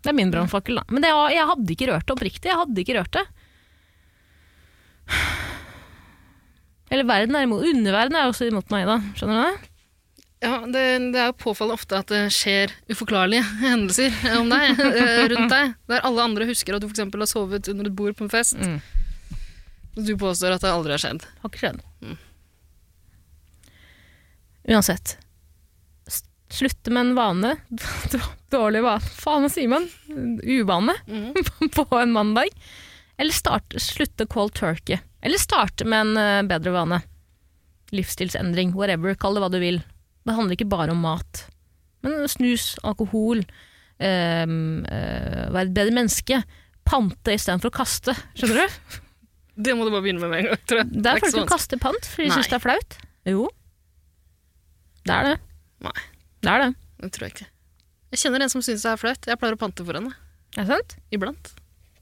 Det 0.06 0.12
er 0.12 0.18
min 0.18 0.32
brannfakkel, 0.34 0.78
da. 0.78 0.86
Men 0.94 1.02
det, 1.02 1.12
jeg 1.34 1.50
hadde 1.50 1.74
ikke 1.74 1.90
rørt 1.90 2.06
det 2.06 2.14
oppriktig. 2.14 2.50
Jeg 2.52 2.60
hadde 2.62 2.82
ikke 2.82 2.98
rørt 3.00 3.16
det. 3.18 3.26
Eller 6.92 7.08
verden 7.10 7.36
er 7.40 7.48
imot. 7.48 7.64
Underverden 7.66 8.16
er 8.20 8.28
også 8.30 8.46
imot 8.50 8.70
meg, 8.74 8.86
da. 8.90 9.00
Skjønner 9.18 9.40
du 9.40 9.46
det? 9.48 9.72
Ja, 10.46 10.58
det, 10.70 10.82
det 11.16 11.22
er 11.24 11.30
jo 11.32 11.38
påfallende 11.42 11.74
ofte 11.80 11.98
at 11.98 12.12
det 12.12 12.20
skjer 12.36 12.74
uforklarlige 12.92 13.42
hendelser 13.64 14.14
om 14.38 14.52
deg, 14.52 14.76
eh, 14.84 15.24
rundt 15.32 15.50
deg, 15.56 15.72
der 15.90 16.04
alle 16.06 16.26
andre 16.28 16.46
husker 16.46 16.76
at 16.78 16.84
du 16.84 16.90
eksempel 16.92 17.24
har 17.24 17.32
sovet 17.32 17.70
under 17.72 17.90
et 17.90 17.96
bord 17.98 18.14
på 18.20 18.28
en 18.28 18.34
fest, 18.34 18.60
Mm. 18.60 18.78
og 19.96 20.04
du 20.06 20.14
påstår 20.22 20.54
at 20.58 20.62
det 20.66 20.70
aldri 20.76 20.92
har 20.94 21.02
skjedd. 21.02 21.26
Har 21.42 21.50
ikke 21.50 21.64
skjedd. 21.64 21.82
Uansett. 24.68 25.18
S- 26.08 26.24
Slutte 26.50 26.92
med 26.92 27.02
en 27.08 27.16
vane. 27.18 27.56
Dårlig 28.54 28.84
vane. 28.86 29.02
Faen, 29.18 29.46
hva 29.46 29.52
sier 29.54 29.72
man? 29.72 29.88
Uvane 30.44 30.96
på 31.76 31.88
en 32.02 32.14
mandag. 32.16 32.52
Eller 33.18 33.34
start, 33.34 33.74
slutte 33.82 34.28
cold 34.28 34.54
turkey. 34.58 35.00
Eller 35.26 35.42
starte 35.42 35.88
med 35.90 36.06
en 36.06 36.18
eh, 36.22 36.42
bedre 36.50 36.74
vane. 36.76 37.02
Livsstilsendring. 37.96 38.76
Whatever. 38.78 39.16
Kall 39.18 39.38
det 39.38 39.44
hva 39.46 39.50
du 39.54 39.58
vil. 39.62 39.82
Det 40.26 40.36
handler 40.38 40.58
ikke 40.58 40.70
bare 40.70 40.94
om 40.94 41.02
mat. 41.06 41.46
Men 42.06 42.28
snus, 42.30 42.76
alkohol, 42.86 43.42
øh, 43.42 44.46
øh, 44.46 45.42
være 45.56 45.66
et 45.66 45.74
bedre 45.74 45.96
menneske. 45.98 46.44
Pante 46.86 47.34
istedenfor 47.34 47.74
å 47.74 47.78
kaste. 47.82 48.14
Skjønner 48.38 48.62
du? 48.66 49.02
Det 49.56 49.72
må 49.72 49.86
du 49.88 49.92
bare 49.94 50.04
begynne 50.04 50.20
med 50.20 50.34
med 50.34 50.42
en 50.42 50.48
gang, 50.50 50.64
tror 50.68 50.82
jeg. 50.82 50.88
Det 50.92 51.08
er 51.08 51.16
ikke 51.16 51.30
folk 51.30 51.34
så 51.34 51.40
som 51.40 51.48
kaster 51.48 51.80
pant 51.80 52.08
fordi 52.12 52.26
de 52.28 52.36
syns 52.36 52.50
det 52.52 52.58
er 52.58 52.64
flaut. 52.66 52.98
Jo. 53.32 53.46
Det 55.08 55.14
er 55.16 55.30
det. 55.30 55.36
Nei. 55.86 55.94
Det 56.44 56.52
er 56.52 56.64
det. 56.66 56.68
Det 57.06 57.10
tror 57.16 57.26
jeg 57.26 57.34
ikke. 57.38 57.48
Jeg 58.12 58.22
kjenner 58.26 58.44
en 58.44 58.52
som 58.52 58.66
syns 58.68 58.84
det 58.84 58.92
er 58.92 59.00
flaut. 59.00 59.30
Jeg 59.32 59.40
pleier 59.40 59.56
å 59.56 59.62
pante 59.62 59.86
for 59.88 59.96
henne. 59.96 60.12
Er 60.58 60.68
det 60.68 60.68
sant? 60.74 60.98
Iblant. 61.16 61.54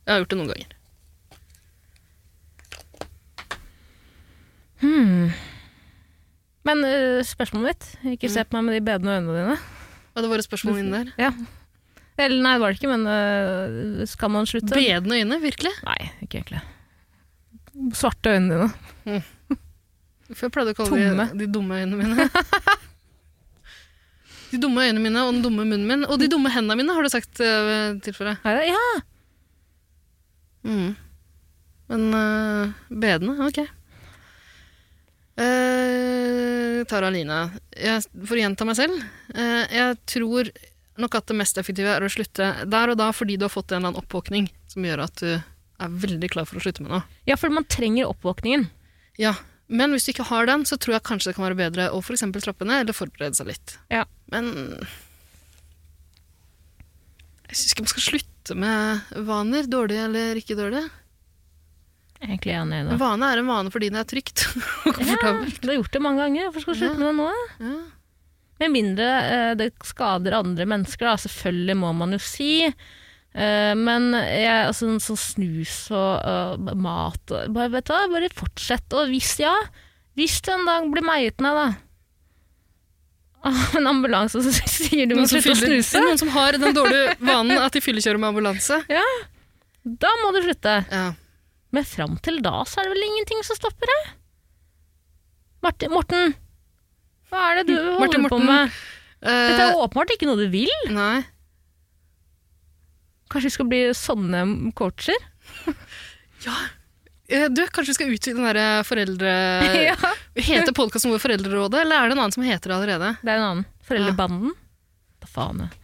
Jeg 0.01 0.09
har 0.15 0.23
gjort 0.23 0.33
det 0.33 0.39
noen 0.41 0.51
ganger. 0.55 0.72
Hmm. 4.83 5.33
Men 6.67 6.83
uh, 6.83 7.19
spørsmålet 7.23 7.71
mitt 7.71 8.13
Ikke 8.15 8.31
se 8.31 8.43
på 8.43 8.57
meg 8.57 8.67
med 8.67 8.77
de 8.77 8.85
bedende 8.85 9.17
øynene 9.17 9.35
dine. 9.37 9.57
Og 10.13 10.23
det 10.23 10.29
var 10.29 10.41
et 10.41 10.47
spørsmål 10.47 10.79
inni 10.81 10.99
der. 10.99 11.11
Ja. 11.17 11.31
Eller 12.21 12.43
nei, 12.45 12.53
det 12.53 12.61
var 12.61 12.73
det 12.73 12.77
ikke, 12.77 12.91
men 12.91 13.07
uh, 13.09 14.03
skal 14.09 14.31
man 14.35 14.47
slutte? 14.49 14.75
Bedende 14.75 15.17
øyne, 15.17 15.39
virkelig. 15.41 15.71
Nei, 15.87 15.99
ikke 16.21 16.41
egentlig. 16.41 16.61
Svarte 17.97 18.35
øynene 18.35 18.67
dine. 19.07 19.21
For 20.33 20.47
jeg 20.47 20.53
pleide 20.55 20.73
å 20.73 20.77
kalle 20.77 20.93
Tomme. 20.93 21.25
de 21.33 21.43
de 21.43 21.47
dumme 21.51 21.79
øynene 21.81 21.97
mine. 21.99 22.27
de 24.53 24.59
dumme 24.61 24.85
øynene 24.85 25.01
mine 25.03 25.23
og 25.25 25.33
den 25.33 25.41
dumme 25.45 25.65
munnen 25.65 25.89
min. 25.89 26.05
Og 26.05 26.21
de 26.21 26.29
dumme 26.31 26.51
hendene 26.53 26.77
mine, 26.79 26.93
har 26.95 27.05
du 27.05 27.11
sagt 27.11 27.41
uh, 27.41 27.97
til 28.05 28.15
for 28.15 28.29
deg. 28.29 28.45
Er? 28.45 28.61
Ja! 28.69 28.85
Mm. 30.63 30.93
Men 31.91 32.05
uh, 32.15 32.85
bedende, 32.93 33.35
ok. 33.49 33.65
Uh, 35.33 36.83
Tara 36.85 37.09
Line, 37.09 37.39
jeg, 37.73 38.03
for 38.21 38.37
å 38.37 38.43
gjenta 38.43 38.67
meg 38.69 38.77
selv, 38.77 38.99
uh, 39.33 39.63
jeg 39.65 39.95
tror 40.09 40.51
nok 41.01 41.15
at 41.17 41.31
det 41.31 41.37
mest 41.39 41.57
effektive 41.57 41.89
er 41.89 42.05
å 42.05 42.11
slutte 42.11 42.51
der 42.69 42.91
og 42.93 42.99
da 42.99 43.07
fordi 43.15 43.39
du 43.39 43.47
har 43.47 43.53
fått 43.53 43.71
en 43.71 43.79
eller 43.79 43.93
annen 43.93 44.03
oppvåkning 44.03 44.51
som 44.69 44.85
gjør 44.85 45.07
at 45.07 45.23
du 45.23 45.31
er 45.33 45.95
veldig 46.03 46.29
klar 46.35 46.45
for 46.45 46.59
å 46.59 46.63
slutte 46.63 46.85
med 46.85 46.93
noe. 46.93 47.01
ja, 47.25 47.37
for 47.39 47.49
man 47.53 47.65
trenger 47.65 48.11
oppvåkningen. 48.11 48.67
Ja, 49.17 49.33
men 49.73 49.95
hvis 49.95 50.05
du 50.05 50.11
ikke 50.13 50.27
har 50.29 50.45
den, 50.49 50.67
så 50.69 50.77
tror 50.77 50.97
jeg 50.97 51.07
kanskje 51.07 51.31
det 51.31 51.37
kan 51.39 51.47
være 51.47 51.61
bedre 51.63 51.89
å 51.95 52.01
for 52.03 52.17
eksempel 52.17 52.43
trappe 52.45 52.67
ned 52.67 52.83
eller 52.83 52.97
forberede 52.97 53.39
seg 53.39 53.49
litt. 53.49 53.77
Ja. 53.93 54.03
Men 54.33 54.51
jeg 57.49 57.57
syns 57.57 57.73
ikke 57.73 57.85
man 57.85 57.93
skal 57.93 58.07
slutte 58.07 58.57
med 58.59 59.17
vaner, 59.27 59.69
dårlige 59.69 60.05
eller 60.09 60.39
ikke 60.39 60.57
dårlige. 60.59 60.89
Jeg 62.23 62.29
er 62.29 62.33
egentlig 62.37 62.53
enig 62.55 62.77
i 62.77 62.83
En 62.95 63.01
vane 63.01 63.27
er 63.27 63.41
en 63.41 63.49
vane 63.51 63.71
fordi 63.73 63.89
den 63.91 63.99
er 63.99 64.07
trygt 64.07 64.45
og 64.87 65.01
Ja, 65.03 65.33
du 65.35 65.67
har 65.67 65.75
gjort 65.75 65.91
det 65.91 66.01
mange 66.03 66.23
ganger. 66.23 66.47
Hvorfor 66.47 66.63
skal 66.63 66.77
du 66.77 66.79
slutte 66.79 67.01
med 67.01 67.09
det 67.09 67.15
nå? 67.19 67.29
Ja. 67.59 67.75
Med 68.63 68.71
mindre 68.71 69.07
eh, 69.27 69.53
det 69.59 69.71
skader 69.83 70.37
andre 70.37 70.67
mennesker, 70.69 71.09
da. 71.09 71.17
Selvfølgelig 71.19 71.75
må 71.81 71.91
man 71.99 72.15
jo 72.15 72.21
si. 72.23 72.53
Eh, 72.63 73.73
men 73.75 74.13
jeg, 74.15 74.69
altså, 74.69 74.93
sånn, 75.03 75.19
snus 75.19 75.77
og 75.91 76.21
øh, 76.23 76.75
mat 76.79 77.33
og, 77.33 77.49
bare, 77.57 77.73
vet 77.73 77.91
du, 77.91 78.13
bare 78.13 78.29
fortsett. 78.37 78.87
Og 78.95 79.11
hvis 79.11 79.35
ja, 79.41 79.55
hvis 80.15 80.39
du 80.45 80.53
en 80.53 80.69
dag 80.69 80.87
blir 80.93 81.03
meiet 81.03 81.43
ned, 81.43 81.59
da 81.59 81.71
av 83.43 83.75
en 83.75 83.87
ambulanse 83.87 84.39
som 84.39 84.53
sier 84.71 85.09
du 85.09 85.17
må 85.17 85.25
slutte 85.27 85.51
å 85.51 85.59
snuse, 85.59 85.99
noen 85.99 86.21
som 86.21 86.31
har 86.31 86.55
den 86.55 86.71
dårlige 86.77 87.17
vanen 87.19 87.59
at 87.59 87.75
de 87.75 87.81
fyllekjører 87.83 88.21
med 88.21 88.31
ambulanse. 88.31 88.79
da 90.05 90.13
må 90.21 90.31
du 90.31 90.39
slutte. 90.45 90.77
Ja. 90.87 91.09
Men 91.73 91.85
fram 91.89 92.17
til 92.21 92.37
da 92.45 92.59
så 92.69 92.79
er 92.81 92.87
det 92.89 92.93
vel 92.95 93.05
ingenting 93.07 93.41
som 93.47 93.57
stopper 93.57 93.89
deg? 93.89 94.11
Martin, 95.63 95.93
Morten, 95.95 96.33
hva 97.31 97.43
er 97.49 97.61
det 97.61 97.67
du 97.71 97.77
holder 97.77 98.01
Martin 98.03 98.27
på 98.29 98.39
med? 98.43 98.73
Dette 99.23 99.61
Eh, 99.63 99.69
er 99.71 99.77
åpenbart 99.79 100.11
ikke 100.11 100.27
noe 100.27 100.35
du 100.41 100.49
vil. 100.51 100.71
nei. 100.91 101.23
Kanskje 103.31 103.47
vi 103.47 103.53
skal 103.55 103.69
bli 103.71 103.79
sånne 103.95 104.41
coacher? 104.77 105.15
ja. 106.45 106.57
Du, 107.49 107.63
kanskje 107.73 107.93
vi 107.93 107.95
skal 107.97 108.11
utvide 108.13 108.35
den 108.37 108.45
derre 108.49 108.83
foreldre... 108.85 109.31
ja. 109.89 110.11
Heter 110.35 110.75
podkasten 110.75 111.13
vår 111.15 111.23
Foreldrerådet, 111.23 111.79
eller 111.85 112.03
er 112.03 112.11
det 112.11 112.17
en 112.17 112.21
annen 112.25 112.35
som 112.35 112.43
heter 112.45 112.69
det 112.69 112.75
allerede? 112.77 113.13
Det 113.23 113.31
er 113.31 113.39
en 113.39 113.47
annen. 113.47 113.65
Foreldrebanden. 113.87 114.53
Da 115.23 115.31
faen, 115.31 115.63
jeg. 115.63 115.79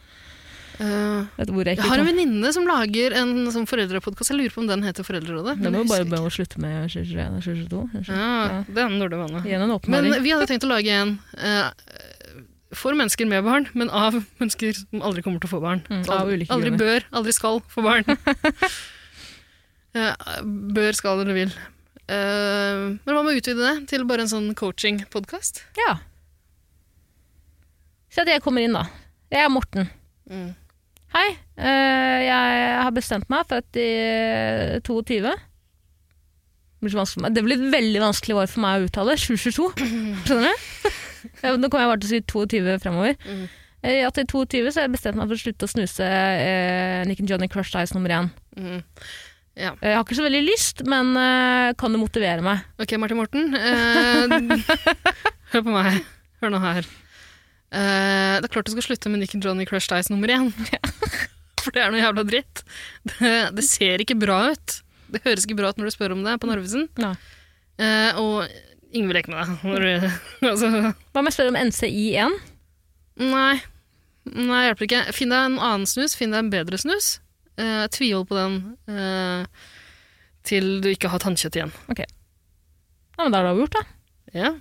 Hvor 0.80 1.68
jeg 1.68 1.80
har 1.84 2.00
en 2.00 2.08
venninne 2.08 2.52
som 2.56 2.68
lager 2.68 3.16
en 3.20 3.50
sånn 3.52 3.68
foreldrepodkast. 3.70 4.32
Jeg 4.32 4.40
lurer 4.40 4.54
på 4.56 4.62
om 4.64 4.70
den 4.70 4.86
heter 4.88 5.04
Foreldrerådet. 5.08 5.58
Den 5.60 5.76
må 5.76 5.84
bare 5.90 6.06
begynne 6.08 6.30
å 6.30 6.34
slutte 6.34 6.62
med 6.64 6.88
2021 6.94 7.40
og 7.40 7.48
2022. 7.48 8.14
Ja, 8.16 8.62
det 8.70 8.84
er 8.84 8.86
en 8.86 9.02
dårlig 9.04 9.20
vane. 9.20 9.44
Men 9.92 10.12
vi 10.24 10.32
hadde 10.32 10.48
tenkt 10.52 10.68
å 10.68 10.72
lage 10.72 10.94
en 10.96 11.18
uh, 11.42 11.68
for 12.80 12.96
mennesker 12.96 13.28
med 13.28 13.44
barn, 13.44 13.68
men 13.74 13.92
av 13.92 14.16
mennesker 14.42 14.78
som 14.78 15.04
aldri 15.04 15.26
kommer 15.26 15.44
til 15.44 15.52
å 15.52 15.56
få 15.58 15.64
barn. 15.66 15.84
Mm, 15.90 16.06
av 16.06 16.22
aldri, 16.22 16.48
aldri 16.54 16.72
bør, 16.80 17.10
aldri 17.20 17.36
skal 17.36 17.60
få 17.68 17.84
barn. 17.84 18.08
uh, 19.98 20.16
bør, 20.46 20.96
skal 20.96 21.26
eller 21.26 21.44
vil. 21.44 21.60
Eh, 22.10 22.84
men 22.98 23.14
hva 23.14 23.22
med 23.22 23.36
å 23.36 23.38
utvide 23.38 23.62
det 23.62 23.90
til 23.92 24.06
bare 24.10 24.26
en 24.26 24.32
sånn 24.32 24.50
coaching-podkast? 24.58 25.62
Ja. 25.78 26.00
Si 28.10 28.22
at 28.24 28.32
jeg 28.32 28.42
kommer 28.42 28.66
inn, 28.66 28.74
da. 28.74 28.88
Jeg 29.30 29.46
er 29.46 29.52
Morten. 29.54 29.92
Mm. 30.30 30.48
Hei. 31.14 31.30
eh, 31.58 32.20
jeg 32.28 32.82
har 32.84 32.92
bestemt 32.94 33.30
meg 33.34 33.50
at 33.56 33.78
i 33.82 33.86
eh, 33.98 34.80
22 34.86 35.22
Det 35.26 35.38
blir 36.86 36.94
så 36.94 37.00
vanskelig 37.02 37.18
for 37.18 37.26
meg. 37.26 37.34
Det 37.36 37.44
blir 37.48 37.58
et 37.58 37.72
veldig 37.74 38.04
vanskelig 38.04 38.36
år 38.40 38.52
for 38.52 38.64
meg 38.64 38.76
å 38.84 38.86
uttale. 38.90 39.16
2022. 39.20 39.70
Skjønner 40.28 40.54
du? 40.54 40.92
Nå 41.60 41.68
kommer 41.72 41.84
jeg 41.84 41.92
bare 41.92 42.04
til 42.04 42.08
å 42.08 42.14
si 42.14 42.22
22 42.30 42.78
fremover. 42.84 43.18
Mm. 43.26 43.48
Ja, 43.80 44.10
til 44.12 44.26
i 44.28 44.30
22 44.30 44.62
så 44.70 44.82
har 44.82 44.86
jeg 44.90 44.94
bestemt 44.98 45.18
meg 45.20 45.28
for 45.32 45.36
å 45.40 45.42
slutte 45.42 45.68
å 45.68 45.72
snuse 45.72 46.06
eh, 46.06 47.02
Nick 47.08 47.22
and 47.24 47.32
Johnny 47.32 47.48
Crush 47.52 47.76
Eyes 47.80 47.94
nummer 47.96 48.12
én. 48.16 48.30
Mm. 48.60 48.80
Ja. 49.60 49.74
Jeg 49.84 49.96
har 49.98 50.06
ikke 50.06 50.16
så 50.20 50.24
veldig 50.24 50.42
lyst, 50.46 50.86
men 50.88 51.12
eh, 51.20 51.74
kan 51.80 51.92
du 51.96 52.00
motivere 52.00 52.44
meg? 52.46 52.64
Ok, 52.80 52.94
Martin 53.02 53.20
Morten. 53.20 53.56
eh, 53.56 54.40
hør 55.56 55.66
på 55.66 55.74
meg. 55.74 56.04
Hør 56.44 56.54
nå 56.56 56.62
her. 56.64 56.88
Eh, 57.70 58.36
det 58.42 58.48
er 58.48 58.54
klart 58.54 58.70
du 58.70 58.74
skal 58.74 58.88
slutte 58.88 59.12
med 59.12 59.22
Nick 59.22 59.36
and 59.38 59.46
Johnny 59.46 59.68
Crush 59.70 59.92
Ice 59.94 60.10
nummer 60.14 60.32
én. 60.34 60.50
For 61.62 61.76
det 61.76 61.84
er 61.84 61.92
noe 61.94 62.02
jævla 62.02 62.26
dritt. 62.26 62.64
Det, 63.04 63.34
det 63.58 63.66
ser 63.68 64.02
ikke 64.02 64.18
bra 64.20 64.42
ut. 64.54 64.80
Det 65.10 65.22
høres 65.26 65.46
ikke 65.46 65.58
bra 65.60 65.72
ut 65.72 65.80
når 65.80 65.90
du 65.90 65.96
spør 65.96 66.16
om 66.16 66.24
det 66.26 66.38
på 66.42 66.50
Narvesen. 66.50 66.88
Eh, 67.00 68.20
og 68.20 68.46
ingen 68.92 69.10
vil 69.10 69.20
leke 69.20 69.34
med 69.34 69.42
deg. 69.42 69.50
Du, 69.66 70.14
altså, 70.52 70.72
Hva 70.90 71.22
om 71.22 71.30
jeg 71.30 71.38
spør 71.38 71.52
om 71.54 71.60
NCI1? 71.70 72.40
nei. 73.20 73.58
Nei, 74.30 74.62
hjelper 74.68 74.86
ikke. 74.86 75.04
Finn 75.16 75.34
deg 75.34 75.48
en 75.48 75.58
annen 75.58 75.90
snus. 75.90 76.16
Finn 76.18 76.34
deg 76.36 76.44
en 76.44 76.54
bedre 76.54 76.78
snus. 76.80 77.18
Uh, 77.60 77.86
tvihold 77.92 78.28
på 78.30 78.38
den 78.38 78.60
uh, 78.88 79.66
til 80.48 80.78
du 80.84 80.90
ikke 80.92 81.10
har 81.12 81.22
tannkjøtt 81.24 81.58
igjen. 81.58 81.74
Ok. 81.92 82.04
Ja, 82.06 83.26
men 83.26 83.34
da 83.34 83.42
har 83.42 83.50
du 83.52 83.64
gjort 83.64 83.76
det. 83.80 83.86
Ja. 84.38 84.54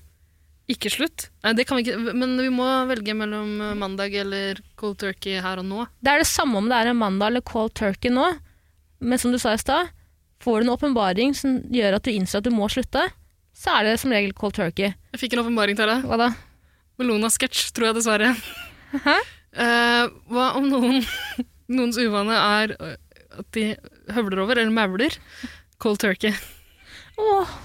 Ikke 0.68 0.90
slutt. 0.92 1.30
Nei, 1.46 1.54
det 1.56 1.64
kan 1.68 1.78
vi 1.78 1.86
ikke, 1.86 2.12
men 2.12 2.34
vi 2.36 2.50
må 2.52 2.66
velge 2.90 3.14
mellom 3.16 3.54
eh, 3.64 3.76
mandag 3.78 4.12
eller 4.20 4.58
cold 4.76 4.98
turkey 5.00 5.38
her 5.40 5.62
og 5.62 5.64
nå. 5.64 5.86
Det 6.04 6.12
er 6.12 6.20
det 6.20 6.28
samme 6.28 6.60
om 6.60 6.68
det 6.68 6.76
er 6.76 6.90
en 6.90 6.98
mandag 7.00 7.32
eller 7.32 7.44
cold 7.48 7.72
turkey 7.78 8.12
nå, 8.12 8.26
men 9.00 9.20
som 9.20 9.32
du 9.32 9.38
sa 9.40 9.54
i 9.56 9.62
stad, 9.62 9.88
får 10.44 10.60
du 10.60 10.66
en 10.66 10.74
åpenbaring 10.74 11.32
som 11.34 11.56
gjør 11.72 11.96
at 11.96 12.04
du 12.04 12.12
innser 12.12 12.42
at 12.42 12.46
du 12.46 12.52
må 12.52 12.68
slutte, 12.70 13.06
så 13.56 13.78
er 13.78 13.88
det 13.88 13.96
som 14.02 14.12
regel 14.14 14.34
cold 14.36 14.58
turkey. 14.58 14.92
Jeg 15.14 15.22
fikk 15.22 15.34
en 15.34 15.42
åpenbaring 15.46 15.78
deg. 15.78 16.04
Hva 16.06 16.20
da? 16.20 16.28
Melona-sketsj, 17.00 17.70
tror 17.74 17.88
jeg 17.88 17.98
dessverre. 17.98 18.34
Hæ? 19.06 19.16
Uh, 19.58 20.12
hva 20.28 20.50
om 20.58 20.68
noen, 20.68 21.00
noens 21.78 21.96
uvane 21.98 22.36
er 22.36 22.76
eh, 22.76 22.98
at 23.40 23.48
de 23.56 23.64
høvler 24.12 24.44
over, 24.44 24.60
eller 24.60 24.74
mauler, 24.74 25.16
cold 25.80 26.02
turkey? 26.04 26.36
Åh. 27.18 27.56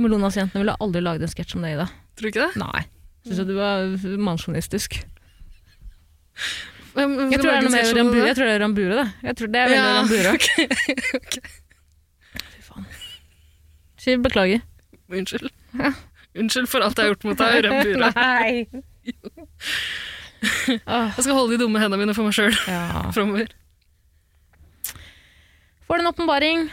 Melonas-jentene 0.00 0.62
ville 0.62 0.74
aldri 0.80 1.02
laget 1.04 1.26
en 1.26 1.32
sketsj 1.32 1.56
om 1.58 1.64
det, 1.66 1.74
Ida. 1.76 1.86
Tror 2.16 2.28
du 2.28 2.32
ikke 2.32 2.46
det? 2.46 2.60
Nei. 2.62 2.84
Syns 3.26 3.42
du 3.46 3.54
var 3.54 3.92
mannsjonistisk. 4.18 4.98
Hvem 6.92 7.14
Jeg 7.32 7.40
tror 7.40 7.48
det 7.48 7.56
er 7.56 7.66
noe 7.66 7.72
mer 7.72 7.90
Rambure. 7.96 8.26
Jeg 8.26 8.36
tror 8.36 8.46
det 8.46 8.54
er 8.54 8.62
Rambure, 8.62 8.96
det. 8.98 9.06
Jeg 9.28 9.36
tror 9.38 9.52
det 9.52 9.60
er 9.60 9.72
veldig 9.72 9.82
Ja, 9.82 9.92
Rambure. 9.98 10.28
ok, 10.32 10.46
okay. 11.20 11.42
Fy 12.52 12.64
faen. 12.66 12.88
Si 14.02 14.16
beklager. 14.26 14.64
Unnskyld. 15.12 15.48
Unnskyld 16.32 16.68
for 16.72 16.84
alt 16.84 16.98
jeg 16.98 17.06
har 17.06 17.14
gjort 17.14 17.28
mot 17.28 17.40
deg, 17.40 17.64
Rambura. 17.68 18.12
Nei. 18.20 18.66
Jeg 20.42 21.22
skal 21.22 21.36
holde 21.36 21.54
de 21.54 21.60
dumme 21.62 21.78
hendene 21.78 22.00
mine 22.00 22.14
for 22.16 22.26
meg 22.26 22.34
sjøl 22.34 22.54
ja. 22.66 23.10
framover. 23.14 23.52
Får 25.86 26.00
du 26.00 26.02
en 26.02 26.10
åpenbaring, 26.10 26.64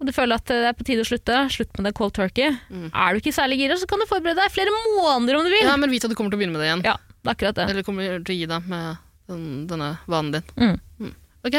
og 0.00 0.08
du 0.08 0.14
føler 0.16 0.40
at 0.40 0.48
det 0.48 0.56
er 0.70 0.76
på 0.76 0.84
tide 0.88 1.04
å 1.04 1.08
slutte, 1.08 1.36
slutt 1.52 1.76
med 1.76 1.90
det 1.90 1.92
cold 1.98 2.14
turkey. 2.16 2.54
Mm. 2.72 2.86
Er 2.88 3.12
du 3.12 3.20
ikke 3.20 3.34
særlig 3.36 3.58
gira, 3.60 3.76
så 3.76 3.88
kan 3.90 4.00
du 4.00 4.06
forberede 4.08 4.40
deg 4.40 4.54
flere 4.54 4.72
måneder 4.72 5.36
om 5.36 5.44
du 5.44 5.52
vil. 5.52 5.66
Ja, 5.66 5.76
men 5.76 5.92
vit 5.92 6.06
at 6.06 6.12
du 6.12 6.16
kommer 6.16 6.32
til 6.32 6.38
å 6.38 6.40
begynne 6.40 6.56
med 6.56 6.64
det 6.64 6.70
igjen. 6.70 6.84
Ja, 6.88 6.94
det 7.20 7.28
er 7.28 7.34
akkurat 7.34 7.58
det. 7.58 7.66
Eller 7.68 7.84
kommer 7.84 8.14
til 8.24 8.32
å 8.32 8.38
gi 8.38 8.48
deg 8.48 8.70
med 8.72 9.02
den, 9.28 9.44
denne 9.68 9.90
vanen 10.08 10.38
din. 10.38 10.80
Mm. 11.04 11.12
Ok. 11.44 11.58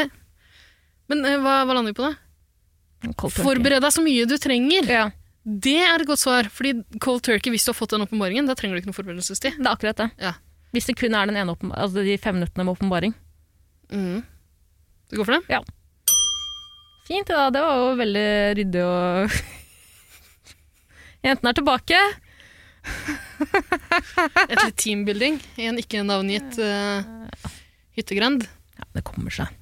Men 1.12 1.24
eh, 1.28 1.38
hva, 1.42 1.60
hva 1.68 1.76
lander 1.76 1.94
vi 1.94 1.98
på, 2.00 2.10
da? 2.10 2.18
Forbered 3.34 3.82
deg 3.82 3.94
så 3.94 4.02
mye 4.02 4.26
du 4.30 4.34
trenger. 4.42 4.90
Ja, 4.90 5.04
Det 5.42 5.78
er 5.82 6.02
et 6.02 6.10
godt 6.10 6.22
svar. 6.22 6.50
Fordi 6.50 6.74
cold 7.02 7.22
turkey, 7.26 7.54
hvis 7.54 7.66
du 7.66 7.72
har 7.72 7.78
fått 7.78 7.94
den 7.94 8.04
åpenbaringen, 8.06 8.50
da 8.50 8.58
trenger 8.58 8.74
du 8.78 8.82
ikke 8.82 8.92
noe 8.92 8.98
forberedelsestid. 8.98 9.58
det 9.58 9.66
er 9.66 9.74
akkurat 9.74 10.02
det. 10.02 10.10
Ja. 10.22 10.34
Hvis 10.72 10.88
det 10.88 10.96
kun 10.98 11.14
er 11.14 11.28
den 11.28 11.36
ene 11.36 11.54
altså 11.76 12.02
de 12.02 12.18
fem 12.18 12.38
minuttene 12.38 12.64
med 12.66 12.74
åpenbaring. 12.74 13.14
Mm. 13.92 14.22
Du 15.10 15.18
går 15.20 15.28
for 15.28 15.36
det? 15.38 15.62
Fint, 17.08 17.26
da. 17.28 17.48
Det 17.50 17.60
var 17.64 17.76
jo 17.82 17.88
veldig 17.98 18.26
ryddig 18.58 18.82
og 18.86 19.38
Jentene 21.26 21.52
er 21.52 21.56
tilbake. 21.58 21.98
Et 24.50 24.58
litt 24.58 24.78
teambuilding 24.82 25.36
i 25.62 25.68
en 25.70 25.78
ikke 25.78 26.00
navngitt 26.06 26.56
uh, 26.58 27.02
hyttegrend. 27.94 28.46
Ja, 28.80 28.86
det 28.96 29.04
kommer 29.06 29.30
seg. 29.34 29.52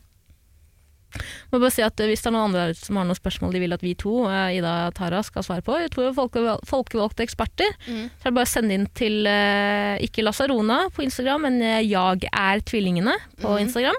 Må 1.50 1.58
bare 1.58 1.72
si 1.74 1.82
at 1.82 1.98
eh, 1.98 2.06
Hvis 2.06 2.20
det 2.22 2.28
er 2.30 2.34
noen 2.36 2.46
andre 2.52 2.68
der 2.70 2.76
som 2.78 2.94
har 3.00 3.04
noen 3.08 3.18
spørsmål 3.18 3.50
de 3.52 3.60
vil 3.64 3.74
at 3.74 3.82
vi 3.82 3.96
to, 3.98 4.12
eh, 4.30 4.52
Ida 4.60 4.74
og 4.86 4.94
Tara, 4.94 5.20
skal 5.26 5.42
svare 5.42 5.64
på, 5.66 5.74
jeg 5.82 5.90
tror 5.90 6.12
vi 6.14 6.44
er 6.46 6.60
folkevalgte 6.70 7.24
eksperter, 7.26 7.72
Mm. 7.88 8.04
så 8.14 8.22
er 8.22 8.30
det 8.30 8.36
bare 8.38 8.46
å 8.46 8.52
sende 8.54 8.76
inn 8.78 8.86
til 8.96 9.26
uh, 9.26 9.98
ikke 10.06 10.22
Lasarona 10.24 10.84
på 10.94 11.02
Instagram, 11.04 11.48
men 11.48 11.58
Jeg 11.82 12.30
er 12.30 12.62
tvillingene 12.62 13.16
på 13.42 13.50
Mhm. 13.56 13.60
Instagram. 13.66 13.98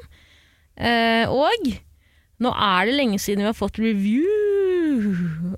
Uh, 0.79 1.25
og 1.35 1.73
nå 2.41 2.51
er 2.57 2.89
det 2.89 2.95
lenge 2.97 3.19
siden 3.21 3.43
vi 3.43 3.49
har 3.49 3.57
fått 3.57 3.79
review. 3.81 4.25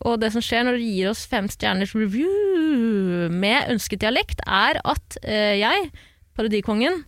Og 0.03 0.19
det 0.21 0.33
som 0.33 0.43
skjer 0.43 0.65
når 0.67 0.77
du 0.79 0.85
gir 0.85 1.09
oss 1.11 1.23
fem 1.29 1.47
stjerners 1.51 1.93
review 1.95 3.29
med 3.33 3.71
ønsket 3.71 4.03
dialekt, 4.03 4.43
er 4.45 4.79
at 4.83 5.17
eh, 5.23 5.55
jeg, 5.61 5.89
parodikongen, 6.37 7.03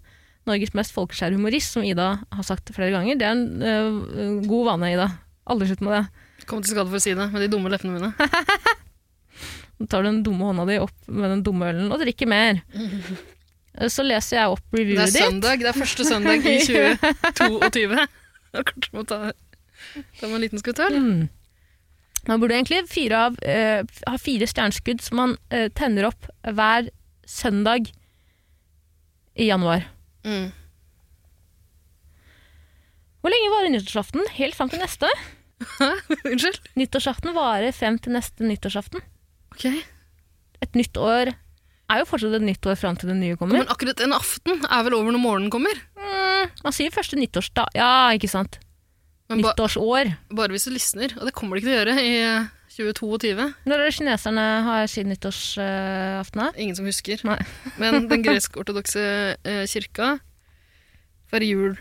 Norges 0.46 0.76
mest 0.78 0.94
folkeskjære 0.94 1.38
humorist, 1.40 1.74
som 1.74 1.86
Ida 1.86 2.12
har 2.22 2.46
sagt 2.46 2.70
flere 2.76 2.94
ganger, 2.94 3.18
det 3.18 3.26
er 3.28 3.34
en 3.34 3.66
eh, 3.66 4.48
god 4.48 4.72
vane, 4.72 4.94
Ida. 4.94 5.10
Aldri 5.50 5.70
slutt 5.70 5.84
med 5.86 5.98
det. 5.98 6.26
Kom 6.50 6.62
til 6.62 6.76
skade 6.76 6.92
for 6.92 7.00
å 7.00 7.04
si 7.04 7.14
det 7.18 7.30
med 7.34 7.42
de 7.42 7.50
dumme 7.52 7.72
leppene 7.74 7.98
mine. 7.98 8.14
Så 9.76 9.88
tar 9.92 10.06
du 10.06 10.08
den 10.08 10.22
dumme 10.24 10.48
hånda 10.48 10.64
di 10.70 10.78
opp 10.80 11.10
med 11.12 11.34
den 11.34 11.42
dumme 11.44 11.68
ølen 11.74 11.92
og 11.92 12.00
drikker 12.00 12.30
mer. 12.32 12.62
Så 13.92 14.06
leser 14.06 14.40
jeg 14.40 14.54
opp 14.54 14.78
reviewet 14.78 15.12
ditt. 15.12 15.18
Det 15.18 15.26
er 15.26 15.34
søndag. 15.34 15.64
Det 15.66 15.72
er 15.72 15.80
første 15.82 16.06
søndag 16.08 16.46
i 16.48 16.60
2022. 16.64 18.06
Da 18.56 18.64
Kanskje 18.64 18.96
må 18.96 19.04
ta, 19.04 19.18
ta 20.20 20.28
med 20.28 20.38
en 20.38 20.46
liten 20.46 20.62
skutt 20.62 20.82
øl. 20.84 20.98
Mm. 21.00 21.24
Man 22.26 22.42
burde 22.42 22.58
egentlig 22.58 22.82
fire 22.90 23.22
av, 23.28 23.38
eh, 23.46 23.86
ha 24.10 24.18
fire 24.18 24.48
stjerneskudd 24.50 25.04
som 25.06 25.20
man 25.22 25.38
eh, 25.54 25.68
tenner 25.78 26.10
opp 26.10 26.30
hver 26.42 26.90
søndag 27.30 27.92
i 29.36 29.50
januar. 29.50 29.86
Mm. 30.26 30.50
Hvor 33.22 33.34
lenge 33.34 33.54
varer 33.54 33.74
nyttårsaften? 33.74 34.26
Helt 34.38 34.58
fram 34.58 34.70
til 34.70 34.82
neste. 34.82 35.10
Unnskyld? 36.32 36.60
Nyttårsaften 36.78 37.34
varer 37.38 37.74
frem 37.74 37.98
til 38.02 38.14
neste 38.18 38.46
nyttårsaften. 38.46 39.02
Ok. 39.54 39.66
Et 40.66 40.78
nytt 40.78 40.98
år 40.98 41.32
er 41.34 42.02
jo 42.02 42.08
fortsatt 42.10 42.36
et 42.40 42.46
nytt 42.46 42.66
år 42.70 42.78
fram 42.80 42.98
til 42.98 43.12
det 43.12 43.18
nye 43.20 43.38
kommer. 43.38 43.62
Men 43.62 43.72
akkurat 43.72 44.02
en 44.02 44.16
aften 44.18 44.66
er 44.66 44.86
vel 44.88 44.98
over 44.98 45.14
når 45.14 45.22
morgenen 45.22 45.54
kommer? 45.54 45.78
Mm, 45.98 46.54
man 46.66 46.76
sier 46.76 46.94
første 46.94 47.18
nyttårsdag. 47.20 47.78
Ja, 47.78 48.10
ikke 48.18 48.30
sant. 48.32 48.60
Men 49.30 49.42
ba 49.42 49.54
Nyttårsår. 49.54 50.12
bare 50.38 50.54
hvis 50.54 50.68
du 50.68 50.74
lysner, 50.76 51.16
og 51.18 51.26
det 51.26 51.34
kommer 51.34 51.58
de 51.58 51.64
ikke 51.64 51.72
til 51.72 51.74
å 51.74 51.80
gjøre 51.80 51.96
i 52.04 52.12
eh, 52.22 52.50
2022. 52.76 53.48
Når 53.66 53.82
er 53.82 53.88
det 53.88 53.96
kineserne 53.96 54.44
har 54.68 54.90
sin 54.92 55.10
nyttårsaften? 55.10 56.44
Uh, 56.44 56.60
Ingen 56.62 56.78
som 56.78 56.86
husker. 56.90 57.22
Nei. 57.26 57.40
Men 57.82 58.06
den 58.12 58.24
gresk-ortodokse 58.28 59.06
uh, 59.40 59.64
kirka 59.72 60.18
feirer 61.32 61.48
jul 61.48 61.80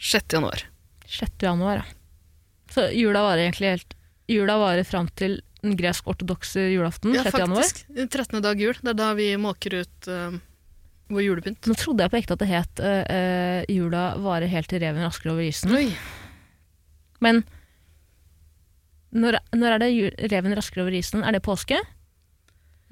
6. 0.00 0.36
januar. 0.36 0.66
6. 1.08 1.38
januar, 1.46 1.80
ja. 1.80 1.96
Så 2.70 2.90
jula 2.94 3.24
varer 3.26 3.48
egentlig 3.48 3.72
helt 3.74 3.96
Jula 4.30 4.54
varer 4.60 4.86
fram 4.86 5.08
til 5.18 5.40
den 5.64 5.72
gresk-ortodokse 5.74 6.68
julaften, 6.70 7.16
Ja, 7.16 7.24
6. 7.26 7.38
januar. 7.42 7.64
faktisk. 7.66 7.88
13. 8.14 8.38
dag 8.44 8.60
jul. 8.62 8.76
Det 8.78 8.92
er 8.92 8.98
da 9.00 9.08
vi 9.18 9.26
måker 9.42 9.80
ut 9.80 10.06
uh, 10.06 10.36
vår 11.10 11.24
julepynt. 11.24 11.66
Nå 11.66 11.74
trodde 11.74 12.06
jeg 12.06 12.12
på 12.12 12.20
ekte 12.20 12.36
at 12.36 12.44
det 12.44 12.48
het 12.52 12.82
uh, 12.84 13.02
eh, 13.10 13.64
jula 13.74 14.04
varer 14.22 14.50
helt 14.52 14.70
til 14.70 14.78
reven 14.84 15.02
rasker 15.02 15.32
over 15.32 15.42
isen. 15.42 15.74
Oi. 15.74 15.88
Men 17.24 17.42
når, 19.10 19.40
når 19.56 19.74
er 19.74 19.82
det 19.82 19.90
jul, 19.94 20.12
reven 20.30 20.54
rasker 20.56 20.84
over 20.84 20.94
isen? 20.94 21.24
Er 21.26 21.34
det 21.34 21.42
påske? 21.46 21.80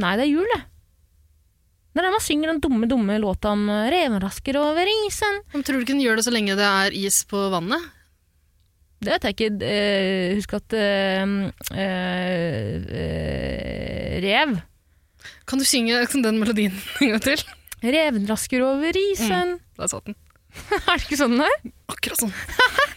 Nei, 0.03 0.17
det 0.19 0.27
er 0.27 0.33
jul, 0.33 0.49
det. 0.55 0.63
Når 1.99 2.13
man 2.15 2.23
synger 2.23 2.53
den 2.53 2.61
dumme, 2.63 2.87
dumme 2.87 3.17
låta 3.19 3.51
om 3.57 3.65
eh, 3.73 3.89
'reven 3.91 4.21
rasker 4.23 4.59
over 4.61 4.87
isen'? 4.87 5.41
Men 5.53 5.65
tror 5.65 5.79
du 5.79 5.83
ikke 5.83 5.97
den 5.97 6.05
gjør 6.05 6.21
det 6.21 6.27
så 6.29 6.35
lenge 6.35 6.55
det 6.59 6.67
er 6.67 6.95
is 6.95 7.25
på 7.27 7.49
vannet? 7.51 7.83
Det 9.03 9.15
vet 9.15 9.27
jeg 9.27 9.35
ikke. 9.37 9.51
Eh, 9.67 10.37
husk 10.39 10.55
at 10.59 10.75
eh, 10.75 11.35
eh, 11.75 12.75
eh, 13.03 14.15
rev 14.23 14.57
Kan 15.47 15.59
du 15.59 15.65
synge 15.67 16.03
den 16.13 16.39
melodien 16.39 16.75
en 17.01 17.15
gang 17.15 17.23
til? 17.23 17.43
Reven 17.83 18.27
rasker 18.31 18.63
over 18.67 18.95
isen. 18.99 19.59
Der 19.79 19.91
satt 19.91 20.07
den. 20.07 20.19
er 20.89 20.99
det 20.99 21.05
ikke 21.07 21.21
sånn 21.21 21.37
den 21.39 21.47
er? 21.47 21.59
Akkurat 21.95 22.27
sånn. 22.27 22.35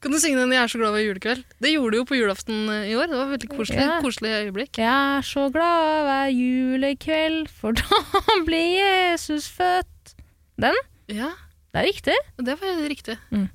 Kan 0.00 0.12
du 0.12 0.18
synge 0.20 0.36
den 0.40 0.52
'Jeg 0.52 0.62
er 0.62 0.68
så 0.68 0.78
glad 0.78 0.92
det 0.94 1.00
er 1.02 1.06
julekveld'? 1.08 1.44
Det 1.62 1.72
gjorde 1.72 1.90
du 1.92 1.96
jo 1.96 2.04
på 2.04 2.16
julaften 2.18 2.68
eh, 2.68 2.90
i 2.90 2.94
år. 2.94 3.06
Det 3.08 3.16
var 3.16 3.30
veldig 3.32 3.48
koselig, 3.48 3.80
Ja. 3.80 4.00
koselig 4.00 4.30
øyeblikk. 4.30 4.78
Jeg 4.78 5.16
er 5.18 5.20
så 5.22 5.48
glad 5.52 6.04
hver 6.06 6.28
julekveld, 6.36 7.48
for 7.48 7.72
da 7.80 7.84
blir 8.44 8.76
Jesus 8.76 9.48
født. 9.48 10.14
Den? 10.60 10.74
Ja, 11.08 11.30
Det 11.72 11.80
er 11.82 11.86
riktig. 11.88 12.14
det 12.38 12.60
var 12.60 12.88
riktig. 12.88 13.18
Mm. 13.32 13.48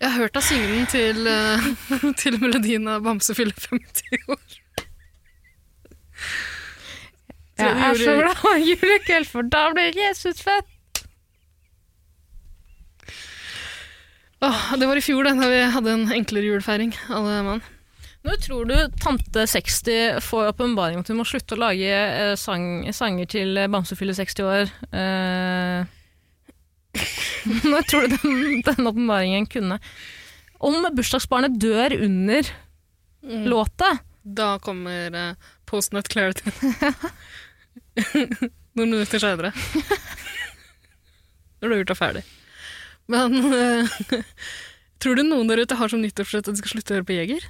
Jeg 0.00 0.10
har 0.12 0.20
hørt 0.20 0.34
deg 0.34 0.42
synge 0.42 0.68
den 0.68 0.86
til, 0.86 1.26
eh, 1.26 2.12
til 2.22 2.38
melodien 2.40 2.86
av 2.88 3.02
Bamse 3.02 3.34
fyller 3.34 3.52
50 3.56 4.02
år. 4.28 4.38
Jeg 7.58 7.68
er 7.68 7.94
så 7.98 8.14
glad 8.14 8.36
hver 8.44 8.60
julekveld, 8.62 9.26
for 9.26 9.42
da 9.42 9.70
blir 9.74 9.96
Jesus 9.98 10.42
født. 10.44 10.68
Åh, 14.40 14.76
det 14.78 14.86
var 14.86 14.96
i 14.96 15.02
fjor 15.02 15.24
da 15.26 15.32
vi 15.50 15.62
hadde 15.74 15.90
en 15.96 16.12
enklere 16.14 16.46
julefeiring, 16.46 16.92
alle 17.10 17.40
mann. 17.42 17.62
Når 18.26 18.36
tror 18.42 18.64
du 18.68 18.74
tante 19.00 19.46
60 19.50 20.18
får 20.22 20.48
åpenbaring 20.52 20.96
om 20.98 21.02
at 21.04 21.08
hun 21.10 21.18
må 21.20 21.24
slutte 21.26 21.54
å 21.56 21.60
lage 21.62 21.88
eh, 21.88 22.34
sang, 22.38 22.86
sanger 22.94 23.26
til 23.30 23.58
Bamse 23.70 23.96
fyller 23.98 24.14
60 24.18 24.42
år? 24.46 24.70
Eh, 24.90 25.80
når 27.72 27.82
tror 27.88 28.06
du 28.06 28.08
den, 28.16 28.62
den 28.66 28.88
åpenbaringen 28.90 29.46
kunne 29.50 29.76
Om 30.58 30.74
bursdagsbarnet 30.96 31.58
dør 31.62 31.90
under 32.08 32.42
låta, 33.22 33.90
Da 34.22 34.58
kommer 34.62 35.14
eh, 35.14 35.34
Postnut 35.66 36.08
Clarity. 36.10 36.48
Noen 38.78 38.90
minutter 38.90 39.18
seinere. 39.22 39.50
Når 41.58 41.64
du 41.64 41.72
har 41.72 41.80
gjort 41.80 41.92
deg 41.92 41.98
ferdig. 41.98 42.22
Men 43.08 43.38
eh, 43.56 43.98
tror 45.02 45.16
du 45.18 45.22
noen 45.26 45.48
der 45.48 45.62
ute 45.64 45.76
har 45.78 45.88
som 45.92 46.02
nyttårsforsett 46.04 46.50
at 46.50 46.56
de 46.58 46.60
skal 46.62 46.74
slutte 46.76 46.92
å 46.94 46.98
høre 46.98 47.08
på 47.08 47.16
Jeger? 47.16 47.46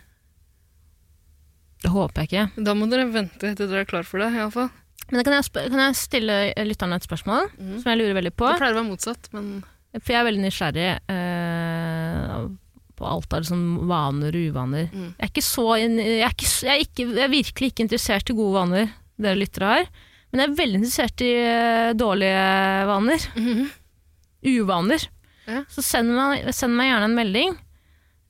Det 1.82 1.90
håper 1.94 2.24
jeg 2.24 2.28
ikke. 2.32 2.64
Da 2.66 2.74
må 2.74 2.88
dere 2.90 3.06
vente 3.14 3.52
til 3.54 3.68
dere 3.70 3.84
er 3.84 3.88
klar 3.90 4.06
for 4.06 4.22
det, 4.22 4.32
iallfall. 4.34 4.70
Men 5.09 5.20
da 5.20 5.24
kan 5.24 5.36
jeg, 5.38 5.50
kan 5.72 5.80
jeg 5.86 5.96
stille 5.96 6.38
lytterne 6.68 6.98
et 6.98 7.06
spørsmål 7.06 7.46
Mm. 7.56 7.76
som 7.80 7.90
jeg 7.92 8.00
lurer 8.02 8.16
veldig 8.18 8.32
på? 8.36 8.48
Det 8.50 8.59
pleier 8.61 8.74
å 8.74 8.80
være 8.82 8.88
motsatt, 8.90 9.28
men 9.32 9.46
For 9.96 10.12
jeg 10.12 10.18
er 10.20 10.26
veldig 10.26 10.42
nysgjerrig 10.44 10.88
eh, 11.14 12.42
på 12.98 13.06
alt 13.09 13.32
av 13.32 13.40
liksom 13.44 13.62
vaner 13.88 14.36
og 14.36 14.50
uvaner. 14.52 14.90
Mm. 14.92 15.06
Jeg 15.14 15.24
er 15.24 15.30
ikke 15.32 15.46
så 15.46 15.64
jeg, 15.80 15.94
er 16.26 16.34
ikke, 16.34 16.50
jeg, 16.50 16.74
er 16.74 16.82
ikke, 16.84 17.06
jeg 17.14 17.24
er 17.24 17.32
virkelig 17.32 17.70
ikke 17.72 17.86
interessert 17.86 18.30
i 18.30 18.36
gode 18.36 18.59
vaner, 18.59 18.90
dere 19.16 19.38
lyttere 19.40 19.70
har. 19.72 19.88
Men 20.28 20.42
jeg 20.42 20.50
er 20.50 20.59
veldig 20.59 20.80
interessert 20.82 21.24
i 21.24 21.30
eh, 21.40 21.92
dårlige 21.96 22.42
vaner. 22.90 23.28
Uvaner. 24.52 25.09
Ja. 25.49 25.62
Så 25.72 25.82
send 25.86 26.12
meg, 26.12 26.44
send 26.55 26.76
meg 26.76 26.90
gjerne 26.90 27.09
en 27.09 27.16
melding 27.16 27.55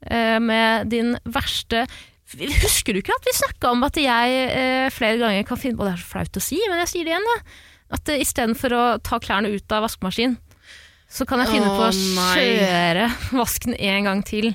eh, 0.07 0.39
med 0.39 0.89
din 0.93 1.17
verste 1.27 1.87
Husker 2.29 2.93
du 2.93 2.99
ikke 3.01 3.15
at 3.17 3.25
vi 3.25 3.33
snakka 3.33 3.71
om 3.73 3.83
at 3.87 3.97
jeg 3.97 4.41
eh, 4.53 4.91
flere 4.93 5.17
ganger 5.17 5.47
kan 5.49 5.57
finne 5.57 5.79
på 5.81 5.87
Det 5.87 5.95
er 5.95 6.03
så 6.03 6.11
flaut 6.11 6.37
å 6.37 6.43
si, 6.45 6.59
men 6.69 6.83
jeg 6.83 6.91
sier 6.91 7.07
det 7.09 7.15
igjen. 7.15 7.25
jeg. 7.33 7.41
At 7.97 8.11
eh, 8.13 8.21
istedenfor 8.21 8.75
å 8.77 8.83
ta 9.01 9.17
klærne 9.25 9.49
ut 9.55 9.73
av 9.73 9.87
vaskemaskinen, 9.87 10.37
så 11.09 11.25
kan 11.25 11.41
jeg 11.41 11.49
finne 11.55 11.71
på 11.73 11.87
Å, 11.87 11.89
skjøre 11.97 12.67
kjøre 12.69 13.07
vasken 13.33 13.73
en 13.81 14.05
gang 14.11 14.21
til. 14.29 14.51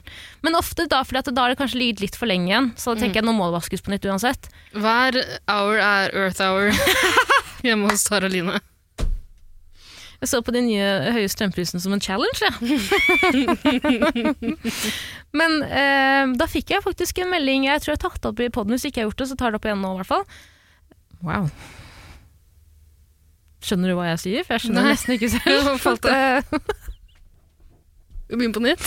Men 0.45 0.53
ofte 0.59 0.85
da, 0.85 0.99
fordi 1.01 1.33
da 1.33 1.47
har 1.47 1.49
det 1.49 1.57
kanskje 1.63 1.79
ligget 1.81 2.03
litt 2.05 2.19
for 2.21 2.29
lenge 2.29 2.51
igjen. 2.51 2.67
Så 2.77 2.93
da 2.93 2.99
Mm. 2.99 3.01
tenker 3.07 3.19
jeg 3.23 3.25
nå 3.25 3.33
må 3.39 3.47
det 3.49 3.57
vaskes 3.57 3.81
på 3.81 3.89
nytt 3.95 4.05
uansett. 4.05 4.51
hver 4.77 5.17
hour 5.49 5.81
er 5.81 6.13
Earth 6.13 6.41
hour 6.45 6.69
hjemme 7.65 7.89
hos 7.89 8.05
Tara 8.05 8.29
Line. 8.29 8.61
Jeg 10.23 10.29
så 10.31 10.39
på 10.39 10.55
de 10.55 10.61
nye 10.63 11.11
høye 11.11 11.27
strømprisene 11.27 11.83
som 11.83 11.91
en 11.91 11.99
challenge, 11.99 12.39
jeg. 12.39 12.55
Men 15.39 15.51
eh, 15.67 16.31
da 16.39 16.47
fikk 16.47 16.71
jeg 16.71 16.79
faktisk 16.85 17.19
en 17.19 17.27
melding 17.33 17.65
Jeg 17.67 17.81
tror 17.83 17.91
jeg 17.91 17.99
har 17.99 18.05
tatt 18.05 18.21
det 18.23 18.29
opp 18.31 18.39
i 18.39 18.47
poden. 18.55 18.71
Hvis 18.71 18.87
ikke 18.87 19.01
jeg 19.01 19.03
har 19.03 19.11
gjort 19.11 19.19
det, 19.19 19.27
så 19.33 19.37
tar 19.41 19.51
det 19.51 19.59
opp 19.59 19.67
igjen 19.67 19.83
nå, 19.83 19.89
i 19.91 19.99
hvert 19.99 20.11
fall. 20.13 20.23
Wow. 21.27 21.43
Skjønner 23.67 23.87
du 23.91 23.95
hva 23.99 24.07
jeg 24.13 24.23
sier? 24.23 24.47
For 24.47 24.55
jeg 24.55 24.63
skjønner 24.63 24.83
Nei. 24.87 24.95
nesten 24.95 25.11
ikke 25.17 25.27
selv. 25.35 25.67
Vi 28.31 28.39
begynner 28.39 28.55
på 28.55 28.63
nytt. 28.63 28.79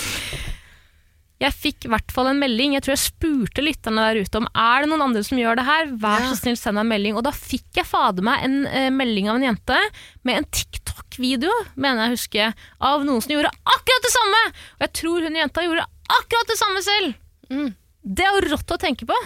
Jeg 1.43 1.53
fikk 1.53 1.84
i 1.84 1.91
hvert 1.93 2.12
fall 2.14 2.30
en 2.30 2.39
melding. 2.41 2.72
Jeg 2.78 2.82
tror 2.87 2.95
jeg 2.95 3.03
spurte 3.03 3.61
lytterne 3.64 4.05
der 4.09 4.22
ute 4.24 4.39
om 4.41 4.47
er 4.57 4.84
det 4.84 4.89
noen 4.89 5.03
andre 5.05 5.20
som 5.26 5.37
gjør 5.37 5.59
det 5.61 5.66
her. 5.68 5.91
Vær 6.01 6.22
Ja. 6.24 6.30
så 6.32 6.39
snill, 6.41 6.57
send 6.57 6.78
meg 6.78 6.87
en 6.87 6.93
melding. 6.95 7.16
Og 7.18 7.24
da 7.26 7.32
fikk 7.37 7.76
jeg 7.76 7.84
fader 7.84 8.24
meg 8.24 8.45
en 8.47 8.57
eh, 8.66 8.89
melding 8.91 9.28
av 9.28 9.37
en 9.37 9.45
jente 9.51 9.76
med 10.24 10.39
en 10.41 10.49
TikTok-video, 10.49 11.53
mener 11.76 12.07
jeg 12.07 12.09
å 12.09 12.16
huske, 12.16 12.49
av 12.80 13.05
noen 13.05 13.20
som 13.24 13.34
gjorde 13.37 13.53
akkurat 13.68 14.03
det 14.09 14.14
samme! 14.16 14.43
Og 14.78 14.87
jeg 14.87 14.93
tror 15.03 15.26
hun 15.28 15.37
jenta 15.43 15.64
gjorde 15.66 15.84
akkurat 16.09 16.49
det 16.55 16.59
samme 16.61 16.82
selv! 16.89 17.14
Mm. 17.53 17.74
Det 18.16 18.24
er 18.24 18.37
jo 18.41 18.45
rått 18.55 18.72
å 18.72 18.78
tenke 18.80 19.05
på. 19.09 19.16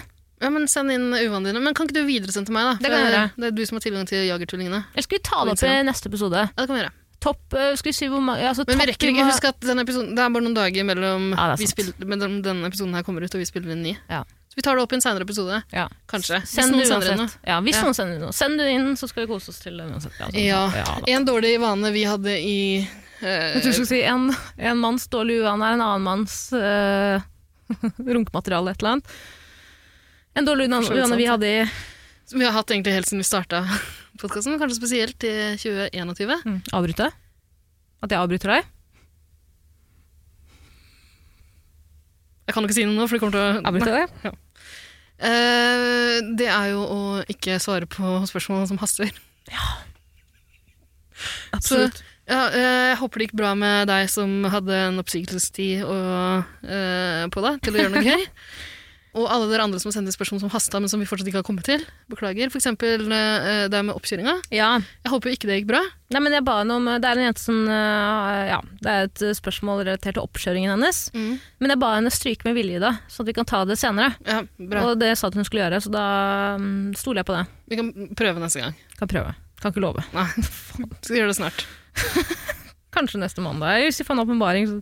Ja, 0.41 0.49
men 0.49 0.67
Send 0.67 0.89
inn 0.91 1.11
uvanene 1.13 1.51
dine. 1.51 1.61
Men 1.61 1.75
kan 1.77 1.85
ikke 1.87 2.01
du 2.01 2.07
videresende 2.07 2.49
til 2.49 2.55
meg? 2.57 2.65
da? 2.65 2.73
Det 2.81 2.89
kan 2.89 3.03
jeg 3.05 3.11
gjøre. 3.13 3.27
Det 3.37 3.47
er 3.47 3.51
du 3.55 3.65
som 3.69 3.77
har 3.77 3.83
tilgang 3.85 4.07
til 4.09 4.23
Jagertullingene. 4.25 4.79
Eller 4.91 5.05
skal 5.05 5.17
vi 5.19 5.23
ta 5.27 5.43
det 5.45 5.53
opp 5.53 5.63
i 5.69 5.75
neste 5.85 6.09
episode? 6.09 6.43
Ja, 6.49 6.57
det 6.57 6.65
kan 6.67 6.75
vi 6.75 6.81
gjøre. 6.81 6.95
Topp, 7.21 7.53
eh, 7.53 7.75
skal 7.77 7.91
vi 7.91 7.93
si 7.93 8.07
hvor 8.09 8.21
mange 8.25 8.41
altså, 8.49 8.65
Men 8.67 8.79
vi 8.81 8.89
rekker 8.89 9.11
ikke. 9.11 9.25
Husk 9.29 9.45
at 9.51 9.59
denne 9.61 9.85
episoden, 9.85 10.15
det 10.17 10.23
er 10.23 10.31
bare 10.33 10.41
noen 10.41 10.57
dager 10.57 10.85
mellom, 10.87 11.31
Ja, 11.35 11.51
er 11.53 11.69
spiller, 11.69 11.93
mellom 12.01 12.39
denne 12.45 12.69
episoden 12.71 12.97
her 12.97 13.05
kommer 13.05 13.21
ut 13.21 13.35
og 13.37 13.43
vi 13.43 13.45
spiller 13.49 13.75
inn 13.75 13.83
ny. 13.85 13.93
Ja. 14.09 14.23
Så 14.51 14.57
vi 14.57 14.63
tar 14.65 14.75
det 14.75 14.83
opp 14.83 14.91
i 14.91 14.97
en 14.97 15.03
senere 15.05 15.23
episode. 15.23 15.61
Ja. 15.71 15.85
Kanskje. 16.11 16.41
Hvis 16.41 16.55
Send 16.57 16.73
noen 16.75 16.89
sender. 16.89 17.35
Ja, 17.47 17.59
hvis 17.63 17.77
noen 17.79 17.95
sender 17.95 18.17
noe. 18.19 18.33
Send 18.35 18.59
det 18.59 18.71
inn, 18.73 18.89
så 18.99 19.07
skal 19.07 19.23
vi 19.23 19.29
kose 19.29 19.53
oss 19.53 19.61
til 19.63 19.77
det 19.79 19.85
uansett. 19.85 20.17
Ja, 20.35 20.65
sånn. 20.73 20.81
Ja. 20.81 20.97
En 21.13 21.29
dårlig 21.29 21.53
vane 21.61 21.93
vi 21.95 22.03
hadde 22.09 22.35
i 22.35 22.57
uh, 22.81 23.29
Jeg 23.29 23.61
tror 23.61 23.69
du 23.69 23.77
skulle 23.77 23.91
si 23.93 24.01
en, 24.03 24.27
en 24.57 24.81
manns 24.81 25.07
dårlige 25.13 25.45
uvane 25.45 25.69
er 25.69 25.77
en 25.77 25.85
annen 25.85 26.03
manns 26.09 26.35
uh, 26.57 27.23
runkemateriale, 28.17 28.73
et 28.73 28.83
eller 28.83 28.97
annet. 28.97 29.15
En 30.41 30.51
dårlig 30.51 30.67
uvane 30.73 31.21
vi 31.21 31.31
hadde 31.31 31.47
i 31.47 31.57
Som 32.25 32.41
vi 32.41 32.49
har 32.49 32.57
hatt 32.57 32.73
egentlig 32.73 32.97
helt 32.97 33.07
siden 33.07 33.23
vi 33.23 33.29
starta 33.29 33.63
podkasten, 34.21 34.59
kanskje 34.61 34.77
spesielt 34.79 35.25
i 35.27 35.33
2021. 35.61 36.37
mm, 36.45 36.59
Avbryte? 36.77 37.09
At 38.01 38.13
jeg 38.13 38.21
avbryter 38.21 38.55
deg? 38.55 38.69
Jeg 42.49 42.55
kan 42.57 42.65
ikke 42.67 42.75
si 42.75 42.85
noe 42.87 42.97
nå, 42.97 43.07
for 43.07 43.15
det 43.17 43.21
kommer 43.23 43.35
til 43.37 43.43
å 43.43 43.65
Avbryte 43.69 43.91
deg? 43.95 44.37
Eh, 45.21 46.15
det 46.39 46.47
er 46.49 46.71
jo 46.73 46.81
å 46.81 47.01
ikke 47.29 47.59
svare 47.61 47.87
på 47.89 48.15
spørsmål 48.29 48.65
som 48.71 48.79
haster. 48.81 49.11
Absolutt. 51.53 52.01
Ja, 52.31 52.45
eh, 52.49 52.87
jeg 52.91 52.99
håper 53.01 53.19
det 53.19 53.27
gikk 53.27 53.37
bra 53.41 53.51
med 53.57 53.89
deg 53.91 54.09
som 54.09 54.43
hadde 54.49 54.77
en 54.87 55.01
oppsigelsestid 55.01 55.83
eh, 55.83 57.23
på 57.33 57.43
deg 57.45 57.61
til 57.65 57.75
å 57.75 57.81
gjøre 57.81 57.93
noe 57.95 58.05
gøy. 58.13 58.25
Og 59.17 59.25
alle 59.27 59.49
dere 59.51 59.65
andre 59.67 59.79
som 59.81 59.89
har 59.89 59.97
sendt 59.97 60.13
spørsmål 60.15 60.39
som 60.45 60.51
hasta, 60.53 60.79
men 60.79 60.91
som 60.91 61.01
vi 61.01 61.07
fortsatt 61.09 61.27
ikke 61.27 61.41
har 61.41 61.47
kommet 61.47 61.67
til. 61.67 61.83
Beklager. 62.11 62.51
For 62.51 62.61
eksempel 62.61 63.03
eh, 63.11 63.65
det 63.71 63.81
med 63.83 63.95
oppkjøringa. 63.97 64.37
Ja. 64.55 64.69
Jeg 65.03 65.11
håper 65.11 65.33
ikke 65.33 65.49
det 65.49 65.59
gikk 65.59 65.67
bra. 65.73 65.81
Nei, 66.11 66.21
men 66.23 66.35
jeg 66.35 66.43
ba 66.43 66.57
henne 66.59 66.75
om 66.75 66.87
Det 66.89 67.07
er 67.07 67.19
en 67.19 67.27
jente 67.29 67.43
som 67.43 67.59
eh, 67.71 68.41
Ja, 68.49 68.59
det 68.83 68.93
er 68.93 69.09
et 69.09 69.23
spørsmål 69.37 69.83
relatert 69.83 70.15
til 70.15 70.23
oppkjøringen 70.23 70.71
hennes. 70.73 71.03
Men 71.15 71.75
jeg 71.75 71.81
ba 71.83 71.93
henne 71.97 72.13
stryke 72.13 72.47
med 72.47 72.55
vilje 72.59 72.79
i 72.79 72.83
det, 72.83 72.93
så 73.11 73.25
at 73.25 73.31
vi 73.31 73.35
kan 73.35 73.47
ta 73.51 73.63
det 73.67 73.79
senere. 73.81 74.15
Ja, 74.27 74.41
bra. 74.57 74.87
Og 74.87 74.99
det 75.01 75.13
sa 75.19 75.27
at 75.27 75.37
hun 75.37 75.47
skulle 75.47 75.65
gjøre, 75.65 75.83
så 75.83 75.91
da 75.91 76.07
um, 76.59 76.91
stoler 76.97 77.25
jeg 77.25 77.31
på 77.31 77.35
det. 77.37 77.45
Vi 77.71 77.79
kan 77.79 77.93
prøve 78.17 78.43
neste 78.43 78.63
gang. 78.63 78.75
Kan 78.99 79.11
prøve. 79.11 79.35
Kan 79.61 79.75
ikke 79.75 79.83
love. 79.83 80.03
Nei, 80.15 80.27
skal 81.03 81.19
gjøre 81.19 81.33
det 81.33 81.39
snart. 81.41 81.65
Kanskje 82.95 83.21
neste 83.21 83.43
mandag. 83.43 83.85
Hvis 83.87 84.01
vi 84.01 84.07
får 84.07 84.17
en 84.17 84.23
åpenbaring, 84.25 84.67
så 84.67 84.79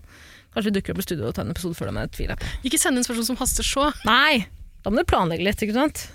kanskje 0.55 0.73
dukker 0.75 0.95
opp 0.95 1.03
i 1.03 1.05
studio 1.05 1.29
og 1.29 1.35
tar 1.37 1.45
en 1.45 1.53
episode 1.53 1.77
før 1.77 1.91
tvil 1.91 2.09
tviler 2.15 2.35
jeg 2.35 2.41
på. 2.41 2.67
Ikke 2.69 2.81
send 2.81 2.99
inn 2.99 3.05
spørsmål 3.05 3.29
som 3.31 3.39
haster 3.41 3.67
så. 3.67 3.89
Nei! 4.07 4.47
Da 4.83 4.91
må 4.91 5.01
du 5.01 5.09
planlegge 5.09 5.45
litt, 5.45 5.61
ikke 5.63 5.75
sant? 5.75 6.05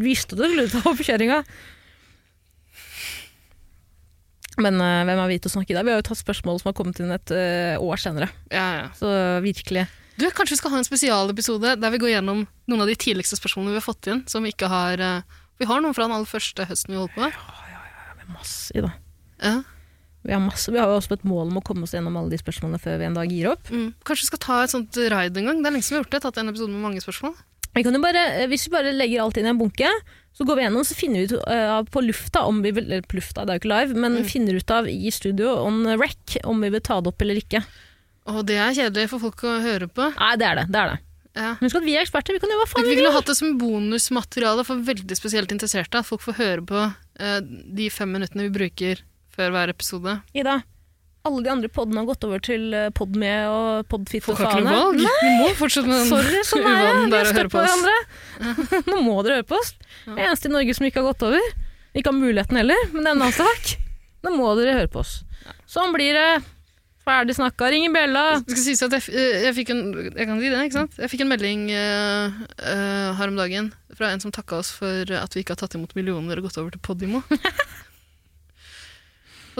Visste 0.00 0.36
du 0.38 0.44
skulle 0.46 0.68
ta 0.72 0.82
oppkjøringa? 0.90 1.42
Men 4.60 4.76
uh, 4.82 5.02
hvem 5.08 5.22
er 5.22 5.30
vi 5.30 5.38
til 5.40 5.50
å 5.50 5.54
snakke 5.54 5.72
i 5.72 5.76
dag? 5.76 5.86
Vi 5.86 5.94
har 5.94 6.02
jo 6.02 6.06
tatt 6.10 6.20
spørsmål 6.20 6.60
som 6.60 6.70
har 6.70 6.76
kommet 6.76 7.00
inn 7.00 7.14
et 7.14 7.32
uh, 7.32 7.80
år 7.80 8.00
senere. 8.02 8.28
Ja, 8.52 8.66
ja. 8.82 8.86
Så 8.98 9.08
virkelig. 9.44 9.86
Du, 10.20 10.26
Kanskje 10.36 10.56
vi 10.56 10.60
skal 10.60 10.74
ha 10.74 10.80
en 10.82 10.88
spesialepisode 10.88 11.76
der 11.80 11.94
vi 11.94 12.00
går 12.02 12.14
gjennom 12.14 12.44
noen 12.44 12.84
av 12.84 12.90
de 12.90 12.98
tidligste 13.00 13.38
spørsmålene 13.40 13.72
vi 13.72 13.80
har 13.80 13.86
fått 13.86 14.10
inn. 14.12 14.24
som 14.28 14.44
Vi 14.44 14.52
ikke 14.52 14.68
har... 14.72 15.00
Uh, 15.00 15.38
vi 15.60 15.68
har 15.68 15.82
noen 15.84 15.96
fra 15.96 16.06
den 16.06 16.16
aller 16.16 16.28
første 16.28 16.64
høsten 16.64 16.94
vi 16.94 17.00
holdt 17.00 17.12
på 17.16 17.24
med. 17.24 17.36
Masse 18.32 18.72
i 18.76 18.80
det. 18.84 18.92
Ja. 19.44 19.58
Vi 20.26 20.32
har, 20.34 20.40
masse, 20.44 20.68
vi 20.72 20.78
har 20.78 20.90
jo 20.92 20.98
også 21.00 21.14
et 21.16 21.22
mål 21.24 21.48
om 21.48 21.58
å 21.60 21.64
komme 21.64 21.86
oss 21.86 21.94
gjennom 21.96 22.16
alle 22.20 22.28
de 22.34 22.38
spørsmålene 22.40 22.80
før 22.82 22.98
vi 23.00 23.06
en 23.08 23.14
dag 23.16 23.30
gir 23.32 23.46
opp. 23.54 23.70
Mm. 23.72 23.94
Kanskje 24.04 24.26
vi 24.26 24.30
skal 24.34 24.42
ta 24.44 24.56
et 24.66 24.72
sånt 24.74 24.98
raid 25.14 25.36
en 25.40 25.46
gang? 25.48 25.62
Det 25.62 25.70
er 25.70 25.76
lenge 25.78 25.86
siden 25.86 25.96
vi 25.96 26.00
har 26.00 26.04
gjort 26.04 26.16
det. 26.16 26.20
Tatt 26.26 26.40
en 26.42 26.52
episode 26.52 26.74
med 26.74 26.82
mange 26.84 27.00
spørsmål. 27.00 27.34
Vi 27.72 27.84
kan 27.86 27.94
jo 27.94 28.00
bare, 28.02 28.24
eh, 28.42 28.46
hvis 28.50 28.66
vi 28.66 28.72
bare 28.74 28.92
legger 28.92 29.22
alt 29.22 29.36
inn 29.40 29.46
i 29.46 29.52
en 29.54 29.58
bunke, 29.60 29.88
så 30.36 30.44
går 30.44 30.56
vi 30.58 30.62
gjennom 30.66 30.84
så 30.86 30.94
finner 30.98 31.22
vi 31.22 31.28
ut 31.30 31.44
uh, 31.46 31.82
på 31.86 32.02
lufta 32.04 32.42
om 32.46 32.60
vi 32.62 32.70
vil, 32.74 32.84
eller 32.90 33.02
på 33.06 33.16
lufta, 33.18 33.44
det 33.46 33.54
er 33.54 33.58
jo 33.58 33.62
ikke 33.62 33.72
live, 33.72 33.94
men 33.98 34.12
Mm. 34.20 34.24
finner 34.28 34.54
ut 34.58 34.70
av 34.70 34.88
i 34.90 35.10
studio 35.10 35.54
on 35.64 35.84
rec 35.98 36.36
om 36.44 36.60
vi 36.60 36.68
vil 36.70 36.80
ta 36.80 37.00
det 37.00 37.08
opp 37.14 37.22
eller 37.22 37.40
ikke. 37.40 37.62
Og 38.30 38.44
det 38.46 38.58
er 38.60 38.74
kjedelig 38.76 39.08
for 39.10 39.18
folk 39.22 39.40
å 39.48 39.56
høre 39.62 39.88
på. 39.88 40.10
Nei, 40.18 40.36
det 40.36 40.46
er 40.46 40.54
det. 40.60 40.66
det 40.70 40.80
er 40.82 40.88
det. 40.92 40.98
Ja. 41.40 41.54
Husk 41.62 41.76
at 41.78 41.84
vi 41.86 41.94
er 41.96 42.02
eksperter, 42.04 42.34
vi 42.34 42.40
kan 42.42 42.50
gjøre 42.50 42.64
hva 42.66 42.70
faen 42.74 42.84
Vi 42.84 42.90
vi 42.90 42.96
kunne 43.00 43.08
vil. 43.10 43.16
hatt 43.16 43.26
det 43.30 43.36
som 43.38 43.58
bonusmateriale 43.58 44.64
for 44.66 44.76
veldig 44.82 45.16
spesielt 45.16 45.52
interesserte. 45.54 45.98
At 46.02 46.06
folk 46.06 46.22
får 46.26 46.36
høre 46.38 46.62
på 46.66 46.80
uh, 46.90 47.40
de 47.40 47.88
fem 47.90 48.10
minuttene 48.12 48.48
vi 48.48 48.54
bruker 48.58 49.02
før 49.40 49.56
hver 49.56 49.72
episode. 49.72 50.18
Ida, 50.36 50.60
alle 51.28 51.40
de 51.44 51.50
andre 51.52 51.70
poddene 51.72 52.02
har 52.02 52.08
gått 52.08 52.24
over 52.28 52.42
til 52.44 52.70
Podme 52.96 53.32
og 53.48 53.88
Podfit 53.92 54.28
og 54.32 54.40
valg. 54.40 55.00
Vi 55.00 55.32
må 55.40 55.50
fortsette 55.58 55.88
med 55.88 55.98
den 56.02 56.12
Sorry, 56.12 56.44
sånn 56.50 56.68
er 56.68 56.78
det. 56.80 56.94
Vi 57.08 57.18
har 57.18 57.32
støtt 57.32 57.52
på 57.52 57.64
hverandre. 57.64 57.96
Nå 58.90 59.02
må 59.04 59.18
dere 59.24 59.40
høre 59.40 59.48
på 59.48 59.58
oss. 59.60 59.74
Det 60.06 60.16
er 60.16 60.30
eneste 60.30 60.48
i 60.48 60.54
Norge 60.54 60.76
som 60.76 60.88
ikke 60.88 61.02
har 61.02 61.10
gått 61.12 61.26
over. 61.28 61.50
Ikke 61.96 62.12
har 62.12 62.16
muligheten 62.16 62.60
heller, 62.60 62.88
men 62.92 63.02
det 63.02 63.10
er 63.10 63.18
en 63.18 63.26
annen 63.26 63.36
sak. 63.36 63.74
Nå 64.24 64.32
må 64.36 64.54
dere 64.58 64.78
høre 64.78 64.92
på 64.92 65.02
oss. 65.02 65.20
Sånn 65.70 65.92
blir 65.96 66.16
det. 66.16 66.30
Ferdig 67.00 67.34
snakka, 67.38 67.70
ring 67.72 67.86
i 67.86 67.92
bjella. 67.92 68.24
Det 68.44 68.54
skal 68.54 68.64
sies 68.66 68.82
at 68.84 68.96
jeg, 68.98 69.06
eh, 69.16 69.44
jeg 69.46 69.56
fikk 69.56 69.70
en 69.72 69.84
Jeg 70.12 70.26
kan 70.28 70.40
si 70.40 70.50
det, 70.52 70.64
ikke 70.68 70.76
sant? 70.76 70.98
Jeg 71.00 71.12
fikk 71.12 71.24
en 71.24 71.30
melding 71.32 71.62
uh, 71.72 72.40
uh, 72.60 73.08
her 73.16 73.32
om 73.32 73.38
dagen 73.40 73.70
fra 73.96 74.12
en 74.12 74.20
som 74.22 74.32
takka 74.32 74.60
oss 74.60 74.72
for 74.76 75.08
at 75.16 75.36
vi 75.36 75.42
ikke 75.42 75.56
har 75.56 75.62
tatt 75.62 75.76
imot 75.78 75.96
millioner 75.96 76.38
og 76.38 76.48
gått 76.48 76.60
over 76.60 76.76
til 76.76 76.82
Podimo. 76.84 77.24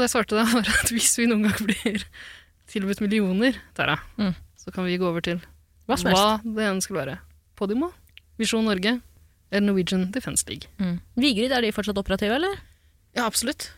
og 0.01 0.03
det 0.03 0.09
jeg 0.09 0.15
svarte 0.17 0.39
da, 0.41 0.45
var 0.57 0.71
at 0.81 0.93
hvis 0.97 1.13
vi 1.21 1.29
noen 1.29 1.45
gang 1.45 1.61
blir 1.69 2.05
tilbudt 2.73 3.03
millioner, 3.05 3.59
Tara, 3.77 3.99
Mm. 4.17 4.33
så 4.57 4.73
kan 4.73 4.87
vi 4.89 4.97
gå 5.01 5.05
over 5.09 5.21
til 5.25 5.41
Hva 5.91 5.97
hva 6.01 6.25
det 6.45 6.65
enn 6.71 6.81
skulle 6.81 7.03
være. 7.05 7.19
Podimo, 7.59 7.91
Visjon 8.41 8.65
Norge 8.65 8.97
eller 9.51 9.67
Norwegian 9.67 10.09
Defence 10.15 10.47
League. 10.49 10.69
Mm. 10.79 11.01
Vigrid, 11.19 11.53
er 11.53 11.61
de 11.67 11.73
fortsatt 11.75 11.99
operative, 11.99 12.37
eller? 12.39 12.57
Ja, 13.19 13.25
absolutt. 13.27 13.73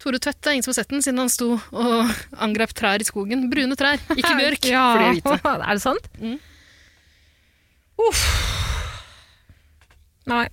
Tore 0.00 0.18
Tvedt 0.18 0.46
er 0.48 0.56
ingen 0.56 0.64
som 0.64 0.72
har 0.72 0.78
sett 0.80 0.88
den, 0.90 1.02
siden 1.04 1.20
han 1.20 1.28
sto 1.30 1.50
og 1.60 2.08
angrep 2.42 2.72
trær 2.74 2.98
i 2.98 3.06
skogen. 3.06 3.44
Brune 3.52 3.76
trær, 3.78 4.00
ikke 4.16 4.32
bjørk, 4.40 4.64
Ja. 4.72 4.86
for 4.88 4.98
de 4.98 5.04
er 5.04 5.20
hvite. 5.20 5.52
er 5.68 5.76
det 5.78 5.84
sant? 5.84 6.08
Mm. 6.18 6.38
Uff. 8.08 8.24
Nei. 10.32 10.46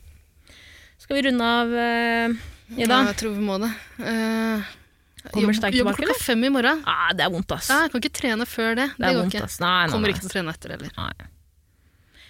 Skal 0.99 1.15
vi 1.17 1.23
runde 1.29 1.47
av, 1.55 1.71
uh, 1.73 2.75
Ida? 2.75 2.85
Ja, 2.99 2.99
jeg 3.09 3.17
tror 3.23 3.33
vi 3.39 3.45
må 3.47 3.55
det. 3.63 3.71
Eh, 4.05 4.67
Kommer 5.33 5.55
sterkt 5.57 5.75
Jobber 5.77 5.97
klokka 5.97 6.15
fem 6.23 6.43
i 6.47 6.51
morgen. 6.53 6.79
Ah, 6.87 7.09
det 7.15 7.25
er 7.25 7.33
vondt, 7.33 7.51
ass. 7.51 7.69
Ah, 7.73 7.83
jeg 7.85 7.91
kan 7.93 8.03
ikke 8.03 8.15
trene 8.21 8.47
før 8.47 8.77
det. 8.79 8.87
Det 8.95 9.03
Det 9.03 9.09
går 9.11 9.19
vondt, 9.23 9.35
ikke. 9.35 9.49
Nei, 9.63 9.73
nei, 9.83 9.91
Kommer 9.93 10.13
ikke 10.13 10.23
til 10.23 10.29
å 10.29 10.33
trene 10.35 10.53
etter 10.55 10.75
heller. 10.75 10.93
Nei. 10.97 11.27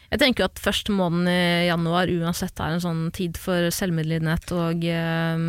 Jeg 0.09 0.21
tenker 0.23 0.41
jo 0.43 0.47
at 0.49 0.61
første 0.63 0.93
måneden 0.95 1.29
i 1.29 1.67
januar 1.67 2.09
uansett 2.09 2.63
er 2.65 2.73
en 2.73 2.81
sånn 2.81 3.03
tid 3.13 3.37
for 3.37 3.69
selvmedlidenhet 3.73 4.49
og 4.57 4.87
eh, 4.89 5.43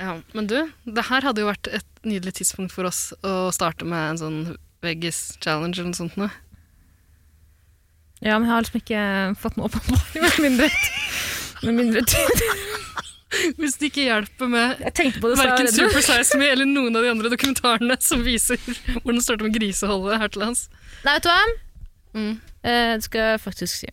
Ja, 0.00 0.14
men 0.32 0.48
du, 0.48 0.56
det 0.88 1.04
her 1.10 1.26
hadde 1.26 1.44
jo 1.44 1.50
vært 1.50 1.68
et 1.68 1.86
nydelig 2.08 2.38
tidspunkt 2.40 2.72
for 2.72 2.88
oss 2.88 3.10
å 3.20 3.50
starte 3.52 3.84
med 3.84 4.14
en 4.14 4.20
sånn 4.22 4.40
veggis 4.80 5.36
challenge 5.44 5.76
eller 5.76 5.90
noe 5.90 6.00
sånt 6.00 6.16
noe. 6.16 6.30
Ja, 8.24 8.38
men 8.38 8.48
jeg 8.48 8.54
har 8.54 8.64
liksom 8.64 8.80
ikke 8.80 9.04
fått 9.42 9.60
noe 9.60 9.68
på 9.70 9.82
med 10.22 10.40
mindre 10.42 10.70
med 11.66 11.74
mindre 11.74 12.02
tid. 12.06 12.42
Hvis 13.68 13.76
det 13.82 13.90
ikke 13.92 14.06
hjelper 14.08 14.48
med 14.48 14.80
verken. 14.80 15.68
Super 15.76 16.00
Size 16.04 16.38
Me 16.40 16.48
eller 16.48 16.64
noen 16.68 16.96
av 16.96 17.04
de 17.04 17.10
andre 17.12 17.28
dokumentarene 17.32 17.98
som 18.00 18.22
viser 18.24 18.56
hvordan 18.64 19.18
det 19.20 19.24
starter 19.26 19.44
med 19.44 19.58
griseholdet 19.58 20.22
her 20.22 20.32
til 20.32 20.40
lands. 20.46 20.62
Nei, 21.04 21.14
vet 21.18 21.26
du 21.26 21.28
hva? 21.28 21.42
Mm. 22.16 22.30
Eh, 22.64 22.92
det 22.96 23.04
skal 23.04 23.20
jeg 23.34 23.42
faktisk 23.44 23.82
si. 23.84 23.90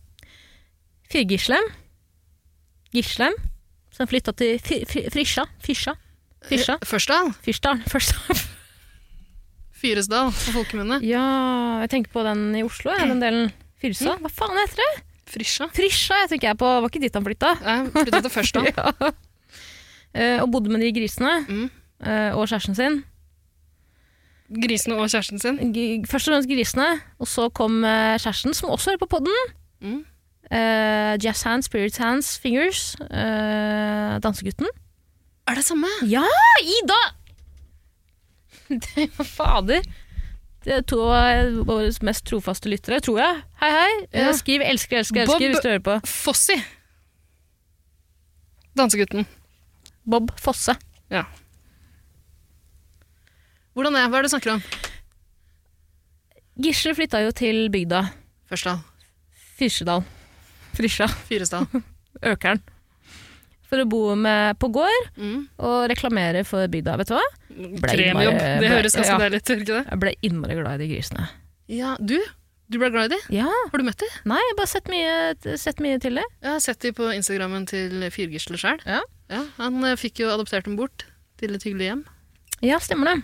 Fire 1.11 1.27
Gislem. 2.95 3.35
Som 3.95 4.07
flytta 4.11 4.31
til 4.35 4.57
Fi- 4.63 4.83
Fi- 4.87 5.05
Frisja. 5.11 5.43
Fysja. 5.63 5.93
Fysja. 6.47 6.77
Førsdal. 6.87 7.33
Fyrsdal. 7.43 7.79
Fyrsdal. 7.91 8.39
Fyresdal 9.75 10.31
på 10.31 10.53
folkemunne. 10.55 11.01
Ja, 11.05 11.21
jeg 11.83 11.91
tenker 11.91 12.13
på 12.15 12.23
den 12.25 12.47
i 12.55 12.63
Oslo, 12.65 12.93
jeg, 12.95 13.09
den 13.11 13.19
delen. 13.23 13.51
Fyrsa. 13.83 14.15
Hva 14.23 14.31
faen 14.31 14.55
heter 14.61 14.79
det? 14.81 14.91
Frisja. 15.35 15.67
Frisja, 15.75 16.19
jeg 16.23 16.29
tenker 16.31 16.51
jeg 16.53 16.59
på. 16.61 16.69
Var 16.85 16.89
ikke 16.91 17.01
dit 17.03 17.17
han 17.17 17.25
flytta? 17.25 17.51
Jeg 17.65 17.91
flytta 17.95 18.21
til 18.27 18.33
Førsdal. 18.39 18.69
Ja. 18.75 19.11
Eh, 20.15 20.39
og 20.41 20.51
bodde 20.51 20.71
med 20.71 20.81
de 20.81 20.93
grisene. 20.95 21.45
Mm. 21.49 21.69
eh, 22.07 22.31
og 22.35 22.47
kjæresten 22.47 22.75
sin. 22.75 23.03
Grisene 24.63 24.95
og 24.95 25.09
kjæresten 25.09 25.39
sin. 25.41 25.59
Først 26.07 26.29
og 26.29 26.33
fremst 26.33 26.49
grisene, 26.49 26.87
og 27.19 27.27
så 27.27 27.49
kom 27.49 27.83
eh, 27.83 28.15
kjæresten, 28.19 28.53
som 28.53 28.69
også 28.69 28.91
hører 28.93 29.03
på 29.03 29.11
podden. 29.17 29.55
Mm. 29.81 30.05
Uh, 30.45 31.17
jazz 31.23 31.41
hands, 31.43 31.65
spirit 31.65 31.97
hands, 31.97 32.37
fingers. 32.39 32.95
Uh, 33.01 34.21
dansegutten. 34.21 34.67
Er 35.47 35.53
det 35.57 35.63
samme? 35.65 35.87
Ja, 36.05 36.21
Ida! 36.61 36.99
Det 38.95 39.09
var 39.17 39.25
fader. 39.25 39.81
Det 40.65 40.73
er 40.73 40.81
to 40.81 40.99
av 41.13 41.65
våre 41.65 41.89
mest 42.05 42.25
trofaste 42.29 42.69
lyttere, 42.69 42.99
tror 43.05 43.19
jeg. 43.21 43.41
Hei, 43.61 43.71
hei. 43.73 43.89
Ja. 44.13 44.31
Skriv 44.37 44.61
'elsker, 44.61 44.97
elsker, 45.01 45.25
Bob- 45.25 45.41
hvis 45.41 45.61
du 45.61 45.67
hører 45.69 45.79
på. 45.85 45.99
Fossi. 46.05 46.57
Dansegutten. 48.77 49.25
Bob 50.05 50.31
Fosse. 50.39 50.75
Ja. 51.11 51.23
Hvordan 53.75 53.97
er 53.99 54.07
Hva 54.09 54.19
er 54.19 54.25
det 54.25 54.29
du 54.31 54.35
snakker 54.35 54.53
om? 54.55 54.61
Gisle 56.63 56.93
flytta 56.95 57.19
jo 57.25 57.33
til 57.35 57.65
bygda. 57.73 58.05
Førsdal. 58.47 58.79
Fyrsedal. 59.59 60.05
Frisja. 60.75 61.07
Fyresdal. 61.27 61.65
Økeren. 62.31 62.61
For 63.65 63.81
å 63.81 63.87
bo 63.89 64.01
med 64.19 64.59
på 64.61 64.69
gård 64.71 65.07
Mm. 65.17 65.47
og 65.57 65.89
reklamere 65.89 66.43
for 66.47 66.67
bygda. 66.71 66.95
Vet 67.01 67.09
du 67.11 67.15
hva? 67.17 67.25
Kremjobb. 67.81 68.37
bare- 68.37 68.59
Det 68.61 68.69
høres 68.71 68.95
ganske 68.95 69.15
ja. 69.15 69.19
deilig 69.25 69.41
ut, 69.41 69.49
ikke 69.55 69.65
det? 69.73 69.83
Jeg 69.89 69.99
ble 70.03 70.13
innmari 70.27 70.57
glad 70.59 70.79
i 70.79 70.83
de 70.85 70.89
grisene. 70.93 71.27
Ja, 71.71 71.95
du? 71.99 72.19
Du 72.69 72.77
ble 72.81 72.89
glad 72.93 73.11
i 73.11 73.15
de? 73.15 73.19
Ja, 73.39 73.47
Har 73.71 73.77
du 73.81 73.83
møtt 73.87 73.97
de? 74.01 74.07
Nei, 74.29 74.37
jeg 74.37 74.51
har 74.53 74.57
bare 74.59 74.71
sett 74.71 74.87
mye, 74.91 75.57
sett 75.59 75.81
mye 75.83 75.99
til 76.01 76.15
det. 76.21 76.23
Jeg 76.43 76.51
har 76.51 76.59
sett 76.63 76.79
de 76.85 76.91
på 76.95 77.09
Instagrammen 77.15 77.65
til 77.67 78.05
Fyrgisle 78.13 78.57
sjøl. 78.61 78.79
Ja. 78.85 79.01
Han 79.31 79.85
eh, 79.85 79.97
fikk 79.99 80.21
jo 80.23 80.31
adoptert 80.33 80.67
dem 80.67 80.77
bort 80.79 81.07
til 81.39 81.55
et 81.55 81.63
hyggelig 81.65 81.89
hjem. 81.89 82.03
Ja, 82.65 82.79
stemmer 82.83 83.11
det. 83.11 83.17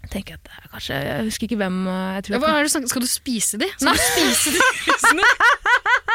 Jeg 0.00 0.12
tenker 0.14 0.38
at 0.38 0.46
det 0.46 0.54
er 0.56 0.68
kanskje 0.72 0.96
Jeg 0.96 1.24
husker 1.26 1.44
ikke 1.46 1.58
hvem 1.60 1.74
uh, 1.84 1.96
jeg 2.16 2.22
tror 2.24 2.34
Ja, 2.34 2.38
hva 2.40 2.52
er 2.56 2.64
det, 2.64 2.88
skal 2.88 3.02
du 3.04 3.08
spise 3.10 3.58
de? 3.60 3.68
Skal 3.76 3.98
du 3.98 4.00
spise 4.00 4.54
de 4.54 4.68
husene? 4.86 5.26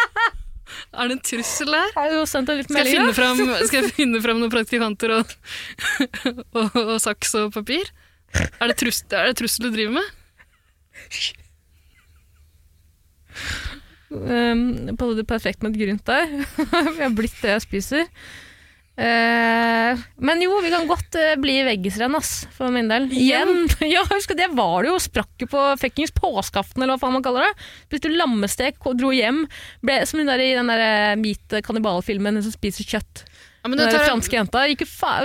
er 1.00 1.12
det 1.12 1.18
en 1.18 1.22
trussel 1.30 1.78
her? 1.78 1.94
Skal 2.26 2.82
jeg 2.82 2.96
finne 2.96 3.14
fram, 3.14 3.44
skal 3.70 3.80
jeg 3.84 3.94
finne 4.00 4.22
fram 4.26 4.42
noen 4.42 4.54
praktikanter 4.54 5.20
og, 5.20 5.36
og, 6.58 6.80
og 6.82 6.98
saks 7.04 7.38
og 7.44 7.54
papir? 7.56 7.94
Er 8.36 8.72
det, 8.72 8.78
trus, 8.82 9.04
er 9.14 9.30
det 9.30 9.38
trussel 9.40 9.70
du 9.70 9.76
driver 9.78 10.00
med? 10.00 10.10
Um, 14.16 14.96
Palle, 14.98 15.16
du 15.16 15.22
er 15.24 15.30
perfekt 15.30 15.64
med 15.64 15.76
et 15.76 15.86
grynt 15.86 16.10
der. 16.10 16.26
jeg 16.34 17.00
har 17.00 17.16
blitt 17.16 17.38
det 17.44 17.54
jeg 17.54 17.64
spiser. 17.64 18.10
Eh, 18.96 20.04
men 20.24 20.40
jo, 20.40 20.54
vi 20.64 20.72
kan 20.72 20.88
godt 20.88 21.18
eh, 21.20 21.34
bli 21.40 21.58
veggisrenn, 21.68 22.16
ass, 22.16 22.46
for 22.56 22.72
min 22.72 22.88
del. 22.92 23.10
Igjen. 23.12 23.68
ja, 23.96 24.06
husk 24.08 24.36
det 24.38 24.48
var 24.56 24.86
det 24.86 24.94
jo. 24.94 25.00
Sprakk 25.04 25.44
jo 25.44 25.50
på 25.52 25.64
fuckings 25.82 26.16
påskeaften, 26.16 26.84
eller 26.84 26.96
hva 26.96 27.04
faen 27.04 27.18
man 27.18 27.26
kaller 27.26 27.50
det. 27.50 27.68
Spiste 27.90 28.14
lammestek, 28.14 28.80
dro 28.96 29.12
hjem. 29.16 29.44
Ble 29.86 30.00
som 30.08 30.22
hun 30.22 30.32
der 30.32 30.44
i 30.44 30.54
den 30.56 30.72
der 30.72 31.20
hvite 31.20 31.64
kannibalfilmen, 31.66 32.40
hun 32.40 32.48
som 32.48 32.56
spiser 32.56 32.88
kjøtt. 32.96 33.26
Ja, 33.66 33.70
men 33.72 33.80
Den 33.80 33.90
tar, 33.90 34.04
franske 34.06 34.36
jenta 34.38 34.62
gikk, 34.70 34.84
fa... 34.86 35.16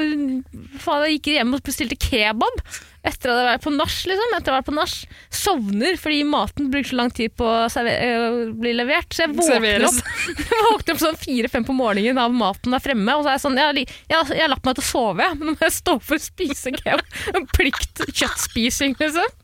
fa 0.80 0.94
gikk 1.10 1.26
hjem 1.28 1.50
og 1.52 1.60
bestilte 1.66 1.98
kebab 2.00 2.62
etter 3.04 3.28
å 3.28 3.34
ha 3.36 3.42
vært 3.50 3.64
på 3.66 3.72
nach. 3.74 3.92
Liksom. 4.08 4.32
Etter 4.38 4.48
å 4.48 4.54
ha 4.54 4.60
vært 4.62 4.68
på 4.70 4.74
nach. 4.78 4.94
Sovner 5.28 5.98
fordi 6.00 6.22
maten 6.28 6.70
bruker 6.72 6.88
så 6.88 6.96
lang 7.02 7.10
tid 7.16 7.34
på 7.36 7.44
å 7.44 7.66
øh, 7.68 8.38
bli 8.60 8.72
levert. 8.78 9.12
Så 9.12 9.26
jeg 9.26 9.34
våkner 9.36 9.84
opp, 9.90 10.00
våkner 10.70 10.94
opp 10.96 11.02
sånn 11.02 11.20
fire-fem 11.20 11.66
på 11.68 11.76
morgenen 11.76 12.20
av 12.22 12.32
maten 12.32 12.76
er 12.76 12.80
fremme. 12.84 13.16
Og 13.18 13.26
så 13.26 13.32
er 13.32 13.36
jeg 13.36 13.44
sånn, 13.44 13.60
jeg, 13.60 13.76
li- 13.76 13.84
jeg, 14.08 14.30
jeg 14.32 14.44
har 14.46 14.52
lagt 14.54 14.64
meg 14.70 14.78
til 14.80 14.86
å 14.86 14.88
sove, 14.88 15.26
jeg, 15.28 15.36
men 15.42 15.50
nå 15.50 15.56
må 15.58 15.66
jeg 15.68 15.76
stå 15.76 15.98
for 16.08 16.16
å 16.16 16.24
spise 16.24 16.72
kebab. 16.78 17.20
Plikt 17.58 18.04
kjøttspising, 18.08 18.96
liksom. 19.04 19.36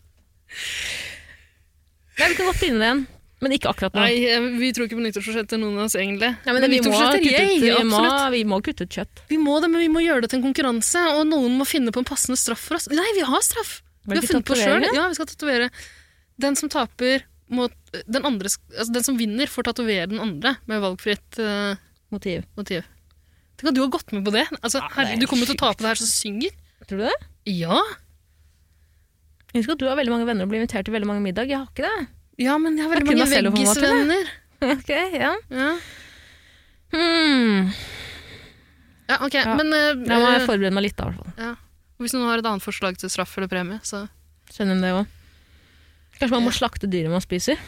Nei, 2.16 2.30
vi 2.32 2.38
kan 2.40 2.48
godt 2.48 2.64
begynne 2.64 2.88
igjen. 2.88 3.04
Men 3.46 3.54
ikke 3.54 3.70
akkurat 3.70 3.94
nå. 3.94 4.02
Nei, 4.02 4.26
eh, 4.26 4.46
vi 4.58 4.72
tror 4.74 4.88
ikke 4.88 4.98
på 4.98 5.04
nyttårsforsetter, 5.04 5.60
noen 5.62 5.78
av 5.78 5.86
oss, 5.86 5.94
egentlig. 5.94 6.32
Nei, 6.42 6.54
men 6.56 6.66
vi, 6.66 6.80
må 6.82 6.98
kutte, 6.98 7.20
vi, 7.22 7.70
må, 7.86 8.02
vi 8.34 8.40
må 8.50 8.58
kutte 8.66 8.86
ut 8.88 8.96
kjøtt. 8.98 9.22
Vi 9.30 9.38
må 9.38 9.60
det, 9.62 9.70
men 9.70 9.84
vi 9.84 9.90
må 9.92 10.02
gjøre 10.02 10.24
det 10.26 10.32
til 10.32 10.40
en 10.40 10.48
konkurranse, 10.48 11.02
og 11.14 11.22
noen 11.30 11.54
må 11.60 11.66
finne 11.68 11.94
på 11.94 12.02
en 12.02 12.08
passende 12.08 12.38
straff 12.40 12.66
for 12.66 12.80
oss. 12.80 12.88
Nei, 12.90 13.06
vi 13.14 13.22
har 13.28 13.44
straff! 13.46 13.78
Vi 14.06 14.18
har 14.18 14.26
funnet 14.26 14.46
på 14.50 14.58
sjøl. 14.58 14.82
Ja, 14.94 15.06
vi 15.10 15.18
skal 15.18 15.30
tatovere. 15.30 15.70
Den 16.42 16.58
som 16.58 16.70
taper, 16.72 17.24
må 17.46 17.68
den, 17.94 18.26
andre, 18.26 18.50
altså 18.50 18.90
den 18.92 19.06
som 19.06 19.18
vinner, 19.18 19.50
får 19.50 19.70
tatovere 19.70 20.10
den 20.10 20.18
andre 20.22 20.56
med 20.66 20.82
valgfritt 20.82 21.38
uh, 21.38 21.78
Motiv. 22.10 22.42
motiv. 22.58 22.82
Tenk 23.56 23.70
at 23.70 23.78
du 23.78 23.82
har 23.82 23.92
gått 23.94 24.10
med 24.14 24.26
på 24.26 24.34
det. 24.34 24.44
Altså, 24.60 24.82
Ja, 24.82 25.06
er 25.06 25.22
du 25.22 25.26
kommer 25.30 25.48
til 25.48 25.56
å 25.56 25.62
tape 25.62 25.82
det 25.82 25.94
her 25.94 26.02
som 26.02 26.10
synger. 26.10 26.54
Tror 26.86 27.00
du 27.00 27.06
det? 27.06 27.16
Ja, 27.56 27.80
Jeg 29.54 29.62
husker 29.62 29.74
at 29.78 29.80
du 29.80 29.86
har 29.88 29.96
veldig 29.96 30.12
mange 30.12 30.26
venner 30.28 30.44
og 30.44 30.50
blir 30.52 30.60
invitert 30.60 30.86
til 30.86 30.94
veldig 30.94 31.08
mange 31.08 31.24
middag. 31.24 31.48
Jeg 31.48 31.62
har 31.62 31.70
ikke 31.70 31.86
det. 31.86 32.08
Ja 32.42 32.56
men 32.60 32.76
jeg 32.78 32.86
har 32.86 32.94
veldig 32.96 33.16
mange 33.16 33.52
veggisvenner. 33.52 34.32
Ok, 34.66 34.88
ja. 34.88 35.34
Ja. 35.52 35.72
Hmm. 36.94 37.66
ja, 39.10 39.18
ok, 39.20 39.34
Ja. 39.36 39.54
men 39.58 39.68
uh, 39.68 40.06
Da 40.06 40.16
må 40.16 40.30
jeg 40.32 40.40
eh, 40.40 40.46
forberede 40.48 40.72
meg 40.74 40.86
litt, 40.86 40.96
da. 40.96 41.10
i 41.10 41.12
hvert 41.12 41.20
fall. 41.20 41.34
ja. 41.44 41.52
Hvis 42.00 42.12
noen 42.16 42.28
har 42.28 42.40
et 42.42 42.48
annet 42.48 42.64
forslag 42.64 42.96
til 43.00 43.08
straff 43.12 43.32
eller 43.38 43.48
premie, 43.52 43.78
så 43.84 44.02
Skjønner 44.52 44.80
det 44.80 44.90
òg? 44.94 45.06
Kanskje 46.18 46.32
man 46.36 46.44
må 46.46 46.52
slakte 46.54 46.88
dyret 46.88 47.10
man 47.12 47.20
spiser? 47.24 47.60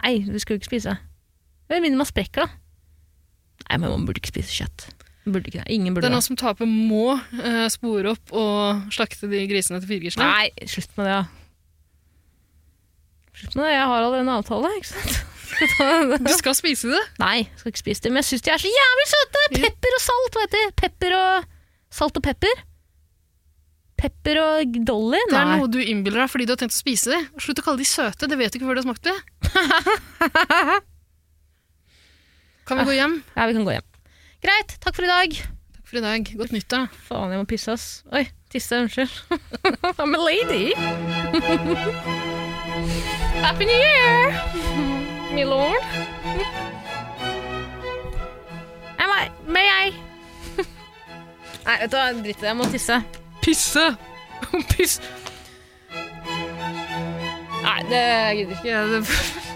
Nei, 0.00 0.12
du 0.26 0.36
skal 0.42 0.56
jo 0.56 0.60
ikke 0.62 0.70
spise. 0.72 0.94
Med 1.70 1.82
mindre 1.84 2.00
man 2.00 2.08
sprekker, 2.08 2.46
da. 2.46 2.48
Nei, 3.66 3.78
men 3.82 3.90
man 3.92 4.06
burde 4.08 4.22
ikke 4.22 4.30
spise 4.34 4.54
kjøtt. 4.54 4.86
Burde 5.26 5.50
ikke. 5.50 5.64
Ingen 5.74 5.94
burde 5.94 6.10
det. 6.10 6.22
som 6.24 6.38
taper, 6.38 6.66
må 6.70 7.16
uh, 7.18 7.66
spore 7.72 8.14
opp 8.14 8.32
og 8.34 8.86
slakte 8.94 9.28
de 9.30 9.42
grisene 9.50 9.78
til 9.82 9.90
firgisle. 9.90 10.22
Nei, 10.22 10.50
slutt 10.70 10.94
med 10.98 11.06
det, 11.10 11.16
da. 11.18 11.22
Slutt 11.26 11.45
det, 13.36 13.70
jeg 13.72 13.86
har 13.86 13.96
allerede 14.00 14.24
en 14.24 14.32
avtale, 14.38 14.72
ikke 14.78 14.92
sant? 14.94 15.16
Du 16.26 16.32
skal 16.36 16.56
spise 16.58 16.90
det. 16.90 17.02
Nei, 17.22 17.36
jeg 17.46 17.60
skal 17.60 17.70
ikke 17.72 17.80
spise 17.80 18.02
det, 18.04 18.10
men 18.12 18.20
jeg 18.20 18.28
syns 18.30 18.42
de 18.44 18.50
er 18.52 18.60
så 18.60 18.70
jævlig 18.72 19.06
søte! 19.12 19.42
Pepper 19.56 19.94
og 19.96 20.02
salt, 20.04 20.40
heter 20.42 20.56
det? 20.56 20.72
Pepper 20.82 21.14
og 21.16 21.52
Salt 21.96 22.18
og 22.18 22.24
pepper? 22.26 22.64
Pepper 23.96 24.40
og 24.42 24.74
Dolly? 24.84 25.20
Det 25.30 25.38
er 25.38 25.48
noe 25.54 25.68
du 25.72 25.78
innbiller 25.80 26.24
deg 26.24 26.32
fordi 26.32 26.44
du 26.48 26.52
har 26.52 26.60
tenkt 26.60 26.76
å 26.76 26.80
spise 26.82 27.14
det. 27.14 27.20
Slutt 27.40 27.62
å 27.62 27.64
kalle 27.64 27.80
de 27.80 27.88
søte, 27.88 28.28
det 28.28 28.36
vet 28.36 28.52
du 28.52 28.58
ikke 28.58 28.68
før 28.68 28.76
du 28.76 28.82
har 28.82 28.88
smakt 28.90 29.06
det. 29.08 29.16
Kan 32.66 32.82
vi 32.82 32.88
gå 32.90 32.96
hjem? 32.98 33.20
Ja, 33.36 33.46
vi 33.46 33.56
kan 33.56 33.64
gå 33.68 33.76
hjem. 33.76 33.86
Greit, 34.44 34.76
takk 34.82 34.98
for 34.98 35.06
i 35.06 35.12
dag. 35.12 35.38
Takk 35.78 35.86
for 35.88 36.00
i 36.00 36.04
dag. 36.04 36.32
Godt 36.42 36.52
nyttår. 36.56 36.88
da. 36.90 37.04
Faen, 37.08 37.32
jeg 37.32 37.40
må 37.40 37.48
pisse, 37.48 37.72
ass. 37.72 37.86
Oi, 38.12 38.26
tisse, 38.52 38.82
unnskyld. 38.82 39.14
I'm 40.02 40.18
a 40.18 40.20
lady. 40.20 40.74
Happy 43.46 43.64
New 43.64 43.72
Year, 43.72 44.32
my 45.36 45.44
lord. 45.44 45.82
Am 48.98 49.08
I, 49.08 49.30
may 49.46 49.68
I? 49.68 49.92
Nei, 51.62 51.76
vet 51.78 51.92
du 51.92 51.94
hva, 51.94 52.08
drit 52.10 52.34
i 52.34 52.40
det, 52.40 52.48
jeg 52.48 52.58
må 52.58 52.66
tisse. 52.72 52.98
Pisse! 53.44 53.84
Piss. 54.72 54.98
Nei, 57.62 57.78
det 57.86 58.02
gidder 58.34 58.34
jeg 58.34 58.50
ikke. 58.50 58.66
jeg. 58.66 58.88
det 58.96 59.46